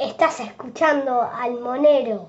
Estás 0.00 0.40
escuchando 0.40 1.20
al 1.30 1.60
Monero. 1.60 2.26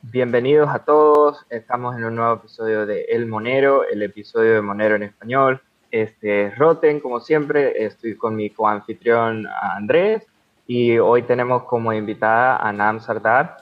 Bienvenidos 0.00 0.68
a 0.68 0.80
todos, 0.80 1.46
estamos 1.48 1.96
en 1.96 2.02
un 2.02 2.16
nuevo 2.16 2.34
episodio 2.34 2.84
de 2.86 3.02
El 3.02 3.26
Monero, 3.26 3.84
el 3.84 4.02
episodio 4.02 4.54
de 4.54 4.62
Monero 4.62 4.96
en 4.96 5.04
español. 5.04 5.62
Este 5.92 6.46
es 6.46 6.58
Roten, 6.58 6.98
como 6.98 7.20
siempre, 7.20 7.84
estoy 7.84 8.16
con 8.16 8.34
mi 8.34 8.50
coanfitrión 8.50 9.46
Andrés 9.46 10.26
y 10.66 10.98
hoy 10.98 11.22
tenemos 11.22 11.62
como 11.66 11.92
invitada 11.92 12.56
a 12.56 12.72
Nam 12.72 12.98
Sardar. 12.98 13.58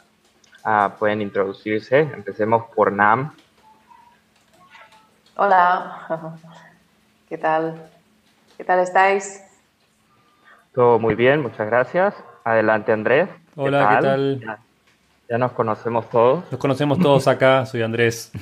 Ah, 0.65 0.95
pueden 0.99 1.21
introducirse, 1.21 1.99
empecemos 1.99 2.65
por 2.75 2.91
Nam. 2.91 3.37
Hola, 5.37 6.39
¿qué 7.29 7.37
tal? 7.37 7.91
¿Qué 8.57 8.65
tal 8.65 8.79
estáis? 8.79 9.45
Todo 10.73 10.99
muy 10.99 11.15
bien, 11.15 11.43
muchas 11.43 11.67
gracias. 11.67 12.15
Adelante, 12.45 12.93
Andrés. 12.93 13.29
Hola, 13.57 13.97
¿qué 13.97 14.07
tal? 14.07 14.59
Ya, 15.29 15.39
nos 15.39 15.53
conocemos 15.53 16.09
todos. 16.11 16.45
Nos 16.51 16.61
conocemos 16.61 16.99
todos 16.99 17.29
acá, 17.29 17.65
soy 17.67 17.83
Andrés. 17.83 18.33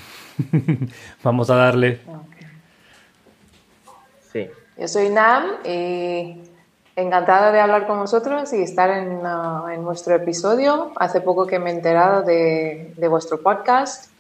Vamos 1.23 1.51
a 1.51 1.57
darle. 1.57 2.01
Sí. 4.33 4.49
Yo 4.79 4.89
soy 4.89 5.11
Nam 5.11 5.45
y 5.65 6.43
encantada 6.97 7.53
de 7.53 7.61
hablar 7.61 7.87
con 7.87 7.99
vosotros 7.99 8.53
y 8.53 8.63
estar 8.63 8.91
en, 8.91 9.25
uh, 9.25 9.69
en 9.69 9.85
vuestro 9.85 10.15
episodio. 10.15 10.93
Hace 10.97 11.21
poco 11.21 11.47
que 11.47 11.59
me 11.59 11.71
he 11.71 11.75
enterado 11.75 12.23
de, 12.23 12.95
de 12.97 13.09
vuestro 13.09 13.41
podcast. 13.43 14.11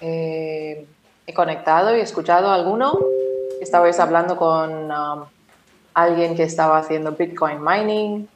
Eh, 0.00 0.86
he 1.26 1.34
conectado 1.34 1.96
y 1.96 2.00
escuchado 2.00 2.50
alguno. 2.50 2.98
Estabais 3.60 4.00
hablando 4.00 4.36
con 4.36 4.90
um, 4.90 5.24
alguien 5.94 6.34
que 6.34 6.42
estaba 6.42 6.78
haciendo 6.78 7.12
Bitcoin 7.12 7.62
mining. 7.62 8.28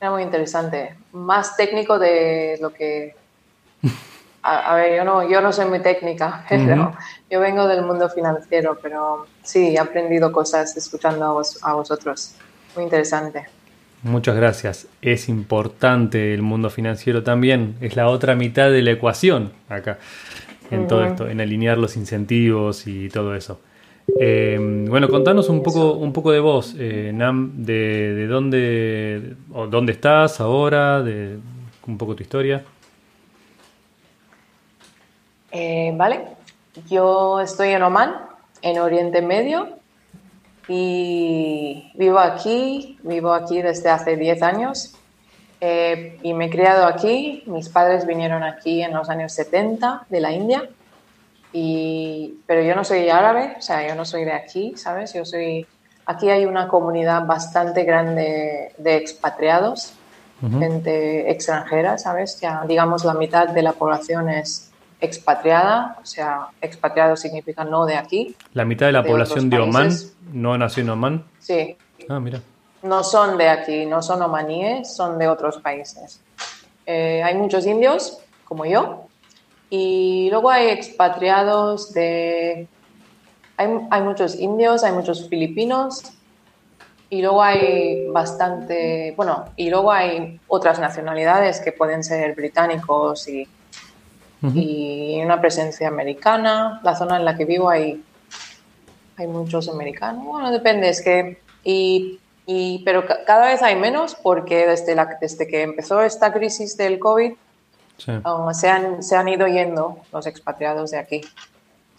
Era 0.00 0.10
muy 0.10 0.22
interesante. 0.22 0.94
Más 1.12 1.56
técnico 1.56 1.98
de 1.98 2.58
lo 2.60 2.72
que... 2.72 3.14
A, 4.42 4.72
a 4.72 4.76
ver, 4.76 4.96
yo 4.96 5.04
no, 5.04 5.28
yo 5.28 5.40
no 5.40 5.52
soy 5.52 5.66
muy 5.66 5.80
técnica, 5.80 6.44
pero 6.48 6.94
yo 7.28 7.40
vengo 7.40 7.66
del 7.66 7.82
mundo 7.82 8.08
financiero, 8.08 8.78
pero 8.80 9.26
sí, 9.42 9.74
he 9.74 9.78
aprendido 9.78 10.30
cosas 10.30 10.76
escuchando 10.76 11.24
a, 11.24 11.32
vos, 11.32 11.58
a 11.62 11.74
vosotros. 11.74 12.34
Muy 12.74 12.84
interesante. 12.84 13.46
Muchas 14.02 14.36
gracias. 14.36 14.86
Es 15.02 15.28
importante 15.28 16.32
el 16.32 16.42
mundo 16.42 16.70
financiero 16.70 17.24
también. 17.24 17.76
Es 17.80 17.96
la 17.96 18.08
otra 18.08 18.36
mitad 18.36 18.70
de 18.70 18.82
la 18.82 18.92
ecuación 18.92 19.52
acá, 19.68 19.98
en 20.70 20.80
uh 20.80 20.82
-huh. 20.84 20.88
todo 20.88 21.04
esto, 21.04 21.28
en 21.28 21.40
alinear 21.40 21.78
los 21.78 21.96
incentivos 21.96 22.86
y 22.86 23.08
todo 23.08 23.34
eso. 23.34 23.60
Eh, 24.18 24.56
bueno, 24.88 25.08
contanos 25.08 25.48
un 25.48 25.62
poco, 25.62 25.94
un 25.94 26.12
poco 26.12 26.30
de 26.30 26.40
vos, 26.40 26.74
eh, 26.78 27.10
Nam, 27.12 27.64
de, 27.64 28.14
de, 28.14 28.26
dónde, 28.26 29.36
o 29.52 29.66
dónde 29.66 29.92
estás 29.92 30.40
ahora, 30.40 31.02
de 31.02 31.38
un 31.86 31.98
poco 31.98 32.14
tu 32.14 32.22
historia. 32.22 32.64
Eh, 35.50 35.92
vale, 35.96 36.20
yo 36.88 37.40
estoy 37.40 37.70
en 37.70 37.82
Oman, 37.82 38.14
en 38.62 38.78
Oriente 38.78 39.22
Medio, 39.22 39.68
y 40.68 41.90
vivo 41.94 42.18
aquí, 42.18 42.98
vivo 43.02 43.32
aquí 43.32 43.60
desde 43.62 43.90
hace 43.90 44.16
10 44.16 44.42
años. 44.42 44.94
Eh, 45.60 46.18
y 46.22 46.34
me 46.34 46.46
he 46.46 46.50
criado 46.50 46.86
aquí, 46.86 47.42
mis 47.46 47.68
padres 47.68 48.06
vinieron 48.06 48.42
aquí 48.42 48.82
en 48.82 48.92
los 48.92 49.08
años 49.08 49.32
70 49.32 50.06
de 50.10 50.20
la 50.20 50.32
India 50.32 50.68
y, 51.58 52.38
pero 52.46 52.62
yo 52.62 52.74
no 52.74 52.84
soy 52.84 53.08
árabe, 53.08 53.54
o 53.58 53.62
sea, 53.62 53.88
yo 53.88 53.94
no 53.94 54.04
soy 54.04 54.26
de 54.26 54.32
aquí, 54.32 54.74
¿sabes? 54.76 55.14
Yo 55.14 55.24
soy... 55.24 55.66
Aquí 56.04 56.28
hay 56.28 56.44
una 56.44 56.68
comunidad 56.68 57.24
bastante 57.24 57.84
grande 57.84 58.72
de 58.76 58.96
expatriados, 58.96 59.94
uh 60.42 60.48
-huh. 60.48 60.58
gente 60.58 61.30
extranjera, 61.30 61.96
¿sabes? 61.96 62.38
Ya, 62.42 62.62
digamos, 62.68 63.06
la 63.06 63.14
mitad 63.14 63.48
de 63.48 63.62
la 63.62 63.72
población 63.72 64.28
es 64.28 64.70
expatriada, 65.00 65.96
o 66.02 66.04
sea, 66.04 66.48
expatriado 66.60 67.16
significa 67.16 67.64
no 67.64 67.86
de 67.86 67.96
aquí. 67.96 68.36
¿La 68.52 68.66
mitad 68.66 68.84
de 68.84 68.92
la 68.92 69.00
de 69.00 69.08
población 69.08 69.48
de 69.48 69.58
Oman 69.58 69.90
no 70.34 70.58
nació 70.58 70.82
en 70.82 70.90
Oman? 70.90 71.24
Sí. 71.38 71.74
Ah, 72.06 72.20
mira. 72.20 72.42
No 72.82 73.02
son 73.02 73.38
de 73.38 73.48
aquí, 73.48 73.86
no 73.86 74.02
son 74.02 74.20
omaníes, 74.20 74.94
son 74.94 75.18
de 75.18 75.26
otros 75.26 75.56
países. 75.56 76.20
Eh, 76.84 77.22
hay 77.24 77.34
muchos 77.34 77.64
indios, 77.66 78.18
como 78.44 78.66
yo, 78.66 79.05
y 79.70 80.28
luego 80.30 80.50
hay 80.50 80.68
expatriados 80.68 81.92
de... 81.92 82.68
Hay, 83.56 83.68
hay, 83.90 84.02
muchos 84.02 84.34
indios, 84.36 84.84
hay 84.84 84.92
muchos 84.92 85.28
filipinos 85.28 86.02
y 87.10 87.22
luego 87.22 87.42
hay 87.42 88.06
bastante... 88.08 89.14
Bueno, 89.16 89.46
y 89.56 89.70
luego 89.70 89.90
hay 89.90 90.40
otras 90.46 90.78
nacionalidades 90.78 91.60
que 91.60 91.72
pueden 91.72 92.04
ser 92.04 92.34
británicos 92.34 93.26
y, 93.28 93.48
uh 94.42 94.46
-huh. 94.46 94.52
y 94.54 95.22
una 95.22 95.40
presencia 95.40 95.88
americana. 95.88 96.80
La 96.84 96.94
zona 96.94 97.16
en 97.16 97.24
la 97.24 97.36
que 97.36 97.44
vivo 97.44 97.68
hay, 97.68 98.02
hay 99.16 99.26
muchos 99.26 99.68
americanos. 99.68 100.24
Bueno, 100.24 100.50
depende, 100.50 100.88
es 100.88 101.02
que... 101.02 101.40
Y, 101.64 102.20
y, 102.46 102.82
pero 102.84 103.04
cada 103.26 103.46
vez 103.46 103.60
hay 103.62 103.74
menos 103.74 104.14
porque 104.14 104.68
desde, 104.68 104.94
la, 104.94 105.18
desde 105.20 105.48
que 105.48 105.62
empezó 105.62 106.02
esta 106.02 106.32
crisis 106.32 106.76
del 106.76 107.00
COVID 107.00 107.32
Sí. 107.98 108.12
Uh, 108.12 108.52
se, 108.52 108.68
han, 108.68 109.02
se 109.02 109.16
han 109.16 109.28
ido 109.28 109.46
yendo 109.46 109.98
los 110.12 110.26
expatriados 110.26 110.90
de 110.90 110.98
aquí. 110.98 111.22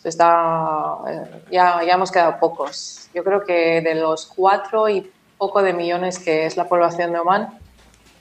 Está, 0.03 0.97
eh, 1.07 1.43
ya, 1.51 1.83
ya 1.83 1.95
hemos 1.95 2.11
quedado 2.11 2.39
pocos. 2.39 3.09
Yo 3.13 3.23
creo 3.23 3.43
que 3.43 3.81
de 3.81 3.95
los 3.95 4.25
cuatro 4.25 4.87
y 4.87 5.11
poco 5.37 5.61
de 5.61 5.73
millones 5.73 6.17
que 6.19 6.45
es 6.45 6.55
la 6.55 6.67
población 6.69 7.11
de 7.11 7.19
Oman, 7.19 7.59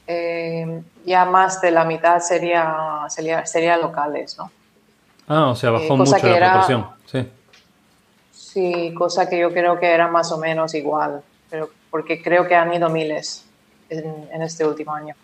eh, 0.07 0.83
ya 1.05 1.25
más 1.25 1.61
de 1.61 1.71
la 1.71 1.85
mitad 1.85 2.21
sería, 2.21 3.07
sería, 3.09 3.47
sería 3.47 3.77
locales, 3.77 4.37
¿no? 4.37 4.51
Ah, 5.29 5.49
o 5.49 5.55
sea, 5.55 5.71
bajó 5.71 5.95
eh, 5.95 5.97
mucho 5.97 6.27
la 6.27 6.37
era, 6.37 6.51
proporción. 6.51 6.87
Sí. 7.07 7.31
sí, 8.33 8.95
cosa 8.95 9.29
que 9.29 9.39
yo 9.39 9.53
creo 9.53 9.79
que 9.79 9.87
era 9.87 10.09
más 10.09 10.33
o 10.33 10.39
menos 10.39 10.75
igual, 10.75 11.23
pero 11.51 11.71
porque 11.91 12.23
creo 12.23 12.47
que 12.47 12.55
han 12.55 12.73
ido 12.73 12.89
miles 12.89 13.45
en, 13.89 14.29
en 14.33 14.43
este 14.43 14.65
último 14.65 14.93
año. 14.93 15.15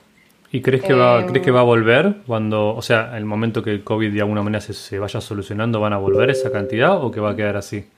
¿Y 0.55 0.61
crees 0.61 0.83
que, 0.83 0.93
va, 0.93 1.21
eh, 1.21 1.27
crees 1.27 1.43
que 1.43 1.51
va 1.51 1.61
a 1.61 1.65
volver 1.65 2.17
cuando, 2.27 2.77
o 2.77 2.83
sea, 2.83 3.17
el 3.17 3.25
momento 3.25 3.63
que 3.63 3.71
el 3.71 3.83
COVID 3.83 4.13
de 4.13 4.21
alguna 4.21 4.43
manera 4.43 4.61
se, 4.61 4.75
se, 4.75 4.99
vaya 4.99 5.19
solucionando, 5.21 5.81
van 5.81 5.95
a 5.95 5.97
volver 5.97 6.29
esa 6.29 6.53
cantidad 6.53 7.03
o 7.03 7.11
que 7.11 7.21
va 7.21 7.31
a 7.31 7.37
quedar 7.37 7.57
así? 7.57 7.89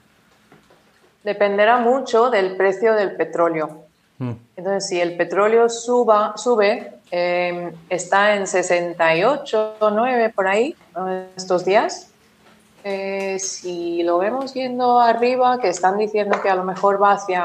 Dependerá 1.24 1.78
mucho 1.78 2.30
del 2.30 2.56
precio 2.56 2.94
del 2.94 3.16
petróleo. 3.16 3.86
Mm. 4.18 4.32
Entonces, 4.56 4.88
si 4.88 5.00
el 5.00 5.16
petróleo 5.16 5.68
suba, 5.68 6.34
sube, 6.36 6.92
eh, 7.10 7.72
está 7.88 8.36
en 8.36 8.46
68, 8.46 9.76
9 9.80 10.32
por 10.34 10.46
ahí 10.46 10.76
estos 11.36 11.64
días. 11.64 12.10
Eh, 12.84 13.38
si 13.40 14.02
lo 14.02 14.18
vemos 14.18 14.54
yendo 14.54 15.00
arriba, 15.00 15.58
que 15.58 15.70
están 15.70 15.98
diciendo 15.98 16.40
que 16.40 16.50
a 16.50 16.54
lo 16.54 16.64
mejor 16.64 17.02
va 17.02 17.12
hacia 17.12 17.44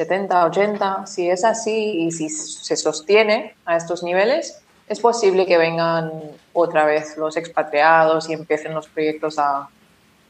70, 0.00 0.46
80, 0.46 1.06
si 1.06 1.28
es 1.28 1.44
así 1.44 2.06
y 2.06 2.10
si 2.10 2.30
se 2.30 2.74
sostiene 2.74 3.54
a 3.66 3.76
estos 3.76 4.02
niveles, 4.02 4.62
es 4.88 4.98
posible 4.98 5.44
que 5.44 5.58
vengan 5.58 6.10
otra 6.54 6.86
vez 6.86 7.18
los 7.18 7.36
expatriados 7.36 8.30
y 8.30 8.32
empiecen 8.32 8.72
los 8.72 8.88
proyectos 8.88 9.38
a, 9.38 9.68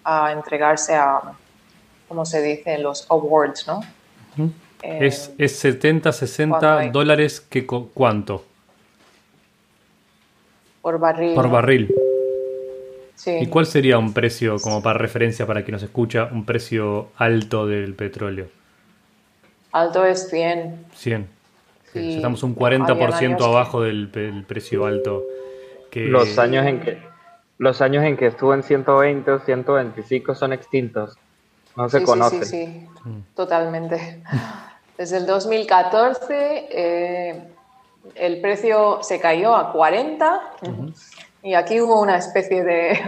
a 0.03 0.32
entregarse 0.32 0.97
a, 0.97 1.20
¿cómo 2.09 2.26
se 2.26 2.42
dice? 2.42 2.78
Los 2.78 3.06
awards, 3.09 3.69
¿no? 3.69 3.78
Uh 4.36 4.42
-huh. 4.42 4.53
eh, 4.82 4.98
es, 5.03 5.30
es 5.38 5.54
70, 5.60 6.10
60 6.10 6.91
dólares, 6.91 7.41
que, 7.41 7.64
¿cuánto? 7.64 8.44
Por 10.82 10.98
barril. 10.98 11.34
Por 11.36 11.48
barril. 11.48 11.94
Sí. 13.14 13.36
¿Y 13.41 13.47
cuál 13.47 13.66
sería 13.66 13.98
un 13.98 14.12
precio, 14.12 14.56
como 14.59 14.82
para 14.82 14.98
referencia 14.98 15.47
para 15.47 15.62
quien 15.62 15.75
nos 15.75 15.84
escucha, 15.84 16.28
un 16.32 16.44
precio 16.44 17.10
alto 17.19 17.69
del 17.69 17.94
petróleo? 17.94 18.59
Alto 19.72 20.04
es 20.04 20.28
100. 20.28 20.86
100. 20.94 21.28
Sí. 21.92 22.16
Estamos 22.16 22.42
un 22.42 22.54
40% 22.54 23.42
abajo 23.42 23.80
que... 23.80 23.86
del, 23.86 24.12
del, 24.12 24.45
precio 24.45 24.86
alto. 24.86 25.24
Que... 25.91 26.03
Los 26.03 26.39
años 26.39 26.66
en 26.66 26.80
que 26.80 27.10
los 27.60 27.83
años 27.83 28.04
en 28.04 28.16
que 28.16 28.28
estuvo 28.28 28.54
en 28.54 28.62
120 28.62 29.30
o 29.30 29.39
125 29.41 30.34
son 30.34 30.54
extintos. 30.54 31.18
No 31.77 31.91
se 31.91 31.98
sí, 31.98 32.04
conocen. 32.04 32.45
Sí, 32.45 32.66
sí, 32.66 32.89
sí. 33.04 33.09
Mm. 33.09 33.21
totalmente. 33.34 34.22
Desde 34.97 35.18
el 35.18 35.27
2014 35.27 36.68
eh, 36.71 37.45
el 38.15 38.41
precio 38.41 39.00
se 39.03 39.21
cayó 39.21 39.54
a 39.54 39.72
40 39.72 40.41
uh 40.62 40.66
-huh. 40.66 40.95
y 41.42 41.53
aquí 41.53 41.80
hubo 41.83 42.00
una 42.00 42.16
especie 42.16 42.65
de 42.65 42.98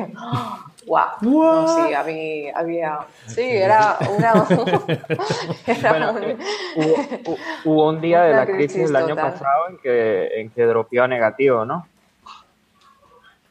Wow. 0.86 1.04
No, 1.20 1.86
sí, 1.86 1.94
había, 1.94 2.58
había, 2.58 2.98
sí, 3.26 3.42
era 3.42 3.98
una... 4.10 4.32
era 5.66 5.90
bueno, 5.90 6.12
un, 6.12 6.38
hubo, 6.76 7.36
hubo, 7.64 7.88
un 7.88 8.00
día 8.00 8.22
de 8.22 8.34
la 8.34 8.46
crisis, 8.46 8.72
crisis 8.72 8.90
el 8.90 8.96
año 8.96 9.14
pasado 9.14 9.68
en 9.70 9.78
que, 9.78 10.40
en 10.40 10.50
que 10.50 10.64
dropeó 10.64 11.04
a 11.04 11.08
negativo, 11.08 11.64
¿no? 11.64 11.86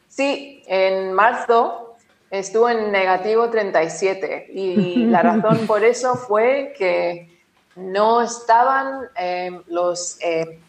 Sí, 0.10 0.64
en 0.68 1.14
marzo 1.14 1.96
estuvo 2.30 2.70
en 2.70 2.92
negativo 2.92 3.50
37 3.50 4.48
y 4.54 5.06
la 5.06 5.22
razón 5.22 5.60
por 5.68 5.84
eso 5.84 6.16
fue 6.16 6.74
que 6.78 7.30
no 7.76 8.22
estaban 8.22 9.08
eh, 9.18 9.62
los, 9.68 10.18
eh, 10.22 10.60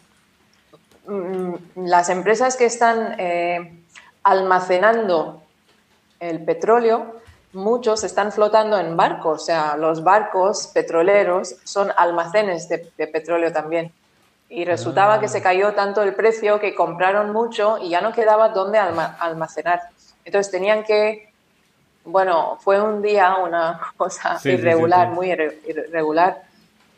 mm, 1.07 1.53
las 1.85 2.09
empresas 2.09 2.55
que 2.55 2.65
están 2.65 3.15
eh, 3.19 3.83
almacenando 4.23 5.43
el 6.29 6.43
petróleo, 6.43 7.15
muchos 7.53 8.03
están 8.03 8.31
flotando 8.31 8.77
en 8.79 8.97
barcos, 8.97 9.41
o 9.43 9.45
sea, 9.45 9.77
los 9.77 10.03
barcos 10.03 10.67
petroleros 10.67 11.55
son 11.63 11.91
almacenes 11.95 12.67
de, 12.69 13.07
petróleo 13.07 13.51
también. 13.51 13.91
Y 14.49 14.65
resultaba 14.65 15.19
que 15.19 15.27
se 15.27 15.39
ah. 15.39 15.43
cayó 15.43 15.73
tanto 15.73 16.01
el 16.03 16.13
precio 16.13 16.59
que 16.59 16.75
compraron 16.75 17.31
mucho 17.31 17.77
y 17.79 17.89
ya 17.89 18.01
no 18.01 18.13
quedaba 18.13 18.49
dónde 18.49 18.77
almacenar. 18.77 19.81
Entonces 20.25 20.51
tenían 20.51 20.83
que, 20.83 21.31
bueno, 22.05 22.57
fue 22.61 22.81
un 22.81 23.01
día 23.01 23.35
una 23.37 23.79
cosa 23.97 24.39
irregular, 24.43 25.09
muy 25.09 25.31
irregular, 25.31 26.43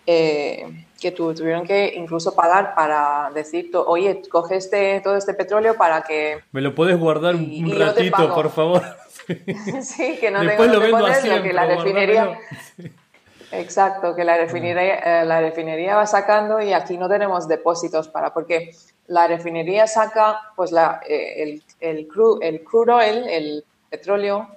eh, 0.06 0.86
que 1.00 1.12
tuvieron 1.12 1.66
que 1.66 1.94
incluso 1.95 2.36
pagar 2.36 2.75
para 2.75 3.31
decir, 3.33 3.72
oye, 3.74 4.22
coge 4.30 4.57
este, 4.57 5.01
todo 5.01 5.16
este 5.16 5.33
petróleo 5.33 5.75
para 5.75 6.01
que... 6.01 6.39
¿Me 6.51 6.62
lo 6.62 6.75
puedes 6.75 6.98
guardar 6.98 7.36
un 7.36 7.75
ratito, 7.77 8.33
por 8.33 8.50
favor? 8.50 8.83
sí, 9.81 10.18
que 10.19 10.31
no 10.31 10.42
Después 10.42 10.72
tengo 10.72 11.00
lo 11.00 11.44
que 11.44 11.54
la 11.54 11.66
refinería... 11.66 12.39
Exacto, 13.51 14.16
que 14.16 14.24
la 14.24 14.38
refinería, 14.38 15.22
eh, 15.22 15.25
la 15.25 15.39
refinería 15.39 15.95
va 15.95 16.06
sacando 16.07 16.62
y 16.62 16.74
aquí 16.74 16.98
no 16.98 17.07
tenemos 17.07 17.48
depósitos 17.48 18.07
para, 18.10 18.33
porque 18.33 18.72
la 19.07 19.27
refinería 19.27 19.88
saca 19.88 20.42
pues 20.56 20.72
la, 20.72 21.01
eh, 21.07 21.44
el, 21.44 21.63
el, 21.80 22.07
crude, 22.07 22.48
el 22.48 22.63
crude 22.63 22.94
oil, 22.94 23.24
el 23.30 23.66
petróleo, 23.89 24.50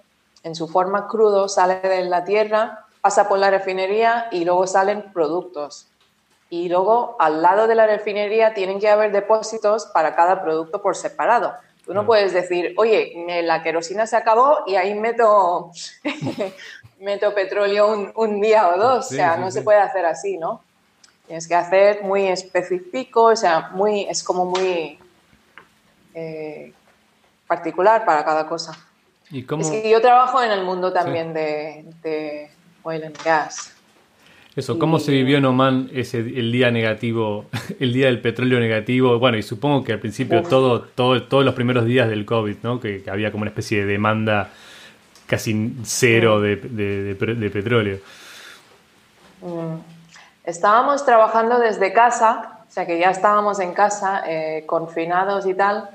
en 0.42 0.54
su 0.54 0.68
forma 0.68 1.06
crudo, 1.06 1.48
sale 1.48 1.80
de 1.80 2.04
la 2.04 2.24
tierra, 2.24 2.86
pasa 3.00 3.28
por 3.28 3.38
la 3.38 3.50
refinería 3.50 4.28
y 4.30 4.44
luego 4.44 4.66
salen 4.66 5.12
productos. 5.12 5.88
Y 6.50 6.68
luego 6.68 7.16
al 7.18 7.42
lado 7.42 7.66
de 7.66 7.74
la 7.74 7.86
refinería 7.86 8.54
tienen 8.54 8.80
que 8.80 8.88
haber 8.88 9.12
depósitos 9.12 9.86
para 9.86 10.16
cada 10.16 10.42
producto 10.42 10.80
por 10.80 10.96
separado. 10.96 11.52
Tú 11.88 11.94
no 11.94 12.04
puedes 12.04 12.34
decir, 12.34 12.74
oye, 12.76 13.14
la 13.42 13.62
querosina 13.62 14.06
se 14.06 14.14
acabó 14.14 14.58
y 14.66 14.76
ahí 14.76 14.94
meto, 14.94 15.70
meto 17.00 17.34
petróleo 17.34 18.12
un, 18.14 18.40
día 18.42 18.68
o 18.68 18.76
dos. 18.76 19.06
o 19.06 19.08
sea, 19.08 19.38
no 19.38 19.50
se 19.50 19.62
puede 19.62 19.78
hacer 19.78 20.04
así, 20.04 20.36
¿no? 20.36 20.60
Tienes 21.26 21.48
que 21.48 21.54
hacer 21.54 22.02
muy 22.02 22.26
específico, 22.28 23.22
o 23.22 23.36
sea, 23.36 23.70
muy, 23.72 24.02
es 24.02 24.22
como 24.22 24.44
muy 24.44 24.98
eh, 26.12 26.74
particular 27.46 28.04
para 28.04 28.22
cada 28.22 28.46
cosa. 28.46 28.76
¿Y 29.30 29.44
cómo? 29.44 29.62
Es 29.62 29.70
que 29.70 29.88
yo 29.88 30.02
trabajo 30.02 30.42
en 30.42 30.50
el 30.50 30.64
mundo 30.64 30.92
también 30.92 31.32
de, 31.32 31.86
de 32.02 32.50
oil 32.82 33.02
and 33.02 33.16
gas. 33.24 33.72
Eso, 34.58 34.76
¿cómo 34.76 34.98
se 34.98 35.12
vivió 35.12 35.38
en 35.38 35.44
Oman 35.44 35.88
ese, 35.92 36.18
el 36.18 36.50
día 36.50 36.72
negativo, 36.72 37.44
el 37.78 37.92
día 37.92 38.06
del 38.06 38.20
petróleo 38.20 38.58
negativo? 38.58 39.16
Bueno, 39.20 39.38
y 39.38 39.42
supongo 39.44 39.84
que 39.84 39.92
al 39.92 40.00
principio 40.00 40.42
todo, 40.42 40.80
todo, 40.80 41.22
todos 41.22 41.44
los 41.44 41.54
primeros 41.54 41.84
días 41.84 42.08
del 42.08 42.26
COVID, 42.26 42.56
¿no? 42.64 42.80
Que, 42.80 43.04
había 43.08 43.30
como 43.30 43.42
una 43.42 43.50
especie 43.50 43.82
de 43.82 43.86
demanda 43.86 44.48
casi 45.28 45.76
cero 45.84 46.40
de, 46.40 46.56
petróleo. 47.52 47.98
Mm. 49.42 49.76
Estábamos 50.42 51.04
trabajando 51.04 51.60
desde 51.60 51.92
casa, 51.92 52.58
o 52.68 52.72
sea 52.72 52.84
que 52.84 52.98
ya 52.98 53.10
estábamos 53.10 53.60
en 53.60 53.74
casa, 53.74 54.24
eh, 54.26 54.64
confinados 54.66 55.46
y 55.46 55.54
tal, 55.54 55.88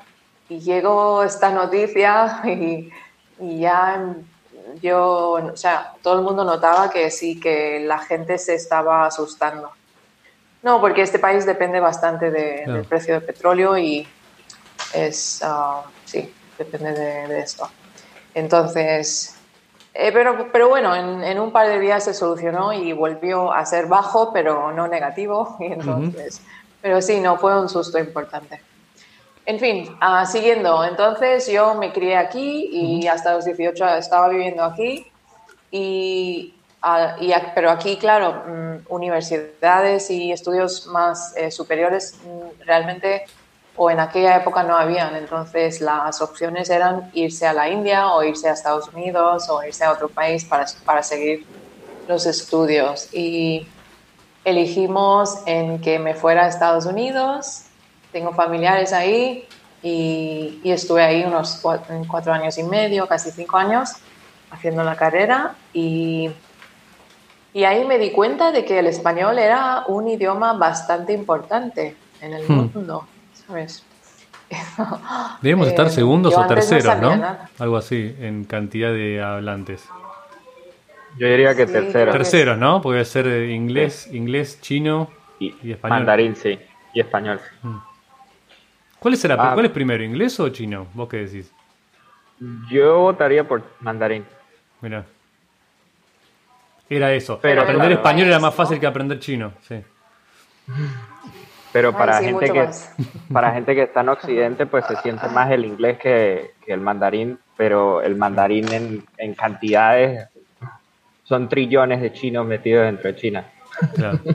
y 0.47 0.59
llegó 0.59 1.21
esta 1.23 1.49
noticia 1.49 2.39
y, 2.45 2.89
y 3.41 3.59
ya 3.59 4.15
yo, 4.81 5.31
o 5.31 5.57
sea, 5.57 5.93
todo 6.01 6.17
el 6.17 6.21
mundo 6.21 6.43
notaba 6.43 6.89
que 6.89 7.09
sí, 7.11 7.39
que 7.39 7.79
la 7.79 7.99
gente 7.99 8.37
se 8.37 8.55
estaba 8.55 9.05
asustando. 9.05 9.71
No, 10.61 10.79
porque 10.79 11.01
este 11.01 11.19
país 11.19 11.45
depende 11.45 11.79
bastante 11.79 12.31
del 12.31 12.85
precio 12.85 13.15
del 13.15 13.23
petróleo 13.23 13.77
y 13.77 14.07
es, 14.93 15.41
ah, 15.43 15.83
sí, 16.05 16.33
depende 16.57 16.93
de, 16.93 17.39
esto. 17.39 17.69
Entonces, 18.33 19.35
eh, 19.93 20.11
pero, 20.13 20.49
pero 20.51 20.69
bueno, 20.69 20.95
en, 20.95 21.39
un 21.39 21.51
par 21.51 21.67
de 21.67 21.79
días 21.79 22.05
se 22.05 22.13
solucionó 22.13 22.71
y 22.71 22.93
volvió 22.93 23.51
a 23.51 23.65
ser 23.65 23.87
bajo, 23.87 24.31
pero 24.31 24.71
no 24.71 24.87
negativo. 24.87 25.57
Y 25.59 25.65
entonces, 25.65 26.41
Pero 26.81 27.01
sí, 27.01 27.19
no 27.19 27.37
fue 27.37 27.59
un 27.59 27.69
susto 27.69 27.99
importante. 27.99 28.61
En 29.45 29.59
fin, 29.59 29.97
ah, 29.99 30.25
siguiendo, 30.25 30.85
entonces 30.85 31.47
yo 31.47 31.75
me 31.75 31.91
crié 31.91 32.15
aquí 32.15 32.69
y 32.71 33.07
hasta 33.07 33.33
los 33.33 33.43
18 33.43 33.85
estaba 33.97 34.29
viviendo 34.29 34.63
aquí, 34.63 35.05
y, 35.69 36.53
ah, 36.81 37.17
pero 37.53 37.69
aquí, 37.69 37.97
claro, 37.97 38.43
mm, 38.47 38.93
universidades 38.93 40.09
y 40.09 40.31
estudios 40.31 40.87
más 40.87 41.35
eh, 41.35 41.51
superiores 41.51 42.15
mm, 42.23 42.63
realmente 42.65 43.25
o 43.75 43.89
en 43.89 43.99
aquella 43.99 44.37
época 44.37 44.63
no 44.63 44.77
habían, 44.77 45.15
entonces 45.15 45.81
las 45.81 46.21
opciones 46.21 46.69
eran 46.69 47.09
irse 47.13 47.47
a 47.47 47.53
la 47.53 47.69
India 47.69 48.13
o 48.13 48.23
irse 48.23 48.47
a 48.47 48.53
Estados 48.53 48.87
Unidos 48.93 49.49
o 49.49 49.63
irse 49.63 49.83
a 49.83 49.91
otro 49.91 50.09
país 50.09 50.45
para, 50.45 50.65
para 50.85 51.03
seguir 51.03 51.45
los 52.07 52.25
estudios. 52.27 53.13
Y 53.13 53.67
elegimos 54.45 55.39
en 55.47 55.81
que 55.81 55.99
me 55.99 56.13
fuera 56.13 56.45
a 56.45 56.47
Estados 56.47 56.85
Unidos 56.85 57.63
tengo 58.13 58.31
familiares 58.33 58.93
ahí 58.93 59.45
y, 59.81 60.61
estuve 60.63 61.03
ahí 61.03 61.25
unos 61.25 61.59
cuatro, 61.61 62.31
años 62.31 62.57
y 62.57 62.63
medio, 62.63 63.07
casi 63.07 63.31
cinco 63.31 63.57
años, 63.57 63.89
haciendo 64.49 64.83
la 64.83 64.95
carrera 64.95 65.55
y, 65.73 66.29
y 67.53 67.65
ahí 67.65 67.83
me 67.83 67.97
di 67.97 68.11
cuenta 68.11 68.51
de 68.51 68.63
que 68.63 68.79
el 68.79 68.87
español 68.87 69.37
era 69.39 69.83
un 69.87 70.07
idioma 70.07 70.53
bastante 70.53 71.11
importante 71.11 71.97
en 72.21 72.33
el 72.33 72.47
hmm. 72.47 72.53
mundo, 72.73 73.07
¿sabes? 73.33 73.83
Debemos 75.41 75.67
estar 75.67 75.87
eh, 75.87 75.89
segundos 75.89 76.37
o 76.37 76.45
terceros, 76.45 76.97
¿no? 76.99 77.37
Algo 77.59 77.77
así, 77.77 78.15
en 78.19 78.45
cantidad 78.45 78.91
de 78.93 79.21
hablantes. 79.21 79.83
Yo 81.17 81.27
diría 81.27 81.55
que 81.55 81.65
terceros. 81.65 82.13
Terceros, 82.13 82.57
¿no? 82.57 82.81
Puede 82.81 83.03
ser 83.05 83.27
inglés, 83.49 84.07
inglés, 84.11 84.59
chino 84.61 85.09
y, 85.39 85.49
español. 85.71 85.99
Mandarín, 85.99 86.35
sí, 86.35 86.59
y 86.93 86.99
español. 86.99 87.39
Hmm. 87.61 87.92
¿Cuál, 89.03 89.17
será, 89.17 89.35
ah. 89.37 89.53
¿Cuál 89.53 89.65
es 89.65 89.71
primero, 89.73 90.01
inglés 90.01 90.39
o 90.39 90.47
chino? 90.47 90.87
¿Vos 90.93 91.09
qué 91.09 91.17
decís? 91.17 91.51
Yo 92.71 92.99
votaría 92.99 93.45
por 93.45 93.61
mandarín. 93.81 94.23
Mira. 94.79 95.03
Era 96.89 97.11
eso. 97.11 97.37
Pero 97.41 97.63
aprender 97.63 97.91
español 97.91 98.27
era 98.27 98.39
más 98.39 98.55
fácil 98.55 98.79
que 98.79 98.87
aprender 98.87 99.19
chino, 99.19 99.51
sí. 99.67 99.83
Pero 101.73 101.91
para 101.91 102.21
gente 102.21 102.49
que 102.49 102.69
para 103.33 103.51
gente 103.51 103.75
que 103.75 103.83
está 103.83 103.99
en 104.01 104.09
Occidente, 104.09 104.65
pues 104.67 104.85
se 104.85 104.95
siente 104.95 105.27
más 105.27 105.51
el 105.51 105.65
inglés 105.65 105.97
que, 105.97 106.51
el 106.65 106.79
mandarín, 106.79 107.37
pero 107.57 108.01
el 108.01 108.15
mandarín 108.15 108.71
en, 108.71 109.03
en, 109.17 109.33
cantidades 109.33 110.29
son 111.25 111.49
trillones 111.49 111.99
de 111.99 112.13
chinos 112.13 112.45
metidos 112.45 112.85
dentro 112.85 113.11
de 113.11 113.15
China. 113.17 113.45
Claro. 113.95 114.19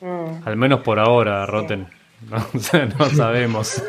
Mm. 0.00 0.46
Al 0.46 0.54
menos 0.54 0.82
por 0.82 1.00
ahora, 1.00 1.44
Roten. 1.44 1.88
No, 2.98 3.10
sabemos. 3.10 3.82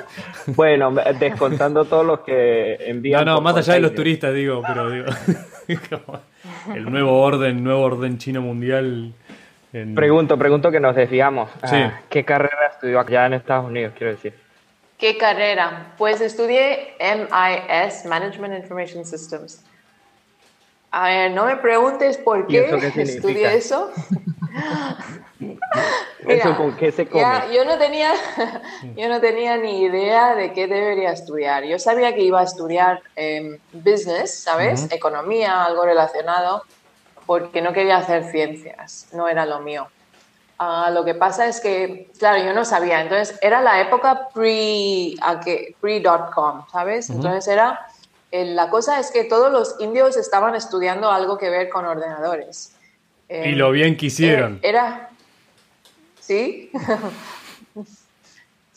Bueno, 0.48 0.94
descontando 1.20 1.86
todos 1.86 2.06
los 2.06 2.20
que 2.22 2.76
envían. 2.80 3.26
No, 3.26 3.36
no, 3.36 3.42
más 3.42 3.58
allá 3.58 3.74
de 3.74 3.82
los 3.82 3.96
turistas, 3.96 4.34
digo, 4.34 4.62
pero 4.66 4.90
digo. 4.90 5.06
el 6.76 6.92
nuevo 6.92 7.22
orden, 7.22 7.64
nuevo 7.64 7.82
orden 7.82 8.18
chino 8.18 8.42
mundial. 8.42 9.14
Pregunto, 9.94 10.38
pregunto 10.38 10.72
que 10.72 10.80
nos 10.80 10.96
desviamos. 10.96 11.50
Ah, 11.62 12.02
¿Qué 12.10 12.26
carrera 12.26 12.68
estudió 12.72 13.00
allá 13.00 13.28
en 13.28 13.34
Estados 13.34 13.66
Unidos, 13.68 13.94
quiero 13.96 14.14
decir? 14.14 14.34
¿Qué 14.98 15.16
carrera? 15.18 15.94
Pues 15.98 16.20
estudié 16.22 16.96
MIS, 17.00 18.06
Management 18.06 18.56
Information 18.56 19.06
Systems. 19.06 19.64
A 20.92 21.08
ver, 21.08 21.32
no 21.32 21.46
me 21.46 21.58
preguntes 21.58 22.18
por 22.18 22.48
qué, 22.48 22.70
estudié 22.96 23.56
eso. 23.56 23.92
¿Eso 26.28 26.58
con 26.58 26.76
qué 26.76 26.92
se 26.92 27.08
come? 27.08 27.54
yo, 27.54 27.64
no 27.66 27.78
tenía, 27.78 28.12
yo 28.96 29.08
no 29.08 29.22
tenía 29.22 29.58
ni 29.58 29.82
idea 29.82 30.36
de 30.36 30.54
qué 30.54 30.68
debería 30.68 31.12
estudiar. 31.12 31.64
Yo 31.64 31.80
sabía 31.80 32.14
que 32.14 32.22
iba 32.22 32.42
a 32.42 32.44
estudiar 32.44 33.02
em, 33.16 33.58
business, 33.72 34.44
¿sabes? 34.44 34.92
Economía, 34.92 35.64
algo 35.64 35.86
relacionado, 35.86 36.64
porque 37.26 37.62
no 37.62 37.74
quería 37.74 37.98
hacer 37.98 38.26
ciencias, 38.32 39.08
no 39.14 39.28
era 39.28 39.46
lo 39.46 39.60
mío. 39.60 39.88
Ah, 40.58 40.90
lo 40.92 41.06
que 41.06 41.16
pasa 41.16 41.48
es 41.48 41.62
que, 41.62 42.12
claro, 42.20 42.44
yo 42.44 42.54
no 42.54 42.66
sabía. 42.66 43.00
Entonces, 43.00 43.40
era 43.42 43.62
la 43.62 43.80
época 43.80 44.28
pre.com, 44.34 45.16
pre 45.72 46.04
¿sabes? 46.72 47.10
Entonces, 47.10 47.48
era. 47.48 47.80
La 48.32 48.70
cosa 48.70 49.00
es 49.00 49.12
que 49.12 49.24
todos 49.24 49.52
los 49.52 49.76
indios 49.80 50.18
estaban 50.18 50.56
estudiando 50.56 51.12
algo 51.12 51.38
que 51.38 51.50
ver 51.50 51.70
con 51.70 51.86
ordenadores. 51.86 52.74
y 53.30 53.52
lo 53.52 53.72
bien 53.72 53.98
que 53.98 54.08
hicieron. 54.08 54.60
era 54.62 55.10
¿sí? 56.20 56.72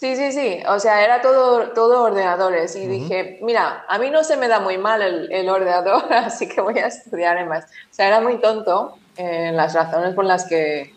Sí, 0.02 0.16
sí, 0.16 0.32
sí. 0.32 0.60
O 0.66 0.80
sea, 0.80 1.04
era 1.04 1.22
todo, 1.22 1.68
todo 1.74 2.02
ordenadores. 2.02 2.74
Y 2.74 2.88
dije, 2.88 3.38
mira, 3.40 3.84
a 3.88 4.00
mí 4.00 4.10
no 4.10 4.24
se 4.24 4.36
me 4.36 4.48
da 4.48 4.58
muy 4.58 4.76
mal 4.76 5.00
el, 5.00 5.48
ordenador, 5.48 6.12
así 6.12 6.48
que 6.48 6.60
voy 6.60 6.76
a 6.80 6.88
estudiar 6.88 7.36
en 7.36 7.46
más. 7.46 7.66
O 7.66 7.94
sea, 7.94 8.08
era 8.08 8.20
muy 8.20 8.40
tonto 8.40 8.98
en 9.16 9.56
las 9.56 9.74
razones 9.74 10.12
por 10.16 10.24
las 10.24 10.44
que, 10.48 10.92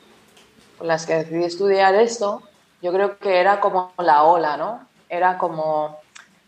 por 0.79 0.87
las 0.87 1.05
que 1.05 1.17
decidí 1.17 1.43
estudiar 1.43 1.93
esto. 1.93 2.41
yo 2.81 2.91
creo 2.91 3.19
que 3.19 3.37
era 3.37 3.59
como 3.59 3.93
la 3.99 4.23
ola, 4.23 4.57
¿no? 4.57 4.87
Era 5.07 5.37
como... 5.37 5.99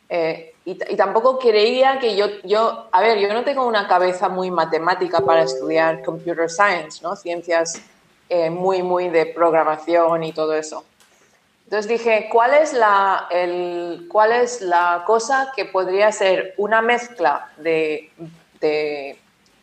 Eh, 0.10 0.56
y, 0.68 0.98
tampoco 0.98 1.40
creía 1.40 1.98
que 1.98 2.18
yo, 2.18 2.26
yo, 2.44 2.90
a 2.92 3.00
ver, 3.00 3.20
yo 3.20 3.34
no 3.34 3.46
tengo 3.46 3.66
una 3.66 3.88
cabeza 3.88 4.28
muy 4.28 4.52
matemática 4.52 5.22
para 5.22 5.44
estudiar 5.44 6.04
computer 6.04 6.50
science, 6.50 7.00
¿no? 7.02 7.16
Ciencias 7.16 7.82
eh, 8.28 8.50
muy, 8.50 8.84
muy 8.84 9.08
de 9.08 9.28
programación 9.28 10.26
y 10.26 10.34
todo 10.34 10.54
eso. 10.54 10.84
Entonces 11.64 11.88
dije, 11.88 12.28
¿cuál 12.30 12.54
es, 12.54 12.74
la, 12.74 13.28
el, 13.32 14.10
¿cuál 14.12 14.34
es 14.34 14.60
la 14.60 15.06
cosa 15.08 15.54
que 15.56 15.64
podría 15.64 16.12
ser 16.12 16.54
una 16.58 16.82
mezcla 16.82 17.50
de, 17.56 18.12
de 18.60 19.18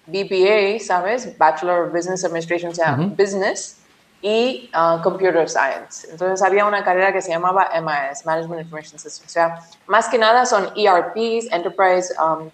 BBA, 0.06 0.82
¿sabes? 0.82 1.36
Bachelor 1.36 1.88
of 1.88 1.92
Business 1.92 2.24
Administration, 2.24 2.72
o 2.72 2.74
sea, 2.74 2.96
Business, 2.96 3.76
y 4.24 4.70
uh, 4.74 5.02
Computer 5.02 5.46
Science. 5.50 6.08
Entonces 6.10 6.40
había 6.40 6.64
una 6.64 6.82
carrera 6.82 7.12
que 7.12 7.20
se 7.20 7.28
llamaba 7.28 7.68
MIS, 7.74 8.24
Management 8.24 8.62
Information 8.62 8.98
Systems. 8.98 9.26
O 9.26 9.28
sea, 9.28 9.60
más 9.86 10.08
que 10.08 10.16
nada 10.16 10.46
son 10.46 10.70
ERPs, 10.74 11.52
Enterprise, 11.52 12.14
um, 12.18 12.48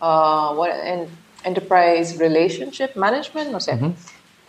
uh, 0.00 0.54
what, 0.56 0.70
Enterprise 1.44 2.16
Relationship 2.18 2.96
Management, 2.96 3.52
no 3.52 3.60
sé. 3.60 3.78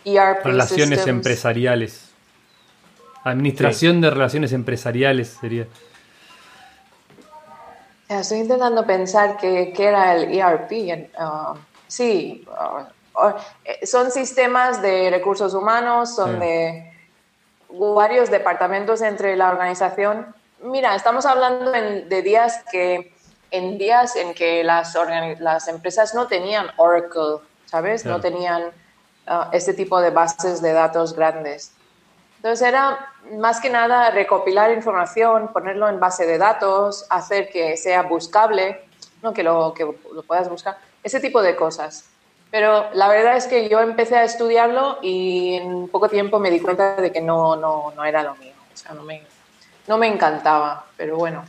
ERP 0.04 0.44
Relaciones 0.44 1.06
empresariales. 1.06 2.10
Administración 3.22 4.00
de 4.00 4.10
relaciones 4.10 4.52
empresariales 4.52 5.38
sería. 5.40 5.68
Estoy 8.08 8.38
intentando 8.38 8.84
pensar 8.84 9.36
qué, 9.36 9.72
era 9.78 10.16
el 10.16 10.36
ERP. 10.36 10.72
Uh, 11.16 11.56
sí, 11.86 12.44
son 13.84 14.10
sistemas 14.10 14.82
de 14.82 15.10
recursos 15.10 15.54
humanos, 15.54 16.14
son 16.14 16.40
de 16.40 16.92
varios 17.68 18.30
departamentos 18.30 19.02
entre 19.02 19.36
la 19.36 19.50
organización. 19.50 20.34
Mira, 20.62 20.94
estamos 20.94 21.26
hablando 21.26 21.70
de 21.70 22.22
días 22.22 22.64
que 22.70 23.14
en 23.50 23.78
días 23.78 24.16
en 24.16 24.34
que 24.34 24.62
las, 24.64 24.96
las 25.38 25.68
empresas 25.68 26.14
no 26.14 26.26
tenían 26.26 26.70
Oracle, 26.76 27.38
¿sabes? 27.66 28.04
No 28.04 28.20
tenían 28.20 28.64
uh, 29.26 29.44
este 29.52 29.74
tipo 29.74 30.00
de 30.00 30.10
bases 30.10 30.62
de 30.62 30.72
datos 30.72 31.14
grandes. 31.14 31.72
Entonces 32.36 32.66
era 32.66 33.12
más 33.38 33.60
que 33.60 33.68
nada 33.68 34.10
recopilar 34.10 34.70
información, 34.70 35.48
ponerlo 35.48 35.88
en 35.88 36.00
base 36.00 36.26
de 36.26 36.38
datos, 36.38 37.06
hacer 37.10 37.50
que 37.50 37.76
sea 37.76 38.02
buscable, 38.02 38.82
no 39.22 39.32
que 39.32 39.42
lo, 39.42 39.74
que 39.74 39.84
lo 39.84 40.22
puedas 40.22 40.48
buscar, 40.48 40.78
ese 41.02 41.20
tipo 41.20 41.42
de 41.42 41.54
cosas. 41.54 42.09
Pero 42.50 42.86
la 42.94 43.08
verdad 43.08 43.36
es 43.36 43.46
que 43.46 43.68
yo 43.68 43.80
empecé 43.80 44.16
a 44.16 44.24
estudiarlo 44.24 44.98
y 45.02 45.54
en 45.54 45.88
poco 45.88 46.08
tiempo 46.08 46.40
me 46.40 46.50
di 46.50 46.58
cuenta 46.58 46.96
de 46.96 47.12
que 47.12 47.20
no, 47.20 47.56
no, 47.56 47.92
no 47.94 48.04
era 48.04 48.22
lo 48.22 48.34
mío. 48.36 48.52
O 48.72 48.76
sea, 48.76 48.92
no 48.92 49.04
me, 49.04 49.22
no 49.86 49.98
me 49.98 50.08
encantaba, 50.08 50.86
pero 50.96 51.16
bueno. 51.16 51.44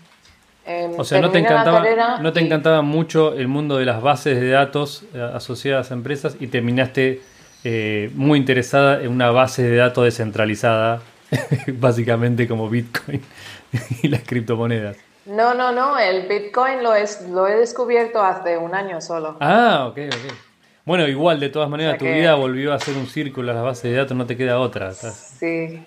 Em, 0.63 0.93
o 0.95 1.03
sea, 1.03 1.19
no 1.19 1.31
te, 1.31 1.39
encantaba, 1.39 2.19
no 2.19 2.33
te 2.33 2.39
encantaba 2.39 2.83
mucho 2.83 3.33
el 3.33 3.47
mundo 3.47 3.77
de 3.77 3.85
las 3.85 3.99
bases 4.01 4.39
de 4.39 4.49
datos 4.49 5.03
eh, 5.15 5.31
asociadas 5.33 5.89
a 5.89 5.95
empresas 5.95 6.37
y 6.39 6.47
terminaste 6.47 7.21
eh, 7.63 8.11
muy 8.13 8.37
interesada 8.37 9.01
en 9.01 9.09
una 9.09 9.31
base 9.31 9.63
de 9.63 9.77
datos 9.77 10.03
descentralizada, 10.03 11.01
básicamente 11.79 12.47
como 12.47 12.69
Bitcoin 12.69 13.23
y 14.03 14.07
las 14.07 14.21
criptomonedas. 14.21 14.97
No, 15.25 15.55
no, 15.55 15.71
no, 15.71 15.97
el 15.97 16.27
Bitcoin 16.27 16.83
lo, 16.83 16.93
es, 16.93 17.27
lo 17.29 17.47
he 17.47 17.55
descubierto 17.55 18.21
hace 18.21 18.59
un 18.59 18.75
año 18.75 19.01
solo. 19.01 19.37
Ah, 19.39 19.87
ok, 19.89 19.97
ok. 20.07 20.50
Bueno, 20.85 21.07
igual, 21.07 21.39
de 21.39 21.49
todas 21.49 21.69
maneras, 21.69 21.97
tu 21.97 22.05
vida 22.05 22.33
volvió 22.35 22.73
a 22.73 22.79
ser 22.79 22.97
un 22.97 23.07
círculo 23.07 23.51
a 23.51 23.55
las 23.55 23.63
bases 23.63 23.83
de 23.83 23.97
datos, 23.97 24.17
no 24.17 24.25
te 24.25 24.35
queda 24.35 24.59
otra. 24.59 24.93
Sí, 24.93 25.85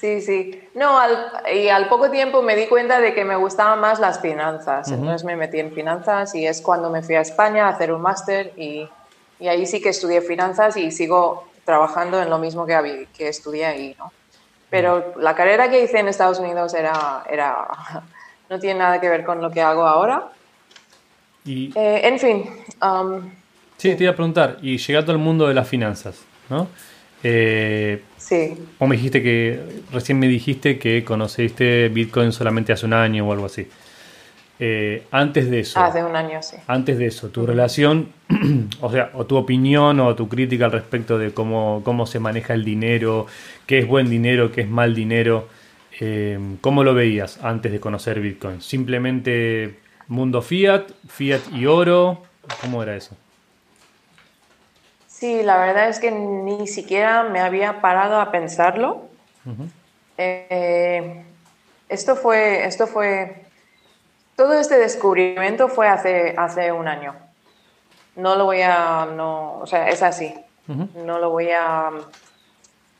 sí, 0.00 0.20
sí. 0.20 0.68
No, 0.74 1.00
y 1.52 1.68
al 1.68 1.88
poco 1.88 2.08
tiempo 2.10 2.40
me 2.40 2.54
di 2.54 2.66
cuenta 2.66 3.00
de 3.00 3.12
que 3.12 3.24
me 3.24 3.34
gustaban 3.34 3.80
más 3.80 3.98
las 3.98 4.20
finanzas. 4.20 4.90
Entonces 4.92 5.24
me 5.24 5.34
metí 5.34 5.58
en 5.58 5.72
finanzas 5.72 6.34
y 6.34 6.46
es 6.46 6.60
cuando 6.60 6.90
me 6.90 7.02
fui 7.02 7.16
a 7.16 7.22
España 7.22 7.66
a 7.66 7.70
hacer 7.70 7.92
un 7.92 8.00
máster 8.00 8.52
y, 8.56 8.88
y, 9.40 9.48
ahí 9.48 9.66
sí 9.66 9.80
que 9.80 9.88
estudié 9.88 10.20
finanzas 10.20 10.76
y 10.76 10.92
sigo 10.92 11.48
trabajando 11.64 12.22
en 12.22 12.30
lo 12.30 12.38
mismo 12.38 12.66
que, 12.66 13.08
que 13.16 13.28
estudié 13.28 13.66
ahí, 13.66 13.96
¿no? 13.98 14.12
Pero 14.70 15.14
la 15.16 15.34
carrera 15.34 15.70
que 15.70 15.82
hice 15.82 15.98
en 15.98 16.08
Estados 16.08 16.38
Unidos 16.38 16.74
era, 16.74 17.24
era, 17.28 17.66
no 18.50 18.58
tiene 18.60 18.78
nada 18.78 19.00
que 19.00 19.08
ver 19.08 19.24
con 19.24 19.42
lo 19.42 19.50
que 19.50 19.60
hago 19.60 19.86
ahora. 19.86 20.28
Y... 21.44 21.72
Eh, 21.74 22.02
en 22.04 22.18
fin. 22.18 22.64
Um, 22.82 23.30
Sí, 23.78 23.94
te 23.94 24.02
iba 24.02 24.12
a 24.12 24.16
preguntar, 24.16 24.58
y 24.60 24.76
llegando 24.76 25.12
al 25.12 25.18
mundo 25.18 25.46
de 25.46 25.54
las 25.54 25.68
finanzas, 25.68 26.20
¿no? 26.50 26.66
Eh, 27.22 28.02
sí. 28.16 28.54
Vos 28.76 28.88
me 28.88 28.96
dijiste 28.96 29.22
que, 29.22 29.82
recién 29.92 30.18
me 30.18 30.26
dijiste 30.26 30.80
que 30.80 31.04
conociste 31.04 31.88
Bitcoin 31.88 32.32
solamente 32.32 32.72
hace 32.72 32.86
un 32.86 32.92
año 32.92 33.26
o 33.26 33.32
algo 33.32 33.46
así. 33.46 33.68
Eh, 34.58 35.04
antes 35.12 35.48
de 35.48 35.60
eso. 35.60 35.78
Hace 35.78 36.02
un 36.02 36.16
año, 36.16 36.42
sí. 36.42 36.56
Antes 36.66 36.98
de 36.98 37.06
eso, 37.06 37.28
tu 37.28 37.46
relación, 37.46 38.08
o 38.80 38.90
sea, 38.90 39.12
o 39.14 39.26
tu 39.26 39.36
opinión 39.36 40.00
o 40.00 40.12
tu 40.16 40.28
crítica 40.28 40.64
al 40.64 40.72
respecto 40.72 41.16
de 41.16 41.32
cómo, 41.32 41.82
cómo 41.84 42.04
se 42.04 42.18
maneja 42.18 42.54
el 42.54 42.64
dinero, 42.64 43.28
qué 43.64 43.78
es 43.78 43.86
buen 43.86 44.10
dinero, 44.10 44.50
qué 44.50 44.62
es 44.62 44.68
mal 44.68 44.92
dinero, 44.92 45.46
eh, 46.00 46.36
¿cómo 46.60 46.82
lo 46.82 46.94
veías 46.94 47.38
antes 47.44 47.70
de 47.70 47.78
conocer 47.78 48.18
Bitcoin? 48.18 48.60
¿Simplemente 48.60 49.78
mundo 50.08 50.42
fiat, 50.42 50.90
fiat 51.06 51.42
y 51.54 51.66
oro? 51.66 52.24
¿Cómo 52.60 52.82
era 52.82 52.96
eso? 52.96 53.16
Sí, 55.18 55.42
la 55.42 55.56
verdad 55.56 55.88
es 55.88 55.98
que 55.98 56.12
ni 56.12 56.68
siquiera 56.68 57.24
me 57.24 57.40
había 57.40 57.80
parado 57.80 58.20
a 58.20 58.30
pensarlo. 58.30 59.08
Eh, 60.16 61.24
esto 61.88 62.14
fue, 62.14 62.64
esto 62.64 62.86
fue, 62.86 63.44
todo 64.36 64.52
este 64.52 64.78
descubrimiento 64.78 65.66
fue 65.66 65.88
hace, 65.88 66.36
hace 66.38 66.70
un 66.70 66.86
año. 66.86 67.16
No 68.14 68.36
lo 68.36 68.44
voy 68.44 68.62
a, 68.62 69.06
no, 69.06 69.58
o 69.58 69.66
sea, 69.66 69.88
es 69.88 70.04
así. 70.04 70.32
No 70.68 71.18
lo 71.18 71.30
voy 71.30 71.50
a 71.50 71.90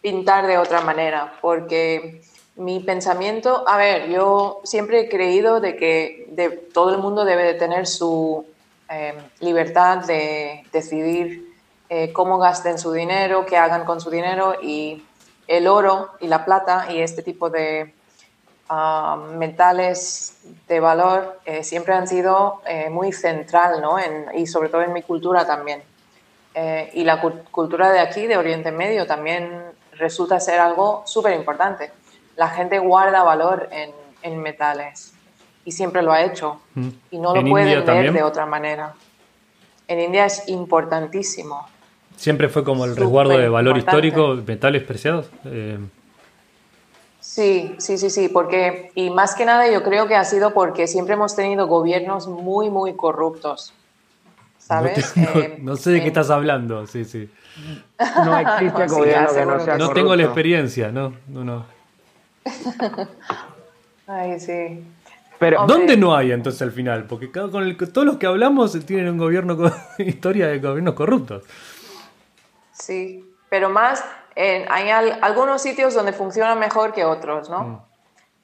pintar 0.00 0.48
de 0.48 0.58
otra 0.58 0.80
manera, 0.80 1.34
porque 1.40 2.22
mi 2.56 2.80
pensamiento, 2.80 3.62
a 3.68 3.76
ver, 3.76 4.08
yo 4.08 4.60
siempre 4.64 5.02
he 5.02 5.08
creído 5.08 5.60
de 5.60 5.76
que 5.76 6.26
de, 6.30 6.50
todo 6.50 6.92
el 6.92 6.98
mundo 6.98 7.24
debe 7.24 7.44
de 7.44 7.54
tener 7.54 7.86
su 7.86 8.44
eh, 8.90 9.14
libertad 9.38 9.98
de 9.98 10.64
decidir 10.72 11.47
eh, 11.90 12.12
cómo 12.12 12.38
gasten 12.38 12.78
su 12.78 12.92
dinero, 12.92 13.46
qué 13.46 13.56
hagan 13.56 13.86
con 13.86 14.00
su 14.00 14.10
dinero 14.10 14.56
y 14.62 15.02
el 15.46 15.66
oro 15.66 16.10
y 16.20 16.26
la 16.26 16.44
plata 16.44 16.92
y 16.92 17.00
este 17.00 17.22
tipo 17.22 17.48
de 17.48 17.94
metales 19.38 20.36
de 20.68 20.78
valor 20.78 21.40
eh, 21.46 21.64
siempre 21.64 21.94
han 21.94 22.06
sido 22.06 22.60
eh, 22.66 22.90
muy 22.90 23.12
central, 23.12 23.80
¿no? 23.80 23.96
y 24.34 24.46
sobre 24.46 24.68
todo 24.68 24.82
en 24.82 24.92
mi 24.92 25.00
cultura 25.00 25.46
también. 25.46 25.82
y 26.92 27.04
la 27.04 27.20
cultura 27.50 27.90
de 27.90 28.00
aquí, 28.00 28.26
de 28.26 28.36
Oriente 28.36 28.72
Medio, 28.72 29.06
también 29.06 29.62
resulta 29.92 30.40
ser 30.40 30.60
algo 30.60 31.02
súper 31.06 31.32
importante. 31.34 31.90
La 32.36 32.48
gente 32.48 32.78
guarda 32.78 33.22
valor 33.22 33.68
en, 33.70 33.92
en, 34.22 34.38
metales 34.42 35.14
y 35.64 35.72
siempre 35.72 36.02
lo 36.02 36.12
ha 36.12 36.22
hecho 36.22 36.60
mm. 36.74 36.88
y 37.12 37.18
no 37.18 37.34
lo 37.34 37.48
pueden 37.48 37.86
ver 37.86 38.12
de 38.12 38.22
otra 38.22 38.44
manera. 38.44 38.92
En 39.86 40.00
India 40.00 40.26
es 40.26 40.48
importantísimo. 40.48 41.66
Siempre 42.18 42.48
fue 42.48 42.64
como 42.64 42.84
el 42.84 42.96
resguardo 42.96 43.38
de 43.38 43.48
valor 43.48 43.78
histórico, 43.78 44.36
metales 44.44 44.82
preciados. 44.82 45.30
Eh. 45.44 45.78
Sí, 47.20 47.76
sí, 47.78 47.96
sí, 47.96 48.10
sí, 48.10 48.28
porque, 48.28 48.90
y 48.96 49.10
más 49.10 49.36
que 49.36 49.44
nada 49.44 49.70
yo 49.70 49.84
creo 49.84 50.08
que 50.08 50.16
ha 50.16 50.24
sido 50.24 50.52
porque 50.52 50.88
siempre 50.88 51.14
hemos 51.14 51.36
tenido 51.36 51.68
gobiernos 51.68 52.26
muy, 52.26 52.70
muy 52.70 52.94
corruptos. 52.94 53.72
¿Sabes? 54.58 55.14
No, 55.60 55.76
sé 55.76 55.92
de 55.92 56.00
qué 56.00 56.08
estás 56.08 56.28
hablando, 56.30 56.88
sí, 56.88 57.04
sí. 57.04 57.30
No 58.24 58.36
existe 58.36 58.86
gobierno 58.88 59.28
que 59.32 59.46
no 59.46 59.60
sea 59.60 59.78
No 59.78 59.90
tengo 59.90 60.16
la 60.16 60.24
experiencia, 60.24 60.90
no, 60.90 61.14
no, 61.28 61.44
no. 61.44 61.66
Ay, 64.08 64.40
sí. 64.40 64.82
Pero, 65.38 65.66
¿dónde 65.68 65.96
no 65.96 66.16
hay 66.16 66.32
entonces 66.32 66.60
al 66.62 66.72
final? 66.72 67.04
Porque 67.04 67.30
con 67.30 67.76
todos 67.92 68.06
los 68.06 68.16
que 68.16 68.26
hablamos 68.26 68.72
tienen 68.84 69.08
un 69.08 69.18
gobierno 69.18 69.56
con 69.56 69.72
historia 69.98 70.48
de 70.48 70.58
gobiernos 70.58 70.94
corruptos. 70.94 71.44
Sí, 72.78 73.24
pero 73.48 73.68
más, 73.68 74.04
hay 74.36 74.90
algunos 74.90 75.62
sitios 75.62 75.94
donde 75.94 76.12
funciona 76.12 76.54
mejor 76.54 76.92
que 76.92 77.04
otros, 77.04 77.50
¿no? 77.50 77.62
Mm. 77.62 77.80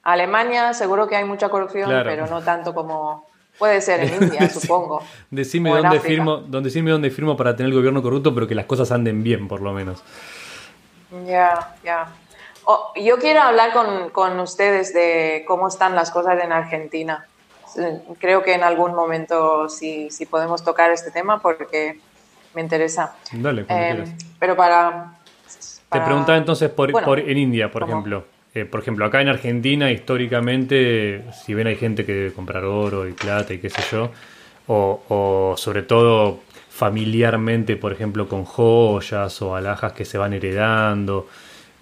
Alemania 0.03 0.73
seguro 0.73 1.07
que 1.07 1.15
hay 1.15 1.25
mucha 1.25 1.49
corrupción, 1.49 1.89
pero 2.03 2.27
no 2.27 2.43
tanto 2.43 2.73
como 2.75 3.25
puede 3.57 3.81
ser 3.81 4.01
en 4.01 4.23
India, 4.23 4.49
supongo. 4.53 5.01
Decime 5.31 5.71
dónde 5.71 5.99
firmo, 5.99 6.37
donde, 6.37 6.69
decime 6.69 6.91
dónde 6.91 7.09
firmo 7.09 7.35
para 7.35 7.55
tener 7.55 7.71
el 7.71 7.75
gobierno 7.75 8.03
corrupto, 8.03 8.33
pero 8.33 8.47
que 8.47 8.55
las 8.55 8.65
cosas 8.65 8.91
anden 8.91 9.23
bien, 9.23 9.47
por 9.47 9.61
lo 9.61 9.73
menos. 9.73 10.03
Ya, 11.25 11.75
ya. 11.83 12.07
yo 12.95 13.17
quiero 13.17 13.41
hablar 13.41 13.73
con, 13.73 14.09
con, 14.09 14.39
ustedes 14.39 14.93
de 14.93 15.43
cómo 15.47 15.67
están 15.67 15.95
las 15.95 16.11
cosas 16.11 16.43
en 16.43 16.51
Argentina. 16.51 17.25
Creo 18.19 18.43
que 18.43 18.53
en 18.53 18.63
algún 18.63 18.93
momento 18.93 19.69
sí, 19.69 20.09
sí 20.11 20.25
podemos 20.25 20.63
tocar 20.63 20.91
este 20.91 21.11
tema 21.11 21.41
porque 21.41 21.99
me 22.55 22.61
interesa. 22.61 23.15
Dale, 23.31 23.65
eh, 23.69 24.05
Pero 24.39 24.55
para, 24.55 25.13
Te 25.91 26.01
preguntaba 26.01 26.37
entonces 26.37 26.69
por, 26.69 27.19
en 27.19 27.37
India, 27.37 27.69
por 27.69 27.83
ejemplo. 27.83 28.25
Eh, 28.53 28.63
por 28.63 28.79
ejemplo, 28.79 29.05
acá 29.05 29.21
en 29.21 29.27
Argentina, 29.27 29.91
históricamente, 29.91 31.25
si 31.33 31.53
bien 31.53 31.67
hay 31.67 31.75
gente 31.75 32.05
que 32.05 32.13
debe 32.13 32.33
comprar 32.33 32.63
oro 32.63 33.07
y 33.07 33.11
plata 33.11 33.53
y 33.53 33.57
qué 33.59 33.69
sé 33.69 33.81
yo, 33.91 34.11
o, 34.67 35.03
o 35.09 35.57
sobre 35.57 35.83
todo 35.83 36.39
familiarmente, 36.69 37.75
por 37.75 37.91
ejemplo, 37.91 38.27
con 38.27 38.45
joyas 38.45 39.41
o 39.41 39.55
alhajas 39.55 39.91
que 39.93 40.05
se 40.05 40.17
van 40.17 40.33
heredando, 40.33 41.27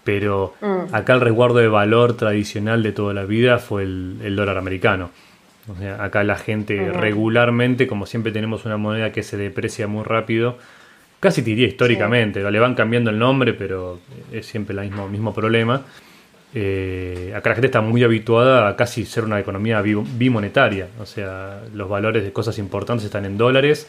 pero 0.04 0.56
Mm. 0.62 0.94
acá 0.94 1.14
el 1.14 1.22
resguardo 1.22 1.60
de 1.60 1.68
valor 1.68 2.18
tradicional 2.18 2.82
de 2.84 2.92
toda 2.92 3.14
la 3.14 3.24
vida 3.24 3.60
fue 3.60 3.84
el, 3.84 4.18
el 4.24 4.36
dólar 4.36 4.58
americano. 4.58 5.12
O 5.70 5.78
sea, 5.80 6.04
acá 6.04 6.24
la 6.24 6.36
gente 6.36 6.92
regularmente, 6.92 7.88
como 7.88 8.06
siempre 8.06 8.32
tenemos 8.32 8.66
una 8.66 8.78
moneda 8.78 9.12
que 9.12 9.24
se 9.24 9.38
deprecia 9.38 9.88
muy 9.88 10.04
rápido, 10.04 10.58
casi 11.20 11.42
te 11.42 11.52
diría 11.52 11.68
históricamente, 11.68 12.50
le 12.52 12.60
van 12.60 12.76
cambiando 12.76 13.10
el 13.10 13.18
nombre, 13.18 13.54
pero 13.54 14.00
es 14.32 14.46
siempre 14.46 14.76
el 14.76 14.82
mismo, 14.82 15.08
mismo 15.08 15.34
problema. 15.34 15.84
Eh, 16.56 17.34
acá 17.36 17.50
la 17.50 17.56
gente 17.56 17.68
está 17.68 17.82
muy 17.82 18.04
habituada 18.04 18.68
a 18.68 18.76
casi 18.76 19.06
ser 19.06 19.24
una 19.24 19.40
economía 19.40 19.82
bi- 19.82 19.96
bimonetaria, 19.96 20.88
o 21.00 21.06
sea, 21.06 21.62
los 21.74 21.90
valores 21.90 22.24
de 22.24 22.32
cosas 22.32 22.60
importantes 22.60 23.06
están 23.06 23.26
en 23.26 23.38
dólares 23.38 23.88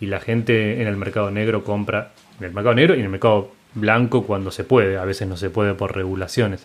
y 0.00 0.06
la 0.06 0.20
gente 0.20 0.80
en 0.80 0.88
el 0.88 0.96
mercado 0.96 1.30
negro 1.30 1.62
compra 1.62 2.12
en 2.38 2.46
el 2.46 2.52
mercado 2.52 2.74
negro 2.74 2.94
y 2.94 3.00
en 3.00 3.04
el 3.04 3.10
mercado 3.10 3.50
blanco 3.74 4.24
cuando 4.24 4.50
se 4.50 4.64
puede, 4.64 4.96
a 4.96 5.04
veces 5.04 5.28
no 5.28 5.36
se 5.36 5.50
puede 5.50 5.74
por 5.74 5.94
regulaciones, 5.94 6.64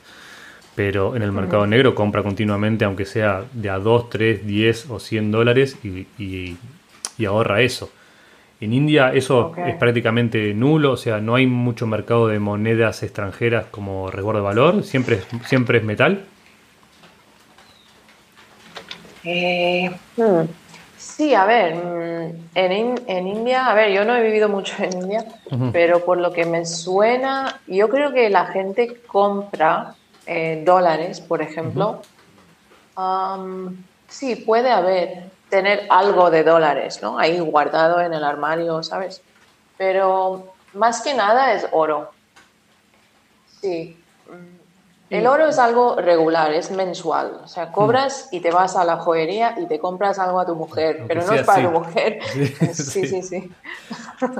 pero 0.75 1.15
en 1.15 1.21
el 1.21 1.31
mercado 1.31 1.67
negro 1.67 1.93
compra 1.95 2.23
continuamente, 2.23 2.85
aunque 2.85 3.05
sea 3.05 3.43
de 3.53 3.69
a 3.69 3.79
2, 3.79 4.09
3, 4.09 4.45
10 4.45 4.89
o 4.89 4.99
100 4.99 5.31
dólares 5.31 5.77
y, 5.83 6.07
y- 6.17 6.57
y 7.17 7.25
ahorra 7.25 7.61
eso. 7.61 7.89
En 8.61 8.73
India 8.73 9.11
eso 9.13 9.53
es 9.67 9.75
prácticamente 9.75 10.53
nulo, 10.53 10.91
o 10.91 10.97
sea, 10.97 11.19
no 11.19 11.35
hay 11.35 11.47
mucho 11.47 11.87
mercado 11.87 12.27
de 12.27 12.39
monedas 12.39 13.01
extranjeras 13.03 13.65
como 13.71 14.11
resguardo 14.11 14.41
de 14.41 14.45
valor, 14.45 14.83
siempre 14.83 15.15
es, 15.17 15.27
siempre 15.47 15.79
es 15.79 15.83
metal. 15.83 16.25
Eh, 19.23 19.89
hmm, 20.17 20.45
Sí, 20.97 21.33
a 21.33 21.45
ver, 21.45 21.75
mm, 21.75 22.49
en, 22.53 22.71
In- 22.71 23.01
en 23.07 23.27
India, 23.27 23.65
a 23.65 23.73
ver, 23.73 23.91
yo 23.91 24.05
no 24.05 24.15
he 24.15 24.21
vivido 24.23 24.49
mucho 24.49 24.75
en 24.83 24.93
India, 24.93 25.25
pero 25.73 26.05
por 26.05 26.19
lo 26.19 26.31
que 26.31 26.45
me 26.45 26.63
suena, 26.63 27.59
yo 27.65 27.89
creo 27.89 28.13
que 28.13 28.29
la 28.29 28.45
gente 28.45 29.01
compra 29.07 29.95
eh, 30.25 30.61
dólares, 30.65 31.21
por 31.21 31.41
ejemplo. 31.41 32.01
Sí, 34.07 34.35
puede 34.35 34.71
haber, 34.71 35.29
tener 35.49 35.87
algo 35.89 36.29
de 36.29 36.43
dólares, 36.43 36.99
¿no? 37.01 37.17
Ahí 37.17 37.39
guardado 37.39 38.01
en 38.01 38.13
el 38.13 38.23
armario, 38.23 38.83
¿sabes? 38.83 39.21
Pero 39.77 40.53
más 40.73 41.01
que 41.01 41.13
nada 41.13 41.53
es 41.53 41.67
oro. 41.71 42.11
Sí. 43.61 43.97
Mm, 44.29 44.59
El 45.09 45.27
oro 45.27 45.47
es 45.47 45.57
algo 45.59 45.95
regular, 45.95 46.53
es 46.53 46.71
mensual. 46.71 47.39
O 47.43 47.47
sea, 47.47 47.71
cobras 47.71 48.27
y 48.31 48.41
te 48.41 48.51
vas 48.51 48.75
a 48.75 48.83
la 48.83 48.97
joyería 48.97 49.55
y 49.59 49.65
te 49.67 49.79
compras 49.79 50.19
algo 50.19 50.39
a 50.39 50.45
tu 50.45 50.55
mujer, 50.55 50.97
Aunque 50.99 51.13
pero 51.15 51.25
no 51.27 51.33
es 51.33 51.43
para 51.43 51.59
así. 51.59 51.67
tu 51.67 51.79
mujer. 51.79 52.19
Sí, 52.33 52.47
Sí, 52.73 53.07
sí. 53.07 53.07
sí, 53.07 53.21
sí. 53.23 53.51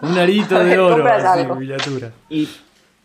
Un 0.02 0.18
arito 0.18 0.60
de 0.64 0.78
oro, 0.80 0.96
Compras 0.96 1.24
así, 1.24 1.40
algo. 1.42 1.56
miniatura. 1.56 2.12
¿Y 2.30 2.50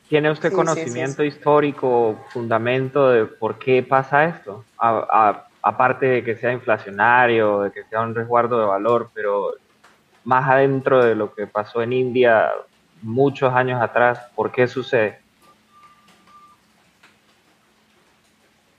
tiene 0.09 0.31
usted 0.31 0.49
Sí, 0.51 0.55
sí, 0.55 0.57
conocimiento 0.57 1.23
sí, 1.23 1.29
histórico, 1.29 2.17
fundamento 2.33 3.11
de 3.11 3.27
por 3.27 3.59
qué 3.59 3.83
pasa 3.83 4.25
esto? 4.25 4.65
A- 4.79 5.07
a- 5.11 5.49
aparte 5.63 6.07
de 6.07 6.25
que 6.25 6.37
sea 6.37 6.53
inflacionario, 6.53 7.63
de 7.63 7.73
que 7.73 7.85
sea 7.85 8.01
un 8.03 8.15
resguardo 8.15 8.59
de 8.61 8.67
valor, 8.67 9.11
pero 9.13 9.51
más 10.25 10.49
adentro 10.49 11.05
de 11.05 11.15
lo 11.15 11.35
que 11.35 11.47
pasó 11.47 11.83
en 11.83 11.93
India 11.93 12.51
muchos 13.03 13.53
años 13.53 13.83
atrás, 13.83 14.21
¿por 14.35 14.53
qué 14.53 14.67
sucede? 14.69 15.21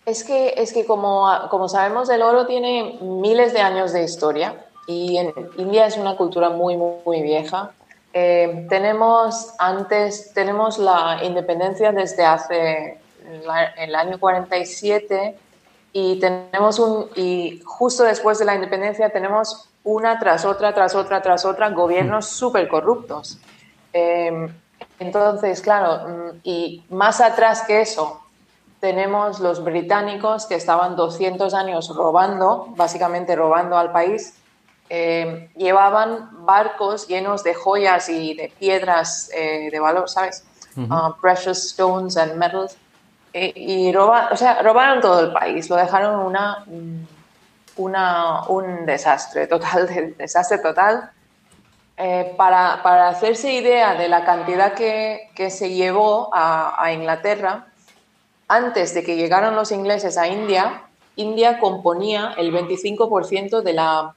Es 0.06 0.24
que, 0.24 0.54
es 0.56 0.72
que 0.74 0.86
como, 0.86 1.28
como 1.50 1.68
sabemos, 1.68 2.10
el 2.10 2.22
oro 2.22 2.46
tiene 2.46 2.98
miles 3.02 3.54
de 3.54 3.60
años 3.60 3.92
de 3.92 4.04
historia 4.04 4.56
y 4.88 5.18
en 5.18 5.34
India 5.58 5.86
es 5.86 5.98
una 5.98 6.16
cultura 6.16 6.50
muy, 6.50 6.78
muy, 6.78 6.96
muy 7.06 7.22
vieja. 7.22 7.74
Eh, 8.20 8.66
tenemos 8.68 9.54
antes, 9.60 10.34
tenemos 10.34 10.80
la 10.80 11.20
independencia 11.24 11.92
desde 11.92 12.26
hace 12.26 12.98
la- 13.46 13.66
el 13.78 13.94
año 13.94 14.20
47 14.20 15.38
y 15.94 16.20
tenemos 16.20 16.80
un, 16.80 17.10
y 17.16 17.62
justo 17.64 18.02
después 18.04 18.40
de 18.40 18.46
la 18.46 18.56
independencia 18.56 19.12
tenemos 19.12 19.70
una 19.84 20.18
tras 20.18 20.46
otra, 20.46 20.74
tras 20.74 20.96
otra, 20.96 21.22
tras 21.22 21.46
otra, 21.46 21.70
gobiernos 21.70 22.26
súper 22.26 22.68
corruptos. 22.68 23.38
Eh, 23.94 24.50
entonces, 24.98 25.62
claro, 25.62 26.08
mm, 26.08 26.40
y 26.44 26.86
más 26.90 27.22
atrás 27.22 27.66
que 27.68 27.82
eso, 27.82 28.20
tenemos 28.80 29.40
los 29.40 29.64
británicos 29.64 30.48
que 30.48 30.56
estaban 30.56 30.96
200 30.96 31.54
años 31.54 31.96
robando, 31.96 32.66
básicamente 32.76 33.36
robando 33.36 33.78
al 33.78 33.92
país. 33.92 34.34
Eh, 34.90 35.50
llevaban 35.56 36.46
barcos 36.46 37.08
llenos 37.08 37.44
de 37.44 37.54
joyas 37.54 38.08
y 38.10 38.34
de 38.36 38.50
piedras 38.58 39.30
eh, 39.34 39.70
de 39.72 39.80
valor, 39.80 40.10
¿sabes? 40.10 40.44
Ah, 40.90 41.16
precious 41.22 41.58
stones 41.72 42.18
and 42.18 42.36
metals. 42.36 42.78
Eh, 43.34 43.52
y 43.56 43.92
roba, 43.92 44.30
o 44.32 44.38
sea, 44.38 44.62
robaron 44.62 45.02
todo 45.02 45.20
el 45.22 45.34
país, 45.34 45.70
lo 45.70 45.76
dejaron 45.76 46.20
una, 46.26 46.64
una, 47.78 48.44
un 48.48 48.86
desastre 48.86 49.48
total, 49.48 49.88
de- 49.94 50.12
desastre 50.18 50.60
total. 50.60 51.12
Eh, 52.00 52.36
para, 52.38 52.84
para 52.84 53.08
hacerse 53.10 53.52
idea 53.54 53.96
de 53.96 54.08
la 54.08 54.24
cantidad 54.24 54.74
que, 54.74 55.32
que 55.36 55.50
se 55.50 55.72
llevó 55.74 56.30
a, 56.32 56.76
a 56.82 56.94
Inglaterra, 56.94 57.66
antes 58.48 58.94
de 58.94 59.04
que 59.04 59.16
llegaran 59.16 59.56
los 59.56 59.72
ingleses 59.72 60.16
a 60.18 60.28
India, 60.28 60.84
India 61.16 61.60
componía 61.60 62.36
el 62.38 62.54
25% 62.54 63.62
de 63.64 63.74
la, 63.74 64.14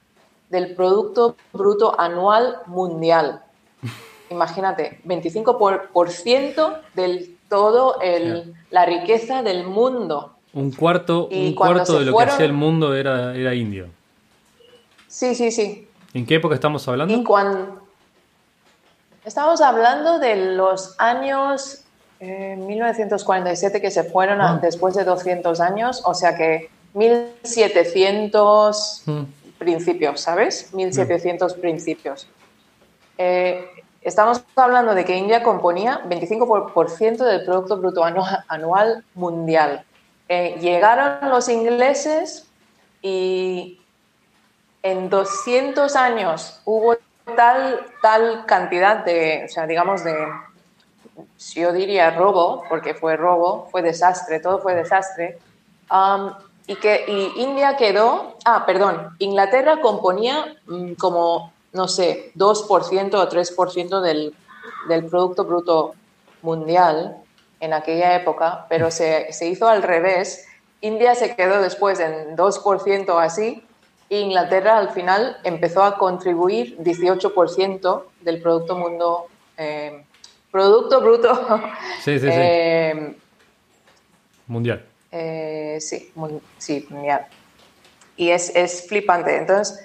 del 0.51 0.75
Producto 0.75 1.35
Bruto 1.53 1.99
Anual 1.99 2.57
Mundial. 2.67 3.41
Imagínate, 4.29 4.99
25% 5.05 5.57
por, 5.57 5.89
por 5.89 6.09
ciento 6.11 6.77
del 6.93 7.35
todo 7.49 7.99
el, 8.01 8.53
la 8.69 8.85
riqueza 8.85 9.41
del 9.43 9.65
mundo. 9.65 10.35
Un 10.53 10.71
cuarto, 10.71 11.27
Y 11.31 11.49
un 11.49 11.55
cuarto 11.55 11.99
de 11.99 12.05
lo 12.05 12.11
fueron- 12.11 12.29
que 12.29 12.33
hacía 12.35 12.45
el 12.45 12.53
mundo 12.53 12.95
era, 12.95 13.35
era 13.35 13.53
indio. 13.55 13.87
Sí, 15.07 15.35
sí, 15.35 15.51
sí. 15.51 15.87
¿En 16.13 16.25
qué 16.25 16.35
época 16.35 16.55
estamos 16.55 16.87
hablando? 16.87 17.13
Y 17.13 17.23
cuando 17.23 17.81
estamos 19.25 19.61
hablando 19.61 20.19
de 20.19 20.55
los 20.55 20.95
años 20.99 21.79
eh, 22.19 22.55
1947 22.57 23.81
que 23.81 23.91
se 23.91 24.03
fueron 24.03 24.41
a- 24.41 24.53
Ah. 24.53 24.59
después 24.61 24.95
de 24.95 25.03
200 25.03 25.59
años, 25.59 26.01
o 26.05 26.13
sea 26.13 26.35
que 26.35 26.69
1700 26.93 29.03
Mm. 29.05 29.21
Principios, 29.71 30.21
¿sabes? 30.21 30.73
1700 30.73 31.53
principios. 31.53 32.27
Eh, 33.19 33.69
estamos 34.01 34.43
hablando 34.55 34.95
de 34.95 35.05
que 35.05 35.15
India 35.15 35.43
componía 35.43 36.01
25% 36.09 37.17
del 37.23 37.45
Producto 37.45 37.77
Bruto 37.77 38.01
Anu- 38.03 38.43
Anual 38.47 39.05
Mundial. 39.13 39.85
Eh, 40.27 40.57
llegaron 40.59 41.29
los 41.29 41.47
ingleses 41.47 42.47
y 43.03 43.79
en 44.81 45.09
200 45.11 45.95
años 45.95 46.59
hubo 46.65 46.97
tal, 47.35 47.81
tal 48.01 48.45
cantidad 48.47 49.05
de, 49.05 49.43
o 49.45 49.47
sea, 49.47 49.67
digamos, 49.67 50.03
de, 50.03 50.15
yo 51.53 51.71
diría 51.71 52.09
robo, 52.11 52.63
porque 52.67 52.95
fue 52.95 53.15
robo, 53.15 53.67
fue 53.69 53.83
desastre, 53.83 54.39
todo 54.39 54.57
fue 54.59 54.73
desastre, 54.73 55.37
um, 55.91 56.31
y 56.71 56.75
que 56.75 57.03
y 57.05 57.41
India 57.41 57.75
quedó, 57.75 58.37
ah, 58.45 58.65
perdón, 58.65 59.15
Inglaterra 59.19 59.81
componía 59.81 60.55
mm, 60.67 60.93
como, 60.93 61.51
no 61.73 61.89
sé, 61.89 62.31
2% 62.35 63.13
o 63.15 63.29
3% 63.29 64.01
del, 64.01 64.33
del 64.87 65.05
Producto 65.05 65.43
Bruto 65.43 65.95
Mundial 66.41 67.17
en 67.59 67.73
aquella 67.73 68.15
época, 68.15 68.67
pero 68.69 68.89
se, 68.89 69.33
se 69.33 69.47
hizo 69.47 69.67
al 69.67 69.83
revés. 69.83 70.47
India 70.79 71.13
se 71.13 71.35
quedó 71.35 71.61
después 71.61 71.99
en 71.99 72.37
2% 72.37 73.21
así, 73.21 73.63
e 74.09 74.19
Inglaterra 74.19 74.77
al 74.77 74.91
final 74.91 75.37
empezó 75.43 75.83
a 75.83 75.97
contribuir 75.97 76.77
18% 76.77 78.03
del 78.21 78.41
Producto 78.41 78.77
Mundo, 78.77 79.25
eh, 79.57 80.05
Producto 80.49 81.01
Bruto. 81.01 81.59
Sí, 82.01 82.17
sí, 82.17 82.19
sí. 82.19 82.29
eh, 82.31 83.15
Mundial. 84.47 84.90
Eh, 85.11 85.77
sí, 85.79 86.11
mun- 86.15 86.41
sí. 86.57 86.87
Y 88.17 88.29
es, 88.29 88.55
es 88.55 88.87
flipante. 88.87 89.35
Entonces, 89.37 89.83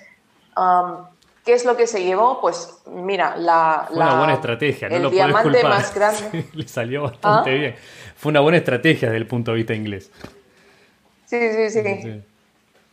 um, 0.56 1.04
¿qué 1.44 1.52
es 1.54 1.64
lo 1.64 1.76
que 1.76 1.86
se 1.86 2.02
llevó? 2.04 2.40
Pues 2.40 2.78
mira, 2.86 3.36
la... 3.36 3.84
Fue 3.88 3.96
una 3.96 4.06
la- 4.12 4.18
buena 4.18 4.34
estrategia, 4.34 4.88
no 4.88 4.96
el 4.96 5.02
lo 5.02 5.10
diamante 5.10 5.50
culpar. 5.50 5.70
más 5.70 5.94
grande. 5.94 6.46
Le 6.52 6.68
salió 6.68 7.02
bastante 7.02 7.50
¿Ah? 7.50 7.54
bien. 7.54 7.76
Fue 8.16 8.30
una 8.30 8.40
buena 8.40 8.58
estrategia 8.58 9.08
desde 9.08 9.18
el 9.18 9.26
punto 9.26 9.50
de 9.52 9.56
vista 9.58 9.74
inglés. 9.74 10.10
Sí, 11.26 11.38
sí, 11.52 11.70
sí. 11.70 11.82
Sí. 12.02 12.22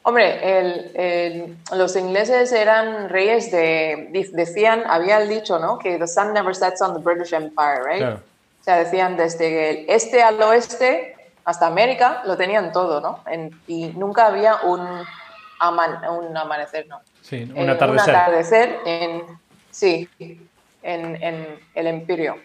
Hombre, 0.06 0.60
el- 0.60 0.92
el- 0.96 1.58
los 1.78 1.96
ingleses 1.96 2.52
eran 2.52 3.10
reyes 3.10 3.52
de... 3.52 4.10
Decían, 4.34 4.84
había 4.88 5.18
el 5.22 5.30
dicho, 5.30 5.60
¿no? 5.60 5.78
Que 5.80 5.98
the 5.98 6.08
sun 6.08 6.34
never 6.34 6.54
sets 6.56 6.82
on 6.82 6.94
the 6.94 7.00
British 7.02 7.34
Empire, 7.34 7.80
right? 7.86 7.98
Claro. 8.00 8.20
O 8.60 8.64
sea, 8.64 8.78
decían 8.78 9.18
desde 9.18 9.70
el 9.70 9.86
este 9.90 10.22
al 10.24 10.42
oeste 10.42 11.16
hasta 11.46 11.68
América 11.68 12.22
lo 12.26 12.38
tenían 12.38 12.72
todo, 12.72 13.02
¿no? 13.02 13.24
y 13.68 13.88
nunca 13.88 14.28
había 14.28 14.58
un, 14.64 14.82
un 14.82 16.38
amanecer, 16.38 16.88
¿no? 16.88 17.02
Sí, 17.22 17.52
un 17.56 17.70
atardecer. 17.70 18.10
un 18.10 18.16
atardecer 18.16 18.80
en, 18.86 19.24
sí, 19.72 20.10
en, 20.82 21.24
en 21.24 21.60
el 21.76 21.88
Imperio. 21.88 22.38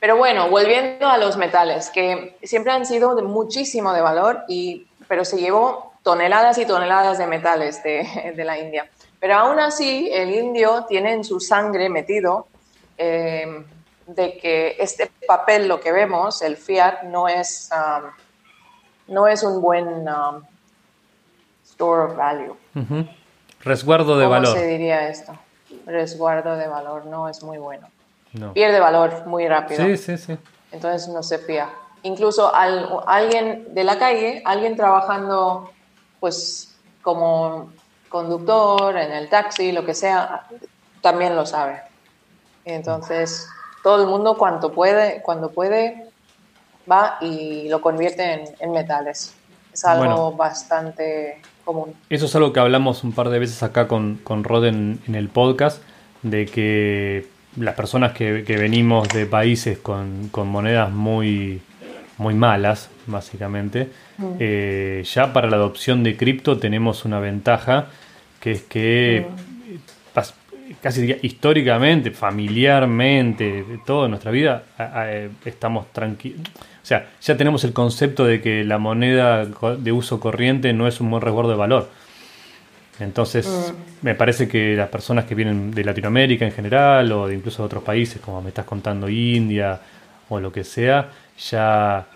Pero 0.00 0.16
bueno, 0.16 0.50
volviendo 0.50 1.06
a 1.06 1.16
los 1.16 1.36
metales, 1.36 1.90
que 1.90 2.36
siempre 2.42 2.72
han 2.72 2.84
sido 2.84 3.14
de 3.14 3.22
muchísimo 3.22 3.92
de 3.92 4.00
valor, 4.00 4.42
y, 4.48 4.86
pero 5.06 5.24
se 5.24 5.38
llevó 5.38 5.92
toneladas 6.02 6.58
y 6.58 6.66
toneladas 6.66 7.18
de 7.18 7.26
metales 7.28 7.82
de, 7.82 8.32
de 8.36 8.44
la 8.44 8.58
India. 8.58 8.90
Pero 9.20 9.36
aún 9.36 9.60
así, 9.60 10.10
el 10.12 10.32
indio 10.32 10.86
tiene 10.88 11.12
en 11.12 11.22
su 11.22 11.38
sangre 11.38 11.88
metido 11.88 12.48
eh, 12.98 13.64
de 14.06 14.38
que 14.38 14.76
este 14.78 15.10
papel, 15.26 15.68
lo 15.68 15.80
que 15.80 15.92
vemos, 15.92 16.42
el 16.42 16.56
fiat, 16.56 17.02
no 17.04 17.28
es, 17.28 17.70
um, 17.72 18.10
no 19.14 19.26
es 19.26 19.42
un 19.42 19.60
buen 19.60 20.08
um, 20.08 20.42
store 21.64 22.04
of 22.04 22.16
value. 22.16 22.56
Resguardo 23.60 24.18
de 24.18 24.26
valor. 24.26 24.48
¿Cómo 24.48 24.60
se 24.60 24.66
diría 24.66 25.08
esto? 25.08 25.32
Resguardo 25.86 26.56
de 26.56 26.68
valor 26.68 27.06
no 27.06 27.28
es 27.28 27.42
muy 27.42 27.58
bueno. 27.58 27.88
Pierde 28.54 28.80
valor 28.80 29.26
muy 29.26 29.46
rápido. 29.46 29.84
Sí, 29.84 29.96
sí, 29.96 30.16
sí. 30.16 30.38
Entonces 30.70 31.08
no 31.08 31.22
se 31.22 31.38
fía. 31.38 31.70
Incluso 32.02 32.52
alguien 32.54 33.74
de 33.74 33.84
la 33.84 33.98
calle, 33.98 34.42
alguien 34.44 34.76
trabajando 34.76 35.70
pues 36.18 36.74
como 37.02 37.72
conductor, 38.08 38.96
en 38.96 39.12
el 39.12 39.28
taxi, 39.28 39.72
lo 39.72 39.84
que 39.84 39.94
sea, 39.94 40.46
también 41.00 41.34
lo 41.36 41.46
sabe. 41.46 41.82
Entonces, 42.64 43.48
todo 43.82 44.02
el 44.02 44.08
mundo 44.08 44.36
cuando 44.36 44.72
puede, 44.72 45.22
cuando 45.22 45.50
puede 45.50 46.06
va 46.90 47.18
y 47.20 47.68
lo 47.68 47.80
convierte 47.80 48.44
en, 48.58 48.72
metales. 48.72 49.34
Es 49.72 49.84
algo 49.84 50.32
bastante 50.32 51.40
común. 51.64 51.94
Eso 52.10 52.26
es 52.26 52.36
algo 52.36 52.52
que 52.52 52.60
hablamos 52.60 53.04
un 53.04 53.12
par 53.12 53.30
de 53.30 53.38
veces 53.38 53.62
acá 53.62 53.88
con, 53.88 54.20
con 54.22 54.44
Rod 54.44 54.66
en, 54.66 55.00
el 55.12 55.28
podcast, 55.28 55.82
de 56.22 56.46
que 56.46 57.26
las 57.56 57.74
personas 57.74 58.12
que, 58.12 58.42
venimos 58.42 59.08
de 59.08 59.26
países 59.26 59.78
con, 59.78 60.30
monedas 60.34 60.90
muy, 60.90 61.62
muy 62.18 62.34
malas, 62.34 62.90
básicamente, 63.06 63.90
mm. 64.18 64.32
eh, 64.38 65.04
ya 65.06 65.32
para 65.32 65.48
la 65.48 65.56
adopción 65.56 66.02
de 66.02 66.16
cripto 66.16 66.58
tenemos 66.58 67.04
una 67.04 67.20
ventaja 67.20 67.86
que 68.40 68.52
es 68.52 68.62
que 68.62 69.26
casi 70.82 71.16
históricamente, 71.22 72.10
familiarmente, 72.10 73.64
toda 73.86 74.08
nuestra 74.08 74.30
vida, 74.30 74.64
estamos 75.44 75.92
tranquilos. 75.92 76.40
O 76.82 76.86
sea, 76.86 77.10
ya 77.20 77.36
tenemos 77.36 77.64
el 77.64 77.72
concepto 77.72 78.24
de 78.24 78.40
que 78.40 78.64
la 78.64 78.78
moneda 78.78 79.46
de 79.46 79.92
uso 79.92 80.18
corriente 80.18 80.72
no 80.72 80.88
es 80.88 81.00
un 81.00 81.10
buen 81.10 81.22
resguardo 81.22 81.50
de 81.50 81.56
valor. 81.56 81.88
Entonces, 82.98 83.46
mm. 83.46 84.04
me 84.04 84.14
parece 84.14 84.48
que 84.48 84.74
las 84.76 84.88
personas 84.88 85.24
que 85.24 85.34
vienen 85.34 85.70
de 85.70 85.84
Latinoamérica 85.84 86.44
en 86.44 86.52
general 86.52 87.10
o 87.12 87.28
de 87.28 87.36
incluso 87.36 87.62
de 87.62 87.66
otros 87.66 87.82
países, 87.82 88.20
como 88.20 88.42
me 88.42 88.48
estás 88.48 88.64
contando 88.64 89.08
India 89.08 89.80
o 90.28 90.40
lo 90.40 90.52
que 90.52 90.64
sea, 90.64 91.08
ya 91.38 92.06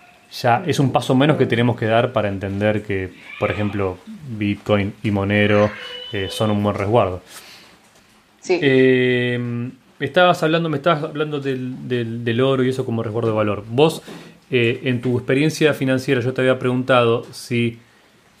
ya 0.41 0.63
es 0.65 0.79
un 0.79 0.91
paso 0.91 1.15
menos 1.15 1.37
que 1.37 1.45
tenemos 1.45 1.77
que 1.77 1.85
dar 1.85 2.11
para 2.11 2.27
entender 2.27 2.83
que, 2.83 3.13
por 3.39 3.49
ejemplo, 3.49 3.97
Bitcoin 4.27 4.93
y 5.03 5.11
Monero 5.11 5.71
eh, 6.11 6.27
son 6.29 6.51
un 6.51 6.61
buen 6.61 6.75
resguardo. 6.75 7.21
Eh, 8.49 9.69
estabas 9.99 10.41
hablando, 10.43 10.69
me 10.69 10.77
estabas 10.77 11.03
hablando 11.03 11.39
del, 11.39 12.41
oro 12.41 12.63
y 12.63 12.69
eso 12.69 12.85
como 12.85 13.03
resguardo 13.03 13.29
de 13.29 13.35
valor. 13.35 13.63
Vos, 13.69 14.01
eh, 14.51 14.81
en 14.83 15.01
tu 15.01 15.17
experiencia 15.17 15.73
financiera, 15.73 16.21
yo 16.21 16.33
te 16.33 16.41
había 16.41 16.59
preguntado 16.59 17.25
si 17.31 17.79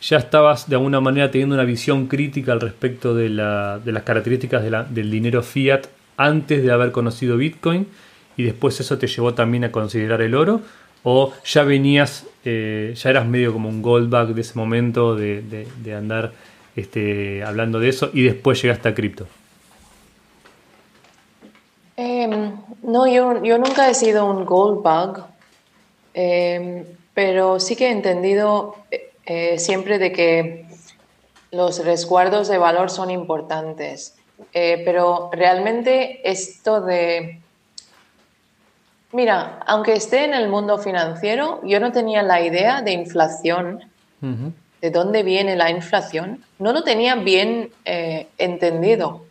ya 0.01 0.17
estabas 0.17 0.69
de 0.69 0.75
alguna 0.75 1.01
manera 1.01 1.31
teniendo 1.31 1.55
una 1.55 1.63
visión 1.63 2.07
crítica 2.07 2.51
al 2.51 2.61
respecto 2.61 3.15
de, 3.15 3.29
las 3.29 4.03
características 4.03 4.63
del 4.93 5.09
dinero 5.09 5.41
fiat 5.41 5.87
antes 6.17 6.63
de 6.63 6.71
haber 6.71 6.91
conocido 6.91 7.37
Bitcoin 7.37 7.87
y 8.37 8.43
después 8.43 8.79
eso 8.79 8.97
te 8.97 9.07
llevó 9.07 9.33
también 9.33 9.63
a 9.63 9.71
considerar 9.71 10.21
el 10.21 10.35
oro 10.35 10.61
¿O 11.09 11.33
ya 11.45 11.63
venías, 11.63 12.27
eh, 12.43 12.93
ya 12.95 13.09
eras 13.09 13.25
medio 13.25 13.53
como 13.53 13.69
un 13.69 13.81
goldback 13.81 14.29
de 14.29 14.41
ese 14.41 14.59
momento 14.59 15.15
de, 15.15 15.65
andar 15.97 16.33
este, 16.75 17.43
hablando 17.45 17.79
de 17.79 17.87
eso 17.87 18.09
y 18.13 18.23
después 18.23 18.61
llegaste 18.61 18.89
a 18.89 18.93
cripto? 18.93 19.25
Em, 21.97 22.55
no, 22.83 23.07
yo, 23.07 23.43
yo, 23.43 23.57
nunca 23.57 23.89
he 23.89 23.93
sido 23.93 24.25
un 24.25 24.45
goldbug, 24.45 25.25
em, 26.13 26.85
pero 27.13 27.59
sí 27.59 27.75
que 27.75 27.87
he 27.87 27.91
entendido 27.91 28.75
eh, 29.25 29.59
siempre 29.59 29.97
de 29.97 30.11
que 30.11 30.65
los 31.51 31.83
resguardos 31.83 32.47
de 32.47 32.57
valor 32.57 32.89
son 32.89 33.09
importantes. 33.09 34.15
Eh, 34.53 34.83
pero 34.85 35.31
realmente 35.33 36.21
esto 36.29 36.81
de 36.81 37.41
Mira, 39.13 39.59
aunque 39.65 39.93
esté 39.93 40.25
en 40.25 40.33
el 40.33 40.49
mundo 40.49 40.77
financiero, 40.77 41.61
yo 41.63 41.79
no 41.79 41.91
tenía 41.91 42.23
la 42.23 42.41
idea 42.41 42.81
de 42.81 42.91
inflación, 42.91 43.79
de 44.19 44.91
dónde 44.91 45.23
viene 45.23 45.55
la 45.55 45.69
inflación, 45.69 46.43
no 46.59 46.73
lo 46.73 46.83
tenía 46.83 47.15
bien 47.15 47.71
eh, 47.85 48.27
entendido. 48.37 49.26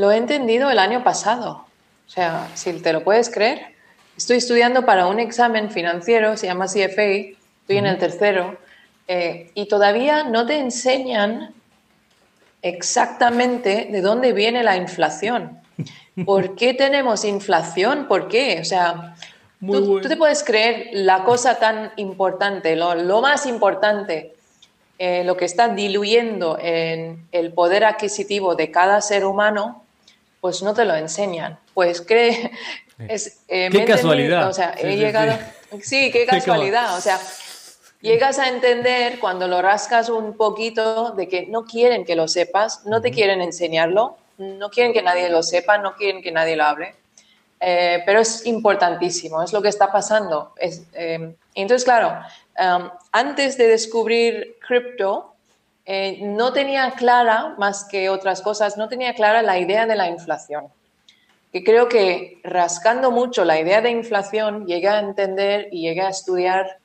Lo 0.00 0.10
he 0.10 0.16
entendido 0.16 0.70
el 0.70 0.78
año 0.78 1.04
pasado. 1.04 1.66
O 2.06 2.10
sea, 2.10 2.48
si 2.54 2.72
te 2.72 2.94
lo 2.94 3.04
puedes 3.04 3.28
creer, 3.28 3.74
estoy 4.16 4.38
estudiando 4.38 4.86
para 4.86 5.06
un 5.06 5.20
examen 5.20 5.70
financiero, 5.70 6.38
se 6.38 6.46
llama 6.46 6.68
CFA, 6.68 7.02
estoy 7.02 7.76
en 7.76 7.84
el 7.84 7.98
tercero, 7.98 8.56
eh, 9.08 9.50
y 9.54 9.66
todavía 9.66 10.24
no 10.24 10.46
te 10.46 10.58
enseñan 10.58 11.52
exactamente 12.62 13.88
de 13.92 14.00
dónde 14.00 14.32
viene 14.32 14.62
la 14.62 14.78
inflación. 14.78 15.60
¿Por 16.24 16.54
qué 16.54 16.72
tenemos 16.72 17.26
inflación? 17.26 18.08
¿Por 18.08 18.28
qué? 18.28 18.58
O 18.62 18.64
sea, 18.64 19.14
tú, 19.60 20.00
te 20.00 20.16
puedes 20.16 20.42
creer 20.42 20.88
la 20.92 21.24
cosa 21.24 21.58
tan 21.58 21.92
importante, 21.96 22.74
lo, 22.74 23.20
más 23.20 23.44
importante, 23.44 24.34
eh, 24.98 25.24
lo 25.24 25.36
que 25.36 25.44
está 25.44 25.68
diluyendo 25.68 26.56
en 26.58 27.26
el 27.32 27.52
poder 27.52 27.84
adquisitivo 27.84 28.54
de 28.54 28.70
cada 28.70 29.02
ser 29.02 29.26
humano, 29.26 29.79
pues 30.40 30.62
no 30.62 30.74
te 30.74 30.84
lo 30.84 30.94
enseñan. 30.94 31.58
Pues 31.74 32.00
cree... 32.00 32.50
Es, 33.08 33.40
eh, 33.48 33.70
qué 33.72 33.84
casualidad. 33.86 34.48
O 34.48 34.52
sea, 34.52 34.74
he 34.78 34.96
llegado... 34.96 35.38
Sí, 35.82 36.10
qué 36.10 36.26
casualidad. 36.26 36.98
O 36.98 37.00
sea, 37.00 37.18
llegas 38.00 38.38
a 38.38 38.48
entender 38.48 39.18
cuando 39.20 39.48
lo 39.48 39.62
rascas 39.62 40.08
un 40.08 40.36
poquito 40.36 41.12
de 41.12 41.28
que 41.28 41.46
no 41.46 41.64
quieren 41.64 42.04
que 42.04 42.16
lo 42.16 42.28
sepas, 42.28 42.84
no 42.86 43.00
te 43.00 43.10
quieren 43.10 43.40
enseñarlo, 43.40 44.16
no 44.38 44.70
quieren 44.70 44.92
que 44.92 45.02
nadie 45.02 45.28
lo 45.28 45.42
sepa, 45.42 45.78
no 45.78 45.94
quieren 45.94 46.22
que 46.22 46.32
nadie 46.32 46.56
lo 46.56 46.64
hable, 46.64 46.94
eh, 47.60 48.02
pero 48.06 48.20
es 48.20 48.46
importantísimo, 48.46 49.42
es 49.42 49.52
lo 49.52 49.60
que 49.62 49.68
está 49.68 49.92
pasando. 49.92 50.54
Eh, 50.58 51.34
entonces, 51.54 51.84
claro, 51.84 52.18
um, 52.58 52.90
antes 53.12 53.58
de 53.58 53.66
descubrir 53.66 54.56
cripto, 54.66 55.34
eh, 55.92 56.20
no 56.22 56.52
tenía 56.52 56.92
clara, 56.92 57.56
más 57.58 57.84
que 57.84 58.08
otras 58.10 58.42
cosas, 58.42 58.76
no 58.76 58.88
tenía 58.88 59.12
clara 59.12 59.42
la 59.42 59.58
idea 59.58 59.86
de 59.86 59.96
la 59.96 60.06
inflación. 60.06 60.68
Que 61.52 61.64
creo 61.64 61.88
que 61.88 62.38
rascando 62.44 63.10
mucho 63.10 63.44
la 63.44 63.58
idea 63.58 63.80
de 63.80 63.90
inflación, 63.90 64.66
llegué 64.66 64.88
a 64.88 65.00
entender 65.00 65.66
y 65.72 65.80
llegué 65.80 66.02
a 66.02 66.10
estudiar 66.10 66.78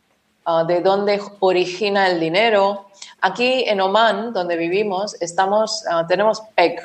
uh, 0.47 0.65
de 0.65 0.81
dónde 0.81 1.21
origina 1.39 2.07
el 2.07 2.19
dinero. 2.19 2.87
Aquí 3.21 3.63
en 3.67 3.79
Oman, 3.79 4.33
donde 4.33 4.57
vivimos, 4.57 5.21
estamos, 5.21 5.83
uh, 5.87 6.07
tenemos 6.07 6.41
PEG, 6.55 6.81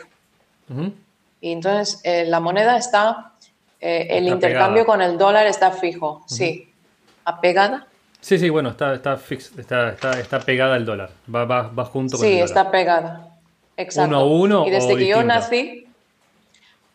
y 1.40 1.52
entonces 1.52 2.02
eh, 2.04 2.26
la 2.26 2.38
moneda 2.38 2.76
está, 2.76 3.32
eh, 3.80 4.08
el 4.10 4.28
intercambio 4.28 4.84
con 4.84 5.00
el 5.00 5.16
dólar 5.16 5.46
está 5.46 5.70
fijo, 5.70 6.22
sí. 6.26 6.70
¿Apegada? 7.24 7.86
Sí, 8.20 8.38
sí, 8.38 8.50
bueno, 8.50 8.70
está, 8.70 8.94
está, 8.94 9.18
está, 9.58 10.20
está, 10.20 10.40
pegada 10.40 10.74
al 10.74 10.84
dólar, 10.84 11.10
va, 11.34 11.44
va, 11.44 11.62
va 11.62 11.84
junto 11.86 12.18
con 12.18 12.26
el 12.26 12.32
dólar. 12.32 12.48
Sí, 12.48 12.52
está 12.52 12.70
pegada, 12.70 13.28
exacto. 13.76 14.08
¿Uno 14.08 14.18
a 14.18 14.24
uno 14.24 14.66
Y 14.66 14.70
desde 14.70 14.96
que 14.96 15.06
yo 15.06 15.24
nací, 15.24 15.86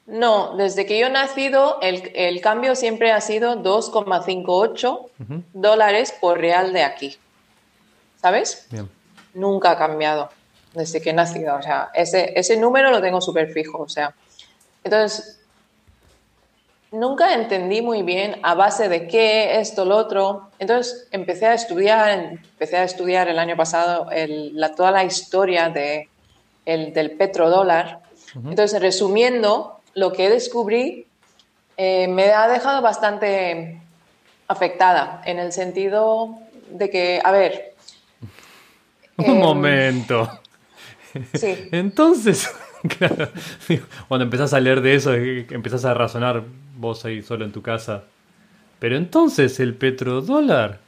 no, 0.07 0.55
desde 0.55 0.85
que 0.85 0.99
yo 0.99 1.07
he 1.07 1.09
nacido, 1.09 1.79
el, 1.81 2.11
el 2.13 2.39
cambio 2.41 2.75
siempre 2.75 3.11
ha 3.11 3.21
sido 3.21 3.61
2,58 3.63 5.09
dólares 5.53 6.13
por 6.21 6.39
real 6.39 6.73
de 6.73 6.83
aquí. 6.83 7.17
¿Sabes? 8.21 8.67
Nunca 9.33 9.71
ha 9.71 9.77
cambiado 9.77 10.29
desde 10.73 11.01
que 11.01 11.09
he 11.09 11.13
nacido. 11.13 11.55
O 11.55 11.61
sea, 11.61 11.89
ese, 11.93 12.33
ese 12.35 12.57
número 12.57 12.91
lo 12.91 13.01
tengo 13.01 13.19
súper 13.19 13.51
fijo. 13.51 13.79
O 13.79 13.89
sea, 13.89 14.13
entonces, 14.83 15.39
nunca 16.91 17.33
entendí 17.33 17.81
muy 17.81 18.03
bien 18.03 18.37
a 18.43 18.55
base 18.55 18.89
de 18.89 19.07
qué, 19.07 19.59
esto, 19.59 19.85
lo 19.85 19.97
otro. 19.97 20.49
Entonces, 20.59 21.07
empecé 21.11 21.47
a 21.47 21.53
estudiar, 21.53 22.09
empecé 22.09 22.77
a 22.77 22.83
estudiar 22.83 23.27
el 23.27 23.39
año 23.39 23.55
pasado 23.55 24.07
la, 24.11 24.75
toda 24.75 24.91
la 24.91 25.03
historia 25.03 25.69
de, 25.69 26.09
el, 26.65 26.93
del 26.93 27.11
petrodólar. 27.11 27.99
Entonces, 28.35 28.81
resumiendo, 28.81 29.79
lo 29.93 30.11
que 30.11 30.29
descubrí 30.29 31.07
eh, 31.77 32.07
me 32.07 32.31
ha 32.31 32.47
dejado 32.47 32.81
bastante 32.81 33.81
afectada 34.47 35.21
en 35.25 35.39
el 35.39 35.51
sentido 35.51 36.37
de 36.69 36.89
que, 36.89 37.21
a 37.23 37.31
ver. 37.31 37.73
Un 39.17 39.25
em, 39.25 39.39
momento. 39.39 40.29
Sí. 41.33 41.69
Entonces, 41.71 42.49
claro, 42.97 43.29
cuando 44.07 44.25
empezás 44.25 44.53
a 44.53 44.59
leer 44.59 44.81
de 44.81 44.95
eso, 44.95 45.13
empezás 45.13 45.85
a 45.85 45.93
razonar 45.93 46.43
vos 46.77 47.05
ahí 47.05 47.21
solo 47.21 47.45
en 47.45 47.51
tu 47.51 47.61
casa. 47.61 48.03
Pero 48.79 48.95
entonces 48.97 49.59
el 49.59 49.73
petrodólar. 49.73 50.79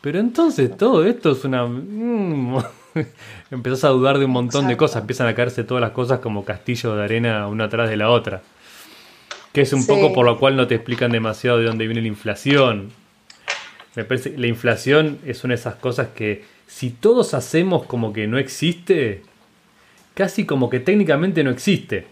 Pero 0.00 0.18
entonces 0.18 0.76
todo 0.76 1.04
esto 1.04 1.32
es 1.32 1.44
una... 1.44 1.64
mm, 1.66 2.58
empezás 3.50 3.84
a 3.84 3.88
dudar 3.88 4.18
de 4.18 4.24
un 4.26 4.32
montón 4.32 4.68
de 4.68 4.76
cosas. 4.76 5.00
Empiezan 5.02 5.26
a 5.28 5.34
caerse 5.34 5.64
todas 5.64 5.80
las 5.80 5.92
cosas 5.92 6.20
como 6.20 6.44
castillo 6.44 6.94
de 6.96 7.04
arena 7.04 7.46
una 7.48 7.64
atrás 7.64 7.88
de 7.88 7.96
la 7.96 8.10
otra. 8.10 8.42
Que 9.52 9.62
es 9.62 9.72
un 9.72 9.82
Sí. 9.82 9.88
poco 9.88 10.12
por 10.12 10.26
lo 10.26 10.38
cual 10.38 10.56
no 10.56 10.66
te 10.66 10.74
explican 10.74 11.12
demasiado 11.12 11.58
de 11.58 11.64
dónde 11.66 11.86
viene 11.86 12.02
la 12.02 12.08
inflación. 12.08 12.90
Me 13.94 14.04
parece 14.04 14.32
que 14.32 14.38
la 14.38 14.48
inflación 14.48 15.18
es 15.24 15.44
una 15.44 15.54
de 15.54 15.60
esas 15.60 15.76
cosas 15.76 16.08
que 16.08 16.44
si 16.66 16.90
todos 16.90 17.32
hacemos 17.34 17.86
como 17.86 18.12
que 18.12 18.26
no 18.26 18.38
existe, 18.38 19.22
casi 20.14 20.44
como 20.44 20.68
que 20.68 20.80
técnicamente 20.80 21.44
no 21.44 21.50
existe. 21.50 22.06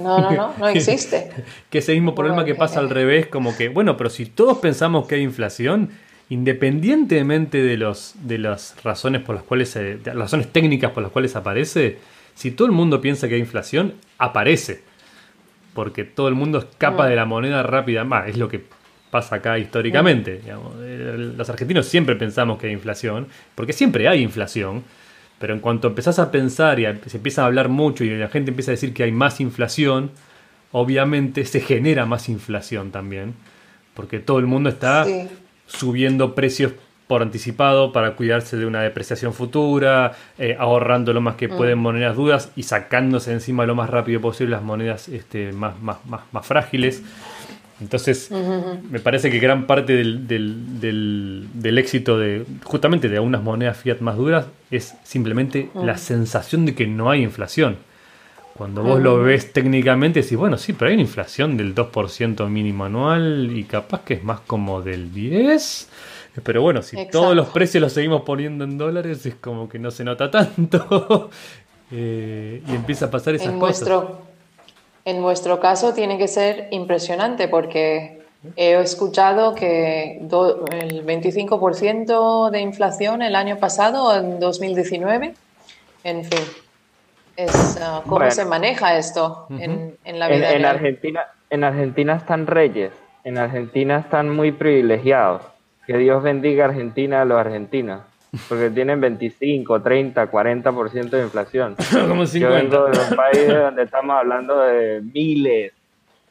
No, 0.00 0.18
no, 0.20 0.30
no, 0.30 0.54
no 0.58 0.68
existe. 0.80 1.30
Que 1.70 1.78
ese 1.78 1.92
mismo 1.94 2.14
problema 2.14 2.44
que 2.44 2.54
pasa 2.54 2.80
al 2.80 2.90
revés, 2.90 3.26
como 3.28 3.56
que, 3.56 3.68
bueno, 3.68 3.96
pero 3.96 4.10
si 4.10 4.26
todos 4.26 4.58
pensamos 4.58 5.06
que 5.06 5.14
hay 5.16 5.22
inflación, 5.22 5.90
independientemente 6.28 7.62
de 7.62 7.76
los 7.76 8.14
de 8.22 8.38
las 8.38 8.76
razones 8.82 9.22
por 9.22 9.34
las 9.34 9.44
cuales 9.44 9.70
se- 9.70 9.98
las 10.04 10.16
razones 10.16 10.48
técnicas 10.52 10.90
por 10.92 11.02
las 11.02 11.12
cuales 11.12 11.34
aparece, 11.36 11.98
si 12.34 12.50
todo 12.50 12.66
el 12.66 12.72
mundo 12.72 13.00
piensa 13.00 13.28
que 13.28 13.34
hay 13.34 13.40
inflación, 13.40 13.94
aparece. 14.18 14.82
Porque 15.74 16.04
todo 16.04 16.28
el 16.28 16.34
mundo 16.34 16.58
escapa 16.58 17.08
de 17.08 17.16
la 17.16 17.24
moneda 17.24 17.62
rápida. 17.62 18.04
Más, 18.04 18.28
es 18.28 18.36
lo 18.36 18.48
que 18.48 18.62
pasa 19.10 19.36
acá 19.36 19.58
históricamente. 19.58 20.38
digamos. 20.38 20.74
Eh, 20.80 21.32
Los 21.36 21.48
argentinos 21.50 21.86
siempre 21.86 22.14
pensamos 22.16 22.58
que 22.58 22.68
hay 22.68 22.72
inflación, 22.72 23.26
porque 23.54 23.72
siempre 23.72 24.06
hay 24.08 24.22
inflación. 24.22 24.84
Pero 25.44 25.52
en 25.52 25.60
cuanto 25.60 25.88
empezás 25.88 26.18
a 26.18 26.30
pensar 26.30 26.80
y 26.80 26.86
a- 26.86 26.98
se 27.04 27.18
empieza 27.18 27.42
a 27.42 27.44
hablar 27.44 27.68
mucho 27.68 28.02
y 28.02 28.08
la 28.16 28.28
gente 28.28 28.50
empieza 28.50 28.70
a 28.70 28.76
decir 28.76 28.94
que 28.94 29.02
hay 29.02 29.12
más 29.12 29.42
inflación, 29.42 30.10
obviamente 30.72 31.44
se 31.44 31.60
genera 31.60 32.06
más 32.06 32.30
inflación 32.30 32.90
también. 32.90 33.34
Porque 33.92 34.20
todo 34.20 34.38
el 34.38 34.46
mundo 34.46 34.70
está 34.70 35.04
Sí. 35.04 35.28
subiendo 35.66 36.34
precios 36.34 36.72
por 37.06 37.20
anticipado 37.20 37.92
para 37.92 38.12
cuidarse 38.16 38.56
de 38.56 38.64
una 38.64 38.80
depreciación 38.80 39.34
futura, 39.34 40.12
eh, 40.38 40.56
ahorrando 40.58 41.12
lo 41.12 41.20
más 41.20 41.34
que 41.36 41.50
pueden 41.50 41.78
monedas 41.78 42.16
duras 42.16 42.50
y 42.56 42.62
sacándose 42.62 43.30
encima 43.30 43.66
lo 43.66 43.74
más 43.74 43.90
rápido 43.90 44.22
posible 44.22 44.52
las 44.52 44.62
monedas 44.62 45.10
este, 45.10 45.52
más, 45.52 45.78
más, 45.82 45.98
más, 46.06 46.22
más 46.32 46.46
frágiles. 46.46 47.02
Entonces, 47.84 48.30
me 48.90 48.98
parece 48.98 49.30
que 49.30 49.38
gran 49.38 49.66
parte 49.66 49.94
del, 49.94 50.26
del- 50.26 50.80
del- 50.80 51.46
del 51.52 51.78
éxito 51.78 52.18
de 52.18 52.44
justamente 52.64 53.08
de 53.10 53.20
unas 53.20 53.42
monedas 53.42 53.76
fiat 53.76 54.00
más 54.00 54.16
duras 54.16 54.46
es 54.70 54.94
simplemente 55.04 55.68
la 55.74 55.98
sensación 55.98 56.64
de 56.64 56.74
que 56.74 56.86
no 56.86 57.10
hay 57.10 57.22
inflación. 57.22 57.76
Cuando 58.56 58.82
vos 58.82 59.00
lo 59.02 59.18
ves 59.22 59.52
técnicamente, 59.52 60.22
decís, 60.22 60.38
bueno, 60.38 60.56
sí, 60.56 60.72
pero 60.72 60.88
hay 60.88 60.94
una 60.94 61.02
inflación 61.02 61.56
del 61.56 61.74
2% 61.74 62.48
mínimo 62.48 62.84
anual 62.84 63.50
y 63.54 63.64
capaz 63.64 64.02
que 64.04 64.14
es 64.14 64.24
más 64.24 64.40
como 64.40 64.80
del 64.80 65.12
10%. 65.12 65.86
Pero 66.42 66.62
bueno, 66.62 66.82
si 66.82 66.96
Exacto. 66.96 67.20
todos 67.20 67.36
los 67.36 67.48
precios 67.48 67.80
los 67.82 67.92
seguimos 67.92 68.22
poniendo 68.22 68.64
en 68.64 68.78
dólares, 68.78 69.24
es 69.26 69.34
como 69.36 69.68
que 69.68 69.78
no 69.78 69.90
se 69.90 70.04
nota 70.04 70.30
tanto. 70.30 71.30
Eh, 71.96 72.62
y 72.66 72.74
empieza 72.74 73.04
a 73.06 73.10
pasar 73.10 73.34
esas 73.34 73.52
En 73.52 73.60
cosas. 73.60 73.86
En 75.04 75.22
vuestro 75.22 75.60
caso 75.60 75.92
tiene 75.94 76.18
que 76.18 76.28
ser 76.28 76.68
impresionante 76.70 77.48
porque 77.48 78.22
he 78.56 78.74
escuchado 78.80 79.54
que 79.54 80.18
do- 80.22 80.64
el 80.70 81.04
25% 81.04 82.50
de 82.50 82.60
inflación 82.60 83.22
el 83.22 83.36
año 83.36 83.56
pasado, 83.58 84.14
en 84.16 84.38
2019. 84.40 85.34
En 86.04 86.24
fin, 86.24 86.40
es, 87.36 87.78
ah, 87.80 88.00
¿cómo 88.04 88.16
Bueno. 88.16 88.30
se 88.30 88.44
maneja 88.44 88.96
esto 88.98 89.46
en, 89.50 89.96
en 90.04 90.18
la 90.18 90.28
En, 90.28 90.36
vida 90.36 90.52
en 90.52 90.58
real? 90.62 90.76
Argentina, 90.76 91.24
en 91.50 91.64
Argentina 91.64 92.16
están 92.16 92.46
reyes, 92.46 92.92
en 93.24 93.38
Argentina 93.38 93.98
están 93.98 94.28
muy 94.30 94.52
privilegiados. 94.52 95.42
Que 95.86 95.98
Dios 95.98 96.22
bendiga 96.22 96.64
a 96.64 96.68
Argentina 96.68 97.22
a 97.22 97.24
los 97.26 97.38
argentinos, 97.38 98.00
porque 98.48 98.70
tienen 98.70 99.00
25, 99.00 99.82
30, 99.82 100.30
40% 100.30 101.10
de 101.10 101.22
inflación. 101.22 101.76
como 102.08 102.22
Yo 102.22 102.26
50. 102.26 102.56
vengo 102.62 102.86
de 102.90 102.98
un 103.10 103.16
país 103.16 103.48
donde 103.48 103.82
estamos 103.82 104.16
hablando 104.16 104.58
de 104.60 105.00
miles 105.02 105.72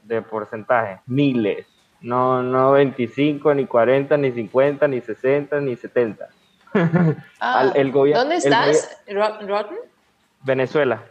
de 0.04 0.22
porcentajes, 0.22 1.00
miles. 1.06 1.66
No, 2.02 2.44
no 2.44 2.74
25, 2.74 3.54
ni 3.54 3.66
40, 3.66 4.18
ni 4.18 4.32
50, 4.32 4.88
ni 4.90 5.00
60, 5.02 5.60
ni 5.62 5.76
70. 5.78 6.28
Ah, 7.40 7.60
al- 7.60 7.74
el 7.76 7.92
¿Dónde 7.92 8.36
el 8.36 8.44
estás, 8.44 8.98
Ro- 9.10 9.40
Rotten? 9.48 9.78
Venezuela. 10.44 11.04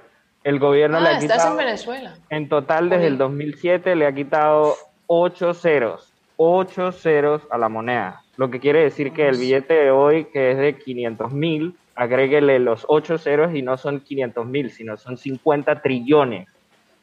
El 0.44 0.58
gobierno 0.58 1.00
le 1.00 1.06
Ah, 1.08 1.10
ha 1.12 1.18
estás 1.18 1.36
quitado... 1.38 1.52
en 1.52 1.56
Venezuela. 1.66 2.14
En 2.28 2.48
total, 2.48 2.90
desde 2.90 3.06
el 3.06 3.16
2007 3.16 3.94
le 3.94 4.06
ha 4.06 4.12
quitado 4.12 4.74
8 5.06 5.54
ceros, 5.54 6.12
8 6.36 6.92
ceros 6.92 7.42
a 7.50 7.56
la 7.58 7.68
moneda. 7.68 8.21
Lo 8.36 8.50
que 8.50 8.60
quiere 8.60 8.82
decir 8.82 9.12
que 9.12 9.28
el 9.28 9.36
billete 9.36 9.74
de 9.74 9.90
hoy, 9.90 10.24
que 10.26 10.52
es 10.52 10.58
de 10.58 10.76
500 10.78 11.32
mil, 11.32 11.76
agréguele 11.94 12.58
los 12.58 12.84
8 12.88 13.18
ceros 13.18 13.54
y 13.54 13.60
no 13.62 13.76
son 13.76 14.00
500 14.00 14.46
mil, 14.46 14.70
sino 14.70 14.96
son 14.96 15.18
50 15.18 15.82
trillones 15.82 16.48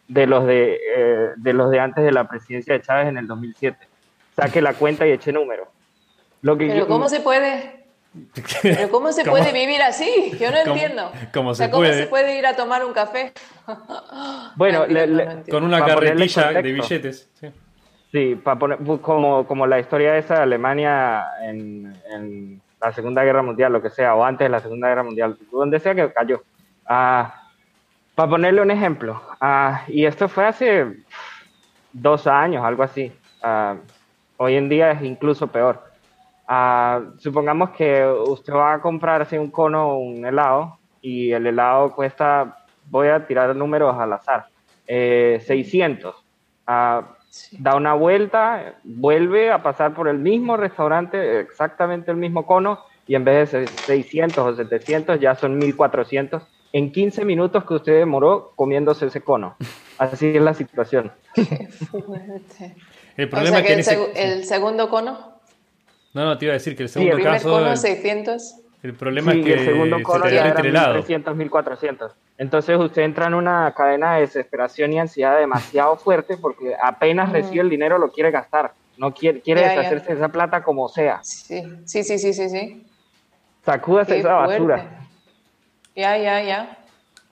de 0.07 0.25
los 0.25 0.45
de, 0.47 0.73
eh, 0.95 1.29
de 1.37 1.53
los 1.53 1.69
de 1.69 1.79
antes 1.79 2.03
de 2.03 2.11
la 2.11 2.27
presidencia 2.27 2.73
de 2.73 2.81
Chávez 2.81 3.07
en 3.09 3.17
el 3.17 3.27
2007. 3.27 3.77
Saque 4.35 4.61
la 4.61 4.73
cuenta 4.73 5.05
y 5.07 5.11
eche 5.11 5.31
número. 5.31 5.71
Lo 6.41 6.57
que 6.57 6.65
Pero 6.67 6.79
yo- 6.79 6.87
¿cómo 6.87 7.07
se 7.09 7.19
puede? 7.19 7.85
¿Pero 8.63 8.89
cómo 8.89 9.11
se 9.11 9.21
¿Cómo? 9.25 9.37
puede 9.37 9.53
vivir 9.53 9.83
así? 9.83 10.31
Yo 10.39 10.49
no 10.49 10.57
¿Cómo- 10.63 10.73
entiendo. 10.73 11.11
cómo 11.31 11.49
O 11.51 11.53
sea, 11.55 11.67
se 11.67 11.71
¿cómo 11.71 11.83
puede? 11.83 11.93
se 12.03 12.07
puede 12.07 12.39
ir 12.39 12.47
a 12.47 12.55
tomar 12.55 12.83
un 12.83 12.93
café? 12.93 13.33
Bueno, 14.55 14.79
No 14.79 14.85
entiendo, 14.85 15.15
le- 15.15 15.25
le- 15.25 15.35
no. 15.35 15.43
Con 15.51 15.63
una 15.63 15.85
carretilla 15.85 16.51
de 16.53 16.71
billetes. 16.71 17.29
sí. 17.35 17.47
Sí, 18.11 18.35
para 18.35 18.57
poner, 18.57 18.79
como, 19.01 19.45
como 19.45 19.67
la 19.67 19.79
historia 19.79 20.17
esa 20.17 20.35
de 20.35 20.41
Alemania 20.41 21.25
en, 21.43 21.93
en 22.11 22.61
la 22.81 22.91
Segunda 22.91 23.23
Guerra 23.23 23.43
Mundial, 23.43 23.71
lo 23.71 23.81
que 23.81 23.89
sea, 23.91 24.15
o 24.15 24.23
antes 24.23 24.45
de 24.45 24.49
la 24.49 24.59
Segunda 24.59 24.87
Guerra 24.87 25.03
Mundial, 25.03 25.37
donde 25.51 25.79
sea 25.79 25.93
que 25.93 26.11
cayó. 26.11 26.41
Ah, 26.87 27.43
para 28.15 28.29
ponerle 28.29 28.61
un 28.61 28.71
ejemplo, 28.71 29.21
ah, 29.39 29.83
y 29.87 30.05
esto 30.05 30.27
fue 30.27 30.45
hace 30.45 31.03
dos 31.93 32.25
años, 32.25 32.65
algo 32.65 32.83
así. 32.83 33.11
Ah, 33.43 33.75
hoy 34.37 34.55
en 34.55 34.69
día 34.69 34.91
es 34.91 35.03
incluso 35.03 35.47
peor. 35.47 35.83
Ah, 36.47 37.01
supongamos 37.19 37.69
que 37.71 38.05
usted 38.05 38.53
va 38.53 38.73
a 38.73 38.81
comprarse 38.81 39.37
un 39.37 39.51
cono 39.51 39.89
o 39.89 39.97
un 39.99 40.25
helado 40.25 40.79
y 40.99 41.31
el 41.31 41.45
helado 41.45 41.93
cuesta, 41.93 42.57
voy 42.85 43.09
a 43.09 43.25
tirar 43.27 43.55
números 43.55 43.95
al 43.99 44.13
azar, 44.13 44.47
eh, 44.87 45.39
600. 45.45 46.15
Sí. 47.29 47.57
da 47.59 47.75
una 47.75 47.93
vuelta, 47.93 48.75
vuelve 48.83 49.51
a 49.51 49.61
pasar 49.61 49.93
por 49.93 50.07
el 50.07 50.17
mismo 50.17 50.57
restaurante, 50.57 51.39
exactamente 51.41 52.09
el 52.11 52.17
mismo 52.17 52.45
cono, 52.45 52.79
y 53.07 53.15
en 53.15 53.23
vez 53.23 53.51
de 53.51 53.65
ser 53.65 53.69
600 53.85 54.37
o 54.39 54.55
700 54.55 55.19
ya 55.19 55.35
son 55.35 55.57
1400 55.57 56.41
en 56.73 56.91
15 56.91 57.25
minutos 57.25 57.65
que 57.65 57.73
usted 57.75 57.97
demoró 57.99 58.51
comiéndose 58.55 59.05
ese 59.07 59.21
cono. 59.21 59.55
Así 59.97 60.27
es 60.35 60.41
la 60.41 60.53
situación. 60.53 61.11
Fuerte. 61.91 62.75
El 63.17 63.25
O 63.27 63.29
problema 63.29 63.57
sea 63.57 63.59
es 63.59 63.65
que 63.67 63.73
el, 63.73 63.79
ese- 63.79 64.33
el 64.33 64.43
segundo 64.45 64.89
cono, 64.89 65.33
No, 66.13 66.25
no, 66.25 66.37
te 66.37 66.45
iba 66.45 66.53
a 66.53 66.57
decir 66.57 66.75
que 66.75 66.83
el 66.83 66.87
el 66.87 66.89
segundo 66.89 67.15
primer 67.15 67.33
caso. 67.33 67.49
cono 67.51 67.71
el, 67.71 67.77
600. 67.77 68.55
El 68.83 68.93
problema 68.93 69.31
Sí, 69.33 69.39
es 69.39 69.45
que 69.45 69.53
el 69.53 69.65
segundo 69.65 69.97
se 69.97 70.03
cono 70.03 70.23
te 70.25 70.33
ya 70.35 70.45
era 70.47 70.59
el 70.59 70.65
helado. 70.67 70.93
1300, 70.95 71.35
1400. 71.35 72.11
Entonces 72.37 72.77
usted 72.79 73.01
entra 73.01 73.27
en 73.27 73.33
una 73.33 73.73
cadena 73.75 74.15
de 74.15 74.21
desesperación 74.21 74.93
y 74.93 74.99
ansiedad 74.99 75.37
demasiado 75.37 75.97
fuerte 75.97 76.37
porque 76.37 76.73
apenas 76.81 77.31
recibe 77.31 77.61
el 77.61 77.69
dinero 77.69 77.97
lo 77.97 78.11
quiere 78.11 78.31
gastar. 78.31 78.73
No 78.97 79.13
quiere, 79.13 79.41
quiere 79.41 79.61
Ya, 79.61 79.67
ya. 79.67 79.73
deshacerse 79.77 80.07
de 80.09 80.15
esa 80.19 80.29
plata 80.29 80.61
como 80.63 80.87
sea. 80.89 81.19
Sí, 81.23 81.61
sí, 81.85 82.03
sí, 82.03 82.17
sí, 82.19 82.33
sí. 82.33 82.49
sí. 82.49 82.85
Sacúdase 83.65 84.13
Qué 84.13 84.19
esa 84.19 84.33
basura. 84.33 84.77
fuerte. 84.77 84.97
Ya, 85.95 86.17
ya, 86.17 86.41
ya. 86.41 86.77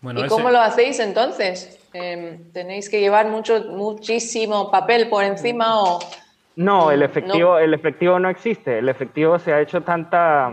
Bueno, 0.02 0.20
¿Y 0.20 0.24
ese- 0.24 0.30
cómo 0.36 0.50
lo 0.50 0.60
hacéis 0.60 1.00
entonces? 1.00 1.80
Em, 1.94 2.52
¿Tenéis 2.52 2.90
que 2.90 3.00
llevar 3.00 3.28
mucho, 3.28 3.64
muchísimo 3.70 4.70
papel 4.70 5.10
por 5.10 5.24
encima 5.24 5.82
o...? 5.82 6.00
No, 6.58 6.92
el 6.92 7.02
efectivo, 7.04 7.52
no. 7.54 7.60
el 7.60 7.74
efectivo 7.74 8.20
no 8.20 8.30
existe. 8.30 8.80
El 8.80 8.90
efectivo 8.90 9.38
se 9.40 9.54
ha 9.54 9.62
hecho 9.62 9.82
tanta, 9.82 10.52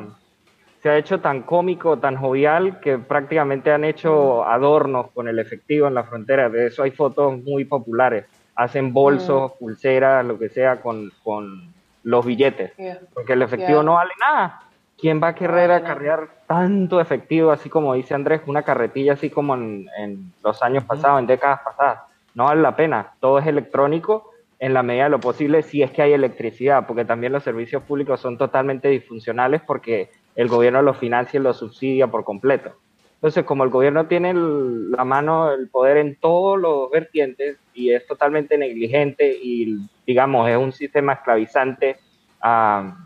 se 0.85 0.91
ha 0.91 0.99
hecho 0.99 1.19
tan 1.19 1.45
cómico, 1.45 1.99
tan 1.99 2.15
jovial 2.15 2.79
que 2.81 2.99
prácticamente 2.99 3.73
han 3.73 3.85
hecho 3.85 4.45
adornos 4.45 5.11
con 5.13 5.29
el 5.29 5.39
efectivo 5.39 5.89
en 5.89 5.95
la 5.95 6.05
frontera. 6.05 6.51
De 6.51 6.67
eso 6.67 6.83
hay 6.83 6.91
fotos 6.91 7.43
muy 7.43 7.65
populares. 7.65 8.27
Hacen 8.55 8.93
bolsos, 8.93 9.53
pulseras, 9.53 10.27
lo 10.27 10.39
que 10.39 10.51
sea 10.51 10.83
con, 10.83 11.11
con 11.23 11.73
los 12.03 12.27
billetes. 12.27 12.73
Ya. 12.77 12.99
Porque 13.15 13.33
el 13.33 13.41
efectivo 13.41 13.79
Ya. 13.79 13.83
no 13.83 13.95
vale 13.95 14.13
nada. 14.21 14.61
¿Quién 14.99 15.23
va 15.23 15.29
a 15.29 15.35
querer 15.35 15.71
nada. 15.71 15.77
acarrear 15.77 16.29
tanto 16.47 17.01
efectivo, 17.01 17.51
así 17.51 17.71
como 17.71 17.95
dice 17.95 18.13
Andrés, 18.13 18.43
una 18.45 18.63
carretilla 18.63 19.15
así 19.15 19.31
como 19.31 19.55
en, 19.55 19.89
en 19.97 20.33
los 20.43 20.63
años 20.63 20.85
pasados, 20.85 21.19
en 21.19 21.27
décadas 21.27 21.61
pasadas? 21.65 22.01
No 22.35 22.45
vale 22.45 22.61
la 22.61 22.77
pena. 22.77 23.13
Todo 23.21 23.39
es 23.39 23.47
electrónico 23.47 24.33
en 24.59 24.75
la 24.75 24.83
medida 24.83 25.05
de 25.05 25.11
lo 25.11 25.21
posible 25.21 25.63
si 25.63 25.83
es 25.83 25.91
que 25.93 26.03
hay 26.03 26.13
electricidad, 26.13 26.87
porque 26.87 27.07
también 27.07 27.33
los 27.33 27.43
servicios 27.43 27.83
públicos 27.85 28.21
son 28.21 28.37
totalmente 28.37 28.89
disfuncionales 28.89 29.63
porque 29.63 30.11
el 30.37 30.49
gobierno 30.49 30.83
los 30.83 30.99
financia 30.99 31.39
y 31.39 31.43
los 31.43 31.59
subsidia 31.59 32.07
por 32.09 32.25
completo. 32.25 32.73
Entonces, 33.17 33.45
como 33.45 33.65
el 33.65 33.71
gobierno 33.71 34.07
tiene 34.07 34.35
la 34.35 35.05
mano, 35.05 35.51
el 35.53 35.69
poder 35.69 35.97
en 35.97 36.17
todos 36.17 36.61
los 36.61 36.91
vertientes 36.91 37.59
y 37.73 37.91
es 37.91 38.07
totalmente 38.07 38.59
negligente 38.59 39.39
y, 39.43 39.79
digamos, 40.07 40.49
es 40.51 40.59
un 40.59 40.73
sistema 40.73 41.15
esclavizante, 41.15 41.97
ah, 42.43 42.99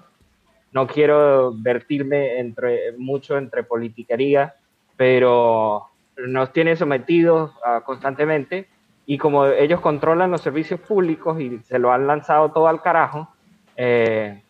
no 0.73 0.87
quiero 0.88 1.53
vertirme 1.55 2.41
entre, 2.41 2.93
mucho 2.99 3.38
entre 3.38 3.62
politiquería, 3.62 4.55
pero 4.97 5.87
nos 6.17 6.53
tiene 6.53 6.75
sometidos 6.75 7.53
ah, 7.64 7.83
constantemente 7.85 8.67
y 9.07 9.19
como 9.19 9.47
ellos 9.47 9.81
controlan 9.81 10.31
los 10.33 10.41
servicios 10.41 10.81
públicos 10.81 11.41
y 11.41 11.61
se 11.61 11.79
lo 11.79 11.93
han 11.93 12.07
lanzado 12.07 12.51
todo 12.51 12.67
al 12.67 12.83
carajo, 12.83 13.29
eh, 13.77 14.43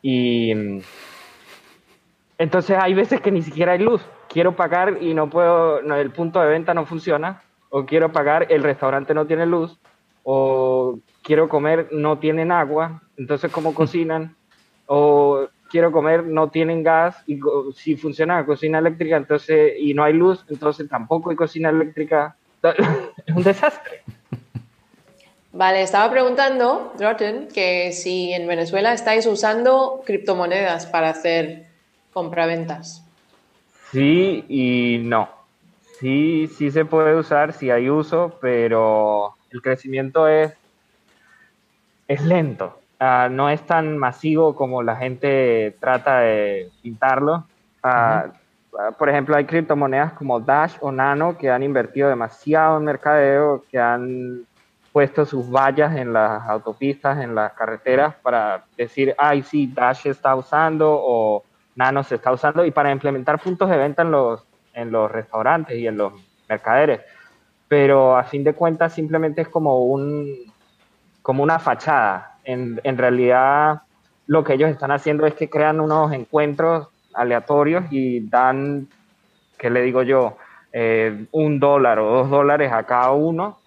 y 0.00 0.54
entonces 2.40 2.78
hay 2.80 2.94
veces 2.94 3.20
que 3.20 3.30
ni 3.30 3.42
siquiera 3.42 3.72
hay 3.72 3.80
luz. 3.80 4.00
Quiero 4.26 4.56
pagar 4.56 4.96
y 5.02 5.12
no 5.12 5.28
puedo, 5.28 5.80
el 5.80 6.10
punto 6.10 6.40
de 6.40 6.48
venta 6.48 6.72
no 6.72 6.86
funciona, 6.86 7.42
o 7.68 7.84
quiero 7.84 8.12
pagar, 8.12 8.46
el 8.48 8.62
restaurante 8.62 9.12
no 9.12 9.26
tiene 9.26 9.44
luz, 9.44 9.78
o 10.22 10.98
quiero 11.22 11.50
comer, 11.50 11.88
no 11.92 12.18
tienen 12.18 12.50
agua, 12.50 13.02
entonces 13.18 13.52
¿cómo 13.52 13.74
cocinan? 13.74 14.36
O 14.86 15.48
quiero 15.68 15.92
comer, 15.92 16.24
no 16.24 16.48
tienen 16.48 16.82
gas, 16.82 17.22
y 17.26 17.38
si 17.74 17.96
funciona 17.96 18.36
la 18.36 18.46
cocina 18.46 18.78
eléctrica 18.78 19.18
entonces 19.18 19.74
y 19.78 19.92
no 19.92 20.02
hay 20.02 20.14
luz, 20.14 20.42
entonces 20.48 20.88
tampoco 20.88 21.28
hay 21.28 21.36
cocina 21.36 21.68
eléctrica. 21.68 22.36
es 22.62 23.36
un 23.36 23.42
desastre. 23.42 24.02
Vale, 25.52 25.82
estaba 25.82 26.10
preguntando, 26.10 26.94
Rotten, 26.98 27.48
que 27.48 27.92
si 27.92 28.32
en 28.32 28.48
Venezuela 28.48 28.94
estáis 28.94 29.26
usando 29.26 30.00
criptomonedas 30.06 30.86
para 30.86 31.10
hacer 31.10 31.69
compraventas. 32.12 33.04
Sí 33.92 34.44
y 34.48 34.98
no. 35.04 35.28
Sí, 35.98 36.48
sí 36.56 36.70
se 36.70 36.84
puede 36.84 37.14
usar, 37.14 37.52
sí 37.52 37.70
hay 37.70 37.90
uso, 37.90 38.38
pero 38.40 39.34
el 39.50 39.60
crecimiento 39.60 40.28
es, 40.28 40.54
es 42.08 42.22
lento. 42.22 42.80
Ah, 42.98 43.28
no 43.30 43.50
es 43.50 43.62
tan 43.66 43.98
masivo 43.98 44.54
como 44.54 44.82
la 44.82 44.96
gente 44.96 45.76
trata 45.80 46.20
de 46.20 46.70
pintarlo. 46.82 47.44
Ah, 47.82 48.26
ah, 48.78 48.90
por 48.96 49.08
ejemplo, 49.08 49.36
hay 49.36 49.44
criptomonedas 49.44 50.12
como 50.12 50.40
Dash 50.40 50.76
o 50.80 50.92
Nano 50.92 51.36
que 51.36 51.50
han 51.50 51.62
invertido 51.62 52.08
demasiado 52.08 52.78
en 52.78 52.84
mercadeo, 52.84 53.64
que 53.70 53.78
han 53.78 54.46
puesto 54.92 55.24
sus 55.24 55.50
vallas 55.50 55.96
en 55.96 56.12
las 56.12 56.48
autopistas, 56.48 57.18
en 57.22 57.34
las 57.34 57.52
carreteras, 57.52 58.14
para 58.16 58.64
decir, 58.76 59.14
ay, 59.18 59.42
sí, 59.42 59.66
Dash 59.66 60.06
está 60.06 60.34
usando 60.34 60.90
o 60.90 61.44
Nano 61.80 62.04
se 62.04 62.16
está 62.16 62.30
usando 62.30 62.64
y 62.64 62.70
para 62.70 62.92
implementar 62.92 63.40
puntos 63.40 63.70
de 63.70 63.78
venta 63.78 64.02
en 64.02 64.10
los, 64.10 64.44
en 64.74 64.92
los 64.92 65.10
restaurantes 65.10 65.78
y 65.78 65.86
en 65.86 65.96
los 65.96 66.12
mercaderes. 66.46 67.00
Pero 67.68 68.16
a 68.16 68.24
fin 68.24 68.44
de 68.44 68.52
cuentas 68.52 68.92
simplemente 68.92 69.40
es 69.40 69.48
como, 69.48 69.86
un, 69.86 70.52
como 71.22 71.42
una 71.42 71.58
fachada. 71.58 72.36
En, 72.44 72.80
en 72.84 72.98
realidad 72.98 73.82
lo 74.26 74.44
que 74.44 74.54
ellos 74.54 74.70
están 74.70 74.90
haciendo 74.90 75.26
es 75.26 75.34
que 75.34 75.48
crean 75.48 75.80
unos 75.80 76.12
encuentros 76.12 76.88
aleatorios 77.14 77.84
y 77.90 78.28
dan, 78.28 78.86
¿qué 79.56 79.70
le 79.70 79.80
digo 79.82 80.02
yo? 80.02 80.36
Eh, 80.72 81.26
un 81.32 81.58
dólar 81.58 81.98
o 81.98 82.10
dos 82.10 82.30
dólares 82.30 82.70
a 82.72 82.84
cada 82.84 83.12
uno, 83.12 83.58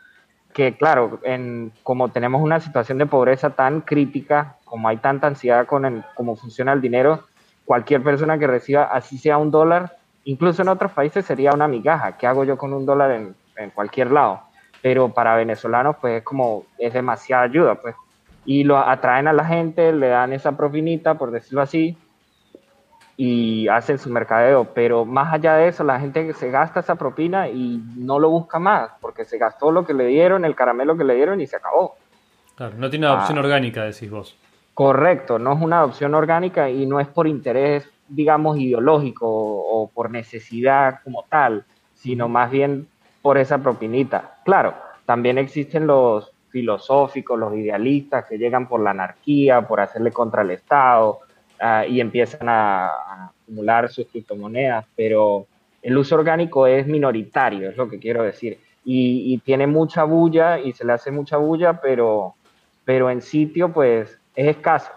que 0.54 0.78
claro, 0.78 1.19
en, 1.23 1.71
como 1.82 2.10
tenemos 2.10 2.41
una 2.41 2.60
situación 2.60 2.99
de 2.99 3.08
pobreza 3.08 3.49
tan 3.49 3.82
crítica, 3.82 4.58
como 4.65 4.88
hay 4.88 4.97
tanta 4.97 5.28
ansiedad 5.28 5.65
con 5.65 5.86
el, 5.86 6.04
cómo 6.13 6.36
funciona 6.36 6.73
el 6.73 6.80
dinero, 6.80 7.23
cualquier 7.65 8.04
persona 8.04 8.38
que 8.38 8.47
reciba 8.47 8.84
así 8.84 9.17
sea 9.17 9.38
un 9.38 9.52
dólar, 9.52 9.97
incluso 10.26 10.62
en 10.62 10.69
otros 10.69 10.91
países 10.91 11.26
sería 11.26 11.52
una 11.54 11.67
migaja. 11.67 12.17
¿Qué 12.17 12.28
hago 12.28 12.43
yo 12.43 12.58
con 12.58 12.73
un 12.73 12.86
dólar 12.86 13.12
en, 13.12 13.36
cualquier 13.71 14.12
lado? 14.12 14.41
Pero 14.82 15.10
para 15.10 15.36
venezolanos 15.36 15.95
pues 16.02 16.19
es 16.19 16.23
como, 16.23 16.65
es 16.78 16.93
demasiada 16.93 17.43
ayuda 17.43 17.76
pues. 17.76 17.95
Y 18.45 18.65
lo 18.65 18.78
atraen 18.78 19.28
a 19.28 19.34
la 19.34 19.45
gente, 19.45 19.93
le 19.93 20.10
dan 20.10 20.34
esa 20.34 20.58
propinita, 20.58 21.13
por 21.13 21.32
decirlo 21.32 21.62
así, 21.62 21.97
y 23.15 23.69
hacen 23.69 23.97
su 23.97 24.10
mercadeo. 24.10 24.65
Pero 24.73 25.06
más 25.06 25.34
allá 25.34 25.56
de 25.56 25.69
eso, 25.69 25.86
la 25.86 25.97
gente 25.97 26.34
se 26.34 26.52
gasta 26.52 26.82
esa 26.82 26.95
propina 26.95 27.47
y 27.47 27.82
no 27.95 28.19
lo 28.19 28.30
busca 28.30 28.60
más, 28.60 28.91
porque 28.99 29.23
se 29.23 29.38
gastó 29.38 29.71
lo 29.71 29.86
que 29.86 29.93
le 29.93 30.08
dieron, 30.08 30.43
el 30.43 30.56
caramelo 30.56 30.97
que 30.97 31.06
le 31.06 31.15
dieron 31.15 31.39
y 31.39 31.47
se 31.47 31.56
acabó. 31.56 31.95
Claro, 32.56 32.76
no 32.78 32.89
tiene 32.89 33.06
una 33.06 33.21
opción 33.21 33.38
ah. 33.38 33.41
orgánica, 33.41 33.86
decís 33.86 34.12
vos. 34.12 34.36
Correcto, 34.73 35.38
no 35.38 35.53
es 35.53 35.62
una 35.62 35.79
adopción 35.79 36.15
orgánica 36.15 36.69
y 36.69 36.88
no 36.88 36.99
es 36.99 37.07
por 37.07 37.27
interés, 37.27 37.88
digamos, 38.07 38.57
ideológico 38.57 39.27
o, 39.27 39.88
por 39.93 40.09
necesidad 40.09 41.01
como 41.03 41.25
tal, 41.29 41.63
sino 41.93 42.27
más 42.27 42.49
bien 42.49 42.88
por 43.21 43.38
esa 43.38 43.59
propinita. 43.59 44.39
Claro, 44.43 44.73
también 45.05 45.38
existen 45.38 45.86
los 45.86 46.31
filosóficos, 46.49 47.39
los 47.39 47.55
idealistas 47.55 48.25
que 48.25 48.38
llegan 48.38 48.67
por 48.67 48.79
la 48.79 48.91
anarquía, 48.91 49.62
por 49.67 49.79
hacerle 49.79 50.12
contra 50.12 50.41
el 50.41 50.51
Estado 50.51 51.19
ah, 51.59 51.86
y 51.86 52.01
empiezan 52.01 52.49
a, 52.49 53.29
acumular 53.43 53.89
sus 53.89 54.07
criptomonedas, 54.07 54.86
pero 54.95 55.45
el 55.83 55.97
uso 55.97 56.15
orgánico 56.15 56.65
es 56.65 56.88
minoritario, 56.88 57.69
es 57.69 57.77
lo 57.77 57.88
que 57.88 57.99
quiero 57.99 58.23
decir. 58.23 58.59
Y, 58.86 59.33
y, 59.33 59.38
tiene 59.38 59.67
mucha 59.67 60.03
bulla 60.03 60.59
y 60.59 60.73
se 60.73 60.83
le 60.83 60.93
hace 60.93 61.12
mucha 61.12 61.38
bulla, 61.38 61.79
pero, 61.79 62.36
pero 62.86 63.09
en 63.09 63.21
sitio, 63.21 63.71
pues 63.71 64.19
es 64.35 64.47
escaso. 64.47 64.91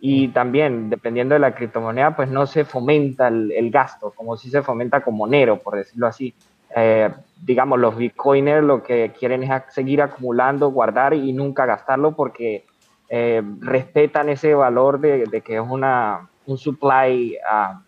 Y 0.00 0.28
también, 0.28 0.90
dependiendo 0.90 1.34
de 1.34 1.40
la 1.40 1.54
criptomoneda, 1.54 2.14
pues 2.14 2.28
no 2.28 2.46
se 2.46 2.64
fomenta 2.64 3.28
el, 3.28 3.70
gasto, 3.70 4.12
como 4.14 4.36
si 4.36 4.48
se 4.48 4.62
fomenta 4.62 5.00
con 5.00 5.16
Monero, 5.16 5.58
por 5.58 5.76
decirlo 5.76 6.06
así. 6.06 6.34
Eh, 6.76 7.10
digamos, 7.42 7.78
los 7.80 7.96
bitcoiners 7.96 8.64
lo 8.64 8.82
que 8.82 9.12
quieren 9.18 9.42
es 9.42 9.62
seguir 9.70 10.02
acumulando, 10.02 10.70
guardar 10.70 11.14
y 11.14 11.32
nunca 11.32 11.66
gastarlo 11.66 12.12
porque 12.14 12.64
eh, 13.08 13.42
respetan 13.60 14.28
ese 14.28 14.54
valor 14.54 15.00
de, 15.00 15.42
que 15.44 15.56
es 15.56 15.62
una, 15.66 16.28
un 16.46 16.58
supply, 16.58 17.36
uh, 17.36 17.78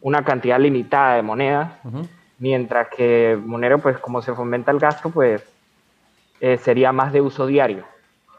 una 0.00 0.24
cantidad 0.24 0.58
limitada 0.58 1.16
de 1.16 1.22
moneda, 1.22 1.78
mientras 2.38 2.88
que 2.88 3.38
Monero, 3.44 3.78
pues 3.78 3.98
como 3.98 4.22
se 4.22 4.34
fomenta 4.34 4.72
el 4.72 4.78
gasto, 4.80 5.10
pues 5.10 5.44
eh, 6.40 6.56
sería 6.58 6.90
más 6.92 7.12
de 7.12 7.20
uso 7.20 7.46
diario. 7.46 7.84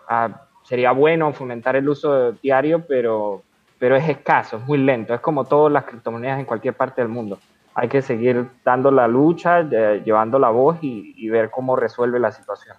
Uh, 0.09 0.33
sería 0.73 0.91
bueno 0.91 1.31
fomentar 1.33 1.75
el 1.75 1.87
uso 1.87 2.31
diario, 2.31 2.83
pero, 2.87 3.43
pero 3.77 3.95
es 3.95 4.09
escaso, 4.09 4.57
es 4.57 4.63
muy 4.65 4.79
lento. 4.79 5.13
Es 5.13 5.19
como 5.19 5.45
todas 5.45 5.71
las 5.71 5.83
criptomonedas 5.83 6.39
en 6.39 6.45
cualquier 6.45 6.73
parte 6.73 6.99
del 6.99 7.09
mundo. 7.09 7.37
Hay 7.75 7.87
que 7.87 8.01
seguir 8.01 8.47
dando 8.65 8.89
la 8.89 9.07
lucha, 9.07 9.61
llevando 9.61 10.39
la 10.39 10.49
voz 10.49 10.79
y, 10.81 11.29
ver 11.29 11.51
cómo 11.51 11.75
resuelve 11.75 12.19
la 12.19 12.31
situación. 12.31 12.75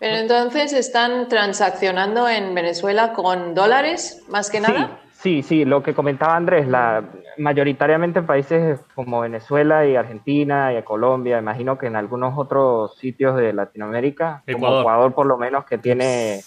Pero 0.00 0.16
entonces 0.16 0.72
están 0.72 1.28
transaccionando 1.28 2.28
en 2.28 2.52
Venezuela 2.52 3.12
con 3.12 3.54
dólares, 3.54 4.24
más 4.28 4.50
que 4.50 4.58
nada. 4.58 4.98
Sí, 5.12 5.44
sí, 5.44 5.64
lo 5.64 5.84
que 5.84 5.94
comentaba 5.94 6.34
Andrés, 6.34 6.66
la, 6.66 7.04
mayoritariamente 7.38 8.18
en 8.18 8.26
países 8.26 8.80
como 8.96 9.20
Venezuela 9.20 9.86
y 9.86 9.94
Argentina 9.94 10.76
y 10.76 10.82
Colombia, 10.82 11.38
imagino 11.38 11.78
que 11.78 11.86
en 11.86 11.94
algunos 11.94 12.36
otros 12.36 12.96
sitios 12.96 13.36
de 13.36 13.52
Latinoamérica, 13.52 14.42
como 14.52 14.80
Ecuador 14.80 15.14
por 15.14 15.26
lo 15.26 15.38
menos, 15.38 15.64
que 15.64 15.78
tiene 15.78 16.40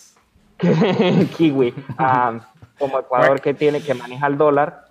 kiwi, 1.37 1.73
como 2.79 2.99
Ecuador 2.99 3.41
que 3.41 3.53
tiene 3.53 3.81
que 3.81 3.93
maneja 3.93 4.27
el 4.27 4.37
dólar, 4.37 4.85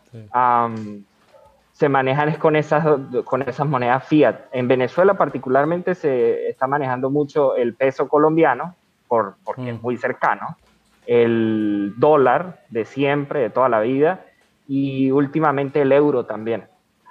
se 1.72 1.88
manejan 1.88 2.36
con 2.36 2.56
esas, 2.56 2.84
con 3.24 3.42
esas 3.42 3.66
monedas 3.66 4.06
fiat. 4.06 4.36
En 4.52 4.68
Venezuela 4.68 5.14
particularmente 5.14 5.94
se 5.94 6.48
está 6.48 6.66
manejando 6.66 7.10
mucho 7.10 7.56
el 7.56 7.74
peso 7.74 8.08
colombiano, 8.08 8.74
por, 9.08 9.34
porque 9.44 9.70
es 9.70 9.78
mm. 9.78 9.82
muy 9.82 9.96
cercano, 9.96 10.56
el 11.06 11.92
dólar 11.96 12.60
de 12.70 12.84
siempre, 12.84 13.40
de 13.40 13.50
toda 13.50 13.68
la 13.68 13.80
vida, 13.80 14.24
y 14.68 15.10
últimamente 15.10 15.82
el 15.82 15.92
euro 15.92 16.24
también. 16.24 16.64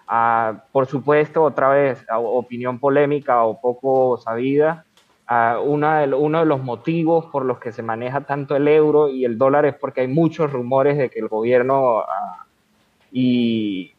Ah, 0.07 0.63
por 0.71 0.85
supuesto, 0.85 1.43
otra 1.43 1.69
vez, 1.69 2.05
opinión 2.15 2.79
polémica 2.79 3.43
o 3.43 3.59
poco 3.59 4.17
sabida, 4.17 4.85
de, 5.29 6.13
uno 6.15 6.39
de 6.39 6.45
los 6.45 6.61
motivos 6.61 7.25
por 7.27 7.45
los 7.45 7.59
que 7.59 7.71
se 7.71 7.81
maneja 7.81 8.21
tanto 8.21 8.55
el 8.55 8.67
euro 8.67 9.09
y 9.09 9.25
el 9.25 9.37
dólar 9.37 9.65
es 9.65 9.75
porque 9.75 10.01
hay 10.01 10.07
muchos 10.07 10.51
rumores 10.51 10.97
de 10.97 11.09
que 11.09 11.19
el 11.19 11.27
gobierno 11.27 11.99
ah, 11.99 12.45
y, 13.11 13.93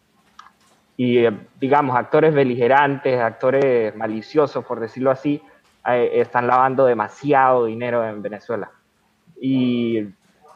y, 0.97 1.25
digamos, 1.61 1.97
actores 1.97 2.35
beligerantes, 2.35 3.20
actores 3.20 3.95
maliciosos, 3.97 4.64
por 4.64 4.81
decirlo 4.81 5.11
así, 5.11 5.43
eh, 5.87 6.11
están 6.14 6.47
lavando 6.47 6.87
demasiado 6.87 7.66
dinero 7.66 8.07
en 8.07 8.22
Venezuela. 8.22 8.70
Y 9.41 10.07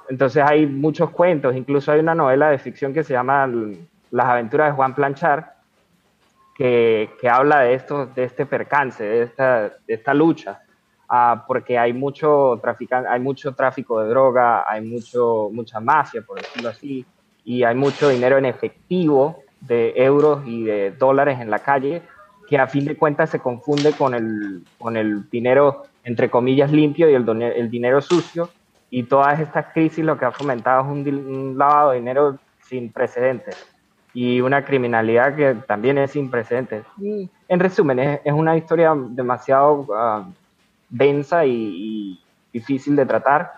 entonces 0.09 0.43
hay 0.47 0.67
muchos 0.67 1.11
cuentos, 1.11 1.55
incluso 1.55 1.93
hay 1.93 2.01
una 2.01 2.15
novela 2.15 2.51
de 2.51 2.59
ficción 2.59 2.95
que 2.95 3.05
se 3.05 3.13
llama 3.13 3.49
Las 4.11 4.27
aventuras 4.27 4.69
de 4.69 4.77
Juan 4.77 4.95
Planchar, 4.95 5.58
que, 6.59 7.29
habla 7.31 7.61
de, 7.61 7.75
esto, 7.75 8.07
de 8.07 8.25
este 8.25 8.45
percance, 8.45 9.05
de 9.05 9.71
esta, 9.87 10.15
lucha 10.15 10.61
ah, 11.09 11.45
porque 11.47 11.79
hay 11.79 11.93
mucho, 11.93 12.61
hay 13.09 13.21
mucho 13.21 13.55
tráfico 13.55 14.03
de 14.03 14.09
droga, 14.09 14.69
hay 14.69 14.85
mucho, 14.85 15.51
mucha 15.53 15.79
mafia, 15.79 16.23
por 16.23 16.39
decirlo 16.41 16.71
así, 16.71 17.07
y 17.45 17.63
hay 17.63 17.77
mucho 17.77 18.09
dinero 18.09 18.39
en 18.39 18.45
efectivo 18.45 19.45
de 19.61 19.93
euros 19.97 20.43
y 20.47 20.65
de 20.65 20.91
dólares 20.91 21.39
en 21.41 21.51
la 21.51 21.61
calle 21.61 22.03
que 22.49 22.59
a 22.59 22.67
fin 22.67 22.85
de 22.87 22.97
cuentas 22.97 23.31
se 23.31 23.39
confunde 23.39 23.93
con 23.93 24.15
el, 24.15 24.65
con 24.79 24.97
el 24.97 25.29
dinero, 25.31 25.85
entre 26.03 26.29
comillas, 26.29 26.73
limpio 26.73 27.09
y 27.09 27.15
el, 27.15 27.29
el 27.43 27.71
dinero 27.71 28.01
sucio. 28.01 28.49
Y 28.91 29.03
todas 29.03 29.39
estas 29.39 29.67
crisis 29.75 30.03
lo 30.03 30.19
que 30.19 30.25
ha 30.25 30.33
fomentado 30.33 30.81
es 30.81 31.13
un, 31.13 31.59
lavado 31.59 31.91
de 31.91 31.99
dinero 31.99 32.39
sin 32.63 32.91
precedentes 32.91 33.67
y 34.21 34.41
una 34.41 34.65
criminalidad 34.65 35.37
que 35.37 35.55
también 35.69 35.97
es 35.97 36.11
sin 36.11 36.29
precedentes. 36.29 36.85
Y, 37.01 37.31
en 37.47 37.61
resumen, 37.61 38.01
es, 38.01 38.21
es 38.25 38.33
una 38.33 38.57
historia 38.57 38.93
demasiado 38.97 39.87
ah, 39.95 40.27
densa 40.89 41.47
y, 41.47 42.21
difícil 42.53 42.97
de 42.97 43.07
tratar, 43.07 43.53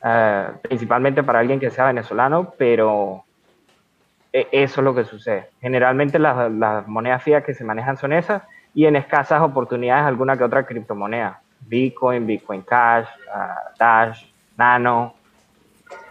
ah, 0.00 0.52
principalmente 0.62 1.24
para 1.24 1.40
alguien 1.40 1.58
que 1.58 1.68
sea 1.68 1.86
venezolano, 1.86 2.54
pero 2.56 3.24
e, 4.32 4.46
eso 4.52 4.80
es 4.80 4.84
lo 4.84 4.94
que 4.94 5.04
sucede. 5.04 5.48
Generalmente 5.60 6.20
las, 6.20 6.48
las 6.52 6.86
monedas 6.86 7.20
fiat 7.24 7.44
que 7.44 7.52
se 7.52 7.64
manejan 7.64 7.96
son 7.96 8.12
esas 8.12 8.44
y 8.72 8.86
en 8.86 8.94
escasas 8.94 9.42
oportunidades 9.42 10.06
alguna 10.06 10.36
que 10.36 10.44
otra 10.44 10.64
criptomoneda. 10.64 11.40
Bitcoin, 11.58 12.24
Bitcoin 12.24 12.62
Cash, 12.62 13.08
uh, 13.34 13.76
Dash, 13.76 14.26
Nano, 14.56 15.14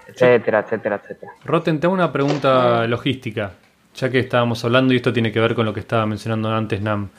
etcétera, 0.10 0.60
etcétera, 0.60 0.96
etcétera. 0.98 1.32
Roten, 1.46 1.80
tengo 1.80 1.94
una 1.94 2.12
pregunta 2.12 2.86
logística, 2.86 3.54
ya 3.96 4.10
que 4.10 4.20
estábamos 4.20 4.64
hablando 4.66 4.94
y 4.94 4.98
esto 4.98 5.14
tiene 5.14 5.32
que 5.32 5.40
ver 5.40 5.56
con 5.56 5.66
lo 5.66 5.74
que 5.74 5.80
estaba 5.80 6.06
mencionando 6.06 6.54
antes 6.54 6.82
Nam. 6.82 7.10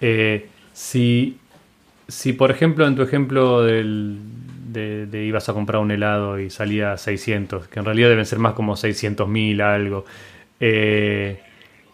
Eh, 0.00 0.48
si, 0.72 1.38
si, 2.08 2.32
por 2.32 2.50
ejemplo, 2.50 2.86
en 2.86 2.96
tu 2.96 3.02
ejemplo 3.02 3.62
del, 3.62 4.18
de, 4.68 5.06
de, 5.06 5.24
ibas 5.24 5.48
a 5.48 5.52
comprar 5.52 5.82
un 5.82 5.90
helado 5.90 6.38
y 6.38 6.50
salía 6.50 6.96
600, 6.96 7.68
que 7.68 7.78
en 7.78 7.84
realidad 7.84 8.08
deben 8.08 8.26
ser 8.26 8.38
más 8.38 8.54
como 8.54 8.76
600 8.76 9.28
mil 9.28 9.60
algo, 9.60 10.04
eh, 10.60 11.40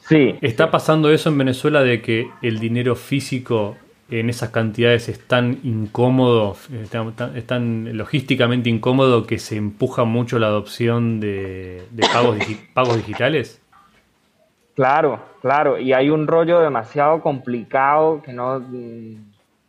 sí. 0.08 0.34
¿Está 0.40 0.70
pasando 0.70 1.10
eso 1.10 1.28
en 1.28 1.38
Venezuela 1.38 1.82
de 1.82 2.02
que 2.02 2.28
el 2.42 2.58
dinero 2.58 2.96
físico 2.96 3.76
en 4.10 4.28
esas 4.30 4.50
cantidades 4.50 5.08
es 5.08 5.20
tan 5.20 5.58
incómodo, 5.64 6.56
es 7.34 7.46
tan, 7.46 7.96
logísticamente 7.96 8.68
incómodo 8.68 9.26
que 9.26 9.38
se 9.38 9.56
empuja 9.56 10.04
mucho 10.04 10.38
la 10.38 10.48
adopción 10.48 11.18
de, 11.20 11.82
pagos, 12.12 12.38
pagos 12.74 12.96
digitales? 12.98 13.60
Claro, 14.76 15.20
claro, 15.40 15.78
y 15.78 15.94
hay 15.94 16.10
un 16.10 16.26
rollo 16.26 16.60
demasiado 16.60 17.22
complicado 17.22 18.20
que 18.20 18.34
no 18.34 18.60
mm, 18.60 19.16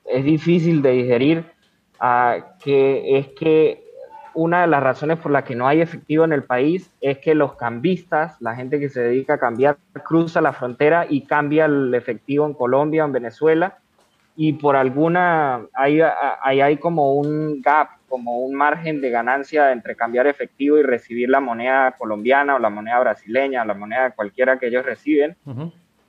es 0.03 0.26
difícil 0.26 0.82
de 0.82 0.91
digerir, 0.91 1.45
uh, 2.01 2.43
que 2.62 3.18
es 3.18 3.28
que 3.30 3.86
una 4.34 4.62
de 4.62 4.68
las 4.68 4.84
razones 4.84 5.18
por 5.18 5.32
las 5.32 5.45
que 5.45 5.55
no 5.55 5.66
hay 5.66 5.80
efectivo 5.80 6.26
en 6.26 6.34
el 6.34 6.43
país 6.43 6.91
es 6.99 7.20
que 7.20 7.36
los 7.36 7.55
cambistas, 7.55 8.36
la 8.41 8.53
gente 8.53 8.82
que 8.82 8.89
se 8.89 8.99
dedica 8.99 9.36
a 9.36 9.39
cambiar, 9.39 9.78
cruza 10.03 10.41
la 10.41 10.51
frontera 10.51 11.05
y 11.10 11.22
cambia 11.22 11.66
el 11.66 11.93
efectivo 11.93 12.45
en 12.45 12.53
Colombia, 12.53 13.05
en 13.05 13.14
Venezuela, 13.14 13.78
y 14.36 14.53
por 14.53 14.76
alguna, 14.76 15.62
hay, 15.74 16.01
hay, 16.43 16.60
hay 16.60 16.78
como 16.78 17.14
un 17.14 17.62
gap, 17.62 17.91
como 18.08 18.39
un 18.39 18.55
margen 18.55 19.01
de 19.01 19.10
ganancia 19.10 19.72
entre 19.72 19.95
cambiar 19.95 20.28
efectivo 20.28 20.78
y 20.78 20.84
recibir 20.84 21.30
la 21.30 21.39
moneda 21.39 21.91
colombiana 21.97 22.55
o 22.55 22.60
la 22.60 22.70
moneda 22.70 22.99
brasileña, 22.99 23.64
o 23.64 23.66
la 23.66 23.74
moneda 23.74 24.12
cualquiera 24.12 24.58
que 24.58 24.68
ellos 24.68 24.86
reciben. 24.86 25.36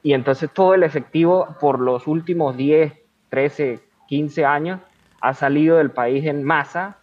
Y 0.03 0.13
entonces 0.13 0.51
todo 0.53 0.75
el 0.75 0.85
efectivo 0.85 1.57
por 1.61 1.81
los 1.81 2.07
últimos 2.07 2.57
10, 2.57 2.93
13, 3.29 3.81
15 4.07 4.45
años 4.45 4.81
ha 5.21 5.35
salido 5.35 5.79
del 5.79 5.91
país 5.91 6.25
en 6.25 6.45
masa 6.45 6.99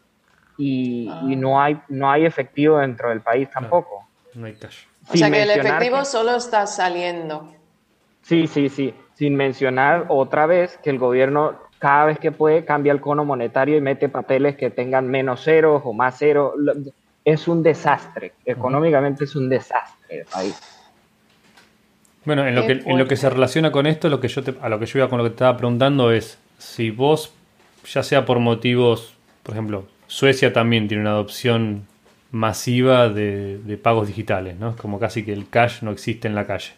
y, 0.58 1.10
ah. 1.12 1.22
no, 1.24 1.62
hay, 1.62 1.80
no 1.90 2.10
hay 2.10 2.26
efectivo 2.26 2.80
dentro 2.80 3.10
del 3.10 3.22
país 3.22 3.50
tampoco. 3.50 4.08
No 4.34 4.46
hay 4.46 4.54
cash. 4.54 4.86
O 5.10 5.16
sea 5.16 5.30
que 5.30 5.44
el 5.44 5.52
efectivo 5.52 6.04
solo 6.06 6.36
está 6.36 6.66
saliendo. 6.66 7.54
Sí, 8.22 8.48
sí, 8.48 8.70
sí. 8.70 8.94
Sin 9.14 9.36
mencionar 9.36 10.06
otra 10.10 10.46
vez 10.46 10.78
que 10.80 10.90
el 10.90 10.98
gobierno 10.98 11.60
cada 11.86 12.06
vez 12.06 12.18
que 12.18 12.32
puede 12.32 12.66
cambia 12.66 12.92
el 12.92 13.00
cono 13.00 13.26
monetario 13.26 13.78
y 13.78 13.82
mete 13.82 14.10
papeles 14.10 14.56
que 14.56 14.72
tengan 14.72 15.08
menos 15.08 15.44
ceros 15.44 15.84
o 15.86 15.94
más 15.94 16.18
ceros. 16.18 16.56
Es 17.24 17.48
un 17.48 17.62
desastre. 17.62 18.32
Económicamente 18.44 19.26
es 19.26 19.36
un 19.36 19.48
desastre 19.48 20.22
el 20.22 20.26
país. 20.26 20.60
Bueno, 22.24 22.48
en 22.48 22.56
lo, 22.56 22.66
que, 22.66 22.82
en 22.84 22.98
lo 22.98 23.08
que 23.08 23.16
se 23.16 23.30
relaciona 23.30 23.72
con 23.72 23.86
esto, 23.86 24.10
lo 24.10 24.20
que 24.20 24.30
yo 24.30 24.42
a 24.64 24.70
lo 24.70 24.80
que 24.80 24.88
yo 24.88 24.98
iba 24.98 25.10
con 25.10 25.20
lo 25.20 25.26
que 25.26 25.30
te 25.30 25.36
estaba 25.36 25.58
preguntando 25.58 26.10
es 26.12 26.40
si 26.58 26.90
vos, 26.90 27.32
ya 27.86 28.02
sea 28.02 28.26
por 28.26 28.40
motivos, 28.40 29.14
por 29.44 29.54
ejemplo, 29.54 29.86
Suecia 30.08 30.52
también 30.52 30.88
tiene 30.88 31.02
una 31.02 31.12
adopción 31.12 31.86
masiva 32.32 33.10
de, 33.10 33.80
pagos 33.84 34.08
digitales, 34.08 34.58
¿no? 34.58 34.72
Es 34.72 34.76
como 34.76 34.98
casi 34.98 35.24
que 35.24 35.34
el 35.34 35.48
cash 35.48 35.84
no 35.84 35.92
existe 35.92 36.28
en 36.28 36.34
la 36.34 36.48
calle, 36.48 36.72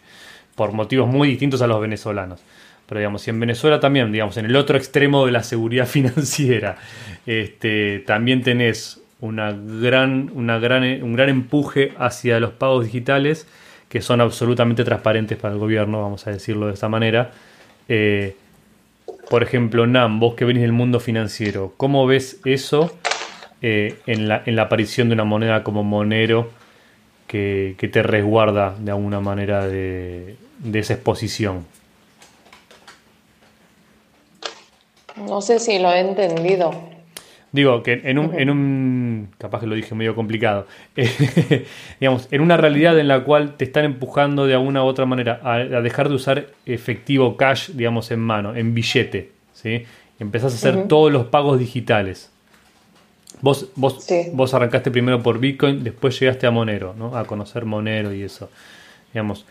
por 0.54 0.72
motivos 0.72 1.08
muy 1.08 1.28
distintos 1.28 1.62
a 1.62 1.66
los 1.66 1.80
venezolanos. 1.80 2.42
Pero 2.88 3.00
digamos, 3.00 3.22
si 3.22 3.30
en 3.30 3.38
Venezuela 3.38 3.80
también, 3.80 4.10
digamos, 4.10 4.36
en 4.38 4.46
el 4.46 4.56
otro 4.56 4.76
extremo 4.76 5.26
de 5.26 5.32
la 5.32 5.42
seguridad 5.42 5.86
financiera, 5.88 6.78
este, 7.26 8.00
también 8.00 8.42
tenés 8.42 9.00
una 9.20 9.52
gran, 9.52 10.30
una 10.34 10.58
gran, 10.58 10.82
un 11.02 11.14
gran 11.14 11.28
empuje 11.28 11.92
hacia 11.98 12.40
los 12.40 12.52
pagos 12.52 12.84
digitales 12.84 13.46
que 13.88 14.00
son 14.00 14.20
absolutamente 14.20 14.84
transparentes 14.84 15.38
para 15.38 15.54
el 15.54 15.60
gobierno, 15.60 16.02
vamos 16.02 16.26
a 16.26 16.30
decirlo 16.30 16.66
de 16.66 16.74
esta 16.74 16.88
manera. 16.88 17.32
Eh, 17.88 18.36
por 19.30 19.42
ejemplo, 19.42 19.86
Nam, 19.86 20.20
vos 20.20 20.34
que 20.34 20.44
venís 20.44 20.62
del 20.62 20.72
mundo 20.72 21.00
financiero, 21.00 21.74
¿cómo 21.76 22.06
ves 22.06 22.40
eso 22.44 22.96
eh, 23.60 23.98
en, 24.06 24.28
la, 24.28 24.42
en, 24.46 24.56
la, 24.56 24.62
aparición 24.62 25.08
de 25.08 25.14
una 25.14 25.24
moneda 25.24 25.64
como 25.64 25.82
Monero 25.82 26.50
que, 27.28 27.90
te 27.92 28.02
resguarda 28.02 28.74
de 28.78 28.90
alguna 28.90 29.20
manera 29.20 29.66
de, 29.66 30.36
esa 30.72 30.94
exposición. 30.94 31.66
No 35.26 35.40
sé 35.40 35.58
si 35.58 35.78
lo 35.78 35.92
he 35.92 36.00
entendido. 36.00 36.72
Digo 37.50 37.82
que 37.82 38.02
en 38.04 38.18
un, 38.18 38.38
en 38.38 38.50
un 38.50 39.28
capaz 39.38 39.60
que 39.60 39.66
lo 39.66 39.74
dije 39.74 39.94
medio 39.94 40.14
complicado, 40.14 40.66
digamos, 42.00 42.28
en 42.30 42.42
una 42.42 42.58
realidad 42.58 42.98
en 42.98 43.08
la 43.08 43.24
cual 43.24 43.56
te 43.56 43.64
están 43.64 43.86
empujando 43.86 44.46
de 44.46 44.52
alguna 44.52 44.84
u 44.84 44.86
otra 44.86 45.06
manera 45.06 45.40
a, 45.42 45.58
dejar 45.58 46.10
de 46.10 46.14
usar 46.14 46.46
efectivo 46.66 47.38
cash, 47.38 47.70
digamos, 47.70 48.10
en 48.10 48.20
mano, 48.20 48.54
en 48.54 48.74
billete, 48.74 49.32
¿sí? 49.54 49.84
empezás 50.18 50.52
a 50.52 50.56
hacer 50.56 50.88
todos 50.88 51.10
los 51.10 51.26
pagos 51.26 51.58
digitales. 51.58 52.30
Vos, 53.40 53.68
vos, 53.76 54.06
vos 54.32 54.52
arrancaste 54.52 54.90
primero 54.90 55.22
por 55.22 55.38
Bitcoin, 55.38 55.84
después 55.84 56.18
llegaste 56.18 56.46
a 56.46 56.50
Monero, 56.50 56.94
¿no? 56.98 57.16
A 57.16 57.24
conocer 57.24 57.64
Monero 57.64 58.12
y 58.12 58.22
eso. 58.22 58.50
Digamos, 59.12 59.46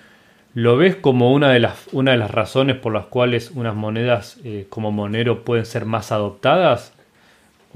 ¿lo 0.53 0.77
ves 0.77 0.95
como 0.95 1.33
una 1.33 1.51
de 1.51 1.59
las, 1.59 1.87
una 1.93 2.11
de 2.11 2.17
las 2.17 2.31
razones 2.31 2.77
por 2.77 2.93
las 2.93 3.05
cuales 3.05 3.51
unas 3.51 3.75
monedas 3.75 4.37
eh, 4.43 4.65
como 4.69 4.91
Monero 4.91 5.43
pueden 5.43 5.65
ser 5.65 5.85
más 5.85 6.11
adoptadas? 6.11 6.93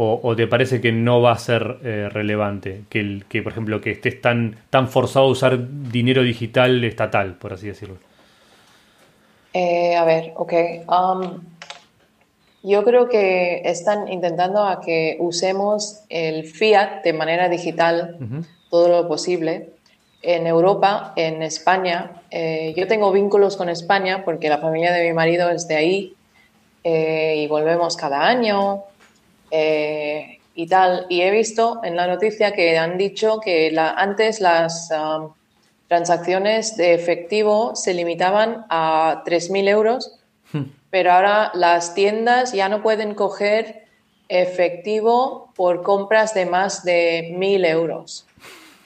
O, 0.04 0.36
te 0.36 0.48
parece 0.48 0.82
que 0.82 0.92
no 0.92 1.22
va 1.22 1.34
a 1.34 1.38
ser 1.38 1.78
eh, 1.84 2.10
relevante? 2.12 2.82
Que, 2.90 3.02
el, 3.02 3.26
que, 3.30 3.44
por 3.44 3.52
ejemplo, 3.52 3.82
que 3.82 3.92
estés 3.92 4.20
tan, 4.20 4.56
tan 4.72 4.88
forzado 4.88 5.28
a 5.28 5.30
usar 5.30 5.60
dinero 5.92 6.24
digital 6.24 6.84
estatal, 6.84 7.36
por 7.36 7.54
así 7.54 7.68
decirlo. 7.68 7.98
Eh, 9.54 9.96
a 9.96 10.04
ver, 10.04 10.34
ok. 10.36 10.54
Um, 10.88 11.42
yo 12.64 12.84
creo 12.84 13.10
que 13.10 13.62
están 13.66 14.08
intentando 14.08 14.64
a 14.64 14.82
que 14.82 15.18
usemos 15.20 16.04
el 16.10 16.46
fiat 16.48 17.04
de 17.04 17.14
manera 17.14 17.50
digital 17.50 18.18
todo 18.70 18.88
lo 18.88 19.08
posible. 19.08 19.70
En 20.22 20.46
Europa, 20.46 21.14
en 21.16 21.42
España, 21.42 22.22
eh, 22.30 22.74
yo 22.78 22.88
tengo 22.88 23.12
vínculos 23.12 23.58
con 23.58 23.70
España 23.70 24.24
porque 24.24 24.50
la 24.50 24.60
familia 24.60 24.92
de 24.92 25.08
mi 25.08 25.14
marido 25.14 25.50
es 25.50 25.68
de 25.68 25.76
ahí 25.76 26.14
eh, 26.84 27.36
y 27.38 27.48
volvemos 27.48 27.98
cada 27.98 28.28
año 28.28 28.84
eh, 29.50 30.40
y 30.54 30.68
tal. 30.68 31.08
Y 31.10 31.22
he 31.22 31.32
visto 31.32 31.82
en 31.84 31.96
la 31.96 32.08
noticia 32.08 32.54
que 32.54 32.78
han 32.78 32.98
dicho 32.98 33.40
que 33.40 33.72
la, 33.72 33.92
antes 33.92 34.42
las 34.42 34.90
um, 34.92 35.34
transacciones 35.88 36.78
de 36.78 36.94
efectivo 36.94 37.76
se 37.76 37.94
limitaban 37.94 38.66
a 38.70 39.24
3.000 39.26 39.68
euros 39.70 40.22
pero 40.92 41.14
ahora 41.14 41.52
las 41.56 41.96
tiendas 41.96 42.52
ya 42.52 42.70
no 42.70 42.84
pueden 42.84 43.16
coger 43.16 43.86
efectivo 44.28 45.52
por 45.56 45.82
compras 45.82 46.34
de 46.34 46.46
más 46.46 46.84
de 46.84 47.34
mil 47.38 47.66
euros. 47.66 48.28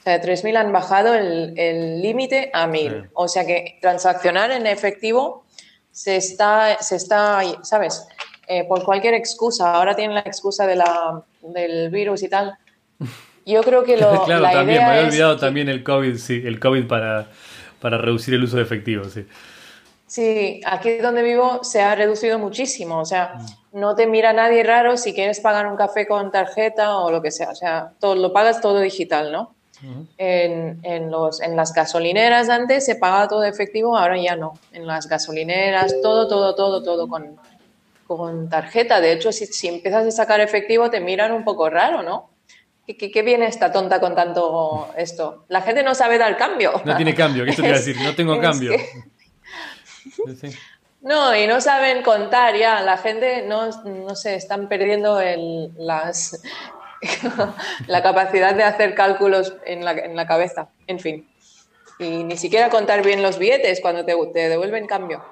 O 0.06 0.08
sea, 0.08 0.20
de 0.20 0.32
3.000 0.32 0.56
han 0.56 0.72
bajado 0.72 1.14
el 1.14 2.00
límite 2.00 2.48
a 2.54 2.68
1.000. 2.68 3.10
O 3.14 3.26
sea 3.26 3.44
que 3.44 3.76
transaccionar 3.80 4.52
en 4.52 4.64
efectivo 4.68 5.44
se 5.90 6.14
está, 6.14 6.80
se 6.80 6.94
está 6.94 7.42
¿sabes? 7.64 8.06
Eh, 8.46 8.62
por 8.68 8.84
cualquier 8.84 9.14
excusa. 9.14 9.74
Ahora 9.74 9.96
tienen 9.96 10.14
la 10.14 10.20
excusa 10.20 10.64
de 10.64 10.76
la, 10.76 11.24
del 11.42 11.90
virus 11.90 12.22
y 12.22 12.28
tal. 12.28 12.56
Yo 13.44 13.64
creo 13.64 13.82
que 13.82 13.96
lo. 14.00 14.24
claro, 14.24 14.44
también, 14.44 14.78
me 14.78 14.84
había 14.84 15.08
olvidado 15.08 15.36
también 15.38 15.68
el 15.68 15.82
COVID, 15.82 16.16
sí, 16.18 16.40
el 16.44 16.60
COVID 16.60 16.86
para, 16.86 17.26
para 17.80 17.98
reducir 17.98 18.34
el 18.34 18.44
uso 18.44 18.58
de 18.58 18.62
efectivo, 18.62 19.06
sí. 19.06 19.26
Sí, 20.06 20.60
aquí 20.64 20.98
donde 20.98 21.24
vivo 21.24 21.64
se 21.64 21.82
ha 21.82 21.96
reducido 21.96 22.38
muchísimo. 22.38 23.00
O 23.00 23.04
sea, 23.04 23.38
no 23.72 23.96
te 23.96 24.06
mira 24.06 24.32
nadie 24.32 24.62
raro 24.62 24.96
si 24.96 25.14
quieres 25.14 25.40
pagar 25.40 25.66
un 25.66 25.76
café 25.76 26.06
con 26.06 26.30
tarjeta 26.30 26.98
o 26.98 27.10
lo 27.10 27.20
que 27.22 27.32
sea. 27.32 27.50
O 27.50 27.56
sea, 27.56 27.92
todo, 27.98 28.14
lo 28.14 28.32
pagas 28.32 28.60
todo 28.60 28.78
digital, 28.78 29.32
¿no? 29.32 29.55
En, 30.18 30.80
en, 30.82 31.10
los, 31.10 31.40
en 31.40 31.56
las 31.56 31.72
gasolineras 31.72 32.48
antes 32.48 32.84
se 32.86 32.96
pagaba 32.96 33.28
todo 33.28 33.44
efectivo, 33.44 33.96
ahora 33.96 34.20
ya 34.20 34.36
no. 34.36 34.54
En 34.72 34.86
las 34.86 35.08
gasolineras, 35.08 35.94
todo, 36.02 36.28
todo, 36.28 36.54
todo, 36.54 36.82
todo 36.82 37.08
con, 37.08 37.36
con 38.06 38.48
tarjeta. 38.48 39.00
De 39.00 39.12
hecho, 39.12 39.32
si, 39.32 39.46
si 39.46 39.68
empiezas 39.68 40.06
a 40.06 40.10
sacar 40.10 40.40
efectivo, 40.40 40.90
te 40.90 41.00
miran 41.00 41.32
un 41.32 41.44
poco 41.44 41.68
raro, 41.68 42.02
¿no? 42.02 42.30
¿Qué, 42.86 43.10
qué, 43.10 43.22
viene 43.22 43.46
esta 43.46 43.72
tonta 43.72 44.00
con 44.00 44.14
tanto 44.14 44.90
esto? 44.96 45.44
La 45.48 45.60
gente 45.60 45.82
no 45.82 45.94
sabe 45.94 46.18
dar 46.18 46.36
cambio. 46.36 46.80
No 46.84 46.94
tiene 46.96 47.14
cambio, 47.14 47.44
¿qué 47.44 47.52
te 47.52 47.62
iba 47.62 47.70
a 47.70 47.78
decir? 47.78 47.96
No 48.00 48.14
tengo 48.14 48.40
cambio. 48.40 48.72
No, 51.00 51.36
y 51.36 51.46
no 51.46 51.60
saben 51.60 52.02
contar 52.02 52.56
ya. 52.56 52.82
La 52.82 52.96
gente, 52.96 53.42
no, 53.42 53.70
no 53.84 54.14
sé, 54.14 54.36
están 54.36 54.68
perdiendo 54.68 55.20
el, 55.20 55.72
las, 55.76 56.40
la 57.86 58.02
capacidad 58.02 58.54
de 58.54 58.64
hacer 58.64 58.94
cálculos 58.94 59.54
en 59.64 59.84
la, 59.84 59.92
en 59.92 60.16
la, 60.16 60.26
cabeza. 60.26 60.68
En 60.86 61.00
fin. 61.00 61.28
Y 61.98 62.24
ni 62.24 62.36
siquiera 62.36 62.68
contar 62.68 63.02
bien 63.02 63.22
los 63.22 63.38
billetes 63.38 63.80
cuando 63.80 64.04
te, 64.04 64.14
te 64.32 64.48
devuelven 64.48 64.86
cambio. 64.86 65.24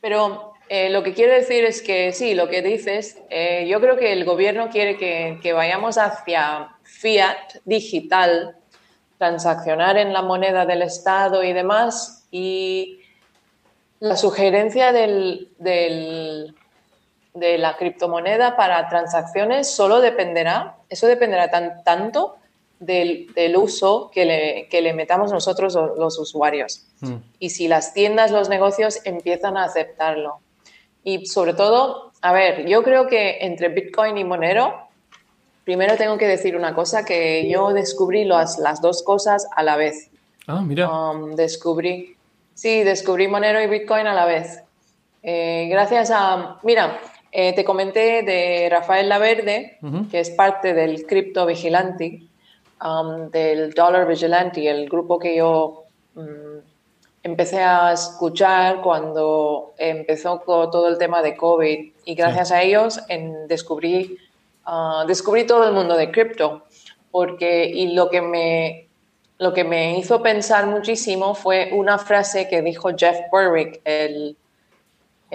Pero 0.00 0.54
eh, 0.68 0.90
lo 0.90 1.02
que 1.02 1.14
quiero 1.14 1.32
decir 1.32 1.64
es 1.64 1.82
que 1.82 2.12
sí, 2.12 2.34
lo 2.34 2.48
que 2.48 2.62
dices, 2.62 3.18
eh, 3.30 3.66
yo 3.68 3.80
creo 3.80 3.96
que 3.96 4.12
el 4.12 4.24
gobierno 4.24 4.70
quiere 4.70 4.96
que, 4.96 5.38
que, 5.42 5.52
vayamos 5.52 5.98
hacia 5.98 6.76
fiat 6.82 7.56
digital, 7.64 8.56
transaccionar 9.18 9.96
en 9.98 10.12
la 10.12 10.22
moneda 10.22 10.66
del 10.66 10.82
Estado 10.82 11.42
y 11.42 11.52
demás. 11.52 12.26
Y 12.30 13.00
la 14.00 14.16
sugerencia 14.16 14.92
del, 14.92 15.48
del, 15.58 16.54
de 17.34 17.58
la 17.58 17.76
criptomoneda 17.76 18.56
para 18.56 18.88
transacciones 18.88 19.68
solo 19.68 20.00
dependerá, 20.00 20.76
eso 20.88 21.08
dependerá 21.08 21.50
tan, 21.50 21.82
tanto 21.82 22.36
del, 22.78 23.26
del, 23.34 23.56
uso 23.56 24.10
que 24.14 24.24
le, 24.24 24.68
que 24.70 24.80
le, 24.80 24.94
metamos 24.94 25.32
nosotros 25.32 25.74
los 25.74 26.18
usuarios. 26.18 26.86
Mm. 27.00 27.16
Y 27.40 27.50
si 27.50 27.66
las 27.66 27.92
tiendas, 27.92 28.30
los 28.30 28.48
negocios 28.48 29.00
empiezan 29.04 29.56
a 29.56 29.64
aceptarlo. 29.64 30.38
Y 31.02 31.26
sobre 31.26 31.54
todo, 31.54 32.12
a 32.22 32.32
ver, 32.32 32.66
yo 32.66 32.84
creo 32.84 33.08
que 33.08 33.38
entre 33.40 33.68
Bitcoin 33.68 34.16
y 34.16 34.22
Monero, 34.22 34.86
primero 35.64 35.96
tengo 35.96 36.16
que 36.16 36.28
decir 36.28 36.56
una 36.56 36.72
cosa, 36.72 37.04
que 37.04 37.48
yo 37.50 37.72
descubrí 37.72 38.24
las, 38.24 38.58
las 38.58 38.80
dos 38.80 39.02
cosas 39.02 39.48
a 39.56 39.64
la 39.64 39.76
vez. 39.76 40.08
Ah, 40.46 40.62
mira. 40.64 40.88
Um, 40.88 41.34
descubrí, 41.34 42.16
sí, 42.54 42.84
descubrí 42.84 43.26
Monero 43.26 43.60
y 43.60 43.66
Bitcoin 43.66 44.06
a 44.06 44.14
la 44.14 44.24
vez. 44.24 44.62
Eh, 45.22 45.66
gracias 45.70 46.10
a, 46.12 46.60
mira, 46.62 47.00
eh, 47.36 47.52
te 47.52 47.64
comenté 47.64 48.22
de 48.22 48.68
Rafael 48.70 49.08
Laverde, 49.08 49.78
uh 49.82 49.88
-huh. 49.88 50.08
que 50.08 50.20
es 50.20 50.30
parte 50.30 50.72
del 50.72 51.04
Crypto 51.04 51.44
Vigilante, 51.46 52.22
um, 52.80 53.28
del 53.30 53.72
Dollar 53.74 54.06
Vigilante, 54.06 54.70
el 54.70 54.88
grupo 54.88 55.18
que 55.18 55.34
yo 55.34 55.82
um, 56.14 56.60
empecé 57.24 57.60
a 57.60 57.92
escuchar 57.92 58.80
cuando 58.82 59.74
empezó 59.78 60.42
con 60.44 60.70
todo 60.70 60.86
el 60.86 60.96
tema 60.96 61.22
de 61.22 61.36
COVID. 61.36 61.92
Y 62.04 62.14
gracias 62.14 62.48
sí. 62.48 62.54
a 62.54 62.62
ellos 62.62 63.00
en, 63.08 63.48
descubrí, 63.48 64.16
uh, 64.68 65.04
descubrí 65.04 65.44
todo 65.44 65.66
el 65.66 65.74
mundo 65.74 65.96
de 65.96 66.12
cripto. 66.12 66.62
Porque, 67.10 67.66
y 67.66 67.94
lo 67.94 68.10
que 68.10 68.22
me 68.22 68.86
lo 69.38 69.52
que 69.52 69.64
me 69.64 69.98
hizo 69.98 70.22
pensar 70.22 70.68
muchísimo 70.68 71.34
fue 71.34 71.70
una 71.72 71.98
frase 71.98 72.48
que 72.48 72.62
dijo 72.62 72.90
Jeff 72.96 73.18
Berwick, 73.32 73.80
el 73.84 74.36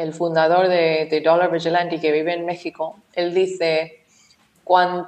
el 0.01 0.13
fundador 0.13 0.67
de, 0.67 1.07
de, 1.09 1.21
Dollar 1.21 1.51
Vigilante 1.51 1.99
que 1.99 2.11
vive 2.11 2.33
en 2.33 2.45
México, 2.45 2.97
él 3.13 3.33
dice, 3.33 4.05
cuando 4.63 5.07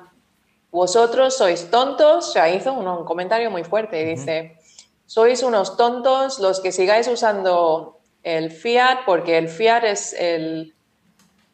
vosotros 0.71 1.37
sois 1.37 1.69
tontos, 1.69 2.31
sea, 2.33 2.53
hizo 2.53 2.73
un, 2.73 2.87
un 2.87 3.05
comentario 3.05 3.49
muy 3.51 3.63
fuerte, 3.63 4.01
y 4.01 4.05
dice, 4.05 4.57
sois 5.05 5.43
unos 5.43 5.77
tontos 5.77 6.39
los 6.39 6.59
que 6.61 6.71
sigáis 6.71 7.07
usando 7.07 7.99
el 8.23 8.51
fiat, 8.51 8.99
porque 9.05 9.37
el 9.37 9.49
fiat 9.49 9.83
es 9.83 10.13
el... 10.13 10.73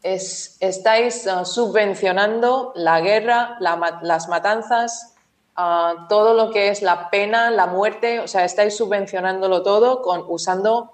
Es, 0.03 0.57
estáis 0.61 1.25
uh, 1.25 1.43
subvencionando 1.43 2.71
la 2.75 3.01
guerra, 3.01 3.57
la, 3.59 3.99
las 4.03 4.29
matanzas, 4.29 5.15
uh, 5.57 6.07
todo 6.07 6.33
lo 6.33 6.51
que 6.51 6.69
es 6.69 6.81
la 6.81 7.09
pena, 7.09 7.49
la 7.49 7.65
muerte, 7.65 8.19
o 8.19 8.27
sea, 8.27 8.45
estáis 8.45 8.77
subvencionándolo 8.77 9.63
todo 9.63 10.03
con, 10.03 10.23
usando 10.27 10.91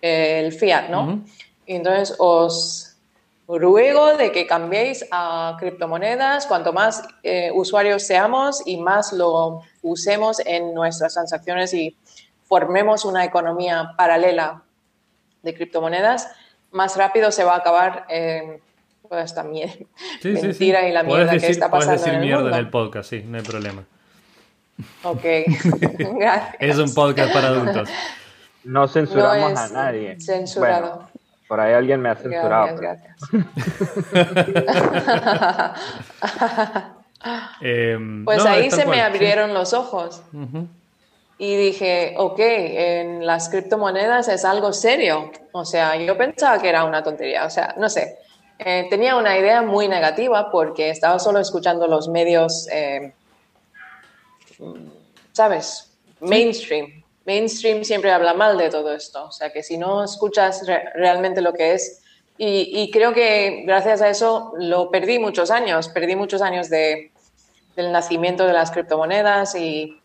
el 0.00 0.52
fiat, 0.52 0.88
¿no? 0.88 1.02
Uh 1.02 1.06
-huh. 1.06 1.49
Y 1.66 1.76
entonces 1.76 2.14
os 2.18 2.90
ruego 3.58 4.16
de 4.16 4.30
que 4.30 4.46
cambiéis 4.46 5.04
a 5.10 5.56
criptomonedas, 5.58 6.46
cuanto 6.46 6.72
más 6.72 7.02
eh, 7.22 7.50
usuarios 7.52 8.04
seamos 8.04 8.62
y 8.64 8.76
más 8.76 9.12
lo 9.12 9.62
usemos 9.82 10.40
en 10.44 10.72
nuestras 10.74 11.14
transacciones 11.14 11.74
y 11.74 11.96
formemos 12.44 13.04
una 13.04 13.24
economía 13.24 13.92
paralela 13.96 14.62
de 15.42 15.54
criptomonedas, 15.54 16.28
más 16.70 16.96
rápido 16.96 17.32
se 17.32 17.44
va 17.44 17.54
a 17.54 17.58
acabar 17.58 18.06
eh, 18.08 18.60
toda 19.08 19.22
esta 19.22 19.42
sí, 19.42 19.88
mentira 20.22 20.80
sí, 20.80 20.84
sí. 20.84 20.90
y 20.90 20.92
la 20.92 21.02
mierda 21.02 21.32
decir, 21.32 21.40
que 21.40 21.52
está 21.52 21.70
pasando 21.70 21.92
decir 21.92 22.08
en 22.08 22.14
el 22.16 22.20
mierda 22.20 22.42
mundo. 22.42 22.56
en 22.56 22.64
el 22.64 22.70
podcast, 22.70 23.10
sí, 23.10 23.24
no 23.26 23.38
hay 23.38 23.44
problema. 23.44 23.84
Ok, 25.02 25.24
gracias. 26.14 26.56
Es 26.60 26.78
un 26.78 26.94
podcast 26.94 27.32
para 27.32 27.48
adultos. 27.48 27.88
No 28.64 28.86
censuramos 28.88 29.52
no 29.52 29.58
a 29.58 29.68
nadie. 29.68 30.20
Censurado. 30.20 30.80
Bueno, 30.80 31.19
por 31.50 31.58
ahí 31.58 31.74
alguien 31.74 32.00
me 32.00 32.10
ha 32.10 32.14
censurado. 32.14 32.76
Gracias, 32.76 33.18
gracias. 33.32 33.46
eh, 37.60 37.98
pues 38.24 38.38
no, 38.38 38.50
ahí 38.50 38.70
se 38.70 38.84
cual, 38.84 38.96
me 38.96 39.02
abrieron 39.02 39.48
sí. 39.48 39.54
los 39.54 39.72
ojos. 39.74 40.22
Uh 40.32 40.38
-huh. 40.38 40.68
Y 41.38 41.56
dije, 41.56 42.14
ok, 42.18 42.38
en 42.38 43.26
las 43.26 43.48
criptomonedas 43.48 44.28
es 44.28 44.44
algo 44.44 44.72
serio. 44.72 45.32
O 45.50 45.64
sea, 45.64 45.96
yo 45.96 46.16
pensaba 46.16 46.62
que 46.62 46.68
era 46.68 46.84
una 46.84 47.02
tontería. 47.02 47.44
O 47.46 47.50
sea, 47.50 47.74
no 47.76 47.88
sé. 47.88 48.18
Eh, 48.56 48.86
tenía 48.88 49.16
una 49.16 49.36
idea 49.36 49.60
muy 49.60 49.88
negativa 49.88 50.52
porque 50.52 50.90
estaba 50.90 51.18
solo 51.18 51.40
escuchando 51.40 51.88
los 51.88 52.08
medios, 52.08 52.68
eh, 52.70 53.12
¿sabes? 55.32 55.98
Mainstream. 56.20 56.86
Sí. 56.86 56.99
Mainstream 57.30 57.84
siempre 57.84 58.10
habla 58.10 58.34
mal 58.34 58.58
de 58.58 58.70
todo 58.70 58.92
esto. 58.94 59.24
O 59.24 59.32
sea, 59.32 59.52
que 59.52 59.62
si 59.62 59.78
no 59.78 60.04
escuchas 60.04 60.66
re 60.66 60.84
realmente 60.94 61.40
lo 61.40 61.52
que 61.52 61.74
es. 61.74 62.02
Y, 62.38 62.70
y, 62.74 62.90
creo 62.90 63.12
que 63.12 63.64
gracias 63.66 64.00
a 64.00 64.08
eso 64.08 64.54
lo 64.58 64.90
perdí 64.90 65.18
muchos 65.18 65.50
años. 65.50 65.88
Perdí 65.88 66.16
muchos 66.16 66.40
años 66.40 66.70
de, 66.70 67.12
del 67.76 67.92
nacimiento 67.92 68.46
de 68.46 68.54
las 68.54 68.70
criptomonedas 68.70 69.54
y 69.54 70.00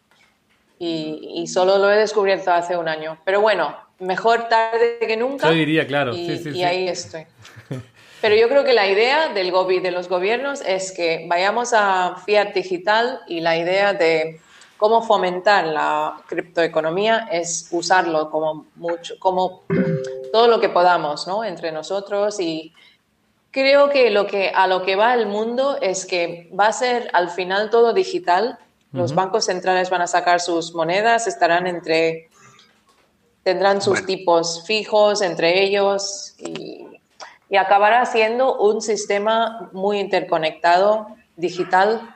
y, 0.78 1.42
y, 1.42 1.48
solo 1.48 1.78
lo 1.78 1.92
he 1.92 1.98
descubierto 1.98 2.52
hace 2.52 2.76
un 2.76 2.88
año. 2.88 3.18
Pero 3.24 3.42
bueno, 3.42 3.76
mejor 4.00 4.50
tarde 4.50 4.98
que 5.00 5.16
nunca. 5.16 5.50
Yo 5.50 5.56
diría, 5.56 5.88
claro. 5.88 6.14
Y, 6.14 6.28
sí, 6.28 6.38
sí, 6.44 6.54
sí. 6.54 6.64
ahí 6.64 6.88
estoy. 6.88 7.26
Pero 8.22 8.36
yo 8.36 8.50
creo 8.50 8.64
que 8.64 8.74
la 8.74 8.88
idea 8.88 9.30
del 9.30 9.52
de 9.52 9.92
los 9.92 10.10
gobiernos 10.10 10.62
es 10.66 10.92
que 10.92 11.26
vayamos 11.28 11.74
a 11.74 12.16
fiat 12.26 12.54
digital 12.54 13.22
y 13.28 13.40
la 13.40 13.58
idea 13.58 13.94
de 13.94 14.40
cómo 14.86 15.02
fomentar 15.02 15.66
la 15.66 16.22
criptoeconomía 16.28 17.28
es 17.32 17.68
usarlo 17.72 18.30
como 18.30 18.68
mucho, 18.76 19.16
como 19.18 19.64
todo 20.32 20.48
lo 20.48 20.60
que 20.60 20.70
podamos, 20.70 21.26
¿no? 21.26 21.44
Entre 21.44 21.72
nosotros 21.72 22.40
y 22.40 22.72
creo 23.50 23.90
que 23.90 24.12
lo 24.12 24.28
que 24.28 24.52
a 24.54 24.68
lo 24.68 24.84
que 24.84 24.96
va 24.96 25.16
el 25.16 25.26
mundo 25.26 25.80
es 25.82 26.06
que 26.06 26.52
va 26.54 26.68
a 26.68 26.72
ser 26.72 27.10
al 27.14 27.32
final 27.32 27.72
todo 27.72 27.94
digital 27.94 28.60
los 28.92 29.16
bancos 29.16 29.46
centrales 29.46 29.90
van 29.90 30.04
a 30.04 30.08
sacar 30.08 30.40
sus 30.40 30.76
monedas, 30.76 31.26
estarán 31.26 31.66
entre, 31.66 32.30
tendrán 33.42 33.82
sus 33.82 34.02
bueno. 34.02 34.06
tipos 34.06 34.68
fijos 34.68 35.24
entre 35.24 35.64
ellos 35.64 36.36
y, 36.38 36.86
y, 37.50 37.58
acabará 37.58 38.06
siendo 38.06 38.56
un 38.60 38.84
sistema 38.84 39.68
muy 39.74 39.98
interconectado, 39.98 41.08
digital, 41.38 42.14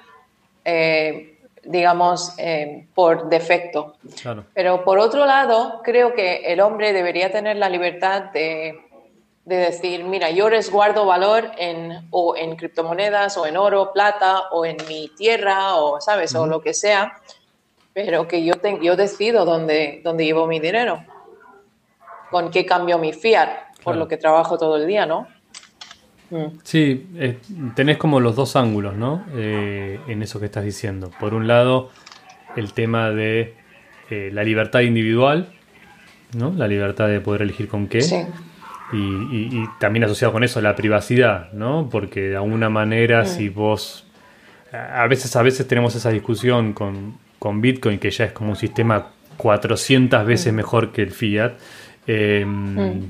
eh, 0.65 1.29
digamos, 1.64 2.34
eh, 2.38 2.88
por 2.93 3.30
defecto. 3.30 3.95
Claro. 4.22 4.45
Pero 4.53 4.84
por 4.84 4.99
otro 4.99 5.26
lado, 5.26 5.82
creo 5.84 6.14
que 6.14 6.51
el 6.51 6.62
hombre 6.62 6.93
debería 6.93 7.32
tener 7.32 7.57
la 7.57 7.70
libertad 7.70 8.24
de 8.34 8.89
de 9.49 9.57
decir, 9.57 10.03
mira, 10.03 10.30
yo 10.30 10.47
resguardo 10.47 11.07
valor 11.07 11.51
en, 11.57 12.07
o 12.12 12.36
en 12.38 12.55
criptomonedas, 12.55 13.36
o 13.36 13.47
en 13.47 13.57
oro, 13.57 13.91
plata, 13.91 14.43
o 14.51 14.64
en 14.64 14.78
mi 14.88 15.10
tierra, 15.18 15.76
o, 15.76 15.99
¿sabes? 15.99 16.36
Uh 16.36 16.38
-huh. 16.38 16.41
O 16.41 16.45
lo 16.45 16.62
que 16.62 16.76
sea, 16.76 17.20
pero 17.91 18.28
que 18.28 18.43
yo, 18.43 18.53
te, 18.55 18.78
yo 18.80 18.95
decido 18.95 19.45
dónde, 19.45 20.01
dónde 20.03 20.26
llevo 20.26 20.45
mi 20.45 20.60
dinero, 20.60 21.03
con 22.30 22.51
qué 22.51 22.64
cambio 22.64 22.99
mi 22.99 23.12
fiat, 23.12 23.49
por 23.84 23.95
lo 23.95 24.07
que 24.07 24.18
trabajo 24.18 24.60
todo 24.60 24.76
el 24.76 24.86
día, 24.86 25.07
¿no? 25.07 25.28
Mm. 26.32 26.46
Sí, 26.64 27.08
eh, 27.16 27.38
tenés 27.76 27.98
como 27.98 28.20
los 28.20 28.36
dos 28.36 28.56
ángulos, 28.56 28.96
¿no? 28.96 29.24
Eh, 29.34 30.00
en 30.08 30.22
eso 30.22 30.40
que 30.40 30.46
estás 30.46 30.64
diciendo. 30.64 31.12
Por 31.20 31.34
un 31.34 31.48
lado, 31.48 31.90
el 32.56 32.74
tema 32.74 33.10
de 33.10 33.56
eh, 34.10 34.30
la 34.34 34.44
libertad 34.44 34.82
individual, 34.82 35.50
¿no? 36.38 36.54
La 36.56 36.68
libertad 36.68 37.08
de 37.08 37.20
poder 37.20 37.42
elegir 37.44 37.68
con 37.68 37.88
qué. 37.88 38.02
Sí. 38.02 38.18
Y, 38.92 38.98
y- 38.98 39.50
y 39.54 39.66
también 39.80 40.04
asociado 40.06 40.32
con 40.34 40.44
eso 40.44 40.62
la 40.62 40.76
privacidad, 40.76 41.52
¿no? 41.54 41.90
Porque 41.92 42.22
de 42.30 42.36
alguna 42.38 42.70
manera 42.70 43.26
si 43.26 43.50
vos... 43.50 44.06
A 44.72 45.08
veces, 45.08 45.36
a 45.36 45.42
veces 45.42 45.68
tenemos 45.68 45.96
esa 45.96 46.12
discusión 46.12 46.74
con, 46.74 47.16
con 47.40 47.60
Bitcoin, 47.60 47.98
que 47.98 48.12
ya 48.12 48.26
es 48.26 48.32
como 48.34 48.52
un 48.52 48.56
sistema 48.56 49.08
400 49.38 50.26
veces 50.28 50.54
mejor 50.54 50.92
que 50.92 51.02
el 51.02 51.10
fiat. 51.12 51.54
Eh, 52.12 52.43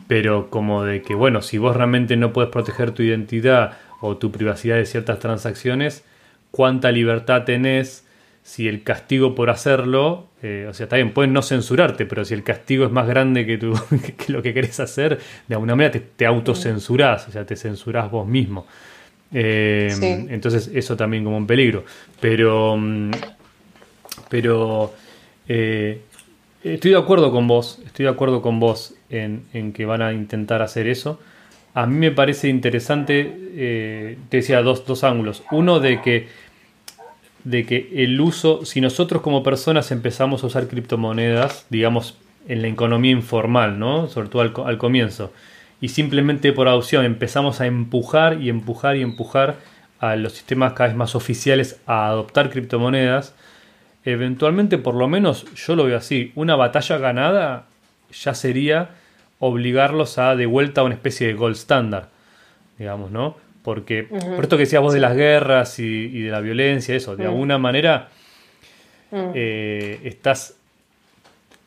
Pero 0.08 0.50
como 0.50 0.84
de 0.84 1.02
que, 1.02 1.16
bueno, 1.16 1.42
si 1.42 1.58
vos 1.58 1.74
realmente 1.74 2.18
no 2.18 2.34
puedes 2.34 2.52
proteger 2.52 2.92
tu 2.92 3.02
identidad 3.02 3.78
o 4.02 4.18
tu 4.18 4.30
privacidad 4.30 4.76
de 4.76 4.86
ciertas 4.86 5.20
transacciones, 5.20 6.04
¿cuánta 6.52 6.92
libertad 6.92 7.46
tenés 7.46 8.06
si 8.44 8.68
el 8.68 8.84
castigo 8.84 9.36
por 9.36 9.52
hacerlo, 9.52 10.28
eh, 10.42 10.66
o 10.70 10.74
sea, 10.74 10.86
está 10.86 10.98
bien, 10.98 11.14
pueden 11.14 11.32
no 11.32 11.42
censurarte, 11.42 12.06
pero 12.06 12.26
si 12.26 12.34
el 12.34 12.44
castigo 12.44 12.84
es 12.84 12.92
más 12.92 13.08
grande 13.08 13.46
que, 13.46 13.58
tu, 13.58 13.74
que 14.18 14.34
lo 14.34 14.42
que 14.42 14.54
querés 14.54 14.82
hacer, 14.82 15.18
de 15.48 15.56
alguna 15.56 15.76
manera 15.76 15.92
te, 15.92 16.00
te 16.02 16.26
autocensurás, 16.26 17.30
o 17.30 17.32
sea, 17.32 17.46
te 17.46 17.56
censurás 17.56 18.12
vos 18.12 18.28
mismo. 18.28 18.68
Eh, 19.32 19.90
Sí. 19.94 20.28
Entonces, 20.30 20.72
eso 20.74 20.98
también 20.98 21.24
como 21.24 21.38
un 21.38 21.48
peligro. 21.48 21.86
Pero, 22.20 22.76
mm, 22.76 23.12
pero 24.30 24.94
eh, 25.48 26.02
estoy 26.64 26.92
de 26.92 26.98
acuerdo 26.98 27.32
con 27.32 27.48
vos, 27.48 27.80
estoy 27.86 28.06
de 28.06 28.12
acuerdo 28.12 28.42
con 28.42 28.60
vos 28.60 28.94
en, 29.10 29.46
en 29.54 29.74
que 29.74 29.86
van 29.86 30.02
a 30.02 30.14
intentar 30.14 30.62
hacer 30.62 30.88
eso. 30.88 31.20
A 31.74 31.86
mí 31.86 31.96
me 31.96 32.12
parece 32.12 32.50
interesante, 32.50 33.38
eh, 33.56 34.18
te 34.30 34.38
decía, 34.38 34.62
dos, 34.62 34.86
dos 34.86 35.04
ángulos. 35.04 35.44
Uno 35.52 35.80
de 35.80 36.02
que 36.02 36.28
de 37.44 37.66
que 37.66 37.90
el 38.04 38.20
uso, 38.20 38.66
si 38.66 38.82
nosotros 38.82 39.22
como 39.22 39.44
personas 39.44 39.92
empezamos 39.92 40.44
a 40.44 40.48
usar 40.48 40.68
criptomonedas, 40.68 41.66
digamos, 41.70 42.18
en 42.48 42.62
la 42.62 42.68
economía 42.68 43.12
informal, 43.12 43.80
¿no? 43.80 44.08
Sobre 44.08 44.28
todo 44.30 44.42
al, 44.42 44.54
al 44.66 44.78
comienzo, 44.78 45.32
y 45.82 45.90
simplemente 45.90 46.52
por 46.52 46.68
adopción 46.68 47.06
empezamos 47.06 47.62
a 47.62 47.66
empujar 47.66 48.42
y 48.42 48.50
empujar 48.50 48.98
y 48.98 49.02
empujar 49.02 49.56
a 50.00 50.16
los 50.16 50.34
sistemas 50.34 50.74
cada 50.74 50.90
vez 50.90 50.98
más 50.98 51.16
oficiales 51.16 51.80
a 51.86 52.08
adoptar 52.08 52.50
criptomonedas, 52.50 53.36
eventualmente, 54.06 54.78
por 54.78 54.96
lo 54.96 55.08
menos 55.08 55.46
yo 55.56 55.76
lo 55.76 55.86
veo 55.86 55.98
así, 55.98 56.32
una 56.36 56.56
batalla 56.56 56.98
ganada 56.98 57.66
ya 58.12 58.34
sería 58.34 58.90
obligarlos 59.40 60.18
a 60.18 60.36
de 60.36 60.46
vuelta 60.46 60.82
a 60.82 60.84
una 60.84 60.96
especie 60.96 61.28
de 61.28 61.34
gold 61.34 61.56
standard, 61.56 62.06
digamos, 62.78 63.12
¿no? 63.12 63.38
Porque, 63.64 64.04
por 64.04 64.44
esto 64.44 64.58
que 64.58 64.64
decías 64.64 64.82
vos 64.82 64.94
de 64.94 65.00
las 65.00 65.16
guerras 65.16 65.80
y, 65.80 65.84
y 65.86 66.22
de 66.22 66.32
la 66.32 66.40
violencia, 66.40 66.96
eso, 66.96 67.16
de 67.16 67.26
alguna 67.26 67.58
manera 67.58 68.10
eh, 69.36 70.00
estás 70.04 70.56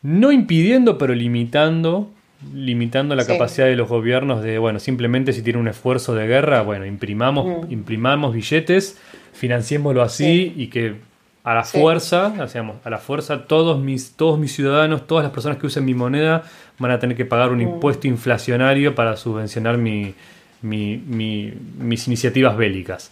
no 0.03 0.33
impidiendo, 0.33 0.99
pero 0.99 1.15
limitando, 1.15 2.11
limitando 2.55 3.15
la 3.15 3.23
Sí. 3.25 3.33
capacidad 3.33 3.67
de 3.67 3.77
los 3.77 3.89
gobiernos 3.89 4.43
de, 4.43 4.59
bueno, 4.59 4.79
simplemente 4.81 5.33
si 5.33 5.43
tiene 5.43 5.59
un 5.61 5.69
esfuerzo 5.69 6.15
de 6.15 6.27
guerra, 6.27 6.63
bueno, 6.63 6.87
imprimamos, 6.87 7.71
imprimamos 7.71 8.35
billetes, 8.35 8.99
financiémoslo 9.33 10.03
así 10.03 10.53
y 10.57 10.69
que 10.69 10.97
a 11.45 11.55
la 11.55 11.65
Sí. 11.65 11.79
fuerza, 11.81 12.47
sea, 12.49 12.73
a 12.85 12.91
la 12.91 12.99
fuerza, 12.99 13.45
todos 13.47 13.81
mis, 13.81 14.13
todos 14.17 14.39
mis 14.39 14.55
ciudadanos, 14.55 15.07
todas 15.07 15.25
las 15.25 15.33
personas 15.33 15.59
que 15.59 15.67
usen 15.67 15.85
mi 15.85 15.95
moneda 15.95 16.45
van 16.79 16.91
a 16.93 16.99
tener 16.99 17.17
que 17.17 17.25
pagar 17.25 17.51
un 17.51 17.61
impuesto 17.61 18.07
inflacionario 18.07 18.95
para 18.95 19.17
subvencionar 19.17 19.77
mi, 19.79 20.15
mi- 20.63 20.97
mi- 20.99 21.53
mis 21.79 22.07
iniciativas 22.07 22.57
bélicas. 22.57 23.11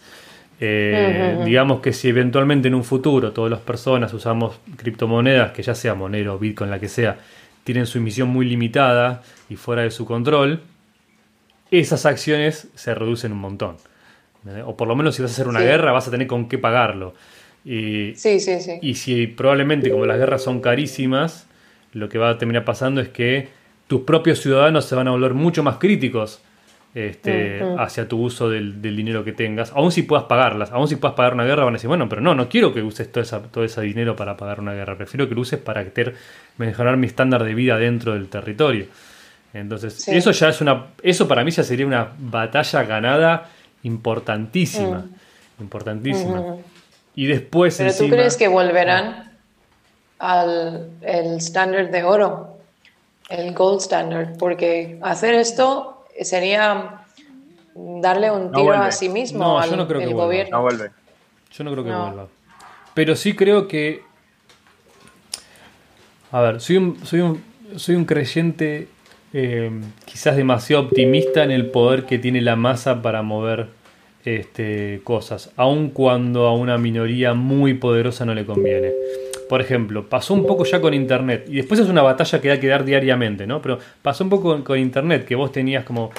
Eh, 0.59 1.41
Digamos 1.43 1.81
que 1.81 1.91
si 1.91 2.07
eventualmente 2.09 2.67
en 2.67 2.75
un 2.75 2.83
futuro 2.83 3.31
todas 3.31 3.49
las 3.51 3.59
personas 3.61 4.13
usamos 4.13 4.59
criptomonedas, 4.77 5.51
que 5.51 5.63
ya 5.63 5.73
sea 5.75 5.95
Monero, 5.95 6.37
Bitcoin, 6.37 6.69
la 6.69 6.79
que 6.79 6.87
sea, 6.87 7.17
tienen 7.63 7.85
su 7.87 7.97
emisión 7.97 8.29
muy 8.29 8.45
limitada 8.47 9.23
y 9.49 9.55
fuera 9.55 9.81
de 9.81 9.91
su 9.91 10.05
control, 10.05 10.61
esas 11.71 12.05
acciones 12.05 12.67
se 12.75 12.93
reducen 12.93 13.31
un 13.31 13.39
montón. 13.39 13.77
O 14.65 14.75
por 14.75 14.87
lo 14.87 14.95
menos 14.95 15.15
si 15.15 15.21
vas 15.21 15.31
a 15.31 15.33
hacer 15.33 15.47
una 15.47 15.59
Sí. 15.59 15.65
guerra 15.65 15.91
vas 15.91 16.07
a 16.07 16.11
tener 16.11 16.27
con 16.27 16.47
qué 16.49 16.57
pagarlo. 16.57 17.13
Y, 17.63 18.13
Sí, 18.15 18.39
sí, 18.39 18.59
sí. 18.59 18.79
y 18.81 18.95
si 18.95 19.27
probablemente 19.27 19.91
como 19.91 20.05
las 20.05 20.17
guerras 20.17 20.43
son 20.43 20.61
carísimas, 20.61 21.47
lo 21.93 22.09
que 22.09 22.17
va 22.17 22.29
a 22.31 22.37
terminar 22.37 22.65
pasando 22.65 23.01
es 23.01 23.09
que 23.09 23.49
tus 23.87 24.01
propios 24.01 24.39
ciudadanos 24.41 24.85
se 24.85 24.95
van 24.95 25.07
a 25.07 25.11
volver 25.11 25.33
mucho 25.33 25.61
más 25.63 25.77
críticos 25.77 26.41
este, 26.93 27.61
hacia 27.77 28.07
tu 28.07 28.19
uso 28.21 28.49
del, 28.49 28.81
del 28.81 28.95
dinero 28.97 29.23
que 29.23 29.31
tengas, 29.31 29.71
aun 29.73 29.91
si 29.93 30.03
puedas 30.03 30.25
pagarlas, 30.25 30.71
aun 30.71 30.87
si 30.89 30.97
puedas 30.97 31.15
pagar 31.15 31.33
una 31.35 31.45
guerra, 31.45 31.63
van 31.63 31.73
a 31.73 31.77
decir, 31.77 31.87
bueno, 31.87 32.09
pero 32.09 32.21
no, 32.21 32.35
no 32.35 32.49
quiero 32.49 32.73
que 32.73 32.81
uses 32.81 33.09
todo, 33.11 33.21
esa, 33.23 33.41
todo 33.43 33.63
ese 33.63 33.81
dinero 33.81 34.15
para 34.15 34.35
pagar 34.35 34.59
una 34.59 34.73
guerra, 34.73 34.97
prefiero 34.97 35.29
que 35.29 35.35
lo 35.35 35.41
uses 35.41 35.59
para 35.59 35.85
ter- 35.85 36.15
mejorar 36.57 36.97
mi 36.97 37.07
estándar 37.07 37.43
de 37.45 37.53
vida 37.53 37.77
dentro 37.77 38.13
del 38.13 38.27
territorio. 38.27 38.87
Entonces, 39.53 39.93
Sí. 39.93 40.11
eso 40.15 40.31
ya 40.31 40.49
es 40.49 40.59
una, 40.61 40.87
eso 41.01 41.27
para 41.27 41.43
mí 41.45 41.51
ya 41.51 41.63
sería 41.63 41.85
una 41.85 42.09
batalla 42.17 42.83
ganada 42.83 43.49
importantísima, 43.83 45.05
importantísima. 45.59 46.43
Y 47.21 47.27
después 47.27 47.77
Pero 47.77 47.93
tú 47.93 48.09
crees 48.09 48.35
que 48.35 48.47
volverán 48.47 49.31
al 50.17 50.89
el 51.01 51.35
estándar 51.37 51.91
de 51.91 52.03
oro, 52.03 52.57
el 53.29 53.53
gold 53.53 53.79
standard, 53.79 54.37
porque 54.39 54.97
hacer 55.03 55.35
esto 55.35 56.03
sería 56.19 57.03
darle 57.75 58.31
un 58.31 58.51
tiro 58.51 58.73
a 58.73 58.91
sí 58.91 59.07
mismo 59.07 59.37
No, 59.43 59.59
al 59.59 59.69
yo 59.69 59.75
no 59.77 59.87
creo 59.87 59.99
que 59.99 60.05
el 60.05 60.13
vuelva. 60.15 60.25
gobierno. 60.25 60.57
No 60.57 60.63
vuelve. 60.63 60.89
Yo 61.51 61.63
no 61.63 61.71
creo 61.73 61.83
que 61.83 61.89
No. 61.91 62.05
vuelva. 62.07 62.27
Pero 62.95 63.15
sí 63.15 63.35
creo 63.35 63.67
que. 63.67 64.01
A 66.31 66.41
ver, 66.41 66.59
soy 66.59 66.77
un, 66.77 67.05
soy 67.05 67.19
un, 67.19 67.43
soy 67.75 67.93
un 67.93 68.05
creyente 68.05 68.87
eh, 69.31 69.69
quizás 70.05 70.35
demasiado 70.35 70.85
optimista 70.85 71.43
en 71.43 71.51
el 71.51 71.69
poder 71.69 72.07
que 72.07 72.17
tiene 72.17 72.41
la 72.41 72.55
masa 72.55 73.03
para 73.03 73.21
mover 73.21 73.67
este, 74.25 75.01
cosas, 75.03 75.51
aun 75.55 75.89
cuando 75.89 76.45
a 76.47 76.53
una 76.53 76.77
minoría 76.77 77.33
muy 77.33 77.73
poderosa 77.73 78.25
no 78.25 78.33
le 78.33 78.45
conviene. 78.45 78.91
Por 79.49 79.61
ejemplo, 79.61 80.07
pasó 80.07 80.33
un 80.33 80.45
poco 80.45 80.63
ya 80.63 80.79
con 80.79 80.93
Internet, 80.93 81.45
y 81.49 81.55
después 81.55 81.79
es 81.79 81.89
una 81.89 82.01
batalla 82.01 82.39
que 82.39 82.51
hay 82.51 82.59
que 82.59 82.67
dar 82.67 82.85
diariamente, 82.85 83.45
¿no? 83.45 83.61
Pero 83.61 83.79
pasó 84.01 84.23
un 84.23 84.29
poco 84.29 84.63
con, 84.63 84.79
Internet, 84.79 85.25
que 85.25 85.35
vos 85.35 85.51
tenías 85.51 85.83
como 85.83 86.11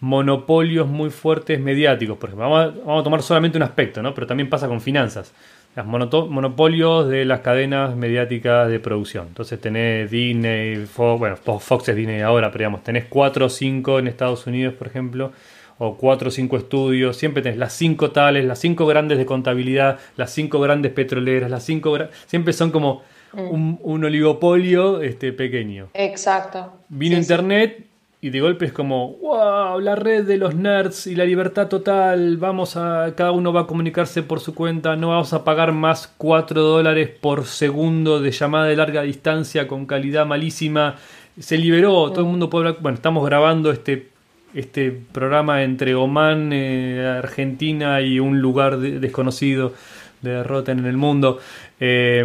monopolios 0.00 0.88
muy 0.88 1.10
fuertes 1.10 1.60
mediáticos. 1.60 2.16
Por 2.16 2.30
ejemplo, 2.30 2.48
vamos 2.48 3.00
a, 3.00 3.04
tomar 3.04 3.22
solamente 3.22 3.58
un 3.58 3.62
aspecto, 3.62 4.02
¿no? 4.02 4.14
Pero 4.14 4.26
también 4.26 4.48
pasa 4.48 4.68
con 4.68 4.80
finanzas. 4.80 5.32
Los 5.76 5.86
monopolios 5.86 7.08
de 7.08 7.24
las 7.24 7.40
cadenas 7.40 7.96
mediáticas 7.96 8.68
de 8.68 8.78
producción. 8.78 9.28
Entonces 9.28 9.60
tenés 9.60 10.10
Disney, 10.10 10.84
Fox, 10.86 11.18
bueno, 11.18 11.36
Fox 11.36 11.88
es 11.88 11.96
Disney 11.96 12.20
ahora, 12.20 12.50
pero 12.50 12.62
digamos, 12.62 12.84
tenés 12.84 13.04
4 13.08 13.46
o 13.46 13.48
5 13.48 13.98
en 13.98 14.06
Estados 14.06 14.46
Unidos, 14.46 14.74
por 14.74 14.86
ejemplo, 14.86 15.32
o 15.78 15.96
4 15.96 16.28
o 16.28 16.30
5 16.30 16.56
estudios. 16.56 17.16
Siempre 17.16 17.42
tenés 17.42 17.58
las 17.58 17.72
5 17.72 18.10
tales, 18.10 18.44
las 18.44 18.58
5 18.60 18.86
grandes 18.86 19.18
de 19.18 19.26
contabilidad, 19.26 19.98
las 20.16 20.30
5 20.32 20.60
grandes 20.60 20.92
petroleras, 20.92 21.50
las 21.50 21.64
5 21.64 21.98
siempre 22.26 22.52
son 22.52 22.70
como 22.70 23.02
un, 23.34 23.78
un 23.82 24.04
oligopolio 24.04 25.00
este, 25.00 25.32
pequeño. 25.32 25.88
Exacto. 25.94 26.72
Vino 26.88 27.16
Sí, 27.16 27.22
sí. 27.24 27.32
internet 27.32 27.86
y 28.24 28.30
de 28.30 28.40
golpe 28.40 28.66
es 28.66 28.72
como, 28.72 29.14
wow, 29.16 29.80
la 29.80 29.96
red 29.96 30.24
de 30.24 30.36
los 30.36 30.54
nerds 30.54 31.08
y 31.08 31.16
la 31.16 31.24
libertad 31.24 31.66
total, 31.66 32.36
vamos 32.36 32.76
a, 32.76 33.12
cada 33.16 33.32
uno 33.32 33.52
va 33.52 33.62
a 33.62 33.66
comunicarse 33.66 34.22
por 34.22 34.38
su 34.38 34.54
cuenta, 34.54 34.94
no 34.94 35.08
vamos 35.08 35.32
a 35.32 35.42
pagar 35.42 35.72
más 35.72 36.06
4 36.18 36.62
dólares 36.62 37.10
por 37.20 37.46
segundo 37.46 38.20
de 38.20 38.30
llamada 38.30 38.66
de 38.66 38.76
larga 38.76 39.02
distancia 39.02 39.66
con 39.66 39.86
calidad 39.86 40.24
malísima. 40.24 40.94
Se 41.36 41.58
liberó, 41.58 42.10
todo 42.12 42.20
el 42.20 42.26
mundo 42.30 42.48
puede 42.48 42.68
hablar, 42.68 42.80
bueno, 42.80 42.94
estamos 42.94 43.26
grabando 43.26 43.72
este, 43.72 44.11
este 44.54 44.90
programa 45.12 45.62
entre 45.62 45.94
Oman, 45.94 46.50
eh, 46.52 47.14
Argentina 47.18 48.00
y 48.00 48.20
un 48.20 48.40
lugar 48.40 48.78
de- 48.78 48.98
desconocido 49.00 49.72
de 50.20 50.42
Rotten 50.44 50.78
en 50.80 50.86
el 50.86 50.96
mundo. 50.96 51.38
Eh, 51.80 52.24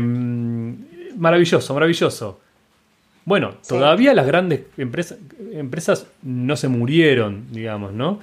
maravilloso, 1.15 1.73
maravilloso. 1.73 2.39
Bueno, 3.25 3.55
Sí. 3.61 3.69
todavía 3.69 4.13
las 4.13 4.25
grandes 4.27 4.61
empresas, 4.77 5.17
empresas 5.51 6.07
no 6.23 6.55
se 6.55 6.67
murieron, 6.67 7.45
digamos, 7.51 7.91
¿no? 7.93 8.19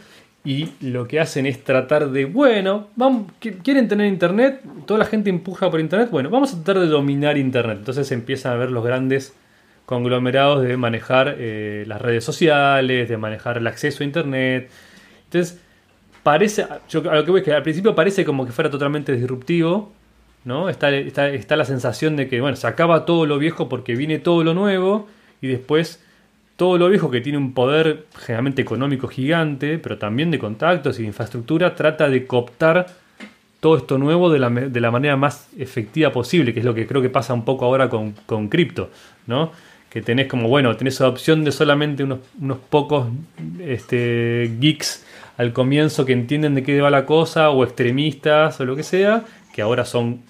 Y 0.46 0.68
lo 0.80 1.08
que 1.08 1.20
hacen 1.20 1.46
es 1.46 1.64
tratar 1.64 2.10
de, 2.10 2.26
bueno, 2.26 2.88
vamos, 2.96 3.28
¿qui- 3.40 3.62
¿quieren 3.62 3.88
tener 3.88 4.06
internet? 4.06 4.60
Toda 4.86 4.98
la 4.98 5.04
gente 5.06 5.30
empuja 5.30 5.70
por 5.70 5.80
internet. 5.80 6.08
Bueno, 6.10 6.28
vamos 6.30 6.52
a 6.52 6.56
tratar 6.62 6.80
de 6.82 6.88
dominar 6.88 7.36
internet. 7.38 7.78
Entonces 7.78 8.10
empiezan 8.12 8.52
a 8.52 8.56
ver 8.56 8.70
los 8.70 8.84
grandes 8.84 9.34
conglomerados 9.86 10.62
de 10.62 10.76
manejar 10.76 11.36
eh, 11.38 11.84
las 11.86 12.00
redes 12.00 12.24
sociales, 12.24 13.08
de 13.08 13.16
manejar 13.16 13.58
el 13.58 13.66
acceso 13.66 14.02
a 14.02 14.06
internet. 14.06 14.70
Entonces, 15.24 15.60
parece, 16.22 16.62
a 16.62 16.80
lo 16.90 17.24
que 17.24 17.30
voy 17.30 17.40
es 17.40 17.44
que 17.44 17.52
al 17.52 17.62
principio 17.62 17.94
parece 17.94 18.24
como 18.24 18.46
que 18.46 18.52
fuera 18.52 18.70
totalmente 18.70 19.12
disruptivo, 19.12 19.92
¿no? 20.44 20.68
Está, 20.68 20.90
está, 20.90 21.28
está 21.28 21.56
la 21.56 21.64
sensación 21.64 22.16
de 22.16 22.28
que, 22.28 22.40
bueno, 22.40 22.56
se 22.56 22.66
acaba 22.66 23.04
todo 23.04 23.26
lo 23.26 23.38
viejo 23.38 23.68
porque 23.68 23.94
viene 23.94 24.18
todo 24.18 24.44
lo 24.44 24.54
nuevo 24.54 25.08
y 25.40 25.48
después 25.48 26.02
todo 26.56 26.78
lo 26.78 26.88
viejo 26.88 27.10
que 27.10 27.20
tiene 27.20 27.38
un 27.38 27.52
poder 27.52 28.06
generalmente 28.18 28.62
económico 28.62 29.08
gigante, 29.08 29.78
pero 29.78 29.98
también 29.98 30.30
de 30.30 30.38
contactos 30.38 30.98
y 30.98 31.02
de 31.02 31.08
infraestructura, 31.08 31.74
trata 31.74 32.08
de 32.08 32.26
cooptar 32.26 32.86
todo 33.60 33.76
esto 33.76 33.98
nuevo 33.98 34.30
de 34.30 34.38
la, 34.38 34.50
de 34.50 34.80
la 34.80 34.90
manera 34.90 35.16
más 35.16 35.48
efectiva 35.58 36.12
posible, 36.12 36.52
que 36.52 36.60
es 36.60 36.66
lo 36.66 36.74
que 36.74 36.86
creo 36.86 37.02
que 37.02 37.08
pasa 37.08 37.34
un 37.34 37.44
poco 37.44 37.64
ahora 37.64 37.88
con, 37.88 38.12
con 38.26 38.48
cripto, 38.48 38.90
¿no? 39.26 39.52
Que 39.94 40.02
tenés 40.02 40.26
como, 40.26 40.48
bueno, 40.48 40.76
tenés 40.76 40.98
la 40.98 41.06
opción 41.06 41.44
de 41.44 41.52
solamente 41.52 42.02
unos, 42.02 42.18
unos 42.40 42.58
pocos 42.58 43.06
este, 43.60 44.50
geeks 44.58 45.06
al 45.36 45.52
comienzo 45.52 46.04
que 46.04 46.12
entienden 46.12 46.56
de 46.56 46.64
qué 46.64 46.80
va 46.80 46.90
la 46.90 47.06
cosa, 47.06 47.50
o 47.50 47.62
extremistas, 47.62 48.60
o 48.60 48.64
lo 48.64 48.74
que 48.74 48.82
sea, 48.82 49.22
que 49.54 49.62
ahora 49.62 49.84
son 49.84 50.22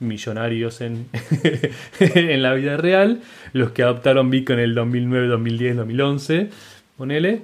millonarios 0.00 0.80
en, 0.80 1.06
en 2.00 2.42
la 2.42 2.54
vida 2.54 2.76
real, 2.76 3.20
los 3.52 3.70
que 3.70 3.84
adoptaron 3.84 4.30
Bitcoin 4.30 4.58
en 4.58 4.64
el 4.64 4.74
2009, 4.74 5.28
2010, 5.28 5.76
2011, 5.76 6.50
ponele, 6.96 7.42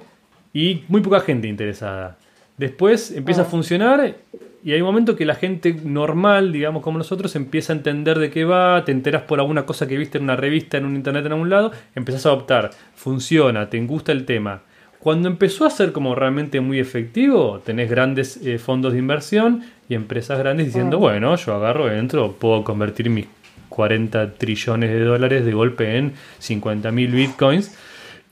y 0.53 0.83
muy 0.89 0.99
poca 0.99 1.21
gente 1.21 1.47
interesada. 1.47 2.17
Después 2.57 3.11
empieza 3.11 3.43
a 3.43 3.45
ah. 3.45 3.49
funcionar 3.49 4.15
y 4.63 4.73
hay 4.73 4.81
un 4.81 4.87
momento 4.87 5.15
que 5.15 5.25
la 5.25 5.35
gente 5.35 5.73
normal, 5.83 6.51
digamos 6.51 6.83
como 6.83 6.97
nosotros, 6.97 7.35
empieza 7.35 7.73
a 7.73 7.77
entender 7.77 8.19
de 8.19 8.29
qué 8.29 8.45
va, 8.45 8.83
te 8.83 8.91
enteras 8.91 9.23
por 9.23 9.39
alguna 9.39 9.65
cosa 9.65 9.87
que 9.87 9.97
viste 9.97 10.17
en 10.17 10.25
una 10.25 10.35
revista, 10.35 10.77
en 10.77 10.85
un 10.85 10.95
internet 10.95 11.25
en 11.25 11.31
algún 11.31 11.49
lado, 11.49 11.71
empezás 11.95 12.25
a 12.25 12.29
adoptar, 12.29 12.71
funciona, 12.95 13.69
te 13.69 13.79
gusta 13.85 14.11
el 14.11 14.25
tema. 14.25 14.61
Cuando 14.99 15.29
empezó 15.29 15.65
a 15.65 15.69
ser 15.69 15.93
como 15.93 16.13
realmente 16.13 16.59
muy 16.59 16.77
efectivo, 16.79 17.61
tenés 17.65 17.89
grandes 17.89 18.37
eh, 18.45 18.59
fondos 18.59 18.91
de 18.91 18.99
inversión 18.99 19.63
y 19.87 19.95
empresas 19.95 20.37
grandes 20.37 20.67
diciendo, 20.67 20.97
mm. 20.97 21.01
bueno, 21.01 21.35
yo 21.37 21.53
agarro, 21.55 21.89
entro, 21.89 22.33
puedo 22.33 22.65
convertir 22.65 23.09
mis 23.09 23.27
40 23.69 24.33
trillones 24.33 24.89
de 24.89 24.99
dólares 25.05 25.45
de 25.45 25.53
golpe 25.53 25.97
en 25.97 26.13
50 26.39 26.91
mil 26.91 27.11
bitcoins. 27.11 27.77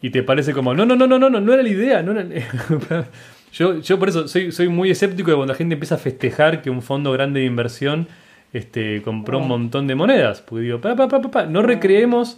Y 0.02 0.10
te 0.10 0.24
parece 0.24 0.54
como, 0.54 0.74
no, 0.74 0.86
no, 0.86 0.96
no, 0.96 1.08
no, 1.08 1.18
no, 1.18 1.30
no, 1.30 1.40
no 1.40 1.54
era 1.54 1.64
la 1.64 1.70
idea. 1.70 2.04
No 2.04 2.14
yo, 3.54 3.80
yo 3.80 4.00
por 4.00 4.10
eso 4.10 4.28
soy, 4.28 4.52
soy 4.52 4.68
muy 4.68 4.92
escéptico 4.92 5.32
de 5.32 5.38
cuando 5.38 5.54
la 5.54 5.58
gente 5.58 5.74
empieza 5.74 5.96
a 5.96 5.98
festejar 5.98 6.62
que 6.62 6.70
un 6.70 6.82
fondo 6.82 7.12
grande 7.12 7.40
de 7.40 7.46
inversión 7.46 8.08
este, 8.54 9.02
compró 9.02 9.40
un 9.40 9.46
mm. 9.46 9.48
montón 9.48 9.88
de 9.88 9.96
monedas. 9.96 10.42
Porque 10.42 10.64
digo, 10.64 10.82
pa, 10.82 10.96
pa, 10.96 11.08
pa, 11.08 11.46
no 11.46 11.62
recreemos 11.62 12.38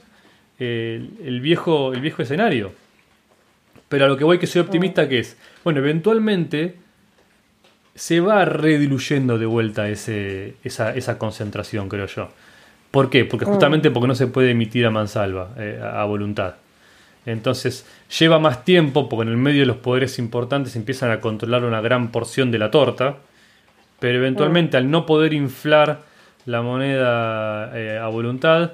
el, 0.60 1.40
viejo, 1.42 1.94
el 1.94 2.02
viejo 2.02 2.22
escenario. 2.22 2.72
Pero 3.88 4.06
a 4.06 4.08
lo 4.08 4.18
que 4.18 4.24
voy 4.24 4.38
que 4.38 4.48
soy 4.48 4.62
optimista 4.62 5.10
que 5.10 5.20
es, 5.20 5.38
bueno, 5.64 5.80
eventualmente 5.80 6.76
se 7.96 8.20
va 8.20 8.46
rediluyendo 8.46 9.38
de 9.38 9.46
vuelta 9.46 9.90
ese, 9.90 10.56
esa, 10.64 10.96
esa 10.96 11.18
concentración, 11.18 11.90
creo 11.90 12.06
yo. 12.06 12.30
¿Por 12.92 13.10
qué? 13.10 13.26
Porque 13.26 13.46
justamente 13.46 13.92
porque 13.92 14.08
no 14.08 14.16
se 14.16 14.28
puede 14.28 14.52
emitir 14.52 14.86
a 14.86 14.92
mansalva, 14.92 15.54
eh, 15.58 15.82
a 15.82 16.04
voluntad. 16.06 16.56
Entonces 17.32 17.86
lleva 18.18 18.40
más 18.40 18.66
tiempo 18.66 19.08
porque 19.08 19.24
en 19.24 19.30
el 19.30 19.38
medio 19.38 19.62
de 19.62 19.68
los 19.68 19.78
poderes 19.78 20.18
importantes 20.20 20.76
empiezan 20.76 21.12
a 21.12 21.22
controlar 21.22 21.64
una 21.64 21.82
gran 21.82 22.12
porción 22.12 22.52
de 22.52 22.58
la 22.58 22.72
torta, 22.72 23.18
pero 24.00 24.18
eventualmente 24.18 24.78
mm. 24.78 24.80
al 24.80 24.92
no 24.92 25.06
poder 25.06 25.34
inflar 25.34 26.02
la 26.46 26.62
moneda 26.62 27.78
eh, 27.78 28.00
a 28.00 28.08
voluntad 28.08 28.72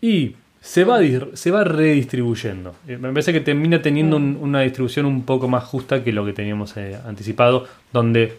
y 0.00 0.36
se 0.60 0.84
va, 0.84 1.00
se 1.32 1.50
va 1.50 1.64
redistribuyendo. 1.64 2.76
Eh, 2.86 2.96
me 2.98 3.08
parece 3.08 3.32
que 3.32 3.40
termina 3.40 3.82
teniendo 3.82 4.16
una 4.16 4.60
distribución 4.60 5.06
un 5.06 5.24
poco 5.24 5.48
más 5.48 5.64
justa 5.64 6.04
que 6.04 6.12
lo 6.12 6.24
que 6.24 6.32
teníamos 6.32 6.76
eh, 6.76 6.96
anticipado, 7.04 7.66
donde, 7.92 8.38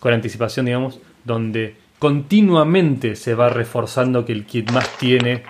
con 0.00 0.14
anticipación, 0.14 0.64
digamos, 0.64 0.98
donde 1.24 1.76
continuamente 1.98 3.16
se 3.16 3.34
va 3.34 3.50
reforzando 3.50 4.24
que 4.24 4.32
el 4.32 4.46
kit 4.46 4.70
más 4.70 4.96
tiene 4.96 5.42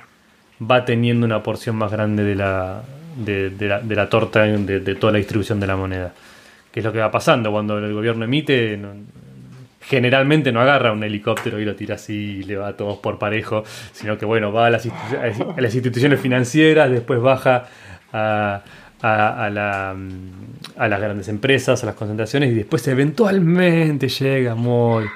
va 0.61 0.85
teniendo 0.85 1.25
una 1.25 1.41
porción 1.45 1.77
más 1.77 1.93
grande 1.93 2.25
de 2.25 2.35
la, 2.35 2.83
de, 3.17 3.51
la, 3.61 3.81
de 3.81 3.95
la, 3.95 4.09
torta, 4.09 4.43
de, 4.43 4.81
de, 4.81 4.95
toda 4.95 5.13
la 5.13 5.19
distribución 5.19 5.61
de 5.61 5.67
la 5.67 5.77
moneda. 5.77 6.13
Que 6.73 6.81
es 6.81 6.85
lo 6.85 6.93
que 6.93 6.99
va 6.99 7.11
pasando 7.11 7.51
cuando 7.51 7.79
el 7.79 7.93
gobierno 7.93 8.25
emite, 8.25 8.79
generalmente 9.89 10.53
no 10.53 10.61
agarra 10.61 10.93
un 10.93 11.03
helicóptero 11.03 11.59
y 11.59 11.65
lo 11.65 11.75
tira 11.75 11.95
así 11.95 12.41
y 12.41 12.43
le 12.43 12.57
va 12.57 12.69
a 12.69 12.77
todos 12.77 12.99
por 12.99 13.19
parejo, 13.19 13.65
sino 13.93 14.19
que 14.19 14.27
bueno, 14.27 14.53
va 14.53 14.67
a 14.67 14.71
las, 14.71 14.85
instituciones 15.75 16.21
financieras, 16.21 16.91
después 16.91 17.21
baja 17.21 17.69
a, 18.13 18.63
la, 19.01 19.97
a, 20.77 20.89
las 20.89 21.01
grandes 21.01 21.29
empresas, 21.29 21.83
a 21.83 21.87
las 21.87 21.95
concentraciones 21.95 22.51
y 22.53 22.55
después 22.55 22.87
eventualmente 22.87 24.09
llega 24.09 24.55
muy, 24.55 25.07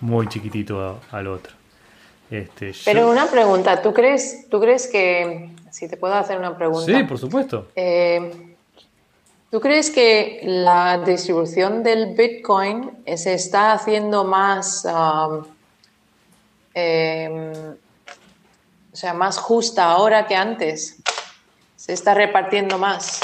muy 0.00 0.28
chiquitito 0.28 1.00
al 1.10 1.26
otro. 1.26 1.52
Este, 2.30 2.72
Pero 2.84 3.10
una 3.10 3.26
pregunta, 3.26 3.82
¿tú 3.82 3.92
crees, 3.92 4.46
¿tú 4.48 4.60
crees 4.60 4.86
que, 4.86 5.50
si 5.74 5.88
te 5.88 5.96
puedo 5.96 6.14
hacer 6.14 6.38
una 6.38 6.56
pregunta? 6.56 6.86
Sí, 6.86 7.02
por 7.02 7.18
supuesto. 7.18 7.66
Eh, 7.74 8.54
¿Tú 9.50 9.60
crees 9.60 9.90
que 9.90 10.40
la 10.44 10.98
distribución 10.98 11.82
del 11.82 12.14
Bitcoin 12.14 13.02
se 13.16 13.34
está 13.34 13.72
haciendo 13.72 14.22
más, 14.22 14.84
um, 14.84 15.44
em, 16.74 17.52
o 18.92 18.96
sea, 18.96 19.14
más 19.14 19.36
justa 19.38 19.90
ahora 19.90 20.28
que 20.28 20.36
antes? 20.36 21.02
¿Se 21.74 21.92
está 21.92 22.14
repartiendo 22.14 22.78
más? 22.78 23.20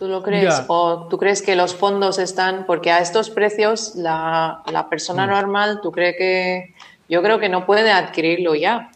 ¿Tú 0.00 0.08
lo 0.08 0.24
crees? 0.24 0.64
¿O 0.66 1.06
tú 1.08 1.16
crees 1.16 1.42
que 1.42 1.54
los 1.54 1.76
fondos 1.76 2.18
están, 2.18 2.66
porque 2.66 2.90
a 2.90 2.98
estos 2.98 3.30
precios 3.30 3.94
la, 3.94 4.64
persona 4.90 5.28
mm. 5.28 5.30
normal, 5.30 5.80
tú 5.80 5.92
crees 5.92 6.16
que, 6.18 6.74
yo 7.08 7.22
creo 7.22 7.38
que 7.38 7.48
no 7.48 7.66
puede 7.66 7.92
adquirirlo 7.92 8.56
ya. 8.56 8.90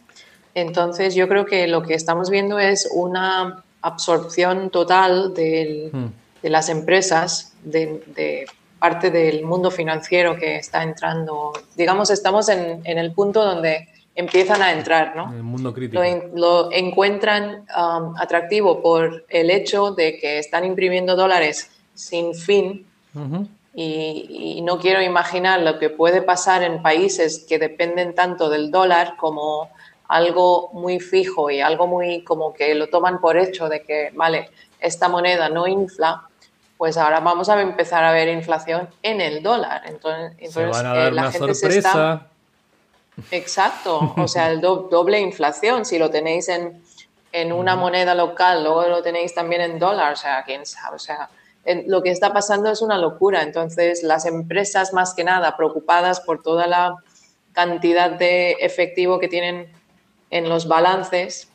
Entonces 0.55 1.13
yo 1.15 1.27
creo 1.27 1.45
que 1.45 1.67
lo 1.67 1.83
que 1.83 1.93
estamos 1.93 2.29
viendo 2.29 2.57
es 2.57 2.89
una 2.93 3.61
absorción 3.81 4.69
total 4.71 5.29
hmm. 5.29 5.33
de 6.41 6.49
las 6.49 6.69
empresas, 6.69 7.53
de, 7.61 8.45
parte 8.79 9.09
del 9.09 9.43
mundo 9.43 9.69
financiero 9.71 10.37
que 10.37 10.57
está 10.57 10.83
entrando. 10.83 11.51
Digamos, 11.75 12.09
estamos 12.09 12.49
en, 12.49 12.81
el 12.85 13.11
punto 13.13 13.43
donde 13.43 13.89
empiezan 14.13 14.61
a 14.61 14.71
entrar, 14.71 15.15
¿no? 15.15 15.33
El 15.33 15.43
mundo 15.43 15.73
crítico. 15.73 16.01
Lo, 16.35 16.71
encuentran 16.71 17.65
um, 17.75 18.15
atractivo 18.17 18.81
por 18.81 19.25
el 19.29 19.49
hecho 19.49 19.91
de 19.91 20.17
que 20.19 20.39
están 20.39 20.65
imprimiendo 20.65 21.15
dólares 21.15 21.69
sin 21.93 22.33
fin. 22.33 22.85
y, 23.73 24.61
no 24.63 24.79
quiero 24.79 25.01
imaginar 25.01 25.61
lo 25.61 25.79
que 25.79 25.89
puede 25.89 26.21
pasar 26.21 26.63
en 26.63 26.81
países 26.81 27.45
que 27.47 27.59
dependen 27.59 28.13
tanto 28.13 28.49
del 28.49 28.71
dólar 28.71 29.15
como 29.17 29.69
algo 30.07 30.69
muy 30.73 30.99
fijo 30.99 31.49
y 31.49 31.61
algo 31.61 31.87
muy 31.87 32.23
como 32.23 32.53
que 32.53 32.75
lo 32.75 32.87
toman 32.87 33.19
por 33.19 33.37
hecho 33.37 33.69
de 33.69 33.81
que, 33.83 34.11
vale, 34.13 34.49
esta 34.79 35.09
moneda 35.09 35.49
no 35.49 35.67
infla, 35.67 36.27
pues 36.77 36.97
ahora 36.97 37.19
vamos 37.19 37.49
a 37.49 37.61
empezar 37.61 38.03
a 38.03 38.11
ver 38.11 38.27
inflación 38.27 38.89
en 39.01 39.21
el 39.21 39.41
dólar. 39.41 39.83
Entonces, 39.85 40.33
entonces 40.37 40.83
eh, 40.85 41.11
la 41.11 41.31
gente 41.31 41.55
se 41.55 41.77
está... 41.77 42.27
Exacto, 43.31 44.13
o 44.17 44.27
sea, 44.27 44.51
el 44.51 44.59
doble 44.59 45.21
inflación, 45.21 45.85
si 45.85 45.97
lo 45.97 46.09
tenéis 46.09 46.49
en, 46.49 46.83
en 47.31 47.53
una 47.53 47.77
moneda 47.77 48.13
local, 48.13 48.63
luego 48.63 48.87
lo 48.89 49.01
tenéis 49.01 49.33
también 49.33 49.61
en 49.61 49.79
dólar, 49.79 50.11
o 50.11 50.15
sea, 50.17 50.43
quién 50.43 50.65
sabe, 50.65 50.97
o 50.97 50.99
sea, 50.99 51.29
lo 51.87 52.03
que 52.03 52.11
está 52.11 52.33
pasando 52.33 52.69
es 52.69 52.81
una 52.81 52.97
locura. 52.97 53.41
Entonces, 53.41 54.03
las 54.03 54.25
empresas 54.25 54.93
más 54.93 55.13
que 55.13 55.23
nada 55.23 55.57
preocupadas 55.57 56.19
por 56.21 56.41
toda 56.41 56.67
la 56.67 56.95
cantidad 57.53 58.11
de 58.11 58.51
efectivo 58.59 59.19
que 59.19 59.27
tienen 59.27 59.71
en 60.29 60.49
los 60.49 60.67
balances 60.67 61.49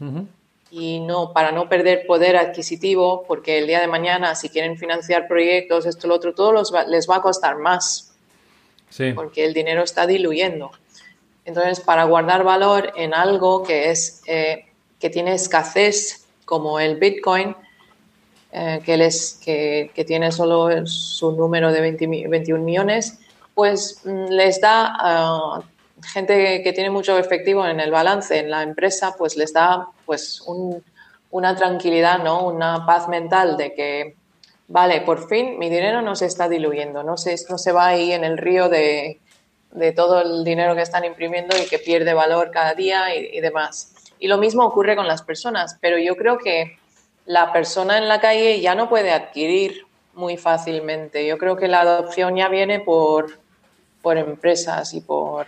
y 0.70 1.00
no 1.00 1.32
para 1.32 1.50
no 1.52 1.68
perder 1.68 2.06
poder 2.06 2.36
adquisitivo, 2.36 3.24
porque 3.26 3.58
el 3.58 3.66
día 3.66 3.80
de 3.80 3.88
mañana 3.88 4.34
si 4.34 4.48
quieren 4.48 4.78
financiar 4.78 5.26
proyectos, 5.26 5.86
esto, 5.86 6.06
lo 6.06 6.14
otro, 6.14 6.34
todo 6.34 6.62
les 6.88 7.08
va 7.08 7.16
a 7.16 7.22
costar 7.22 7.58
más, 7.58 8.12
porque 9.14 9.44
el 9.44 9.52
dinero 9.52 9.82
está 9.82 10.06
diluyendo. 10.06 10.70
Entonces, 11.44 11.80
para 11.80 12.04
guardar 12.04 12.44
valor 12.44 12.92
en 12.96 13.14
algo 13.14 13.62
que 13.64 13.90
es 13.90 14.22
eh, 14.26 14.66
que 15.00 15.10
tiene 15.10 15.34
escasez, 15.34 16.26
como 16.44 16.78
el 16.78 16.96
Bitcoin, 16.96 17.56
eh, 18.52 18.80
que, 18.84 18.96
les, 18.96 19.40
que, 19.44 19.90
que, 19.94 20.04
tiene 20.04 20.32
solo 20.32 20.86
su 20.86 21.32
número 21.32 21.72
de 21.72 21.80
21 21.80 22.64
millones, 22.64 23.18
pues 23.54 24.02
mm, 24.04 24.26
les 24.30 24.60
da 24.60 24.96
ah, 24.98 25.62
gente 26.02 26.62
que 26.62 26.72
tiene 26.72 26.90
mucho 26.90 27.18
efectivo 27.18 27.66
en 27.66 27.80
el 27.80 27.90
balance 27.90 28.38
en 28.38 28.50
la 28.50 28.62
empresa, 28.62 29.14
pues 29.16 29.36
les 29.36 29.52
da 29.52 29.88
pues 30.06 30.42
una 31.30 31.56
tranquilidad, 31.56 32.22
¿no? 32.22 32.46
Una 32.46 32.86
paz 32.86 33.08
mental 33.08 33.56
de 33.56 33.74
que, 33.74 34.16
vale, 34.68 35.00
por 35.02 35.28
fin 35.28 35.58
mi 35.58 35.68
dinero 35.68 36.02
no 36.02 36.16
se 36.16 36.26
está 36.26 36.48
diluyendo, 36.48 37.02
no 37.02 37.16
se, 37.16 37.36
no 37.48 37.58
se 37.58 37.72
va 37.72 37.88
ahí 37.88 38.12
en 38.12 38.24
el 38.24 38.38
río 38.38 38.68
de, 38.68 39.20
todo 39.94 40.20
el 40.20 40.44
dinero 40.44 40.74
que 40.74 40.82
están 40.82 41.04
imprimiendo 41.04 41.56
y 41.56 41.66
que 41.66 41.78
pierde 41.78 42.12
valor 42.12 42.50
cada 42.50 42.74
día 42.74 43.14
y, 43.14 43.36
y 43.36 43.40
demás. 43.40 43.94
Y 44.18 44.28
lo 44.28 44.38
mismo 44.38 44.64
ocurre 44.64 44.96
con 44.96 45.06
las 45.06 45.22
personas, 45.22 45.78
pero 45.80 45.98
yo 45.98 46.16
creo 46.16 46.38
que 46.38 46.78
la 47.24 47.52
persona 47.52 47.98
en 47.98 48.08
la 48.08 48.20
calle 48.20 48.60
ya 48.60 48.74
no 48.74 48.88
puede 48.88 49.12
adquirir 49.12 49.86
muy 50.14 50.36
fácilmente. 50.36 51.26
Yo 51.26 51.38
creo 51.38 51.56
que 51.56 51.68
la 51.68 51.82
adopción 51.82 52.36
ya 52.36 52.48
viene 52.48 52.80
por, 52.80 53.38
por 54.02 54.18
empresas 54.18 54.92
y 54.94 55.00
por 55.00 55.46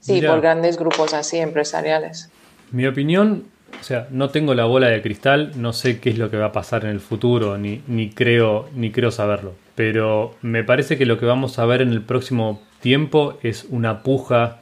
Sí, 0.00 0.22
por 0.22 0.40
grandes 0.40 0.78
grupos 0.78 1.14
así 1.14 1.38
empresariales. 1.38 2.30
Mi 2.72 2.86
opinión, 2.86 3.44
o 3.78 3.82
sea, 3.82 4.08
no 4.10 4.30
tengo 4.30 4.54
la 4.54 4.64
bola 4.64 4.88
de 4.88 5.02
cristal, 5.02 5.52
no 5.56 5.72
sé 5.72 6.00
qué 6.00 6.10
es 6.10 6.18
lo 6.18 6.30
que 6.30 6.36
va 6.36 6.46
a 6.46 6.52
pasar 6.52 6.84
en 6.84 6.90
el 6.90 7.00
futuro, 7.00 7.58
ni, 7.58 7.82
ni, 7.86 8.10
creo, 8.10 8.68
ni 8.74 8.90
creo 8.90 9.10
saberlo. 9.10 9.54
Pero 9.74 10.34
me 10.42 10.64
parece 10.64 10.96
que 10.96 11.06
lo 11.06 11.18
que 11.18 11.26
vamos 11.26 11.58
a 11.58 11.66
ver 11.66 11.82
en 11.82 11.90
el 11.90 12.02
próximo 12.02 12.62
tiempo 12.80 13.38
es 13.42 13.66
una 13.68 14.02
puja 14.02 14.60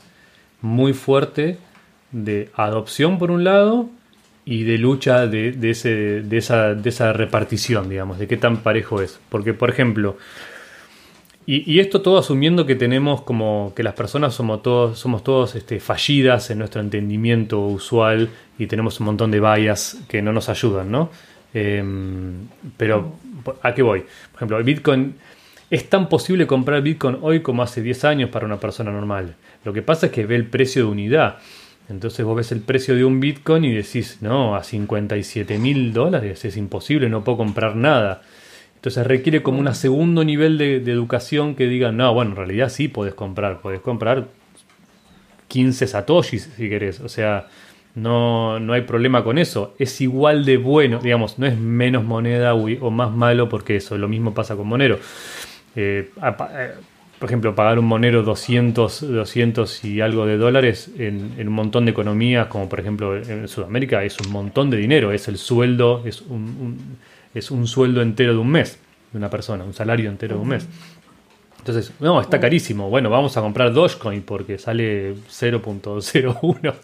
muy 0.61 0.93
fuerte 0.93 1.59
de 2.11 2.51
adopción 2.55 3.19
por 3.19 3.31
un 3.31 3.45
lado 3.45 3.89
y 4.45 4.65
de 4.65 4.79
lucha 4.79 5.27
de, 5.27 5.53
de, 5.53 5.71
ese, 5.71 6.23
de, 6.23 6.39
esa, 6.39 6.75
de 6.75 6.89
esa 6.89 7.13
repartición, 7.13 7.89
digamos, 7.89 8.19
de 8.19 8.27
qué 8.27 8.37
tan 8.37 8.59
parejo 8.59 9.03
es. 9.03 9.21
Porque, 9.29 9.53
por 9.53 9.69
ejemplo, 9.69 10.17
y, 11.51 11.73
y, 11.73 11.81
esto 11.81 12.03
todo 12.03 12.19
asumiendo 12.19 12.67
que 12.67 12.75
tenemos 12.75 13.23
como 13.23 13.73
que 13.75 13.83
las 13.83 13.95
personas 13.95 14.35
somos 14.35 14.63
todos, 14.63 14.99
somos 14.99 15.25
todos 15.25 15.55
este, 15.55 15.81
fallidas 15.81 16.51
en 16.51 16.59
nuestro 16.59 16.83
entendimiento 16.83 17.61
usual 17.61 18.29
y 18.59 18.67
tenemos 18.67 19.01
un 19.01 19.07
montón 19.07 19.31
de 19.31 19.41
vallas 19.41 19.97
que 20.09 20.21
no 20.21 20.35
nos 20.35 20.51
ayudan, 20.51 20.91
¿no? 20.91 21.09
Eh, 21.55 21.83
pero, 22.77 23.15
¿a 23.63 23.73
qué 23.73 23.81
voy? 23.81 24.01
Por 24.33 24.37
ejemplo, 24.37 24.63
Bitcoin 24.63 25.15
es 25.71 25.89
tan 25.89 26.11
posible 26.11 26.47
comprar 26.47 26.83
Bitcoin 26.83 27.17
hoy 27.23 27.41
como 27.41 27.63
hace 27.63 27.81
10 27.81 28.05
años 28.05 28.31
para 28.31 28.45
una 28.45 28.61
persona 28.61 28.91
normal. 28.91 29.35
Lo 29.65 29.73
que 29.73 29.81
pasa 29.81 30.07
es 30.07 30.13
que 30.13 30.27
ve 30.27 30.37
el 30.37 30.45
precio 30.45 30.85
de 30.85 30.91
unidad. 30.91 31.39
Entonces 31.89 32.27
vos 32.27 32.37
ves 32.37 32.53
el 32.53 32.61
precio 32.61 32.95
de 32.95 33.07
un 33.07 33.21
Bitcoin 33.21 33.65
y 33.65 33.73
decís, 33.73 34.19
no, 34.21 34.55
a 34.55 34.63
57 34.63 35.59
mil 35.59 35.95
dólares 35.95 36.45
es 36.45 36.59
imposible, 36.59 37.09
no 37.09 37.25
puedo 37.25 37.39
comprar 37.39 37.75
nada. 37.75 38.21
Entonces 38.79 39.05
requiere 39.09 39.43
como 39.43 39.59
un 39.59 39.75
segundo 39.75 40.23
nivel 40.23 40.57
de, 40.57 40.77
educación 40.77 41.57
que 41.57 41.67
diga, 41.67 41.91
no, 41.91 42.15
bueno, 42.15 42.31
en 42.31 42.37
realidad 42.37 42.69
sí 42.69 42.87
podés 42.87 43.13
comprar, 43.13 43.61
podés 43.61 43.81
comprar 43.81 44.29
15 45.49 45.89
satoshis 45.89 46.49
si 46.57 46.69
querés. 46.69 47.01
O 47.01 47.09
sea, 47.09 47.49
no, 47.97 48.61
no 48.61 48.75
hay 48.75 48.83
problema 48.83 49.25
con 49.25 49.37
eso. 49.37 49.75
Es 49.81 50.01
igual 50.01 50.45
de 50.45 50.59
bueno, 50.59 51.01
digamos, 51.01 51.41
no 51.41 51.47
es 51.47 51.59
menos 51.59 52.05
moneda 52.05 52.55
o 52.55 52.91
más 52.93 53.11
malo 53.11 53.49
porque 53.49 53.75
eso, 53.75 53.99
lo 53.99 54.07
mismo 54.07 54.33
pasa 54.33 54.55
con 54.55 54.69
Monero. 54.69 55.01
Eh, 55.75 56.11
por 57.19 57.29
ejemplo, 57.29 57.57
pagar 57.57 57.81
un 57.81 57.85
Monero 57.87 58.23
200, 58.23 59.13
200 59.13 59.85
y 59.85 60.01
algo 60.01 60.25
de 60.25 60.37
dólares 60.37 60.93
en, 60.99 61.35
un 61.37 61.53
montón 61.53 61.85
de 61.85 61.91
economías, 61.91 62.47
como 62.47 62.69
por 62.69 62.79
ejemplo 62.79 63.17
en 63.17 63.49
Sudamérica, 63.49 64.05
es 64.05 64.21
un 64.21 64.31
montón 64.31 64.71
de 64.71 64.77
dinero, 64.77 65.11
es 65.11 65.27
el 65.27 65.37
sueldo, 65.37 66.05
es 66.07 66.21
un, 66.21 66.79
es 67.35 67.51
un 67.51 67.67
sueldo 67.67 68.03
entero 68.03 68.33
de 68.33 68.39
un 68.39 68.49
mes 68.49 68.79
de 69.13 69.19
una 69.19 69.31
persona, 69.31 69.65
un 69.65 69.75
salario 69.75 70.11
entero 70.11 70.37
de 70.37 70.43
un 70.43 70.49
mes. 70.49 70.67
Entonces, 71.59 71.93
no, 72.01 72.21
está 72.21 72.41
carísimo. 72.41 72.89
Bueno, 72.89 73.11
vamos 73.11 73.37
a 73.37 73.41
comprar 73.41 73.73
Dogecoin 73.73 74.23
porque 74.23 74.59
sale 74.59 75.15
0.01. 75.15 76.75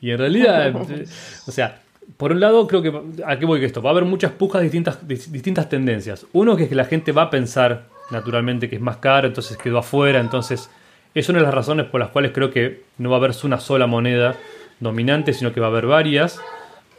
Y 0.00 0.10
en 0.10 0.18
realidad, 0.18 0.74
o 1.46 1.50
sea, 1.52 1.82
por 2.16 2.32
un 2.32 2.40
lado, 2.40 2.66
creo 2.66 2.82
que. 2.82 2.92
¿A 3.24 3.38
qué 3.38 3.46
voy 3.46 3.60
que 3.60 3.66
esto? 3.66 3.82
Va 3.82 3.90
a 3.90 3.92
haber 3.92 4.04
muchas 4.04 4.32
pujas 4.32 4.60
de 4.60 4.64
distintas, 4.64 5.06
de 5.06 5.14
distintas 5.14 5.68
tendencias. 5.68 6.26
Uno 6.32 6.56
que 6.56 6.64
es 6.64 6.68
que 6.68 6.74
la 6.74 6.84
gente 6.84 7.12
va 7.12 7.22
a 7.22 7.30
pensar 7.30 7.84
naturalmente 8.10 8.68
que 8.68 8.76
es 8.76 8.82
más 8.82 8.98
caro, 8.98 9.26
entonces 9.26 9.56
quedó 9.56 9.78
afuera. 9.78 10.20
Entonces, 10.20 10.70
es 11.14 11.28
una 11.28 11.38
de 11.38 11.44
las 11.44 11.54
razones 11.54 11.86
por 11.86 12.00
las 12.00 12.10
cuales 12.10 12.32
creo 12.32 12.50
que 12.50 12.82
no 12.98 13.10
va 13.10 13.16
a 13.16 13.18
haber 13.18 13.32
una 13.44 13.60
sola 13.60 13.86
moneda 13.86 14.36
dominante, 14.80 15.32
sino 15.32 15.52
que 15.52 15.60
va 15.60 15.66
a 15.66 15.70
haber 15.70 15.86
varias, 15.86 16.40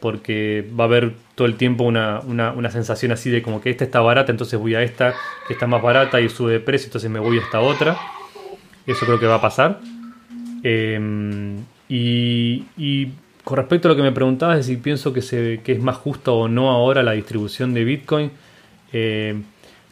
porque 0.06 0.64
va 0.78 0.84
a 0.84 0.86
haber 0.86 1.14
todo 1.34 1.48
el 1.48 1.56
tiempo 1.56 1.82
una, 1.82 2.20
una, 2.20 2.52
una 2.52 2.70
sensación 2.70 3.10
así 3.10 3.28
de 3.28 3.42
como 3.42 3.60
que 3.60 3.70
esta 3.70 3.82
está 3.82 3.98
barata, 3.98 4.30
entonces 4.30 4.56
voy 4.56 4.76
a 4.76 4.82
esta 4.84 5.14
que 5.48 5.54
está 5.54 5.66
más 5.66 5.82
barata 5.82 6.20
y 6.20 6.28
sube 6.28 6.52
de 6.52 6.60
precio, 6.60 6.86
entonces 6.86 7.10
me 7.10 7.18
voy 7.18 7.38
a 7.38 7.40
esta 7.40 7.58
otra. 7.58 7.96
Eso 8.86 9.04
creo 9.04 9.18
que 9.18 9.26
va 9.26 9.34
a 9.34 9.40
pasar. 9.40 9.80
Eh, 10.62 11.56
y, 11.88 13.08
con 13.42 13.56
respecto 13.56 13.88
a 13.88 13.90
lo 13.90 13.96
que 13.96 14.02
me 14.02 14.12
preguntabas 14.12 14.58
de 14.58 14.62
si 14.62 14.76
pienso 14.76 15.12
que, 15.12 15.22
se, 15.22 15.60
que 15.64 15.72
es 15.72 15.80
más 15.80 15.96
justo 15.96 16.36
o 16.36 16.46
no 16.46 16.70
ahora 16.70 17.02
la 17.02 17.12
distribución 17.12 17.74
de 17.74 17.82
Bitcoin, 17.82 18.30
eh, 18.92 19.42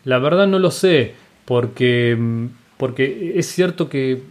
la 0.04 0.20
verdad 0.20 0.46
no 0.46 0.60
lo 0.60 0.70
sé, 0.70 1.14
porque, 1.44 2.16
porque 2.76 3.32
es 3.34 3.48
cierto 3.48 3.88
que 3.88 4.22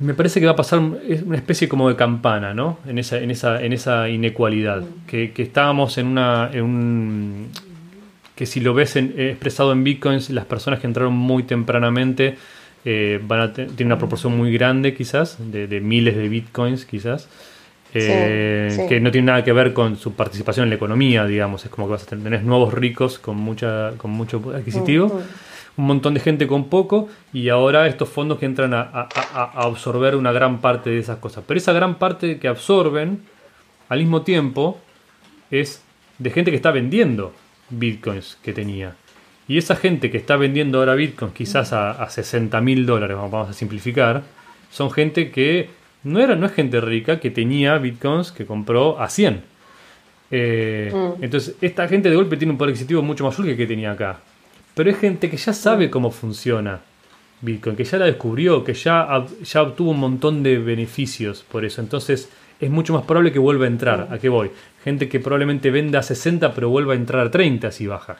me 0.00 0.14
parece 0.14 0.38
que 0.38 0.46
va 0.46 0.52
a 0.52 0.56
pasar 0.56 0.78
una 0.78 1.36
especie 1.36 1.68
como 1.68 1.88
de 1.88 1.96
campana, 1.96 2.54
¿no? 2.54 2.78
En 2.86 2.98
esa, 2.98 3.18
en 3.18 3.30
esa, 3.30 3.62
en 3.62 3.72
esa 3.72 4.08
inecualidad. 4.08 4.84
Que, 5.06 5.32
que 5.32 5.42
estábamos 5.42 5.98
en 5.98 6.06
una. 6.06 6.50
En 6.52 6.62
un, 6.62 7.48
que 8.36 8.46
si 8.46 8.60
lo 8.60 8.74
ves 8.74 8.94
en, 8.94 9.14
expresado 9.18 9.72
en 9.72 9.82
bitcoins, 9.82 10.30
las 10.30 10.44
personas 10.44 10.78
que 10.78 10.86
entraron 10.86 11.14
muy 11.14 11.42
tempranamente 11.42 12.36
eh, 12.84 13.20
van 13.26 13.40
a 13.40 13.52
tener 13.52 13.86
una 13.86 13.98
proporción 13.98 14.36
muy 14.36 14.52
grande, 14.52 14.94
quizás, 14.94 15.36
de, 15.40 15.66
de 15.66 15.80
miles 15.80 16.16
de 16.16 16.28
bitcoins, 16.28 16.84
quizás. 16.84 17.28
Eh, 17.94 18.68
sí, 18.70 18.82
sí. 18.82 18.86
que 18.86 19.00
no 19.00 19.10
tiene 19.10 19.28
nada 19.28 19.42
que 19.42 19.52
ver 19.52 19.72
con 19.72 19.96
su 19.96 20.12
participación 20.12 20.64
en 20.64 20.70
la 20.70 20.76
economía, 20.76 21.24
digamos, 21.24 21.64
es 21.64 21.70
como 21.70 21.86
que 21.88 21.92
vas 21.92 22.02
a 22.04 22.06
tener 22.06 22.44
nuevos 22.44 22.74
ricos 22.74 23.18
con 23.18 23.36
mucha 23.36 23.92
con 23.96 24.10
mucho 24.12 24.42
adquisitivo. 24.54 25.06
Uh 25.06 25.20
-huh 25.20 25.47
un 25.78 25.86
montón 25.86 26.12
de 26.12 26.20
gente 26.20 26.46
con 26.46 26.68
poco 26.68 27.08
y 27.32 27.48
ahora 27.48 27.86
estos 27.86 28.08
fondos 28.08 28.38
que 28.38 28.46
entran 28.46 28.74
a, 28.74 28.80
a, 28.82 29.08
a, 29.14 29.62
absorber 29.64 30.16
una 30.16 30.32
gran 30.32 30.60
parte 30.60 30.90
de 30.90 30.98
esas 30.98 31.18
cosas. 31.18 31.44
Pero 31.46 31.56
esa 31.56 31.72
gran 31.72 31.94
parte 31.94 32.38
que 32.38 32.48
absorben 32.48 33.22
al 33.88 34.00
mismo 34.00 34.22
tiempo 34.22 34.80
es 35.50 35.82
de 36.18 36.30
gente 36.30 36.50
que 36.50 36.56
está 36.56 36.72
vendiendo 36.72 37.32
bitcoins 37.70 38.36
que 38.42 38.52
tenía. 38.52 38.96
Y 39.46 39.56
esa 39.56 39.76
gente 39.76 40.10
que 40.10 40.18
está 40.18 40.36
vendiendo 40.36 40.80
ahora 40.80 40.94
bitcoins 40.96 41.32
quizás 41.32 41.72
a, 41.72 41.92
a 41.92 42.10
60 42.10 42.60
mil 42.60 42.84
dólares, 42.84 43.16
vamos 43.16 43.48
a 43.48 43.52
simplificar, 43.52 44.24
son 44.70 44.90
gente 44.90 45.30
que 45.30 45.70
no, 46.02 46.20
era, 46.20 46.34
no 46.34 46.46
es 46.46 46.52
gente 46.52 46.80
rica 46.80 47.20
que 47.20 47.30
tenía 47.30 47.78
bitcoins 47.78 48.32
que 48.32 48.46
compró 48.46 49.00
a 49.00 49.08
100. 49.08 49.42
Eh, 50.30 50.92
mm. 50.92 51.22
Entonces, 51.24 51.56
esta 51.60 51.86
gente 51.86 52.10
de 52.10 52.16
golpe 52.16 52.36
tiene 52.36 52.52
un 52.52 52.58
poder 52.58 52.72
adquisitivo 52.72 53.00
mucho 53.00 53.24
mayor 53.24 53.44
que 53.44 53.52
el 53.52 53.56
que 53.56 53.66
tenía 53.66 53.92
acá. 53.92 54.20
Pero 54.78 54.90
es 54.90 54.98
gente 54.98 55.28
que 55.28 55.36
ya 55.36 55.52
sabe 55.52 55.90
cómo 55.90 56.12
funciona 56.12 56.78
Bitcoin, 57.40 57.74
que 57.74 57.82
ya 57.82 57.98
la 57.98 58.04
descubrió, 58.04 58.62
que 58.62 58.74
ya, 58.74 59.26
ya 59.42 59.62
obtuvo 59.62 59.90
un 59.90 59.98
montón 59.98 60.44
de 60.44 60.56
beneficios 60.58 61.44
por 61.50 61.64
eso. 61.64 61.80
Entonces 61.80 62.28
es 62.60 62.70
mucho 62.70 62.92
más 62.92 63.02
probable 63.02 63.32
que 63.32 63.40
vuelva 63.40 63.64
a 63.64 63.66
entrar. 63.66 64.06
¿A 64.08 64.18
qué 64.20 64.28
voy? 64.28 64.52
Gente 64.84 65.08
que 65.08 65.18
probablemente 65.18 65.72
venda 65.72 65.98
a 65.98 66.04
60 66.04 66.54
pero 66.54 66.68
vuelva 66.68 66.92
a 66.92 66.96
entrar 66.96 67.26
a 67.26 67.30
30 67.32 67.72
si 67.72 67.88
baja. 67.88 68.18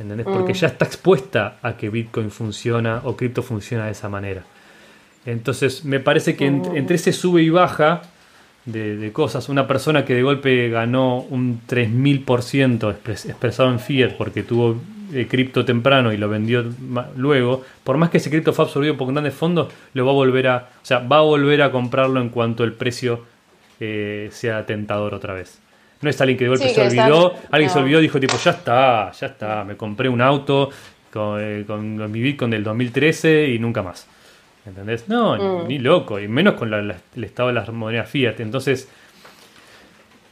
¿Entendés? 0.00 0.26
Porque 0.26 0.54
ya 0.54 0.66
está 0.66 0.86
expuesta 0.86 1.58
a 1.62 1.76
que 1.76 1.88
Bitcoin 1.88 2.32
funciona 2.32 3.02
o 3.04 3.16
cripto 3.16 3.40
funciona 3.40 3.84
de 3.86 3.92
esa 3.92 4.08
manera. 4.08 4.42
Entonces 5.24 5.84
me 5.84 6.00
parece 6.00 6.34
que 6.34 6.46
entre 6.46 6.96
ese 6.96 7.12
sube 7.12 7.42
y 7.42 7.50
baja 7.50 8.02
de, 8.64 8.96
de, 8.96 9.12
cosas, 9.12 9.48
una 9.48 9.68
persona 9.68 10.04
que 10.04 10.16
de 10.16 10.24
golpe 10.24 10.68
ganó 10.68 11.20
un 11.20 11.60
3000% 11.68 12.92
expresado 12.92 13.70
en 13.70 13.78
fiat 13.78 14.16
porque 14.16 14.42
tuvo 14.42 14.76
eh, 15.12 15.26
cripto 15.28 15.64
temprano 15.64 16.12
y 16.12 16.16
lo 16.16 16.28
vendió 16.28 16.64
luego, 17.16 17.64
por 17.84 17.96
más 17.96 18.10
que 18.10 18.18
ese 18.18 18.30
cripto 18.30 18.52
fue 18.52 18.64
absorbido 18.64 18.96
por 18.96 19.12
grandes 19.12 19.34
fondos, 19.34 19.72
lo 19.94 20.04
va 20.04 20.12
a 20.12 20.14
volver 20.14 20.48
a, 20.48 20.68
o 20.82 20.84
sea, 20.84 21.00
va 21.00 21.18
a 21.18 21.22
volver 21.22 21.62
a 21.62 21.72
comprarlo 21.72 22.20
en 22.20 22.28
cuanto 22.28 22.64
el 22.64 22.72
precio 22.72 23.24
eh, 23.80 24.28
sea 24.32 24.66
tentador 24.66 25.14
otra 25.14 25.34
vez. 25.34 25.58
No 26.00 26.08
es 26.08 26.20
alguien 26.20 26.38
que 26.38 26.44
de 26.44 26.50
golpe 26.50 26.68
sí, 26.68 26.74
se 26.74 26.80
olvidó, 26.80 27.34
está... 27.34 27.48
alguien 27.50 27.68
no. 27.68 27.72
se 27.72 27.78
olvidó 27.78 27.98
y 27.98 28.02
dijo 28.02 28.20
tipo, 28.20 28.36
ya 28.38 28.50
está, 28.52 29.12
ya 29.12 29.26
está, 29.26 29.64
me 29.64 29.76
compré 29.76 30.08
un 30.08 30.20
auto 30.20 30.70
con, 31.12 31.38
eh, 31.40 31.64
con 31.66 32.10
mi 32.10 32.20
Bitcoin 32.20 32.50
del 32.50 32.64
2013 32.64 33.48
y 33.48 33.58
nunca 33.58 33.82
más. 33.82 34.06
¿Entendés? 34.66 35.08
No, 35.08 35.36
mm. 35.36 35.68
ni, 35.68 35.74
ni, 35.76 35.78
loco, 35.78 36.20
y 36.20 36.28
menos 36.28 36.54
con 36.54 36.70
la, 36.70 36.82
la, 36.82 36.96
el 37.16 37.24
estado 37.24 37.48
de 37.48 37.54
las 37.54 37.68
monedas 37.70 38.08
fiat. 38.08 38.40
Entonces, 38.40 38.88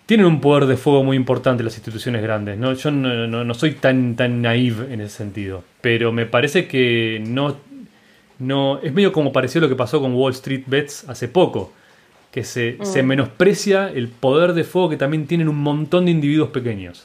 tienen 0.08 0.24
un 0.24 0.40
poder 0.40 0.64
de 0.64 0.78
fuego 0.78 1.04
muy 1.04 1.18
importante 1.18 1.62
las 1.62 1.74
instituciones 1.74 2.22
grandes. 2.22 2.56
¿no? 2.56 2.72
Yo 2.72 2.90
no, 2.90 3.26
no, 3.26 3.44
no, 3.44 3.54
soy 3.54 3.72
tan, 3.72 4.16
tan 4.16 4.40
naive 4.40 4.90
en 4.90 5.02
ese 5.02 5.18
sentido. 5.18 5.64
Pero 5.82 6.12
me 6.12 6.24
parece 6.24 6.66
que 6.66 7.22
no, 7.26 7.58
no. 8.38 8.80
Es 8.82 8.94
medio 8.94 9.12
como 9.12 9.32
pareció 9.32 9.60
lo 9.60 9.68
que 9.68 9.76
pasó 9.76 10.00
con 10.00 10.14
Wall 10.14 10.32
Street 10.32 10.62
Bets 10.64 11.10
hace 11.10 11.28
poco. 11.28 11.74
Que 12.30 12.42
se, 12.42 12.78
mm. 12.80 12.86
se 12.86 13.02
menosprecia 13.02 13.90
el 13.90 14.08
poder 14.08 14.54
de 14.54 14.64
fuego 14.64 14.88
que 14.88 14.96
también 14.96 15.26
tienen 15.26 15.46
un 15.46 15.58
montón 15.58 16.06
de 16.06 16.12
individuos 16.12 16.48
pequeños 16.48 17.04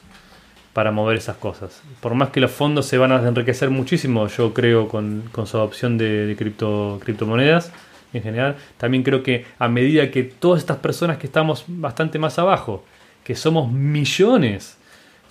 para 0.72 0.90
mover 0.90 1.18
esas 1.18 1.36
cosas. 1.36 1.82
Por 2.00 2.14
más 2.14 2.30
que 2.30 2.40
los 2.40 2.52
fondos 2.52 2.86
se 2.86 2.96
van 2.96 3.12
a 3.12 3.16
enriquecer 3.28 3.68
muchísimo, 3.68 4.28
yo 4.28 4.54
creo, 4.54 4.88
con, 4.88 5.24
con 5.30 5.46
su 5.46 5.58
adopción 5.58 5.98
de, 5.98 6.26
de 6.26 6.36
cripto, 6.36 6.98
criptomonedas 7.04 7.70
en 8.14 8.22
general, 8.22 8.56
también 8.78 9.02
creo 9.02 9.22
que 9.22 9.44
a 9.58 9.68
medida 9.68 10.10
que 10.10 10.22
todas 10.22 10.60
estas 10.60 10.78
personas 10.78 11.18
que 11.18 11.26
estamos 11.26 11.64
bastante 11.68 12.18
más 12.18 12.38
abajo, 12.38 12.82
que 13.24 13.34
somos 13.34 13.72
millones, 13.72 14.76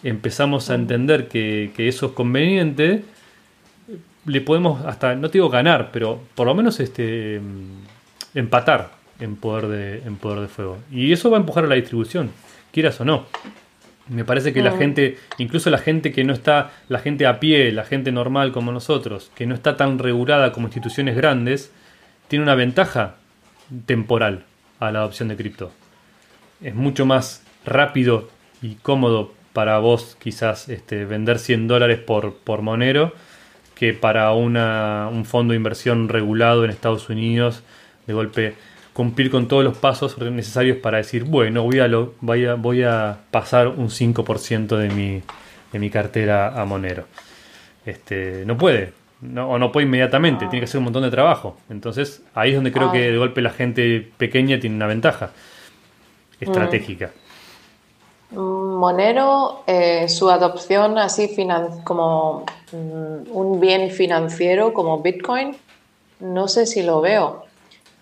empezamos 0.04 0.70
a 0.70 0.76
entender 0.76 1.28
que, 1.28 1.72
que 1.76 1.88
eso 1.88 2.08
es 2.08 2.12
conveniente, 2.14 3.04
le 4.26 4.42
podemos 4.42 4.86
hasta, 4.86 5.16
no 5.16 5.30
te 5.30 5.34
digo 5.34 5.50
ganar, 5.50 5.90
pero 5.92 6.22
por 6.36 6.48
lo 6.48 6.56
menos 6.56 6.80
este 6.80 7.42
empatar 8.34 8.92
en 9.20 9.36
poder 9.36 9.68
de, 9.68 9.98
en 10.06 10.16
poder 10.18 10.42
de 10.42 10.48
fuego. 10.48 10.80
Y 10.92 11.12
eso 11.12 11.30
va 11.30 11.38
a 11.38 11.40
empujar 11.40 11.66
a 11.66 11.68
la 11.68 11.76
distribución, 11.76 12.32
quieras 12.72 13.00
o 13.02 13.06
no. 13.06 13.26
Me 14.10 14.26
parece 14.26 14.52
que 14.52 14.62
la 14.62 14.74
gente, 14.74 15.18
incluso 15.38 15.70
la 15.70 15.78
gente 15.78 16.12
que 16.12 16.26
no 16.26 16.34
está, 16.34 16.72
la 16.90 17.00
gente 17.00 17.26
a 17.26 17.40
pie, 17.40 17.72
la 17.72 17.86
gente 17.86 18.12
normal 18.12 18.52
como 18.52 18.74
nosotros, 18.74 19.32
que 19.34 19.46
no 19.46 19.56
está 19.56 19.78
tan 19.78 19.98
regulada 19.98 20.52
como 20.52 20.68
instituciones 20.68 21.16
grandes, 21.16 21.72
tiene 22.28 22.44
una 22.44 22.56
ventaja 22.56 23.16
temporal 23.86 24.44
a 24.82 24.92
la 24.92 25.00
adopción 25.00 25.30
de 25.30 25.38
cripto. 25.38 25.72
Es 26.62 26.76
mucho 26.76 27.06
más 27.06 27.43
rápido 27.66 28.30
y 28.62 28.76
cómodo 28.76 29.34
para 29.54 29.78
vos 29.80 30.18
quizás 30.20 30.70
este, 30.70 31.06
vender 31.06 31.40
100 31.40 31.68
dólares 31.68 32.00
por, 32.00 32.36
por 32.36 32.62
Monero 32.62 33.14
que 33.76 33.94
para 33.94 34.32
una, 34.34 35.10
un 35.12 35.26
fondo 35.26 35.52
de 35.52 35.58
inversión 35.58 36.10
regulado 36.10 36.64
en 36.64 36.72
Estados 36.72 37.10
Unidos 37.10 37.64
de 38.08 38.14
golpe 38.14 38.56
cumplir 38.94 39.32
con 39.32 39.48
todos 39.48 39.64
los 39.64 39.78
pasos 39.78 40.18
necesarios 40.20 40.78
para 40.78 40.98
decir, 40.98 41.24
bueno, 41.24 41.64
voy 41.64 41.80
a, 41.80 41.88
lo, 41.88 42.14
voy 42.22 42.46
a, 42.46 42.54
voy 42.54 42.84
a 42.84 43.18
pasar 43.32 43.68
un 43.68 43.90
5% 43.90 44.78
de 44.78 44.90
mi, 44.90 45.22
de 45.72 45.80
mi 45.80 45.90
cartera 45.90 46.60
a 46.62 46.66
Monero. 46.66 47.06
Este, 47.86 48.44
no 48.46 48.58
puede, 48.58 48.94
no, 49.22 49.50
o 49.50 49.58
no 49.58 49.72
puede 49.72 49.88
inmediatamente, 49.88 50.46
tiene 50.46 50.60
que 50.60 50.66
hacer 50.66 50.78
un 50.78 50.86
montón 50.86 51.04
de 51.04 51.12
trabajo. 51.12 51.58
Entonces 51.70 52.24
ahí 52.36 52.52
es 52.52 52.56
donde 52.56 52.72
creo 52.72 52.92
que 52.92 53.12
de 53.12 53.18
golpe 53.18 53.42
la 53.42 53.50
gente 53.50 54.12
pequeña 54.18 54.60
tiene 54.60 54.76
una 54.76 54.88
ventaja 54.88 55.32
estratégica. 56.40 57.08
Mm, 57.08 57.23
Monero, 58.36 59.64
eh, 59.68 60.10
su 60.10 60.30
adopción 60.30 60.98
así 60.98 61.36
como 61.84 62.46
mm, 62.72 63.36
un 63.36 63.60
bien 63.60 63.92
financiero 63.92 64.74
como 64.74 65.00
Bitcoin, 65.00 65.56
no 66.20 66.48
sé 66.48 66.66
si 66.66 66.84
lo 66.84 67.02
veo. 67.02 67.44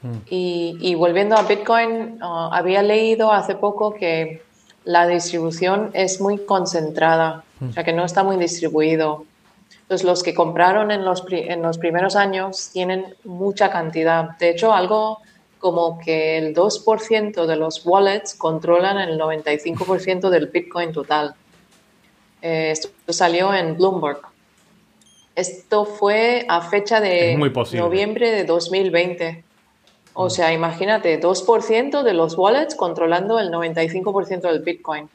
Mm. 0.02 0.18
Y, 0.30 0.96
volviendo 0.96 1.36
a 1.36 1.44
Bitcoin, 1.44 2.18
ah, 2.22 2.50
había 2.54 2.82
leído 2.82 3.32
hace 3.32 3.56
poco 3.56 3.94
que 3.94 4.42
la 4.84 5.08
distribución 5.08 5.92
es 5.94 6.20
muy 6.22 6.40
concentrada, 6.40 7.44
o 7.62 7.72
sea 7.72 7.84
que 7.84 7.94
no 7.94 8.04
está 8.04 8.24
muy 8.24 8.38
distribuido. 8.38 9.26
Entonces, 9.84 10.06
los 10.06 10.24
que 10.24 10.34
compraron 10.34 10.90
en 10.90 11.06
los, 11.06 11.24
en 11.30 11.62
los 11.62 11.78
primeros 11.78 12.16
años 12.16 12.70
tienen 12.72 13.14
mucha 13.24 13.70
cantidad. 13.70 14.38
De 14.40 14.50
hecho, 14.50 14.74
algo 14.74 15.20
como 15.62 16.00
que 16.00 16.40
el 16.40 16.56
2% 16.56 17.46
de 17.46 17.56
los 17.56 17.86
wallets 17.86 18.34
controlan 18.34 18.98
el 18.98 19.18
95% 19.18 20.30
del 20.30 20.48
Bitcoin 20.48 20.92
total. 20.92 21.36
Eh, 22.42 22.72
esto 22.72 22.90
salió 23.08 23.54
en 23.54 23.78
Bloomberg. 23.78 24.22
Esto 25.36 25.86
fue 25.86 26.46
a 26.50 26.62
fecha 26.62 27.00
de 27.00 27.38
noviembre 27.74 28.32
de 28.32 28.44
2020. 28.44 29.44
O 30.14 30.32
sea, 30.32 30.52
imagínate, 30.52 31.22
2% 31.22 32.02
de 32.02 32.14
los 32.14 32.36
wallets 32.36 32.76
controlando 32.76 33.40
el 33.40 33.52
95% 33.52 34.42
del 34.42 34.60
Bitcoin. 34.62 35.10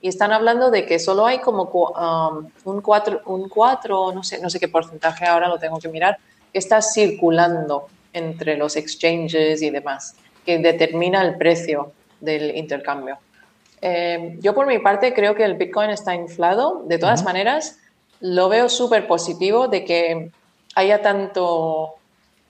Y 0.00 0.08
están 0.08 0.30
hablando 0.30 0.70
de 0.70 0.86
que 0.86 1.00
solo 1.00 1.26
hay 1.26 1.40
como 1.40 1.64
um, 1.64 2.48
un 2.64 2.80
4, 2.80 3.22
un 3.26 3.48
4 3.48 4.12
no, 4.14 4.22
sé, 4.22 4.40
no 4.40 4.48
sé 4.48 4.60
qué 4.60 4.68
porcentaje, 4.68 5.26
ahora 5.26 5.48
lo 5.48 5.58
tengo 5.58 5.80
que 5.80 5.88
mirar, 5.88 6.18
que 6.52 6.60
está 6.60 6.80
circulando 6.80 7.88
entre 8.18 8.56
los 8.56 8.76
exchanges 8.76 9.62
y 9.62 9.70
demás, 9.70 10.16
que 10.44 10.58
determina 10.58 11.22
el 11.22 11.36
precio 11.36 11.92
del 12.20 12.56
intercambio. 12.56 13.18
Eh, 13.80 14.36
yo 14.40 14.54
por 14.54 14.66
mi 14.66 14.78
parte 14.78 15.14
creo 15.14 15.34
que 15.34 15.44
el 15.44 15.54
Bitcoin 15.54 15.90
está 15.90 16.14
inflado. 16.14 16.82
De 16.86 16.98
todas 16.98 17.24
maneras, 17.24 17.78
lo 18.20 18.48
veo 18.48 18.68
súper 18.68 19.06
positivo 19.06 19.68
de 19.68 19.84
que 19.84 20.30
haya 20.74 21.02
tanto, 21.02 21.94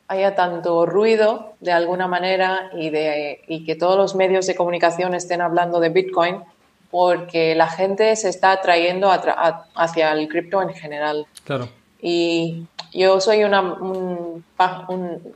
haya 0.08 0.34
tanto 0.34 0.86
ruido 0.86 1.54
de 1.60 1.72
alguna 1.72 2.06
manera 2.06 2.70
y, 2.74 2.90
de, 2.90 3.42
y 3.46 3.64
que 3.64 3.74
todos 3.74 3.96
los 3.96 4.14
medios 4.14 4.46
de 4.46 4.54
comunicación 4.54 5.14
estén 5.14 5.40
hablando 5.40 5.80
de 5.80 5.90
Bitcoin 5.90 6.42
porque 6.90 7.54
la 7.54 7.68
gente 7.68 8.16
se 8.16 8.30
está 8.30 8.52
atrayendo 8.52 9.10
hacia 9.74 10.12
el 10.12 10.28
cripto 10.28 10.62
en 10.62 10.72
general. 10.72 11.26
Claro. 11.44 11.68
Y 12.00 12.64
yo 12.92 13.20
soy 13.20 13.44
una, 13.44 13.76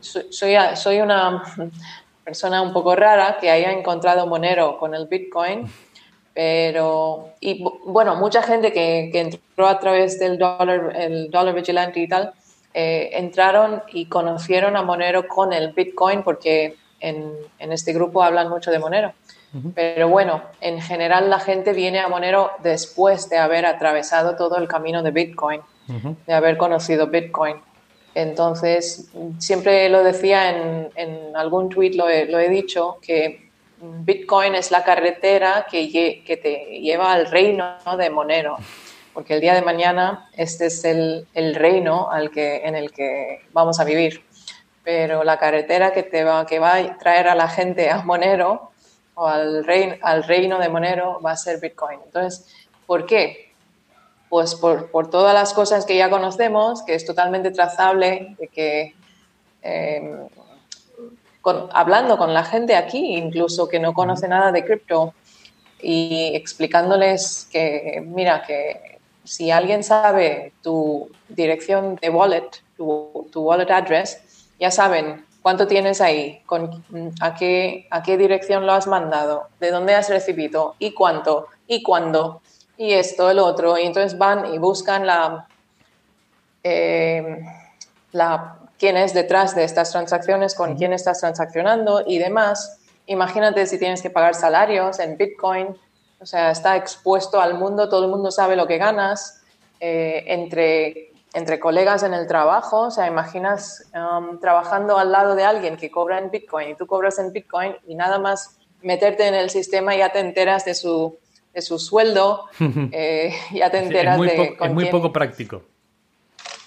soy, 0.01 0.55
soy 0.75 1.01
una 1.01 1.43
persona 2.23 2.61
un 2.61 2.73
poco 2.73 2.95
rara 2.95 3.37
que 3.39 3.51
haya 3.51 3.71
encontrado 3.71 4.27
Monero 4.27 4.77
con 4.77 4.95
el 4.95 5.07
Bitcoin, 5.07 5.69
pero, 6.33 7.29
y 7.39 7.63
bueno, 7.85 8.15
mucha 8.15 8.41
gente 8.41 8.71
que, 8.71 9.09
que 9.11 9.19
entró 9.19 9.67
a 9.67 9.79
través 9.79 10.19
del 10.19 10.37
dólar, 10.37 10.93
el 10.95 11.29
dólar 11.29 11.53
vigilante 11.53 11.99
y 11.99 12.07
tal, 12.07 12.33
eh, 12.73 13.11
entraron 13.13 13.83
y 13.91 14.07
conocieron 14.07 14.75
a 14.75 14.81
Monero 14.81 15.27
con 15.27 15.53
el 15.53 15.73
Bitcoin 15.73 16.23
porque 16.23 16.75
en, 16.99 17.31
en 17.59 17.71
este 17.71 17.93
grupo 17.93 18.23
hablan 18.23 18.49
mucho 18.49 18.71
de 18.71 18.79
Monero. 18.79 19.13
Pero 19.75 20.09
bueno, 20.09 20.41
en 20.61 20.81
general 20.81 21.29
la 21.29 21.39
gente 21.39 21.73
viene 21.73 21.99
a 21.99 22.07
Monero 22.07 22.49
después 22.63 23.29
de 23.29 23.37
haber 23.37 23.67
atravesado 23.67 24.35
todo 24.35 24.57
el 24.57 24.67
camino 24.67 25.03
de 25.03 25.11
Bitcoin 25.11 25.61
de 25.87 26.33
haber 26.33 26.57
conocido 26.57 27.07
Bitcoin. 27.07 27.57
Entonces, 28.15 29.09
siempre 29.39 29.89
lo 29.89 30.03
decía 30.03 30.49
en, 30.51 30.89
en 30.95 31.35
algún 31.35 31.69
tweet, 31.69 31.93
lo 31.95 32.07
he, 32.07 32.25
lo 32.25 32.39
he, 32.39 32.47
dicho, 32.47 32.99
que 33.01 33.49
Bitcoin 33.79 34.55
es 34.55 34.71
la 34.71 34.83
carretera 34.83 35.65
que, 35.69 36.23
que 36.23 36.37
te 36.37 36.79
lleva 36.79 37.11
al 37.11 37.25
reino 37.25 37.75
de 37.97 38.09
Monero, 38.09 38.57
porque 39.13 39.33
el 39.33 39.41
día 39.41 39.55
de 39.55 39.61
mañana 39.61 40.29
este 40.37 40.67
es 40.67 40.85
el, 40.85 41.27
el, 41.33 41.55
reino 41.55 42.09
al 42.11 42.29
que, 42.29 42.57
en 42.65 42.75
el 42.75 42.91
que 42.91 43.41
vamos 43.51 43.79
a 43.79 43.83
vivir. 43.83 44.23
Pero 44.83 45.23
la 45.23 45.37
carretera 45.37 45.91
que, 45.91 46.03
te 46.03 46.23
va, 46.23 46.45
que 46.45 46.59
va 46.59 46.75
a 46.75 46.97
traer 46.97 47.27
a 47.27 47.35
la 47.35 47.47
gente 47.47 47.89
a 47.89 48.03
Monero 48.03 48.71
o 49.15 49.27
al, 49.27 49.63
reino, 49.63 49.95
al 50.01 50.23
reino 50.23 50.59
de 50.59 50.69
Monero 50.69 51.19
va 51.21 51.31
a 51.31 51.37
ser 51.37 51.59
Bitcoin. 51.59 51.99
Entonces, 52.05 52.53
¿por 52.85 53.05
qué? 53.05 53.42
Pues 54.33 54.55
por, 54.55 54.89
por, 54.89 55.11
todas 55.11 55.35
las 55.35 55.53
cosas 55.53 55.85
que 55.85 55.95
ya 55.95 56.09
conocemos, 56.09 56.81
que 56.81 56.95
es 56.95 57.05
totalmente 57.05 57.51
trazable, 57.51 58.35
de 58.39 58.47
que 58.47 58.95
em, 59.61 60.27
hablando 61.71 62.17
con 62.17 62.33
la 62.33 62.43
gente 62.43 62.75
aquí, 62.75 63.15
incluso 63.15 63.67
que 63.67 63.79
no 63.79 63.93
conoce 63.93 64.27
nada 64.27 64.51
de 64.51 64.65
cripto, 64.65 65.13
y 65.83 66.31
explicándoles 66.33 67.47
que, 67.51 68.03
mira, 68.03 68.41
que 68.41 68.97
si 69.23 69.51
alguien 69.51 69.83
sabe 69.83 70.53
tu 70.63 71.11
dirección 71.29 71.97
de 72.01 72.09
wallet, 72.09 72.49
tu, 72.75 73.29
tu 73.31 73.41
wallet 73.41 73.69
address, 73.69 74.19
ya 74.59 74.71
saben 74.71 75.27
cuánto 75.43 75.67
tienes 75.67 76.01
ahí, 76.01 76.41
con, 76.47 76.83
a, 77.21 77.35
qué, 77.35 77.85
a 77.91 78.01
qué 78.01 78.17
dirección 78.17 78.65
lo 78.65 78.73
has 78.73 78.87
mandado, 78.87 79.49
de 79.59 79.69
dónde 79.69 79.93
has 79.93 80.09
recibido 80.09 80.73
y 80.79 80.95
cuánto 80.95 81.49
y 81.67 81.83
cuándo 81.83 82.41
y 82.77 82.93
esto, 82.93 83.29
el 83.29 83.39
otro. 83.39 83.77
Y 83.77 83.83
entonces 83.83 84.17
van 84.17 84.53
y 84.53 84.57
buscan 84.57 85.05
la, 85.05 85.47
eh, 86.63 87.45
la 88.11 88.59
quién 88.77 88.97
es 88.97 89.13
detrás 89.13 89.55
de 89.55 89.63
estas 89.63 89.91
transacciones, 89.91 90.55
con 90.55 90.75
quién 90.75 90.93
estás 90.93 91.19
transaccionando 91.19 92.03
y 92.05 92.17
demás. 92.19 92.79
Imagínate 93.05 93.65
si 93.65 93.79
tienes 93.79 94.01
que 94.01 94.09
pagar 94.09 94.35
salarios 94.35 94.99
en 94.99 95.17
Bitcoin, 95.17 95.75
o 96.19 96.25
sea, 96.25 96.51
está 96.51 96.75
expuesto 96.75 97.39
al 97.41 97.55
mundo, 97.55 97.89
todo 97.89 98.05
el 98.05 98.11
mundo 98.11 98.31
sabe 98.31 98.55
lo 98.55 98.67
que 98.67 98.77
ganas, 98.77 99.41
eh, 99.79 100.23
entre, 100.27 101.11
entre 101.33 101.59
colegas 101.59 102.03
en 102.03 102.13
el 102.13 102.27
trabajo, 102.27 102.87
o 102.87 102.91
sea, 102.91 103.07
imaginas 103.07 103.85
um, 103.93 104.39
trabajando 104.39 104.97
al 104.97 105.11
lado 105.11 105.35
de 105.35 105.43
alguien 105.43 105.75
que 105.75 105.91
cobra 105.91 106.19
en 106.19 106.31
Bitcoin 106.31 106.69
y 106.69 106.75
tú 106.75 106.87
cobras 106.87 107.19
en 107.19 107.33
Bitcoin 107.33 107.75
y 107.87 107.95
nada 107.95 108.19
más 108.19 108.57
meterte 108.81 109.27
en 109.27 109.33
el 109.33 109.49
sistema 109.49 109.95
ya 109.95 110.11
te 110.11 110.19
enteras 110.19 110.65
de 110.65 110.75
su 110.75 111.17
de 111.53 111.61
su 111.61 111.79
sueldo, 111.79 112.45
eh, 112.91 113.33
ya 113.51 113.69
te 113.69 113.79
enteras 113.79 114.19
de... 114.19 114.57
es 114.59 114.71
muy 114.71 114.85
poco 114.85 115.11
práctico. 115.11 115.63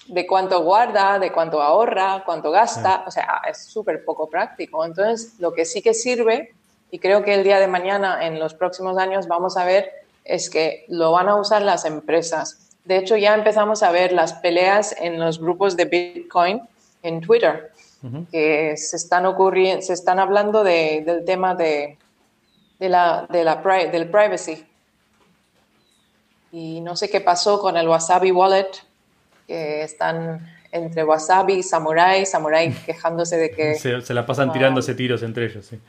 De 0.07 0.25
cuánto 0.25 0.61
guarda, 0.61 1.19
de 1.19 1.33
cuánto 1.33 1.61
ahorra, 1.61 2.23
cuánto 2.25 2.49
gasta, 2.49 3.03
o 3.05 3.11
sea, 3.11 3.41
es 3.49 3.65
súper 3.65 4.05
poco 4.05 4.29
práctico. 4.29 4.85
Entonces, 4.85 5.33
lo 5.39 5.53
que 5.53 5.65
sí 5.65 5.81
que 5.81 5.93
sirve, 5.93 6.53
y 6.91 6.99
creo 6.99 7.23
que 7.23 7.33
el 7.33 7.43
día 7.43 7.59
de 7.59 7.67
mañana, 7.67 8.25
en 8.25 8.39
los 8.39 8.53
próximos 8.53 8.97
años, 8.97 9.27
vamos 9.27 9.57
a 9.57 9.65
ver, 9.65 9.91
es 10.23 10.49
que 10.49 10.85
lo 10.87 11.11
van 11.11 11.27
a 11.27 11.35
usar 11.35 11.61
las 11.61 11.83
empresas. 11.83 12.69
De 12.85 12.97
hecho, 12.97 13.17
ya 13.17 13.35
empezamos 13.35 13.83
a 13.83 13.91
ver 13.91 14.13
las 14.13 14.33
peleas 14.33 14.95
en 14.97 15.19
los 15.19 15.39
grupos 15.39 15.75
de 15.75 15.85
Bitcoin 15.85 16.61
en 17.03 17.19
Twitter, 17.19 17.71
que 18.31 18.77
se 18.77 18.95
están, 18.95 19.25
ocurriendo, 19.25 19.81
se 19.81 19.91
están 19.91 20.19
hablando 20.19 20.63
del 20.63 21.25
tema 21.25 21.53
de, 21.53 21.97
de 22.79 22.89
la, 22.89 23.27
de 23.29 23.43
la, 23.43 23.55
del 23.91 24.09
privacy. 24.09 24.65
Y 26.57 26.81
no 26.81 26.95
sé 26.95 27.07
qué 27.07 27.21
pasó 27.21 27.59
con 27.59 27.77
el 27.77 27.87
Wasabi 27.87 28.31
Wallet, 28.31 28.71
que 29.45 29.83
están 29.83 30.51
entre 30.71 31.03
Wasabi 31.03 31.53
y 31.53 31.63
Samurai, 31.63 32.25
Samurai 32.25 32.73
quejándose 32.85 33.37
de 33.37 33.51
que... 33.51 33.75
Se, 33.75 34.13
la 34.13 34.25
pasan 34.25 34.51
tirándose 34.51 34.95
tiros 34.95 35.21
entre 35.21 35.45
ellos, 35.45 35.67
sí. 35.67 35.79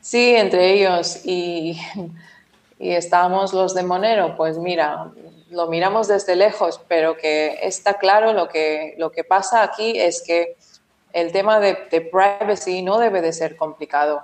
Sí, 0.00 0.36
entre 0.36 0.74
ellos. 0.74 1.22
Y, 1.24 1.76
y 2.78 2.90
estábamos 2.90 3.52
los 3.52 3.74
de 3.74 3.82
Monero, 3.82 4.36
pues 4.36 4.58
mira, 4.58 5.10
lo 5.50 5.66
miramos 5.66 6.06
desde 6.06 6.36
lejos, 6.36 6.80
pero 6.86 7.16
que 7.16 7.58
está 7.62 7.94
claro 7.94 8.32
lo 8.32 8.48
que, 8.48 8.94
lo 8.96 9.10
que 9.10 9.24
pasa 9.24 9.64
aquí 9.64 9.98
es 9.98 10.22
que 10.22 10.56
el 11.12 11.32
tema 11.32 11.58
de, 11.58 11.74
privacy 12.12 12.82
no 12.82 12.98
debe 12.98 13.20
de 13.22 13.32
ser 13.32 13.56
complicado. 13.56 14.22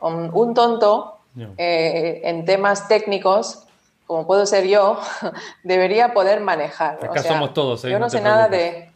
un 0.00 0.52
tonto 0.52 1.18
eh, 1.56 2.20
en 2.24 2.44
temas 2.44 2.88
técnicos 2.88 3.66
como 4.12 4.26
puedo 4.26 4.44
ser 4.44 4.66
yo, 4.66 5.00
debería 5.62 6.12
poder 6.12 6.40
manejar. 6.40 7.02
Acá 7.02 7.22
somos 7.22 7.54
todos. 7.54 7.82
¿eh? 7.86 7.90
Yo 7.90 7.98
no, 7.98 8.10
sé 8.10 8.20
nada 8.20 8.46
de... 8.46 8.90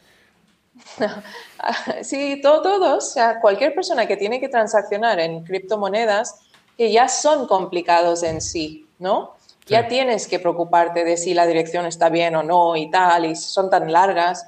sí, 2.03 2.39
todos. 2.43 2.83
O 2.83 3.01
sea, 3.01 3.41
cualquier 3.41 3.75
persona 3.75 4.05
que 4.05 4.19
tiene 4.19 4.41
que 4.41 4.51
transaccionar 4.51 5.19
en 5.19 5.43
criptomonedas, 5.43 6.39
que 6.77 6.93
ya 6.93 7.09
son 7.09 7.47
complicados 7.47 8.23
en 8.25 8.43
sí, 8.43 8.87
¿no? 8.99 9.33
Ya 9.65 9.89
tienes 9.89 10.29
que 10.29 10.39
preocuparte 10.39 11.03
de 11.03 11.17
si 11.17 11.33
la 11.33 11.47
dirección 11.47 11.87
está 11.87 12.11
bien 12.11 12.37
o 12.37 12.43
no 12.43 12.77
y 12.77 12.91
tal, 12.91 13.25
y 13.25 13.35
son 13.37 13.71
tan 13.71 13.91
largas 13.91 14.47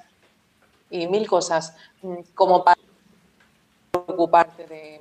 y 0.90 1.06
mil 1.06 1.26
cosas, 1.26 1.74
mm, 2.02 2.18
como 2.34 2.62
para 2.62 2.78
preocuparte 3.90 4.66
de 4.66 5.00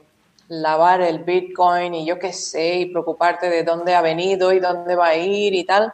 lavar 0.50 1.02
el 1.02 1.20
Bitcoin 1.20 1.94
y 1.94 2.06
yo 2.06 2.20
qué 2.20 2.34
sé, 2.34 2.76
y 2.76 2.86
preocuparte 2.86 3.50
de 3.50 3.64
dónde 3.64 3.96
ha 3.96 4.02
venido 4.02 4.54
y 4.54 4.60
dónde 4.60 4.96
va 4.96 5.08
a 5.08 5.16
ir 5.16 5.54
y 5.54 5.64
tal, 5.66 5.94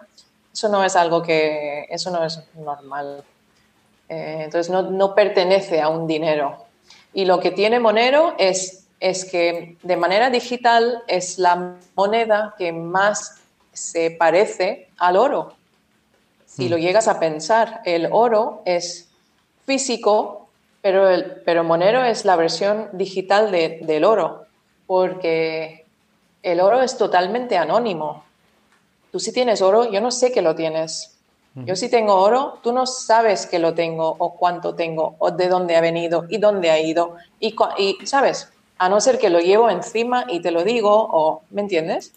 eso 0.53 0.69
no 0.69 0.83
es 0.83 0.95
algo 0.95 1.21
que, 1.23 1.85
eso 1.89 2.11
no 2.11 2.23
es 2.23 2.39
normal. 2.55 3.23
Eh, 4.09 4.41
entonces 4.43 4.71
no, 4.71 4.83
no, 4.83 5.15
pertenece 5.15 5.81
a 5.81 5.89
un 5.89 6.05
dinero. 6.05 6.65
Y 7.13 7.25
lo 7.25 7.39
que 7.39 7.51
tiene 7.51 7.79
Monero 7.79 8.35
es, 8.37 8.85
es 8.99 9.25
que 9.25 9.77
de 9.81 9.97
manera 9.97 10.29
digital 10.29 11.03
es 11.07 11.39
la 11.39 11.75
moneda 11.95 12.53
que 12.57 12.71
más 12.71 13.41
se 13.71 14.11
parece 14.11 14.89
al 14.97 15.17
oro. 15.17 15.53
Si 16.45 16.69
lo 16.69 16.77
mm. 16.77 16.81
llegas 16.81 17.07
a 17.07 17.19
pensar, 17.19 17.81
el 17.85 18.09
oro 18.11 18.61
es 18.65 19.09
físico, 19.65 20.49
pero, 20.81 21.09
el, 21.09 21.41
pero 21.45 21.63
Monero 21.63 22.03
es 22.03 22.25
la 22.25 22.35
versión 22.35 22.89
digital 22.93 23.51
de, 23.51 23.79
del 23.81 24.03
oro, 24.03 24.42
porque 24.87 25.85
el 26.41 26.59
oro 26.59 26.81
es 26.81 26.97
totalmente 26.97 27.57
anónimo. 27.57 28.23
Tú 29.11 29.19
si 29.19 29.31
tienes 29.31 29.61
oro, 29.61 29.91
yo 29.91 30.01
no 30.01 30.11
sé 30.11 30.31
que 30.31 30.41
lo 30.41 30.55
tienes. 30.55 31.09
Yo 31.55 31.75
si 31.75 31.87
tengo 31.87 32.15
oro, 32.15 32.59
tú 32.63 32.73
no 32.73 32.87
sabes 32.87 33.45
que 33.45 33.59
lo 33.59 33.75
tengo 33.75 34.15
o 34.17 34.33
cuánto 34.33 34.73
tengo 34.73 35.15
o 35.19 35.29
de 35.29 35.47
dónde 35.47 35.75
ha 35.75 35.81
venido 35.81 36.25
y 36.27 36.39
dónde 36.39 36.71
ha 36.71 36.79
ido. 36.79 37.17
Y, 37.39 37.55
y 37.77 38.05
¿sabes? 38.07 38.51
A 38.79 38.89
no 38.89 38.99
ser 38.99 39.19
que 39.19 39.29
lo 39.29 39.39
llevo 39.39 39.69
encima 39.69 40.25
y 40.27 40.41
te 40.41 40.49
lo 40.49 40.63
digo 40.63 40.91
o, 40.91 41.43
¿me 41.51 41.61
entiendes? 41.61 42.11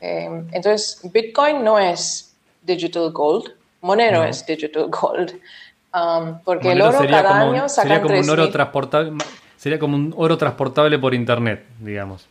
Eh, 0.00 0.28
entonces, 0.50 1.00
Bitcoin 1.04 1.62
no 1.62 1.78
es 1.78 2.34
digital 2.62 3.12
gold, 3.12 3.54
Monero 3.80 4.24
es 4.24 4.44
digital 4.44 4.88
gold. 4.88 5.40
Um, 5.92 6.38
porque 6.44 6.70
el 6.70 6.82
oro 6.82 7.00
cada 7.00 7.40
año 7.40 7.68
saca 7.68 7.88
sería 7.88 8.00
como 8.00 8.16
un 8.16 8.30
oro 8.30 8.48
transportable 8.48 9.10
sería 9.60 9.78
como 9.78 9.94
un 9.94 10.14
oro 10.16 10.38
transportable 10.38 10.98
por 10.98 11.12
internet 11.12 11.66
digamos. 11.80 12.26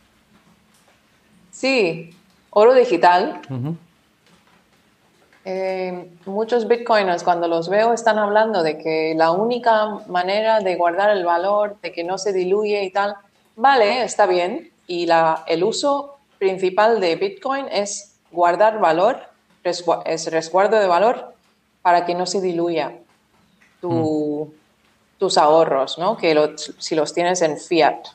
Sí 1.52 2.10
oro 2.50 2.74
digital. 2.74 3.40
Eh, 5.44 6.10
muchos 6.26 6.66
bitcoiners 6.66 7.22
cuando 7.22 7.46
los 7.46 7.68
veo 7.68 7.92
están 7.92 8.18
hablando 8.18 8.64
de 8.64 8.78
que 8.78 9.14
la 9.16 9.30
única 9.30 9.86
manera 10.08 10.58
de 10.58 10.74
guardar 10.74 11.10
el 11.16 11.24
valor 11.24 11.76
de 11.82 11.92
que 11.92 12.02
no 12.02 12.18
se 12.18 12.32
diluye 12.32 12.82
y 12.82 12.90
tal 12.90 13.14
vale 13.54 14.02
está 14.02 14.26
bien. 14.26 14.70
Y 14.88 15.06
la, 15.06 15.44
el 15.46 15.62
uso 15.62 16.16
principal 16.38 17.00
de 17.00 17.14
bitcoin 17.14 17.66
es 17.70 18.18
guardar 18.32 18.80
valor 18.80 19.20
es 19.62 20.30
resguardo 20.32 20.80
de 20.80 20.86
valor 20.88 21.34
para 21.82 22.06
que 22.06 22.14
no 22.14 22.26
se 22.26 22.40
diluya 22.40 22.92
Mm. 23.82 24.59
Tus 25.20 25.36
ahorros, 25.36 25.98
¿no? 25.98 26.16
Que 26.16 26.54
si 26.56 26.96
los 26.96 27.12
tienes 27.12 27.42
en 27.42 27.58
fiat. 27.58 28.06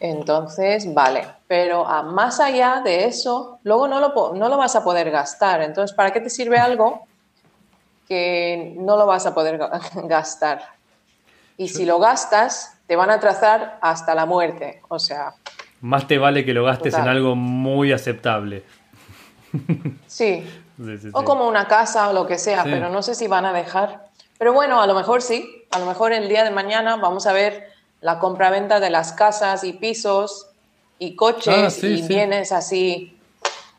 Entonces, 0.00 0.92
vale. 0.92 1.24
Pero 1.46 1.86
a 1.86 2.02
más 2.02 2.40
allá 2.40 2.82
de 2.84 3.04
eso, 3.04 3.60
luego 3.62 3.86
no 3.86 4.00
lo, 4.00 4.34
no 4.34 4.48
lo 4.48 4.56
vas 4.58 4.74
a 4.74 4.82
poder 4.82 5.12
gastar. 5.12 5.62
Entonces, 5.62 5.94
¿para 5.94 6.12
qué 6.12 6.20
te 6.20 6.30
sirve 6.30 6.58
algo 6.58 7.06
que 8.08 8.74
no 8.76 8.96
lo 8.96 9.06
vas 9.06 9.24
a 9.24 9.34
poder 9.34 9.56
gastar? 9.94 10.62
Y 11.56 11.68
si 11.68 11.86
lo 11.86 12.00
gastas, 12.00 12.76
te 12.88 12.96
van 12.96 13.10
a 13.10 13.20
trazar 13.20 13.78
hasta 13.80 14.16
la 14.16 14.26
muerte. 14.26 14.82
O 14.88 14.98
sea. 14.98 15.34
Más 15.80 16.08
te 16.08 16.18
vale 16.18 16.44
que 16.44 16.52
lo 16.52 16.64
gastes 16.64 16.94
en 16.94 17.06
algo 17.06 17.36
muy 17.36 17.92
aceptable. 17.92 18.64
Sí. 20.08 20.44
O 21.12 21.22
como 21.22 21.46
una 21.46 21.68
casa 21.68 22.08
o 22.08 22.12
lo 22.12 22.26
que 22.26 22.36
sea, 22.36 22.64
pero 22.64 22.88
no 22.88 23.00
sé 23.00 23.14
si 23.14 23.28
van 23.28 23.46
a 23.46 23.52
dejar. 23.52 24.08
Pero 24.38 24.52
bueno, 24.52 24.80
a 24.80 24.86
lo 24.86 24.94
mejor 24.94 25.22
sí, 25.22 25.64
a 25.70 25.78
lo 25.78 25.86
mejor 25.86 26.12
el 26.12 26.28
día 26.28 26.44
de 26.44 26.50
mañana 26.50 26.96
vamos 26.96 27.26
a 27.26 27.32
ver 27.32 27.68
la 28.00 28.18
compraventa 28.18 28.80
de 28.80 28.90
las 28.90 29.12
casas 29.12 29.64
y 29.64 29.72
pisos 29.72 30.48
y 30.98 31.14
coches 31.14 31.82
ah, 31.82 31.86
y 31.86 32.02
bienes 32.02 32.52
así 32.52 33.16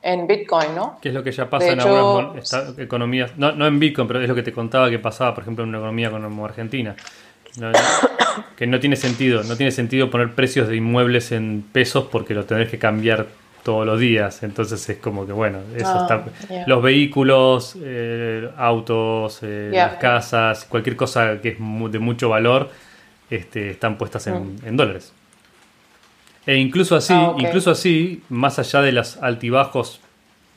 en 0.02 0.28
Bitcoin, 0.28 0.76
¿no? 0.76 1.00
Que 1.02 1.10
es 1.10 1.16
lo 1.16 1.24
que 1.24 1.32
ya 1.32 1.50
pasa 1.50 1.68
en 1.68 1.80
algunas 1.80 2.54
economías, 2.78 3.32
no, 3.38 3.52
no 3.52 3.66
en 3.66 3.80
Bitcoin, 3.80 4.08
pero 4.08 4.22
es 4.22 4.30
lo 4.30 4.36
que 4.36 4.44
te 4.44 4.54
contaba 4.54 4.90
que 4.90 5.00
pasaba, 5.00 5.34
por 5.34 5.44
ejemplo, 5.44 5.64
en 5.64 5.70
una 5.70 5.80
economía 5.80 6.12
como 6.12 6.46
Argentina. 6.46 6.96
que 8.58 8.68
no 8.68 8.80
tiene 8.80 8.96
sentido, 8.96 9.44
no 9.44 9.56
tiene 9.56 9.72
sentido 9.72 10.10
poner 10.10 10.36
precios 10.36 10.68
de 10.68 10.76
inmuebles 10.76 11.32
en 11.32 11.66
pesos 11.72 12.06
porque 12.12 12.34
lo 12.34 12.46
tenés 12.46 12.70
que 12.70 12.78
cambiar 12.78 13.28
todos 13.66 13.84
los 13.84 14.00
días. 14.00 14.44
Entonces 14.44 14.88
es 14.88 14.98
como 15.00 15.26
que, 15.26 15.34
bueno, 15.34 15.58
eso 15.76 15.88
ah, 15.88 16.08
está. 16.08 16.68
Los 16.68 16.84
vehículos, 16.84 17.76
eh, 17.82 18.48
autos, 18.58 19.40
eh, 19.42 19.72
las 19.74 19.96
casas, 19.96 20.66
cualquier 20.66 20.96
cosa 20.96 21.42
que 21.42 21.50
es 21.50 21.58
de 21.58 22.00
mucho 22.00 22.30
valor, 22.30 22.70
este, 23.32 23.72
están 23.72 23.98
puestas 23.98 24.28
en, 24.28 24.58
mm. 24.58 24.76
dólares. 24.78 25.12
E 26.46 26.58
incluso 26.58 26.96
así, 26.96 27.14
ah, 27.16 27.34
incluso 27.40 27.72
así, 27.72 28.22
más 28.30 28.60
allá 28.60 28.84
de 28.84 28.92
los 28.92 29.18
altibajos 29.18 30.00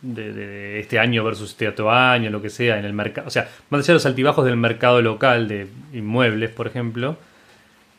de, 0.02 0.78
este 0.78 0.98
año 0.98 1.24
versus 1.24 1.52
este 1.52 1.66
otro 1.66 1.90
año, 1.90 2.28
lo 2.28 2.42
que 2.42 2.50
sea, 2.50 2.78
en 2.78 2.84
el 2.84 2.92
mercado, 2.92 3.26
o 3.26 3.30
sea, 3.30 3.48
más 3.70 3.80
allá 3.80 3.86
de 3.86 3.94
los 3.94 4.04
altibajos 4.06 4.44
del 4.44 4.58
mercado 4.58 5.00
local 5.00 5.48
de 5.48 5.66
inmuebles, 5.94 6.50
por 6.50 6.66
ejemplo, 6.66 7.16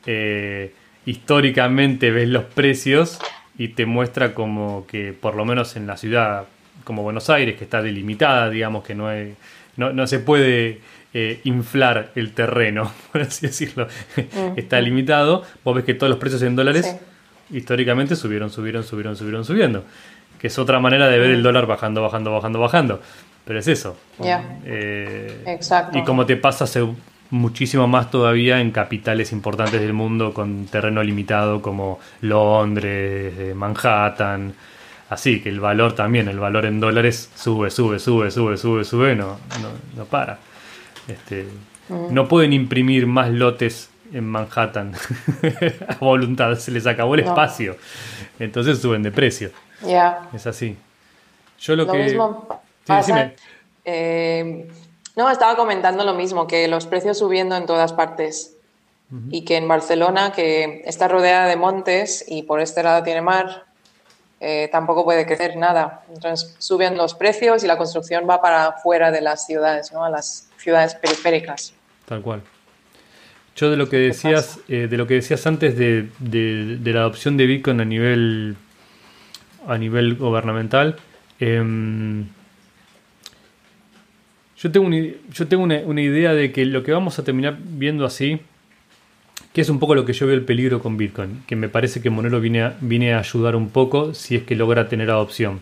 eh, 0.06 0.72
históricamente 1.08 2.12
ves 2.12 2.30
los 2.30 2.44
precios 2.44 3.20
y 3.60 3.68
te 3.68 3.86
muestra 3.86 4.34
como 4.34 4.88
que 4.88 5.14
por 5.14 5.36
lo 5.36 5.46
menos 5.46 5.76
en 5.76 5.86
la 5.86 5.98
ciudad 5.98 6.46
como 6.86 7.04
Buenos 7.04 7.30
Aires, 7.30 7.58
que 7.58 7.66
está 7.66 7.82
delimitada, 7.82 8.50
digamos 8.50 8.86
que 8.86 8.96
no, 8.96 9.08
hay, 9.08 9.36
no, 9.76 10.08
se 10.08 10.20
puede 10.20 10.80
eh, 11.14 11.42
inflar 11.44 12.12
el 12.16 12.32
terreno, 12.32 12.92
por 13.12 13.22
así 13.22 13.48
decirlo, 13.48 13.88
está 14.56 14.80
limitado, 14.80 15.44
vos 15.64 15.76
ves 15.76 15.84
que 15.84 15.94
todos 15.94 16.10
los 16.10 16.20
precios 16.20 16.42
en 16.42 16.56
dólares 16.56 16.96
históricamente 17.52 18.16
subieron, 18.16 18.50
subieron, 18.50 18.84
subieron, 18.84 19.18
subieron, 19.18 19.44
subiendo, 19.44 19.84
que 20.40 20.48
es 20.48 20.58
otra 20.58 20.80
manera 20.80 21.10
de 21.10 21.20
ver 21.20 21.32
el 21.32 21.44
dólar 21.44 21.68
bajando, 21.68 22.02
bajando, 22.02 22.32
bajando, 22.32 22.60
bajando. 22.60 23.02
Pero 23.44 23.60
es 23.60 23.68
eso. 23.68 23.98
Eh, 24.64 25.44
Exacto. 25.48 25.98
Y 25.98 26.04
como 26.04 26.26
te 26.26 26.38
pasa 26.38 26.66
muchísimo 27.32 27.88
más 27.88 28.10
todavía 28.10 28.60
en 28.60 28.72
capitales 28.72 29.32
importantes 29.32 29.80
del 29.80 29.94
mundo 29.94 30.34
con 30.34 30.66
terreno 30.66 31.04
limitado 31.04 31.62
como 31.62 32.00
Londres, 32.22 33.34
eh, 33.38 33.54
Manhattan. 33.56 34.54
Así 35.10 35.42
que 35.42 35.50
el 35.50 35.60
valor 35.60 35.94
también, 35.94 36.28
el 36.28 36.40
valor 36.40 36.66
en 36.66 36.80
dólares 36.80 37.32
sube, 37.36 37.72
sube, 37.72 38.00
sube, 38.00 38.30
sube, 38.32 38.58
sube, 38.58 38.84
sube, 38.84 39.16
no, 39.16 39.40
no, 39.96 40.06
para. 40.06 40.40
Este, 41.08 41.48
mm. 41.90 42.14
No 42.14 42.28
pueden 42.28 42.54
imprimir 42.54 43.08
más 43.08 43.30
lotes 43.30 43.90
en 44.14 44.28
Manhattan 44.28 44.94
a 45.90 45.96
voluntad, 46.00 46.56
se 46.56 46.72
les 46.72 46.86
acabó 46.86 47.16
el 47.16 47.22
espacio. 47.22 47.78
Entonces 48.40 48.80
suben 48.80 49.04
de 49.04 49.12
precio. 49.12 49.52
Ya. 49.86 50.30
Es 50.34 50.46
así. 50.46 50.76
Yo 51.60 51.76
lo, 51.76 51.88
que. 51.92 51.98
Mismo 51.98 52.62
pasa, 52.86 53.34
eh, 53.86 54.68
no, 55.20 55.30
estaba 55.30 55.58
comentando 55.58 56.06
lo 56.06 56.14
mismo, 56.14 56.48
que 56.48 56.70
los 56.70 56.86
precios 56.86 57.18
subiendo 57.18 57.58
en 57.58 57.66
todas 57.66 57.92
partes 57.92 58.56
y 59.30 59.44
que 59.44 59.58
en 59.58 59.68
Barcelona, 59.68 60.32
que 60.32 60.82
está 60.86 61.10
rodeada 61.10 61.48
de 61.48 61.58
montes 61.58 62.24
y 62.26 62.44
por 62.44 62.62
este 62.62 62.84
lado 62.84 63.04
tiene 63.04 63.22
mar, 63.22 63.66
eh, 64.40 64.70
tampoco 64.72 65.04
puede 65.04 65.26
crecer 65.26 65.58
nada. 65.58 66.06
Entonces 66.14 66.56
suben 66.60 66.96
los 66.96 67.16
precios 67.16 67.66
y 67.66 67.68
la 67.68 67.78
construcción 67.78 68.30
va 68.30 68.42
para 68.42 68.72
fuera 68.82 69.12
de 69.12 69.20
las 69.20 69.46
ciudades, 69.46 69.92
¿no? 69.92 70.06
a 70.06 70.10
las 70.10 70.48
ciudades 70.58 70.96
periféricas. 70.96 71.74
Tal 72.06 72.22
cual. 72.22 72.42
Yo 73.58 73.70
de 73.70 73.76
lo 73.76 73.90
que 73.90 73.98
decías, 73.98 74.60
eh, 74.70 74.88
de 74.90 74.96
lo 74.96 75.06
que 75.06 75.16
decías 75.16 75.46
antes 75.46 75.78
de, 75.78 76.08
la 76.86 77.02
adopción 77.02 77.36
de 77.36 77.46
Bitcoin 77.46 77.82
a 77.82 77.86
nivel 77.86 78.56
a 79.68 79.78
nivel 79.78 80.16
gubernamental, 80.16 80.96
eh, 81.42 81.62
yo 84.62 84.72
tengo, 84.72 84.88
una, 84.88 84.98
yo 84.98 85.48
tengo 85.48 85.64
una, 85.64 86.02
idea 86.02 86.34
de 86.34 86.52
que 86.52 86.66
lo 86.66 86.84
que 86.84 86.92
vamos 86.92 87.18
a 87.18 87.24
terminar 87.24 87.58
viendo 87.62 88.06
así, 88.06 88.42
que 89.54 89.62
es 89.62 89.70
un 89.70 89.80
poco 89.80 89.96
lo 89.96 90.06
que 90.06 90.14
yo 90.14 90.28
veo 90.28 90.36
el 90.36 90.44
peligro 90.44 90.82
con 90.82 90.98
Bitcoin, 90.98 91.44
que 91.48 91.56
me 91.56 91.70
parece 91.70 92.02
que 92.02 92.10
Monero 92.10 92.42
viene 92.42 92.64
a, 92.64 92.78
viene 92.82 93.14
a 93.14 93.20
ayudar 93.20 93.56
un 93.56 93.70
poco 93.70 94.14
si 94.14 94.36
es 94.36 94.44
que 94.44 94.56
logra 94.56 94.90
tener 94.90 95.10
adopción, 95.10 95.62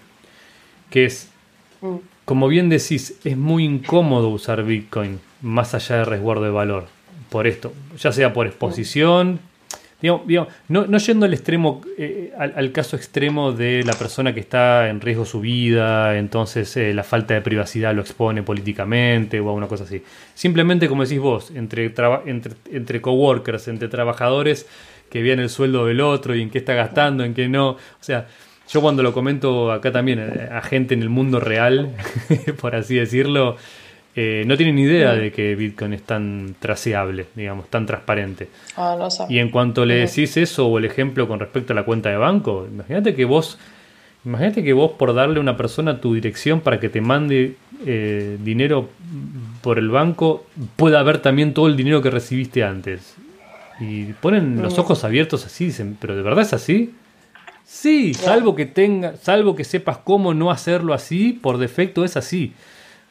que 0.89 1.05
es, 1.05 1.29
mm. 1.81 1.95
como 2.25 2.47
bien 2.47 2.69
decís, 2.69 3.19
es 3.23 3.37
muy 3.37 3.65
incómodo 3.65 4.29
usar 4.29 4.63
Bitcoin 4.63 5.19
más 5.41 5.75
allá 5.75 5.97
de 5.97 6.05
resguardo 6.05 6.43
de 6.43 6.49
valor, 6.49 6.87
por 7.29 7.45
esto, 7.45 7.73
ya 7.99 8.11
sea 8.11 8.33
por 8.33 8.47
exposición, 8.47 9.39
Digamos, 9.99 10.53
no, 10.67 10.85
no, 10.85 10.97
yendo 10.99 11.25
al 11.25 11.33
extremo, 11.33 11.81
eh, 11.97 12.31
al, 12.37 12.71
caso 12.71 12.95
extremo 12.95 13.51
de 13.51 13.83
la 13.83 13.93
persona 13.93 14.31
que 14.31 14.39
está 14.39 14.89
en 14.89 15.01
riesgo 15.01 15.25
su 15.25 15.39
vida, 15.39 16.15
entonces 16.19 16.77
eh, 16.77 16.93
la 16.93 17.03
falta 17.03 17.33
de 17.33 17.41
privacidad 17.41 17.95
lo 17.95 18.01
expone 18.01 18.43
políticamente 18.43 19.39
o 19.39 19.47
alguna 19.47 19.67
cosa 19.67 19.85
así. 19.85 20.03
Simplemente, 20.35 20.87
como 20.87 21.03
decís 21.03 21.19
vos, 21.19 21.49
entre, 21.49 21.91
entre, 22.25 22.53
entre 22.71 23.01
coworkers, 23.01 23.67
entre 23.69 23.87
trabajadores 23.87 24.67
que 25.09 25.23
vean 25.23 25.39
el 25.39 25.49
sueldo 25.49 25.87
del 25.87 26.01
otro 26.01 26.35
y 26.35 26.43
en 26.43 26.51
qué 26.51 26.59
está 26.59 26.75
gastando, 26.75 27.23
en 27.23 27.33
qué 27.33 27.49
no. 27.49 27.69
O 27.69 27.77
sea, 27.99 28.27
yo 28.69 28.81
cuando 28.81 29.01
lo 29.01 29.13
comento 29.13 29.71
acá 29.71 29.91
también 29.91 30.19
eh, 30.19 30.49
a 30.51 30.61
gente 30.61 30.93
en 30.93 31.01
el 31.01 31.09
mundo 31.09 31.39
real, 31.39 31.95
por 32.61 32.75
así 32.75 32.95
decirlo, 32.95 33.57
eh, 34.19 34.43
no 34.47 34.57
tienen 34.57 34.79
idea 34.79 35.13
de 35.13 35.31
que 35.31 35.53
Bitcoin 35.53 35.93
es 35.93 36.01
tan 36.01 36.55
traceable, 36.59 37.27
digamos, 37.35 37.69
tan 37.69 37.85
transparente. 37.85 38.49
Ah, 38.75 38.95
no 38.97 39.11
sé. 39.11 39.25
Y 39.29 39.37
en 39.37 39.51
cuanto 39.51 39.85
le 39.85 39.93
decís 39.93 40.37
eso 40.37 40.65
o 40.65 40.79
el 40.79 40.85
ejemplo 40.85 41.27
con 41.27 41.39
respecto 41.39 41.73
a 41.73 41.75
la 41.75 41.83
cuenta 41.83 42.09
de 42.09 42.17
banco, 42.17 42.67
imagínate 42.67 43.13
que 43.13 43.25
vos, 43.25 43.59
imagínate 44.25 44.63
que 44.63 44.73
vos 44.73 44.93
por 44.97 45.13
darle 45.13 45.37
a 45.37 45.41
una 45.41 45.55
persona 45.55 46.01
tu 46.01 46.15
dirección 46.15 46.61
para 46.61 46.79
que 46.79 46.89
te 46.89 46.99
mande 46.99 47.57
eh, 47.85 48.39
dinero 48.43 48.89
por 49.61 49.77
el 49.77 49.89
banco, 49.89 50.47
pueda 50.77 51.03
ver 51.03 51.19
también 51.19 51.53
todo 51.53 51.67
el 51.67 51.77
dinero 51.77 52.01
que 52.01 52.09
recibiste 52.09 52.63
antes. 52.63 53.13
Y 53.79 54.13
ponen 54.13 54.63
los 54.63 54.79
ojos 54.79 55.03
abiertos 55.03 55.45
así, 55.45 55.65
dicen, 55.65 55.95
pero 56.01 56.15
¿de 56.15 56.23
verdad 56.23 56.43
es 56.43 56.53
así? 56.53 56.95
Sí, 57.63 58.15
salvo 58.15 58.55
que 58.55 58.65
tenga, 58.65 59.15
salvo 59.17 59.55
que 59.55 59.63
sepas 59.63 59.99
cómo 59.99 60.33
no 60.33 60.49
hacerlo 60.49 60.95
así, 60.95 61.33
por 61.33 61.59
defecto 61.59 62.03
es 62.03 62.17
así. 62.17 62.55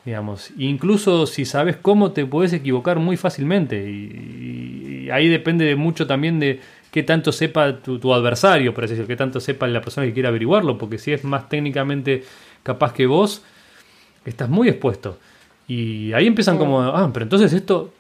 Digamos, 0.07 0.53
incluso 0.57 1.27
si 1.27 1.45
sabes 1.45 1.77
cómo 1.77 2.12
te 2.12 2.24
puedes 2.24 2.53
equivocar 2.53 3.01
muy 3.01 3.16
fácilmente. 3.16 3.91
Y, 3.91 5.11
ahí 5.11 5.27
depende 5.27 5.65
de 5.65 5.74
mucho 5.74 6.07
también 6.07 6.39
de 6.39 6.61
qué 6.93 7.03
tanto 7.03 7.33
sepa 7.33 7.78
tu, 7.78 8.15
adversario, 8.15 8.73
por 8.73 8.85
así 8.85 8.93
decirlo, 8.93 9.09
qué 9.09 9.16
tanto 9.16 9.41
sepa 9.41 9.66
la 9.66 9.81
persona 9.81 10.07
que 10.07 10.12
quiere 10.12 10.28
averiguarlo, 10.28 10.78
porque 10.78 10.99
si 10.99 11.12
es 11.12 11.24
más 11.24 11.49
técnicamente 11.49 12.23
capaz 12.62 12.93
que 12.93 13.07
vos, 13.07 13.43
estás 14.24 14.49
muy 14.49 14.69
expuesto. 14.69 15.19
Y 15.66 16.12
ahí 16.12 16.28
empiezan 16.28 16.57
como, 16.57 16.83
ah, 16.83 17.11
pero 17.12 17.24
entonces 17.24 17.53
esto, 17.53 17.93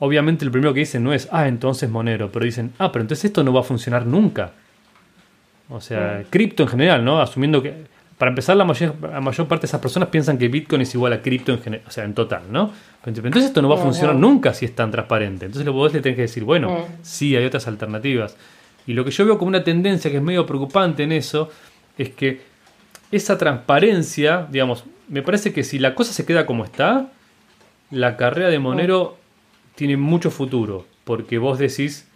obviamente 0.00 0.44
el 0.44 0.50
primero 0.50 0.74
que 0.74 0.80
dicen 0.80 1.04
no 1.04 1.12
es, 1.12 1.28
ah, 1.30 1.46
entonces 1.46 1.88
Monero, 1.88 2.32
pero 2.32 2.44
dicen, 2.44 2.72
ah, 2.78 2.90
pero 2.90 3.02
entonces 3.02 3.26
esto 3.26 3.44
no 3.44 3.52
va 3.52 3.60
a 3.60 3.64
funcionar 3.64 4.04
nunca. 4.04 4.50
O 5.68 5.80
sea, 5.80 6.24
cripto 6.28 6.64
en 6.64 6.68
general, 6.70 7.04
¿no? 7.04 7.20
Asumiendo 7.20 7.62
que 7.62 7.91
para 8.22 8.30
empezar, 8.30 8.56
la 8.56 8.64
mayor, 8.64 8.94
mayor 9.20 9.48
parte 9.48 9.62
de 9.62 9.66
esas 9.66 9.80
personas 9.80 10.08
piensan 10.08 10.38
que 10.38 10.46
Bitcoin 10.46 10.82
es 10.82 10.94
igual 10.94 11.12
a 11.12 11.20
cripto 11.20 11.50
en 11.50 11.60
general, 11.60 11.84
o 11.88 11.90
sea, 11.90 12.04
en 12.04 12.14
total, 12.14 12.42
¿no? 12.52 12.70
Entonces 13.04 13.46
esto 13.46 13.60
no 13.60 13.68
va 13.68 13.74
a 13.74 13.78
funcionar 13.78 14.14
nunca 14.14 14.54
si 14.54 14.64
es 14.64 14.76
tan 14.76 14.92
transparente. 14.92 15.46
Entonces 15.46 15.68
vos 15.72 15.92
le 15.92 16.00
tenés 16.00 16.14
que 16.14 16.22
decir, 16.22 16.44
bueno, 16.44 16.86
sí, 17.02 17.34
hay 17.34 17.44
otras 17.44 17.66
alternativas. 17.66 18.36
Y 18.86 18.92
lo 18.92 19.04
que 19.04 19.10
yo 19.10 19.26
veo 19.26 19.38
como 19.38 19.48
una 19.48 19.64
tendencia 19.64 20.08
que 20.08 20.18
es 20.18 20.22
medio 20.22 20.46
preocupante 20.46 21.02
en 21.02 21.10
eso 21.10 21.50
es 21.98 22.10
que 22.10 22.42
esa 23.10 23.38
transparencia, 23.38 24.46
digamos, 24.48 24.84
me 25.08 25.22
parece 25.22 25.52
que 25.52 25.64
si 25.64 25.80
la 25.80 25.96
cosa 25.96 26.12
se 26.12 26.24
queda 26.24 26.46
como 26.46 26.64
está, 26.64 27.10
la 27.90 28.16
carrera 28.16 28.50
de 28.50 28.60
Monero 28.60 29.16
tiene 29.74 29.96
mucho 29.96 30.30
futuro, 30.30 30.86
porque 31.02 31.38
vos 31.38 31.58
decís, 31.58 32.06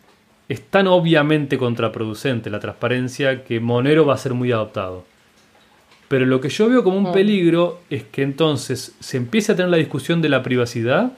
es 0.48 0.62
tan 0.62 0.86
obviamente 0.86 1.58
contraproducente 1.58 2.48
la 2.48 2.60
transparencia 2.60 3.42
que 3.42 3.58
Monero 3.58 4.06
va 4.06 4.14
a 4.14 4.18
ser 4.18 4.34
muy 4.34 4.52
adoptado. 4.52 5.15
Pero 6.08 6.26
lo 6.26 6.40
que 6.40 6.48
yo 6.48 6.68
veo 6.68 6.84
como 6.84 6.98
un 6.98 7.10
mm. 7.10 7.12
peligro 7.12 7.80
es 7.90 8.04
que 8.04 8.22
entonces 8.22 8.94
se 9.00 9.16
empiece 9.16 9.52
a 9.52 9.56
tener 9.56 9.70
la 9.70 9.76
discusión 9.76 10.22
de 10.22 10.28
la 10.28 10.42
privacidad 10.42 11.12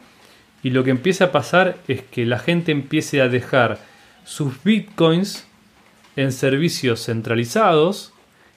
y 0.63 0.71
lo 0.71 0.85
que 0.85 0.91
empieza 0.91 1.27
a 1.27 1.33
pasar 1.33 1.77
es 1.89 2.03
que 2.03 2.27
la 2.27 2.39
gente 2.39 2.73
empiece 2.73 3.21
a 3.21 3.29
dejar 3.29 3.79
sus 4.25 4.63
bitcoins 4.63 5.47
en 6.17 6.33
servicios 6.33 7.05
centralizados 7.05 8.13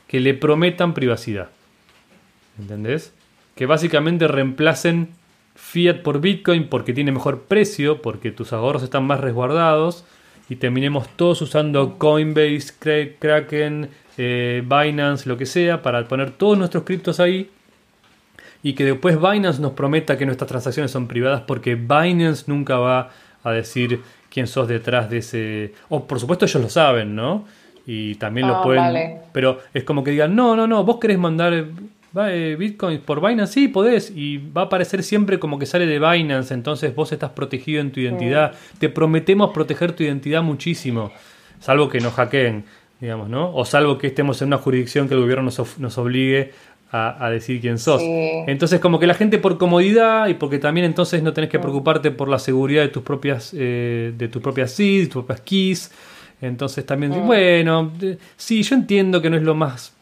que 0.08 0.20
le 0.20 0.34
prometan 0.34 0.94
privacidad. 0.94 1.50
¿Entendés? 2.60 3.14
Que 3.56 3.66
básicamente 3.66 4.28
reemplacen 4.28 5.10
fiat 5.56 6.02
por 6.02 6.22
bitcoin 6.22 6.68
porque 6.68 6.94
tiene 6.94 7.12
mejor 7.12 7.44
precio, 7.44 8.02
porque 8.02 8.32
tus 8.32 8.52
ahorros 8.52 8.84
están 8.84 9.06
más 9.06 9.20
resguardados 9.20 10.06
y 10.50 10.58
terminemos 10.58 11.08
todos 11.16 11.42
usando 11.42 11.98
Coinbase, 11.98 13.16
Kraken, 13.20 13.90
eh, 14.18 14.64
Binance, 14.64 15.28
lo 15.28 15.38
que 15.38 15.46
sea, 15.46 15.82
para 15.82 16.08
poner 16.08 16.32
todos 16.32 16.58
nuestros 16.58 16.84
criptos 16.84 17.20
ahí 17.20 17.50
y 18.64 18.74
que 18.74 18.86
después 18.86 19.20
Binance 19.20 19.62
nos 19.62 19.74
prometa 19.74 20.18
que 20.18 20.26
nuestras 20.26 20.48
transacciones 20.48 20.92
son 20.92 21.08
privadas 21.08 21.42
porque 21.48 21.76
Binance 21.76 22.46
nunca 22.48 22.78
va 22.78 23.10
a 23.44 23.52
decir 23.52 24.02
quién 24.30 24.48
sos 24.48 24.68
detrás 24.68 25.10
de 25.10 25.18
ese... 25.18 25.74
O 25.90 26.06
por 26.06 26.20
supuesto 26.20 26.46
ellos 26.46 26.62
lo 26.62 26.70
saben, 26.70 27.16
¿no? 27.16 27.46
Y 27.88 28.16
también 28.16 28.48
lo 28.48 28.58
ah, 28.58 28.64
pueden... 28.64 29.18
Pero 29.32 29.60
es 29.74 29.84
como 29.84 30.04
que 30.04 30.12
digan, 30.12 30.36
no, 30.36 30.56
no, 30.56 30.68
no, 30.68 30.84
vos 30.84 31.00
querés 31.00 31.18
mandar 31.18 31.66
eh, 32.28 32.56
Bitcoin 32.58 33.00
por 33.02 33.26
Binance, 33.26 33.54
sí, 33.54 33.68
podés. 33.68 34.12
Y 34.16 34.38
va 34.38 34.62
a 34.62 34.66
aparecer 34.66 35.02
siempre 35.02 35.40
como 35.40 35.58
que 35.58 35.66
sale 35.66 35.88
de 35.88 36.00
Binance, 36.00 36.54
entonces 36.54 36.94
vos 36.94 37.12
estás 37.12 37.32
protegido 37.32 37.82
en 37.82 37.92
tu 37.92 38.00
identidad. 38.00 38.54
Te 38.78 38.90
prometemos 38.90 39.52
proteger 39.52 39.94
tu 39.94 40.04
identidad 40.04 40.44
muchísimo, 40.44 41.12
salvo 41.60 41.90
que 41.90 42.00
nos 42.00 42.14
hackeen 42.14 42.64
digamos, 43.02 43.28
¿no? 43.30 43.54
O 43.54 43.66
salvo 43.66 43.98
que 43.98 44.08
estemos 44.08 44.42
en 44.42 44.48
una 44.48 44.60
jurisdicción 44.60 45.08
que 45.08 45.16
el 45.16 45.22
gobierno 45.22 45.44
nos, 45.44 45.80
nos 45.80 45.98
obligue 45.98 46.52
a, 46.94 47.30
decir 47.30 47.62
quién 47.62 47.80
sos. 47.80 48.02
Entonces, 48.02 48.82
como 48.82 49.00
que 49.00 49.08
la 49.08 49.14
gente 49.14 49.38
por 49.38 49.58
comodidad 49.58 50.28
y 50.28 50.34
porque 50.34 50.60
también 50.60 50.86
entonces 50.86 51.24
no 51.24 51.32
tenés 51.32 51.50
que 51.50 51.58
preocuparte 51.58 52.12
por 52.12 52.28
la 52.28 52.38
seguridad 52.38 52.82
de 52.82 52.90
tus 52.90 53.02
propias, 53.02 53.54
eh, 53.58 54.14
de 54.16 54.28
tus 54.28 54.42
propias 54.42 54.72
seeds, 54.72 55.10
tus 55.10 55.24
propias 55.24 55.42
keys. 55.42 55.92
Entonces 56.42 56.86
también, 56.86 57.12
mm. 57.12 57.26
bueno, 57.26 57.92
sí, 58.36 58.62
yo 58.64 58.76
entiendo 58.76 59.22
que 59.22 59.30
no 59.30 59.38
es 59.38 59.44
lo 59.44 59.56
más 59.56 59.94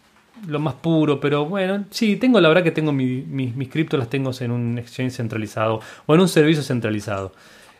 lo 0.48 0.58
más 0.58 0.74
puro, 0.76 1.20
pero 1.20 1.46
bueno, 1.46 1.84
sí, 1.90 2.16
tengo 2.16 2.40
la 2.40 2.48
verdad 2.48 2.64
que 2.64 2.72
tengo 2.72 2.94
mis 2.94 3.70
criptos 3.70 4.00
las 4.00 4.10
tengo 4.10 4.32
en 4.40 4.52
un 4.52 4.78
exchange 4.78 5.12
centralizado 5.12 5.82
o 6.06 6.16
en 6.16 6.22
un 6.22 6.30
servicio 6.30 6.64
centralizado. 6.64 7.34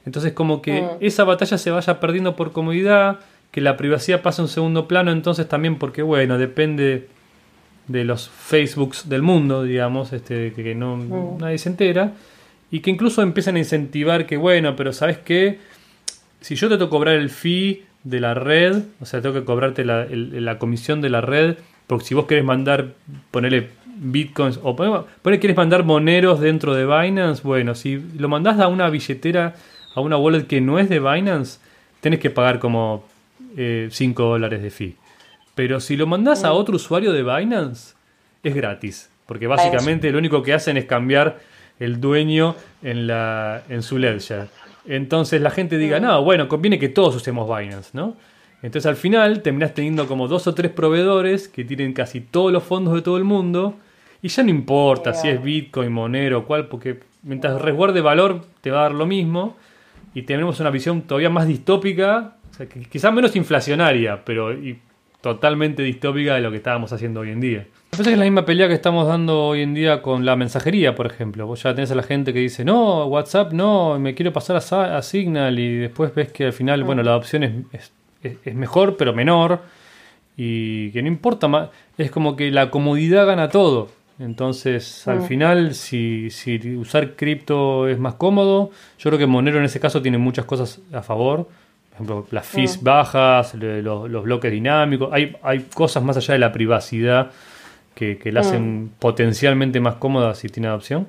Entonces 0.06 0.34
como 0.34 0.62
que 0.62 0.82
mm. 0.82 0.88
esa 1.00 1.24
batalla 1.24 1.58
se 1.58 1.72
vaya 1.72 2.00
perdiendo 2.00 2.36
por 2.36 2.52
comodidad, 2.52 3.20
que 3.51 3.61
la 3.61 3.77
privacidad 3.77 4.21
pasa 4.21 4.41
a 4.41 4.45
un 4.45 4.49
segundo 4.49 4.88
plano, 4.88 5.11
entonces 5.11 5.47
también 5.47 5.77
porque, 5.77 6.01
bueno, 6.01 6.38
depende 6.38 7.07
de 7.88 8.03
los 8.03 8.30
Facebooks 8.30 9.09
del 9.09 9.23
mundo, 9.23 9.63
digamos, 9.63 10.13
este, 10.13 10.53
que 10.53 10.76
no 10.76 10.97
mm. 10.97 11.38
nadie 11.39 11.57
se 11.57 11.69
entera, 11.69 12.13
y 12.71 12.81
que 12.81 12.91
incluso 12.91 13.21
empiezan 13.21 13.55
a 13.55 13.59
incentivar 13.59 14.27
que, 14.27 14.38
bueno, 14.38 14.76
pero 14.76 14.93
¿sabes 14.93 15.17
qué? 15.17 15.59
Si 16.39 16.55
yo 16.55 16.69
te 16.69 16.76
tengo 16.76 16.88
que 16.88 16.91
cobrar 16.91 17.15
el 17.15 17.31
fee 17.31 17.85
de 18.03 18.19
la 18.19 18.35
red, 18.35 18.84
o 19.01 19.05
sea, 19.05 19.21
tengo 19.21 19.34
que 19.34 19.43
cobrarte 19.43 19.84
la, 19.84 20.05
la 20.09 20.59
comisión 20.59 21.01
de 21.01 21.09
la 21.09 21.21
red, 21.21 21.57
porque 21.88 22.05
si 22.05 22.13
vos 22.13 22.26
querés 22.26 22.45
mandar, 22.45 22.93
ponerle 23.31 23.69
bitcoins, 23.99 24.59
o 24.61 24.76
poner, 24.76 25.39
quieres 25.39 25.57
mandar 25.57 25.84
moneros 25.84 26.39
dentro 26.39 26.76
de 26.76 26.85
Binance, 26.85 27.41
bueno, 27.43 27.73
si 27.73 28.01
lo 28.17 28.30
mandás 28.30 28.59
a 28.59 28.67
una 28.67 28.89
billetera, 28.89 29.55
a 29.95 30.01
una 30.01 30.17
wallet 30.17 30.45
que 30.45 30.61
no 30.61 30.77
es 30.77 30.88
de 30.89 30.99
Binance, 30.99 31.59
tenés 31.99 32.19
que 32.19 32.30
pagar 32.30 32.59
como 32.59 33.03
5 33.55 33.57
eh, 33.57 33.89
dólares 34.15 34.61
de 34.61 34.69
fee. 34.69 34.95
Pero 35.55 35.80
si 35.80 35.97
lo 35.97 36.07
mandás 36.07 36.43
a 36.43 36.51
mm. 36.51 36.55
otro 36.55 36.76
usuario 36.76 37.11
de 37.11 37.23
Binance, 37.23 37.95
es 38.43 38.55
gratis. 38.55 39.09
Porque 39.26 39.47
básicamente 39.47 40.11
lo 40.11 40.17
único 40.17 40.41
que 40.41 40.53
hacen 40.53 40.77
es 40.77 40.85
cambiar 40.85 41.39
el 41.80 41.99
dueño 41.99 42.55
en, 42.81 43.07
la, 43.07 43.63
en 43.69 43.84
su 43.84 43.97
ledger. 43.97 44.47
Entonces 44.88 45.41
la 45.41 45.51
gente 45.51 45.77
diga, 45.77 45.99
mm. 45.99 46.03
no, 46.03 46.23
bueno, 46.23 46.47
conviene 46.47 46.80
que 46.80 46.89
todos 46.89 47.15
usemos 47.15 47.47
Binance, 47.47 47.91
¿no? 47.93 48.15
Entonces 48.61 48.88
al 48.88 48.95
final 48.95 49.41
terminás 49.41 49.73
teniendo 49.73 50.07
como 50.07 50.27
dos 50.27 50.47
o 50.47 50.53
tres 50.53 50.71
proveedores 50.71 51.47
que 51.47 51.63
tienen 51.63 51.93
casi 51.93 52.21
todos 52.21 52.51
los 52.51 52.63
fondos 52.63 52.93
de 52.93 53.01
todo 53.01 53.17
el 53.17 53.23
mundo. 53.23 53.76
Y 54.21 54.27
ya 54.27 54.43
no 54.43 54.49
importa 54.49 55.13
si 55.13 55.30
es 55.30 55.41
Bitcoin, 55.41 55.91
Monero, 55.91 56.45
cuál, 56.45 56.67
porque 56.67 56.99
mientras 57.23 57.61
resguarde 57.61 58.01
valor 58.01 58.45
te 58.61 58.71
va 58.71 58.80
a 58.80 58.84
dar 58.84 58.93
lo 58.93 59.05
mismo. 59.05 59.55
Y 60.13 60.23
tenemos 60.23 60.59
una 60.59 60.71
visión 60.71 61.03
todavía 61.03 61.30
más 61.30 61.47
distópica 61.47 62.35
quizás 62.90 63.14
menos 63.14 63.36
inflacionaria, 63.36 64.23
pero 64.26 64.53
totalmente 65.22 65.84
distópica 65.84 66.36
de 66.36 66.41
lo 66.41 66.52
que 66.52 66.57
estábamos 66.57 66.94
haciendo 66.94 67.22
hoy 67.22 67.31
en 67.31 67.41
día. 67.41 67.68
Que 67.91 68.02
es 68.02 68.18
la 68.18 68.23
misma 68.23 68.45
pelea 68.45 68.68
que 68.68 68.73
estamos 68.73 69.07
dando 69.07 69.48
hoy 69.48 69.61
en 69.61 69.73
día 69.73 70.02
con 70.02 70.26
la 70.26 70.36
mensajería, 70.36 70.95
por 70.95 71.07
ejemplo. 71.07 71.45
Vos 71.48 71.64
ya 71.64 71.73
tenés 71.76 71.91
a 71.91 71.95
la 71.95 72.03
gente 72.03 72.34
que 72.34 72.40
dice, 72.40 72.64
no, 72.64 73.06
WhatsApp 73.06 73.52
no, 73.52 73.99
me 73.99 74.15
quiero 74.15 74.31
pasar 74.31 74.56
a, 74.57 75.02
Signal 75.02 75.60
y 75.60 75.77
después 75.77 76.14
ves 76.14 76.31
que 76.31 76.45
al 76.45 76.53
final, 76.53 76.84
bueno, 76.84 77.03
la 77.03 77.11
adopción 77.11 77.68
es, 77.72 77.91
es, 78.23 78.56
mejor, 78.56 78.95
pero 78.95 79.14
menor 79.14 79.61
y 80.38 80.91
que 80.91 81.02
no 81.02 81.07
importa 81.07 81.48
más. 81.48 81.69
Es 81.98 82.11
como 82.11 82.36
que 82.36 82.52
la 82.52 82.69
comodidad 82.69 83.26
gana 83.26 83.49
todo. 83.49 83.90
Entonces, 84.19 85.07
al 85.07 85.22
final, 85.22 85.73
si, 85.73 86.30
si 86.30 86.76
usar 86.76 87.15
cripto 87.15 87.88
es 87.88 87.98
más 87.99 88.15
cómodo, 88.15 88.69
yo 88.98 89.10
creo 89.10 89.18
que 89.18 89.26
Monero 89.26 89.60
en 89.60 89.65
ese 89.65 89.80
caso 89.80 90.02
tiene 90.02 90.18
muchas 90.18 90.45
cosas 90.45 90.81
a 90.94 91.02
favor 91.02 91.48
ejemplo, 92.05 92.27
las 92.31 92.47
fees 92.47 92.81
mm. 92.81 92.84
bajas, 92.84 93.53
los, 93.55 94.23
bloques 94.23 94.51
dinámicos. 94.51 95.09
Hay, 95.11 95.35
hay 95.43 95.59
cosas 95.73 96.03
más 96.03 96.17
allá 96.17 96.34
de 96.34 96.39
la 96.39 96.51
privacidad 96.51 97.31
que, 97.95 98.17
que 98.17 98.31
la 98.31 98.41
hacen 98.41 98.85
mm. 98.85 98.89
potencialmente 98.99 99.80
más 99.80 99.95
cómoda 99.95 100.35
si 100.35 100.49
tiene 100.49 100.67
adopción. 100.67 101.07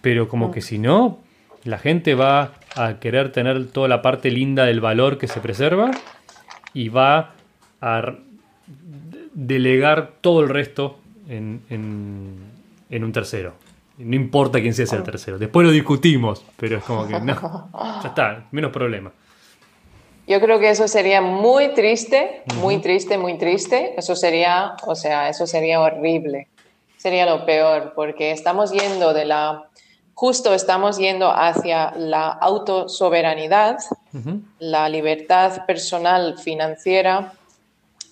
Pero 0.00 0.28
como 0.28 0.48
mm. 0.48 0.52
que 0.52 0.60
si 0.60 0.78
no, 0.78 1.18
la 1.64 1.78
gente 1.78 2.14
va 2.14 2.52
a 2.76 2.94
querer 3.00 3.32
tener 3.32 3.66
toda 3.68 3.88
la 3.88 4.02
parte 4.02 4.30
linda 4.30 4.64
del 4.64 4.80
valor 4.80 5.18
que 5.18 5.28
se 5.28 5.40
preserva 5.40 5.90
y 6.72 6.88
va 6.88 7.34
a 7.80 8.14
delegar 9.32 10.12
todo 10.20 10.42
el 10.42 10.48
resto 10.48 10.98
en, 11.28 11.62
en, 11.68 13.04
un 13.04 13.12
tercero. 13.12 13.54
No 13.98 14.16
importa 14.16 14.60
quién 14.60 14.74
sea 14.74 14.84
ese 14.84 14.98
tercero. 14.98 15.38
Después 15.38 15.66
lo 15.66 15.72
discutimos, 15.72 16.44
pero 16.56 16.78
es 16.78 16.84
como 16.84 17.06
que 17.06 17.20
no. 17.20 17.70
Ya 18.02 18.08
está, 18.08 18.46
menos 18.50 18.72
problema. 18.72 19.12
Yo 20.30 20.40
creo 20.40 20.60
que 20.60 20.70
eso 20.70 20.86
sería 20.86 21.20
muy 21.20 21.74
triste, 21.74 22.44
muy 22.60 22.78
triste, 22.78 23.18
muy 23.18 23.36
triste. 23.36 23.94
Eso 23.98 24.14
sería, 24.14 24.76
o 24.86 24.94
sea, 24.94 25.28
eso 25.28 25.44
sería 25.44 25.80
horrible. 25.80 26.46
Sería 26.98 27.26
lo 27.26 27.44
peor, 27.44 27.94
porque 27.96 28.30
estamos 28.30 28.70
yendo 28.70 29.12
de 29.12 29.24
la 29.24 29.64
justo 30.14 30.54
estamos 30.54 30.98
yendo 30.98 31.32
hacia 31.32 31.90
la 31.96 32.28
autosoberanidad, 32.28 33.78
la 34.60 34.88
libertad 34.88 35.66
personal 35.66 36.38
financiera 36.38 37.32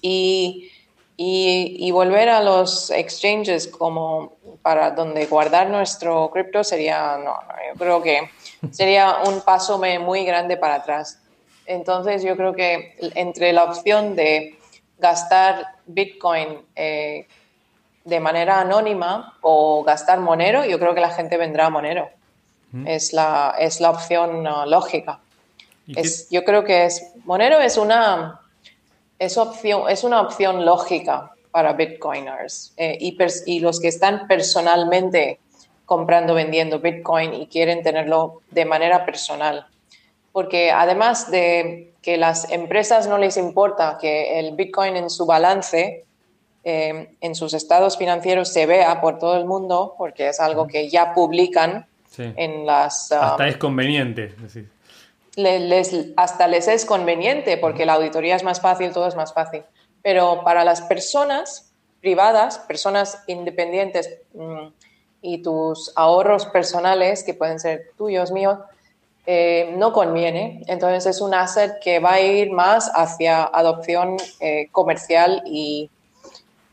y, 0.02 0.72
y, 1.16 1.88
volver 1.92 2.30
a 2.30 2.42
los 2.42 2.90
exchanges 2.90 3.68
como 3.68 4.32
para 4.62 4.90
donde 4.90 5.26
guardar 5.26 5.70
nuestro 5.70 6.30
cripto 6.32 6.64
sería, 6.64 7.16
no, 7.18 7.36
yo 7.68 7.78
creo 7.78 8.02
que 8.02 8.28
sería 8.72 9.18
un 9.24 9.40
paso 9.42 9.80
muy 10.00 10.24
grande 10.24 10.56
para 10.56 10.76
atrás. 10.76 11.20
Entonces 11.68 12.22
yo 12.22 12.34
creo 12.34 12.54
que 12.54 12.96
entre 13.14 13.52
la 13.52 13.64
opción 13.64 14.16
de 14.16 14.58
gastar 14.98 15.66
Bitcoin 15.86 16.62
eh, 16.74 17.26
de 18.04 18.20
manera 18.20 18.60
anónima 18.60 19.36
o 19.42 19.84
gastar 19.84 20.18
Monero, 20.18 20.64
yo 20.64 20.78
creo 20.78 20.94
que 20.94 21.02
la 21.02 21.10
gente 21.10 21.36
vendrá 21.36 21.66
a 21.66 21.70
Monero. 21.70 22.08
Es, 22.84 23.12
la, 23.12 23.54
es 23.58 23.80
la 23.80 23.90
opción 23.90 24.46
uh, 24.46 24.66
lógica. 24.66 25.20
Es, 25.94 26.28
yo 26.30 26.44
creo 26.44 26.64
que 26.64 26.84
es 26.84 27.12
Monero 27.24 27.60
es 27.60 27.78
una, 27.78 28.40
es 29.18 29.38
opción, 29.38 29.88
es 29.88 30.04
una 30.04 30.20
opción 30.20 30.66
lógica 30.66 31.32
para 31.50 31.72
Bitcoiners 31.72 32.74
eh, 32.76 32.98
y, 33.00 33.16
y 33.46 33.60
los 33.60 33.80
que 33.80 33.88
están 33.88 34.26
personalmente 34.26 35.40
comprando, 35.86 36.34
vendiendo 36.34 36.78
Bitcoin 36.78 37.32
y 37.32 37.46
quieren 37.46 37.82
tenerlo 37.82 38.42
de 38.50 38.66
manera 38.66 39.06
personal. 39.06 39.66
Porque 40.38 40.70
además 40.70 41.32
de 41.32 41.94
que 42.00 42.16
las 42.16 42.48
empresas 42.52 43.08
no 43.08 43.18
les 43.18 43.36
importa 43.36 43.98
que 44.00 44.38
el 44.38 44.54
Bitcoin 44.54 44.94
en 44.94 45.10
su 45.10 45.26
balance 45.26 46.04
eh, 46.62 47.16
en 47.20 47.34
sus 47.34 47.54
estados 47.54 47.98
financieros 47.98 48.48
se 48.48 48.64
vea 48.64 49.00
por 49.00 49.18
todo 49.18 49.36
el 49.36 49.46
mundo, 49.46 49.96
porque 49.98 50.28
es 50.28 50.38
algo 50.38 50.68
que 50.68 50.88
ya 50.90 51.12
publican 51.12 51.88
en 52.16 52.66
las... 52.66 53.10
hasta 53.10 53.42
um, 53.42 53.48
es 53.48 53.56
conveniente. 53.56 54.32
Les, 55.34 56.12
hasta 56.16 56.46
les 56.46 56.68
es 56.68 56.84
conveniente, 56.84 57.56
porque 57.56 57.84
la 57.84 57.94
auditoría 57.94 58.36
es 58.36 58.44
más 58.44 58.60
fácil, 58.60 58.92
todo 58.92 59.08
es 59.08 59.16
más 59.16 59.34
fácil. 59.34 59.64
Pero 60.02 60.42
para 60.44 60.62
las 60.62 60.82
personas 60.82 61.72
privadas, 62.00 62.60
personas 62.60 63.24
independientes 63.26 64.20
mm, 64.34 64.68
y 65.20 65.42
tus 65.42 65.90
ahorros 65.96 66.46
personales, 66.46 67.24
que 67.24 67.34
pueden 67.34 67.58
ser 67.58 67.90
tuyos, 67.96 68.30
míos, 68.30 68.58
eh, 69.30 69.74
no 69.76 69.92
conviene. 69.92 70.62
Entonces 70.66 71.04
es 71.06 71.20
un 71.20 71.34
asset 71.34 71.78
que 71.82 72.00
va 72.00 72.14
a 72.14 72.20
ir 72.20 72.50
más 72.50 72.90
hacia 72.94 73.44
adopción 73.44 74.16
eh, 74.40 74.68
comercial 74.72 75.42
y 75.44 75.90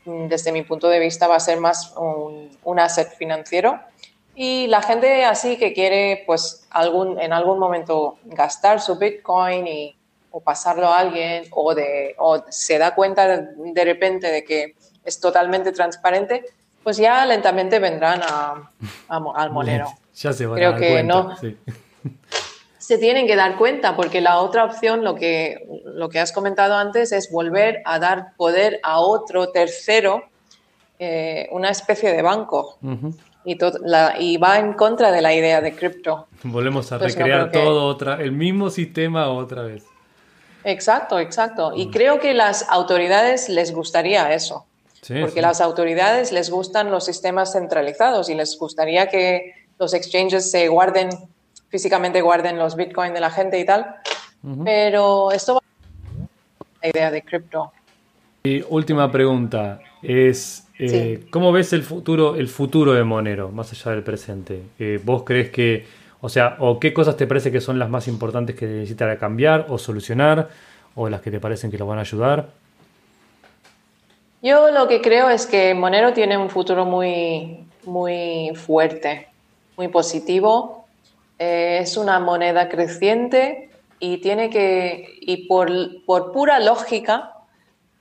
Mm, 0.06 0.28
desde 0.28 0.52
mi 0.52 0.62
punto 0.62 0.88
de 0.88 1.00
vista, 1.00 1.26
va 1.26 1.36
a 1.36 1.40
ser 1.40 1.60
más 1.60 1.92
un, 1.96 2.78
asset 2.78 3.10
financiero. 3.16 3.80
Y 4.34 4.66
la 4.68 4.82
gente 4.82 5.24
así 5.24 5.56
que 5.56 5.72
quiere, 5.72 6.22
pues, 6.26 6.66
algún, 6.70 7.20
en 7.20 7.32
algún 7.32 7.58
momento 7.58 8.18
gastar 8.24 8.80
su 8.80 8.96
Bitcoin 8.96 9.66
y, 9.66 9.96
o 10.30 10.40
pasarlo 10.40 10.88
a 10.88 10.98
alguien, 10.98 11.44
o, 11.50 11.74
de, 11.74 12.14
o 12.18 12.44
se 12.48 12.78
da 12.78 12.94
cuenta 12.94 13.26
de, 13.26 13.84
repente 13.84 14.30
de 14.30 14.44
que 14.44 14.76
es 15.04 15.20
totalmente 15.20 15.72
transparente, 15.72 16.44
pues 16.84 16.98
ya 16.98 17.24
lentamente 17.26 17.78
vendrán 17.78 18.20
a, 18.22 18.70
al 19.08 19.50
monero. 19.50 19.92
Ya 20.14 20.32
se 20.32 20.46
van 20.46 20.56
Creo 20.56 20.68
a 20.68 20.72
dar 20.72 20.80
que 20.80 20.90
cuenta, 20.90 21.14
no. 21.14 21.36
Se 22.86 22.98
tienen 22.98 23.26
que 23.26 23.34
dar 23.34 23.56
cuenta, 23.56 23.96
porque 23.96 24.20
la 24.20 24.38
otra 24.38 24.62
opción, 24.62 25.02
lo 25.02 25.16
que, 25.16 25.66
lo 25.86 26.08
que 26.08 26.20
has 26.20 26.30
comentado 26.30 26.76
antes, 26.76 27.10
es 27.10 27.32
volver 27.32 27.82
a 27.84 27.98
dar 27.98 28.36
poder 28.36 28.78
a 28.84 29.00
otro 29.00 29.48
tercero, 29.48 30.22
eh, 31.00 31.48
una 31.50 31.70
especie 31.70 32.12
de 32.12 32.22
banco. 32.22 32.78
y, 33.44 33.58
y, 34.20 34.36
va 34.36 34.58
en 34.60 34.74
contra 34.74 35.10
de 35.10 35.20
la 35.20 35.34
idea 35.34 35.60
de 35.60 35.74
cripto. 35.74 36.28
Volvemos 36.44 36.92
a 36.92 37.00
pues 37.00 37.16
recrear 37.16 37.50
todo 37.50 37.86
otra, 37.86 38.22
el 38.22 38.30
mismo 38.30 38.70
sistema 38.70 39.30
otra 39.30 39.64
vez. 39.64 39.82
Exacto, 40.62 41.18
exacto. 41.18 41.72
Y 41.74 41.90
creo 41.90 42.20
que 42.20 42.34
las 42.34 42.68
autoridades 42.68 43.48
les 43.48 43.74
gustaría 43.74 44.32
eso. 44.32 44.64
porque 45.22 45.42
las 45.42 45.60
autoridades 45.60 46.30
les 46.30 46.50
gustan 46.50 46.92
los 46.92 47.04
sistemas 47.04 47.52
centralizados 47.52 48.30
y 48.30 48.36
les 48.36 48.56
gustaría 48.56 49.08
que 49.08 49.54
los 49.76 49.92
exchanges 49.92 50.52
se 50.52 50.68
guarden 50.68 51.10
físicamente 51.76 52.22
guarden 52.22 52.56
los 52.58 52.74
bitcoins 52.74 53.12
de 53.12 53.20
la 53.20 53.30
gente 53.30 53.58
y 53.58 53.66
tal. 53.66 53.96
Pero 54.64 55.30
esto 55.30 55.54
va 55.54 55.60
a 55.60 56.86
la 56.86 56.88
idea 56.88 57.10
de 57.10 57.20
cripto. 57.20 57.70
Y 58.44 58.64
última 58.70 59.12
pregunta 59.12 59.80
es 60.00 60.66
eh, 60.78 61.26
¿cómo 61.30 61.52
ves 61.52 61.74
el 61.74 61.82
futuro, 61.82 62.34
el 62.36 62.48
futuro 62.48 62.94
de 62.94 63.04
Monero, 63.04 63.50
más 63.50 63.72
allá 63.72 63.90
del 63.90 64.02
presente? 64.02 64.62
Eh, 64.78 64.98
¿Vos 65.04 65.24
crees 65.24 65.50
que, 65.50 65.84
o 66.22 66.30
sea, 66.30 66.56
o 66.60 66.80
qué 66.80 66.94
cosas 66.94 67.18
te 67.18 67.26
parece 67.26 67.52
que 67.52 67.60
son 67.60 67.78
las 67.78 67.90
más 67.90 68.08
importantes 68.08 68.56
que 68.56 68.66
necesitará 68.66 69.18
cambiar 69.18 69.66
o 69.68 69.76
solucionar, 69.76 70.48
o 70.94 71.10
las 71.10 71.20
que 71.20 71.30
te 71.30 71.40
parecen 71.40 71.70
que 71.70 71.76
lo 71.76 71.86
van 71.86 71.98
a 71.98 72.02
ayudar? 72.02 72.48
Yo 74.40 74.70
lo 74.70 74.88
que 74.88 75.02
creo 75.02 75.28
es 75.28 75.46
que 75.46 75.74
Monero 75.74 76.14
tiene 76.14 76.38
un 76.38 76.48
futuro 76.48 76.86
muy, 76.86 77.66
muy 77.84 78.52
fuerte, 78.54 79.28
muy 79.76 79.88
positivo 79.88 80.85
eh, 81.38 81.78
es 81.82 81.96
una 81.96 82.18
moneda 82.18 82.68
creciente 82.68 83.70
y 83.98 84.18
tiene 84.18 84.50
que, 84.50 85.18
y 85.20 85.46
por, 85.46 85.70
por 86.04 86.32
pura 86.32 86.58
lógica, 86.60 87.34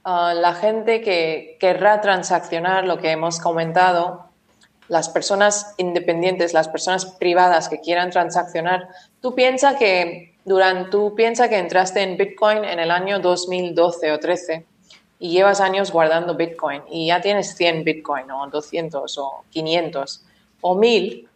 ah, 0.04 0.34
la 0.34 0.54
gente 0.54 1.02
que 1.02 1.58
querrá 1.60 2.02
transaccionar 2.02 2.86
lo 2.86 2.98
que 2.98 3.12
hemos 3.12 3.40
comentado, 3.40 4.26
las 4.88 5.10
personas 5.10 5.74
independientes, 5.78 6.54
las 6.54 6.70
personas 6.70 7.06
privadas 7.06 7.70
que 7.70 7.80
quieran 7.80 8.12
transaccionar, 8.12 8.88
tú 9.22 9.34
piensas 9.36 9.76
que 9.76 10.36
piensa 11.16 11.50
que 11.50 11.58
entraste 11.58 12.04
en 12.04 12.18
Bitcoin 12.18 12.64
en 12.64 12.80
el 12.80 12.92
año 12.92 13.20
2012 13.20 14.12
o 14.12 14.20
13 14.20 14.66
y 15.20 15.30
llevas 15.30 15.60
años 15.60 15.92
guardando 15.92 16.36
Bitcoin 16.36 16.84
y 16.90 17.08
ya 17.08 17.22
tienes 17.22 17.56
100 17.56 17.84
Bitcoin 17.84 18.30
o 18.30 18.48
200 18.48 19.18
o 19.18 19.44
500 19.50 20.24
o 20.62 20.76
1000 20.76 21.30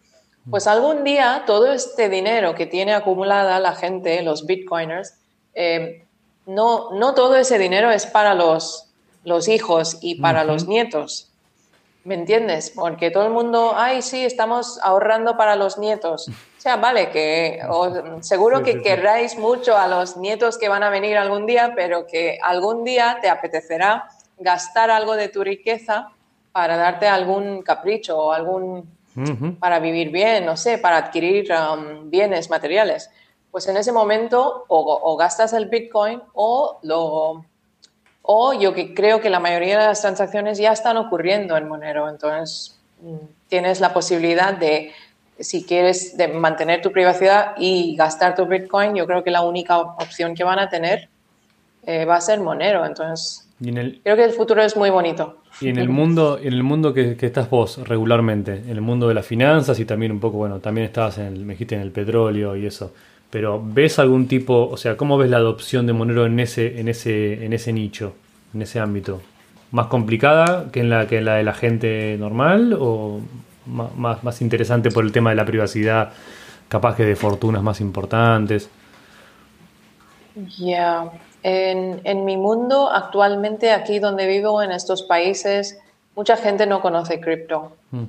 pues 0.50 0.68
algún 0.68 1.04
día 1.04 1.44
todo 1.46 1.72
este 1.72 2.10
dinero 2.10 2.56
que 2.56 2.66
tiene 2.66 2.94
acumulada 2.94 3.60
la 3.60 3.76
gente, 3.76 4.22
los 4.22 4.46
bitcoiners, 4.46 5.16
eh, 5.54 6.06
no, 6.46 6.92
no 6.92 7.14
todo 7.14 7.36
ese 7.36 7.58
dinero 7.60 7.92
es 7.92 8.06
para 8.06 8.34
los, 8.34 8.90
los 9.24 9.48
hijos 9.48 9.98
y 10.02 10.22
para 10.22 10.44
los 10.44 10.68
nietos. 10.68 11.32
¿Me 12.04 12.16
entiendes? 12.16 12.72
Porque 12.74 13.12
todo 13.12 13.26
el 13.26 13.34
mundo, 13.34 13.74
ay, 13.76 14.02
sí, 14.02 14.24
estamos 14.24 14.80
ahorrando 14.82 15.38
para 15.38 15.56
los 15.56 15.78
nietos. 15.78 16.30
O 16.60 16.62
sea, 16.62 16.76
vale, 16.76 17.10
que 17.10 17.62
seguro 18.20 18.64
que 18.64 18.82
querráis 18.82 19.38
mucho 19.38 19.78
a 19.78 19.88
los 19.88 20.18
nietos 20.18 20.58
que 20.58 20.68
van 20.68 20.84
a 20.84 20.90
venir 20.90 21.18
algún 21.18 21.46
día, 21.46 21.72
pero 21.74 22.06
que 22.06 22.38
algún 22.44 22.84
día 22.84 23.20
te 23.22 23.30
apetecerá 23.30 24.10
gastar 24.38 24.92
algo 24.92 25.16
de 25.16 25.30
tu 25.30 25.42
riqueza 25.42 26.10
para 26.52 26.76
darte 26.76 27.08
algún 27.08 27.62
capricho 27.62 28.18
o 28.18 28.34
algún 28.34 28.90
para 29.60 29.80
vivir 29.80 30.12
bien, 30.12 30.46
no 30.46 30.56
sé, 30.56 30.78
para 30.78 30.98
adquirir 30.98 31.52
um, 31.52 32.10
bienes 32.10 32.50
materiales. 32.50 33.10
Pues 33.52 33.68
en 33.68 33.78
ese 33.78 33.92
momento 33.92 34.66
o, 34.68 35.18
gastas 35.18 35.54
el 35.54 35.66
Bitcoin 35.66 36.22
o 36.34 36.80
lo... 36.84 37.46
O 38.32 38.54
yo 38.54 38.76
que 38.76 38.94
creo 38.94 39.22
que 39.22 39.30
la 39.30 39.40
mayoría 39.40 39.80
de 39.80 39.88
las 39.88 40.02
transacciones 40.02 40.60
ya 40.60 40.72
están 40.72 40.98
ocurriendo 40.98 41.58
en 41.58 41.68
Monero, 41.68 42.08
entonces 42.08 42.78
mm, 43.02 43.16
tienes 43.48 43.80
la 43.80 43.92
posibilidad 43.92 44.54
de, 44.54 44.92
si 45.40 45.64
quieres 45.64 46.16
de 46.16 46.28
mantener 46.28 46.82
tu 46.82 46.92
privacidad 46.92 47.54
y 47.58 47.96
gastar 47.96 48.36
tu 48.36 48.46
Bitcoin, 48.46 48.94
yo 48.94 49.08
creo 49.08 49.24
que 49.24 49.32
la 49.32 49.42
única 49.42 49.80
opción 49.80 50.36
que 50.36 50.44
van 50.44 50.60
a 50.60 50.70
tener 50.70 51.10
eh, 51.88 52.06
va 52.06 52.18
a 52.18 52.22
ser 52.22 52.40
Monero. 52.40 52.86
Entonces, 52.86 53.48
creo 53.60 54.16
que 54.16 54.24
el 54.26 54.34
futuro 54.34 54.62
es 54.62 54.78
muy 54.78 54.92
bonito. 54.92 55.39
Y 55.62 55.68
en 55.68 55.78
el 55.78 55.90
mundo, 55.90 56.40
en 56.42 56.54
el 56.54 56.64
mundo 56.64 56.94
que, 56.94 57.18
estás 57.20 57.50
vos 57.50 57.80
regularmente, 57.88 58.54
en 58.54 58.70
el 58.70 58.82
mundo 58.82 59.08
de 59.08 59.14
las 59.14 59.26
finanzas 59.26 59.80
y 59.80 59.86
también 59.86 60.12
un 60.12 60.20
poco, 60.20 60.38
bueno, 60.38 60.60
también 60.60 60.86
estabas 60.86 61.18
en 61.18 61.26
el, 61.28 61.46
me 61.46 61.54
dijiste 61.54 61.76
en 61.76 61.82
el 61.82 61.92
petróleo 61.92 62.56
y 62.56 62.66
eso. 62.66 62.94
Pero 63.30 63.62
¿ves 63.64 64.00
algún 64.00 64.28
tipo, 64.28 64.70
o 64.70 64.78
sea, 64.78 64.98
cómo 64.98 65.18
ves 65.18 65.30
la 65.30 65.38
adopción 65.38 65.86
de 65.86 65.94
Monero 65.94 66.26
en 66.26 66.40
ese, 66.40 66.80
en 66.80 66.88
ese, 66.88 67.46
en 67.46 67.54
ese 67.54 67.74
nicho, 67.74 68.16
en 68.54 68.62
ese 68.62 68.80
ámbito? 68.80 69.22
¿Más 69.72 69.88
complicada 69.88 70.72
que 70.72 70.80
en 70.80 70.90
la 70.90 71.08
que 71.08 71.22
la 71.22 71.36
de 71.36 71.44
la 71.44 71.54
gente 71.54 72.16
normal 72.18 72.76
o 72.80 73.20
más, 73.68 74.24
más 74.24 74.42
interesante 74.42 74.90
por 74.90 75.04
el 75.04 75.12
tema 75.12 75.30
de 75.30 75.36
la 75.36 75.46
privacidad, 75.46 76.12
capaz 76.70 76.96
que 76.96 77.06
de 77.06 77.16
fortunas 77.16 77.62
más 77.62 77.82
importantes? 77.82 78.70
Ya. 80.58 81.12
En, 81.44 82.26
mi 82.26 82.38
mundo, 82.38 82.90
actualmente, 82.92 83.72
aquí 83.72 84.00
donde 84.00 84.28
vivo, 84.28 84.62
en 84.62 84.72
estos 84.72 85.04
países, 85.04 85.80
mucha 86.16 86.38
gente 86.38 86.66
no 86.66 86.82
conoce 86.82 87.20
cripto. 87.20 87.74
Hmm. 87.92 88.06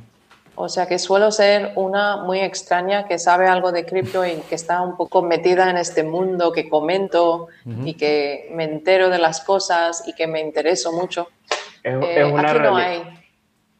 O 0.56 0.68
sea 0.68 0.86
que 0.86 0.98
suelo 0.98 1.30
ser 1.30 1.72
una 1.76 2.18
muy 2.18 2.40
extraña 2.40 3.06
que 3.06 3.18
sabe 3.18 3.46
algo 3.46 3.72
de 3.72 3.86
cripto 3.86 4.26
y 4.26 4.34
que 4.48 4.56
está 4.56 4.82
un 4.82 4.96
poco 4.96 5.22
metida 5.22 5.70
en 5.70 5.78
este 5.78 6.02
mundo, 6.02 6.52
que 6.52 6.68
comento 6.68 7.48
y 7.84 7.94
que 7.94 8.50
me 8.52 8.64
entero 8.64 9.08
de 9.08 9.18
las 9.18 9.40
cosas 9.40 10.06
y 10.06 10.12
que 10.12 10.26
me 10.26 10.40
intereso 10.40 10.92
mucho. 10.92 11.28
Es, 11.82 11.94
eh, 12.02 12.24
una 12.24 12.50
aquí 12.50 12.58
no 12.58 12.76
hay. 12.76 13.02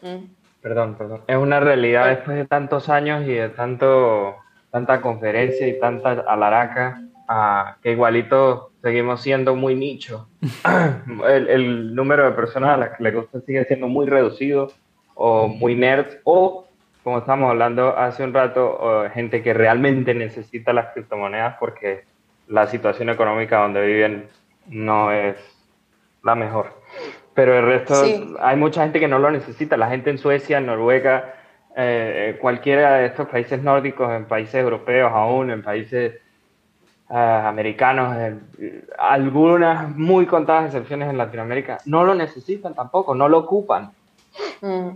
¿Mm? 0.01 0.25
perdón, 0.63 0.95
perdón. 0.97 1.23
Es 1.27 1.37
una 1.37 1.61
realidad 1.61 2.07
después 2.07 2.37
de 2.37 2.47
tantos 2.47 2.89
años 2.89 3.25
y 3.25 3.33
de 3.33 3.49
tanto, 3.51 4.37
tanta 4.71 5.01
conferencia 5.01 5.67
y 5.67 5.79
tanta 5.79 6.13
alaraca, 6.27 7.03
que 7.83 7.93
igualito 7.93 8.73
seguimos 8.83 9.21
siendo 9.21 9.55
muy 9.55 9.75
nicho. 9.75 10.29
el, 11.29 11.49
el, 11.49 11.95
número 11.95 12.25
de 12.25 12.33
personas 12.33 12.71
a 12.71 12.77
las 12.77 12.97
que 12.97 13.05
le 13.05 13.13
gusta 13.13 13.41
sigue 13.41 13.65
siendo 13.65 13.89
muy 13.89 14.07
reducido 14.07 14.73
o 15.15 15.49
muy 15.49 15.75
nerd 15.75 16.19
o, 16.25 16.67
como 17.05 17.19
estamos 17.19 17.51
hablando 17.51 17.97
hace 17.97 18.25
un 18.25 18.35
rato, 18.35 19.05
gente 19.15 19.43
que 19.43 19.55
realmente 19.55 20.15
necesita 20.15 20.73
las 20.73 20.93
criptomonedas 20.93 21.57
porque 21.59 22.05
la 22.49 22.67
situación 22.67 23.09
económica 23.09 23.59
donde 23.59 23.87
viven 23.87 24.29
no 24.67 25.13
es 25.13 25.37
la 26.23 26.35
mejor. 26.35 26.81
Pero 27.35 27.57
el 27.57 27.65
resto, 27.65 27.95
hay 28.41 28.57
mucha 28.57 28.83
gente 28.83 29.01
que 29.01 29.09
no 29.09 29.19
lo 29.19 29.31
necesita. 29.31 29.77
La 29.77 29.89
gente 29.89 30.11
en 30.11 30.19
Suecia, 30.19 30.59
en 30.59 30.67
Noruega, 30.67 31.37
eh, 31.77 32.37
cualquiera 32.41 32.97
de 32.97 33.07
estos 33.07 33.29
países 33.29 33.63
nórdicos, 33.63 34.11
en 34.11 34.27
países 34.27 34.57
europeos 34.57 35.11
aún, 35.15 35.51
en 35.51 35.63
países 35.63 36.21
eh, 37.11 37.15
americanos, 37.15 38.17
algunas 38.99 39.97
muy 39.97 40.27
contadas 40.27 40.67
excepciones 40.67 41.11
en 41.11 41.19
Latinoamérica, 41.19 41.79
no 41.87 42.05
lo 42.05 42.15
necesitan 42.15 42.75
tampoco, 42.75 43.15
no 43.15 43.29
lo 43.29 43.39
ocupan. 43.39 43.91
Mm. 44.61 44.91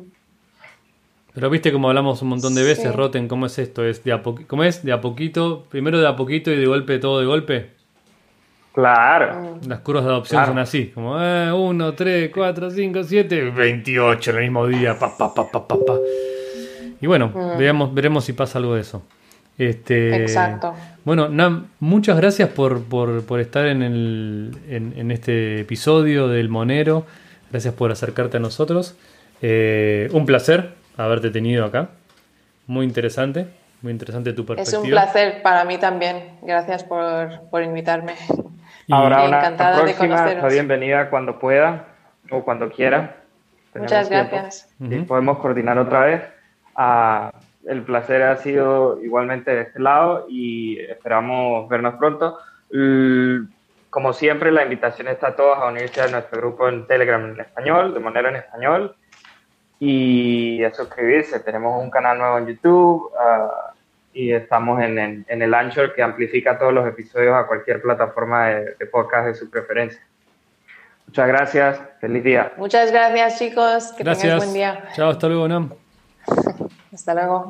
Pero 1.34 1.50
viste 1.50 1.72
como 1.72 1.88
hablamos 1.88 2.22
un 2.22 2.28
montón 2.28 2.54
de 2.54 2.62
veces, 2.62 2.94
Roten, 2.94 3.26
¿cómo 3.26 3.46
es 3.46 3.58
esto? 3.58 3.84
¿Es 3.84 4.04
de 4.04 4.12
a 4.12 4.22
¿Cómo 4.22 4.62
es? 4.62 4.84
¿De 4.84 4.92
a 4.92 5.00
poquito? 5.00 5.64
¿Primero 5.68 5.98
de 5.98 6.06
a 6.06 6.14
poquito 6.14 6.52
y 6.52 6.56
de 6.56 6.66
golpe 6.66 7.00
todo 7.00 7.18
de 7.18 7.26
golpe? 7.26 7.70
Claro. 8.72 9.58
Las 9.66 9.80
curvas 9.80 10.04
de 10.04 10.10
adopción 10.10 10.46
son 10.46 10.58
así, 10.58 10.90
como 10.90 11.14
1, 11.16 11.94
3, 11.94 12.30
4, 12.32 12.70
5, 12.70 13.02
7, 13.02 13.50
28 13.50 14.30
el 14.30 14.36
mismo 14.36 14.66
día, 14.68 14.96
pa, 14.96 15.16
pa, 15.16 15.34
pa, 15.34 15.50
pa, 15.50 15.66
pa, 15.66 15.76
Y 17.00 17.06
bueno, 17.08 17.32
mm. 17.34 17.58
veamos, 17.58 17.92
veremos 17.92 18.24
si 18.24 18.32
pasa 18.32 18.58
algo 18.58 18.76
de 18.76 18.82
eso. 18.82 19.02
Este, 19.58 20.16
Exacto. 20.16 20.74
Bueno, 21.04 21.28
Nam, 21.28 21.68
muchas 21.80 22.16
gracias 22.16 22.48
por, 22.48 22.82
por, 22.84 23.24
por 23.24 23.40
estar 23.40 23.66
en, 23.66 23.82
el, 23.82 24.56
en, 24.68 24.94
en, 24.96 25.10
este 25.10 25.60
episodio 25.60 26.28
del 26.28 26.48
Monero. 26.48 27.06
Gracias 27.50 27.74
por 27.74 27.92
acercarte 27.92 28.38
a 28.38 28.40
nosotros. 28.40 28.96
Eh, 29.42 30.08
un 30.12 30.26
placer 30.26 30.74
haberte 30.96 31.30
tenido 31.30 31.64
acá. 31.64 31.90
Muy 32.66 32.84
interesante, 32.86 33.46
muy 33.82 33.92
interesante 33.92 34.32
tu 34.32 34.44
perspectiva. 34.44 34.78
Es 34.78 34.84
un 34.84 34.90
placer 34.90 35.42
para 35.42 35.64
mí 35.64 35.78
también. 35.78 36.38
Gracias 36.42 36.82
por, 36.82 37.48
por 37.50 37.62
invitarme. 37.62 38.14
Ahora 38.90 39.24
una 39.24 39.38
encantada 39.38 39.82
próxima, 39.82 40.24
de 40.26 40.48
bienvenida 40.48 41.10
cuando 41.10 41.38
pueda 41.38 41.86
o 42.30 42.42
cuando 42.42 42.70
quiera. 42.70 43.16
Muchas 43.74 44.08
gracias. 44.08 44.68
Y 44.80 45.00
podemos 45.00 45.38
coordinar 45.38 45.78
otra 45.78 46.00
vez. 46.00 46.22
Ah, 46.76 47.32
el 47.66 47.82
placer 47.82 48.22
ha 48.22 48.36
sido 48.36 49.02
igualmente 49.02 49.54
de 49.54 49.62
este 49.62 49.80
lado 49.80 50.26
y 50.28 50.78
esperamos 50.80 51.68
vernos 51.68 51.94
pronto. 51.94 52.38
como 53.90 54.12
siempre, 54.12 54.50
la 54.50 54.64
invitación 54.64 55.08
está 55.08 55.28
a 55.28 55.36
todos 55.36 55.58
a 55.58 55.66
unirse 55.66 56.00
a 56.00 56.08
nuestro 56.08 56.40
grupo 56.40 56.68
en 56.68 56.86
Telegram 56.86 57.24
en 57.24 57.40
español, 57.40 57.94
de 57.94 58.00
manera 58.00 58.28
en 58.28 58.36
español 58.36 58.96
y 59.78 60.64
a 60.64 60.72
suscribirse. 60.72 61.40
Tenemos 61.40 61.82
un 61.82 61.90
canal 61.90 62.18
nuevo 62.18 62.38
en 62.38 62.46
YouTube 62.46 63.10
uh, 63.12 63.74
y 64.12 64.32
estamos 64.32 64.80
en, 64.82 64.98
en, 64.98 65.26
en, 65.28 65.42
el 65.42 65.52
Anchor 65.52 65.94
que 65.94 66.02
amplifica 66.02 66.58
todos 66.58 66.72
los 66.72 66.86
episodios 66.86 67.34
a 67.34 67.46
cualquier 67.46 67.82
plataforma 67.82 68.46
de, 68.46 68.74
de 68.78 68.86
podcast 68.86 69.26
de 69.26 69.34
su 69.34 69.50
preferencia. 69.50 70.00
Muchas 71.06 71.28
gracias, 71.28 71.80
feliz 72.00 72.24
día. 72.24 72.52
Muchas 72.56 72.90
gracias 72.90 73.38
chicos, 73.38 73.92
que 73.96 74.04
gracias. 74.04 74.36
buen 74.36 74.54
día. 74.54 74.88
Chao, 74.94 75.10
hasta 75.10 75.28
luego, 75.28 75.48
Nam. 75.48 75.70
hasta 76.94 77.12
luego. 77.14 77.48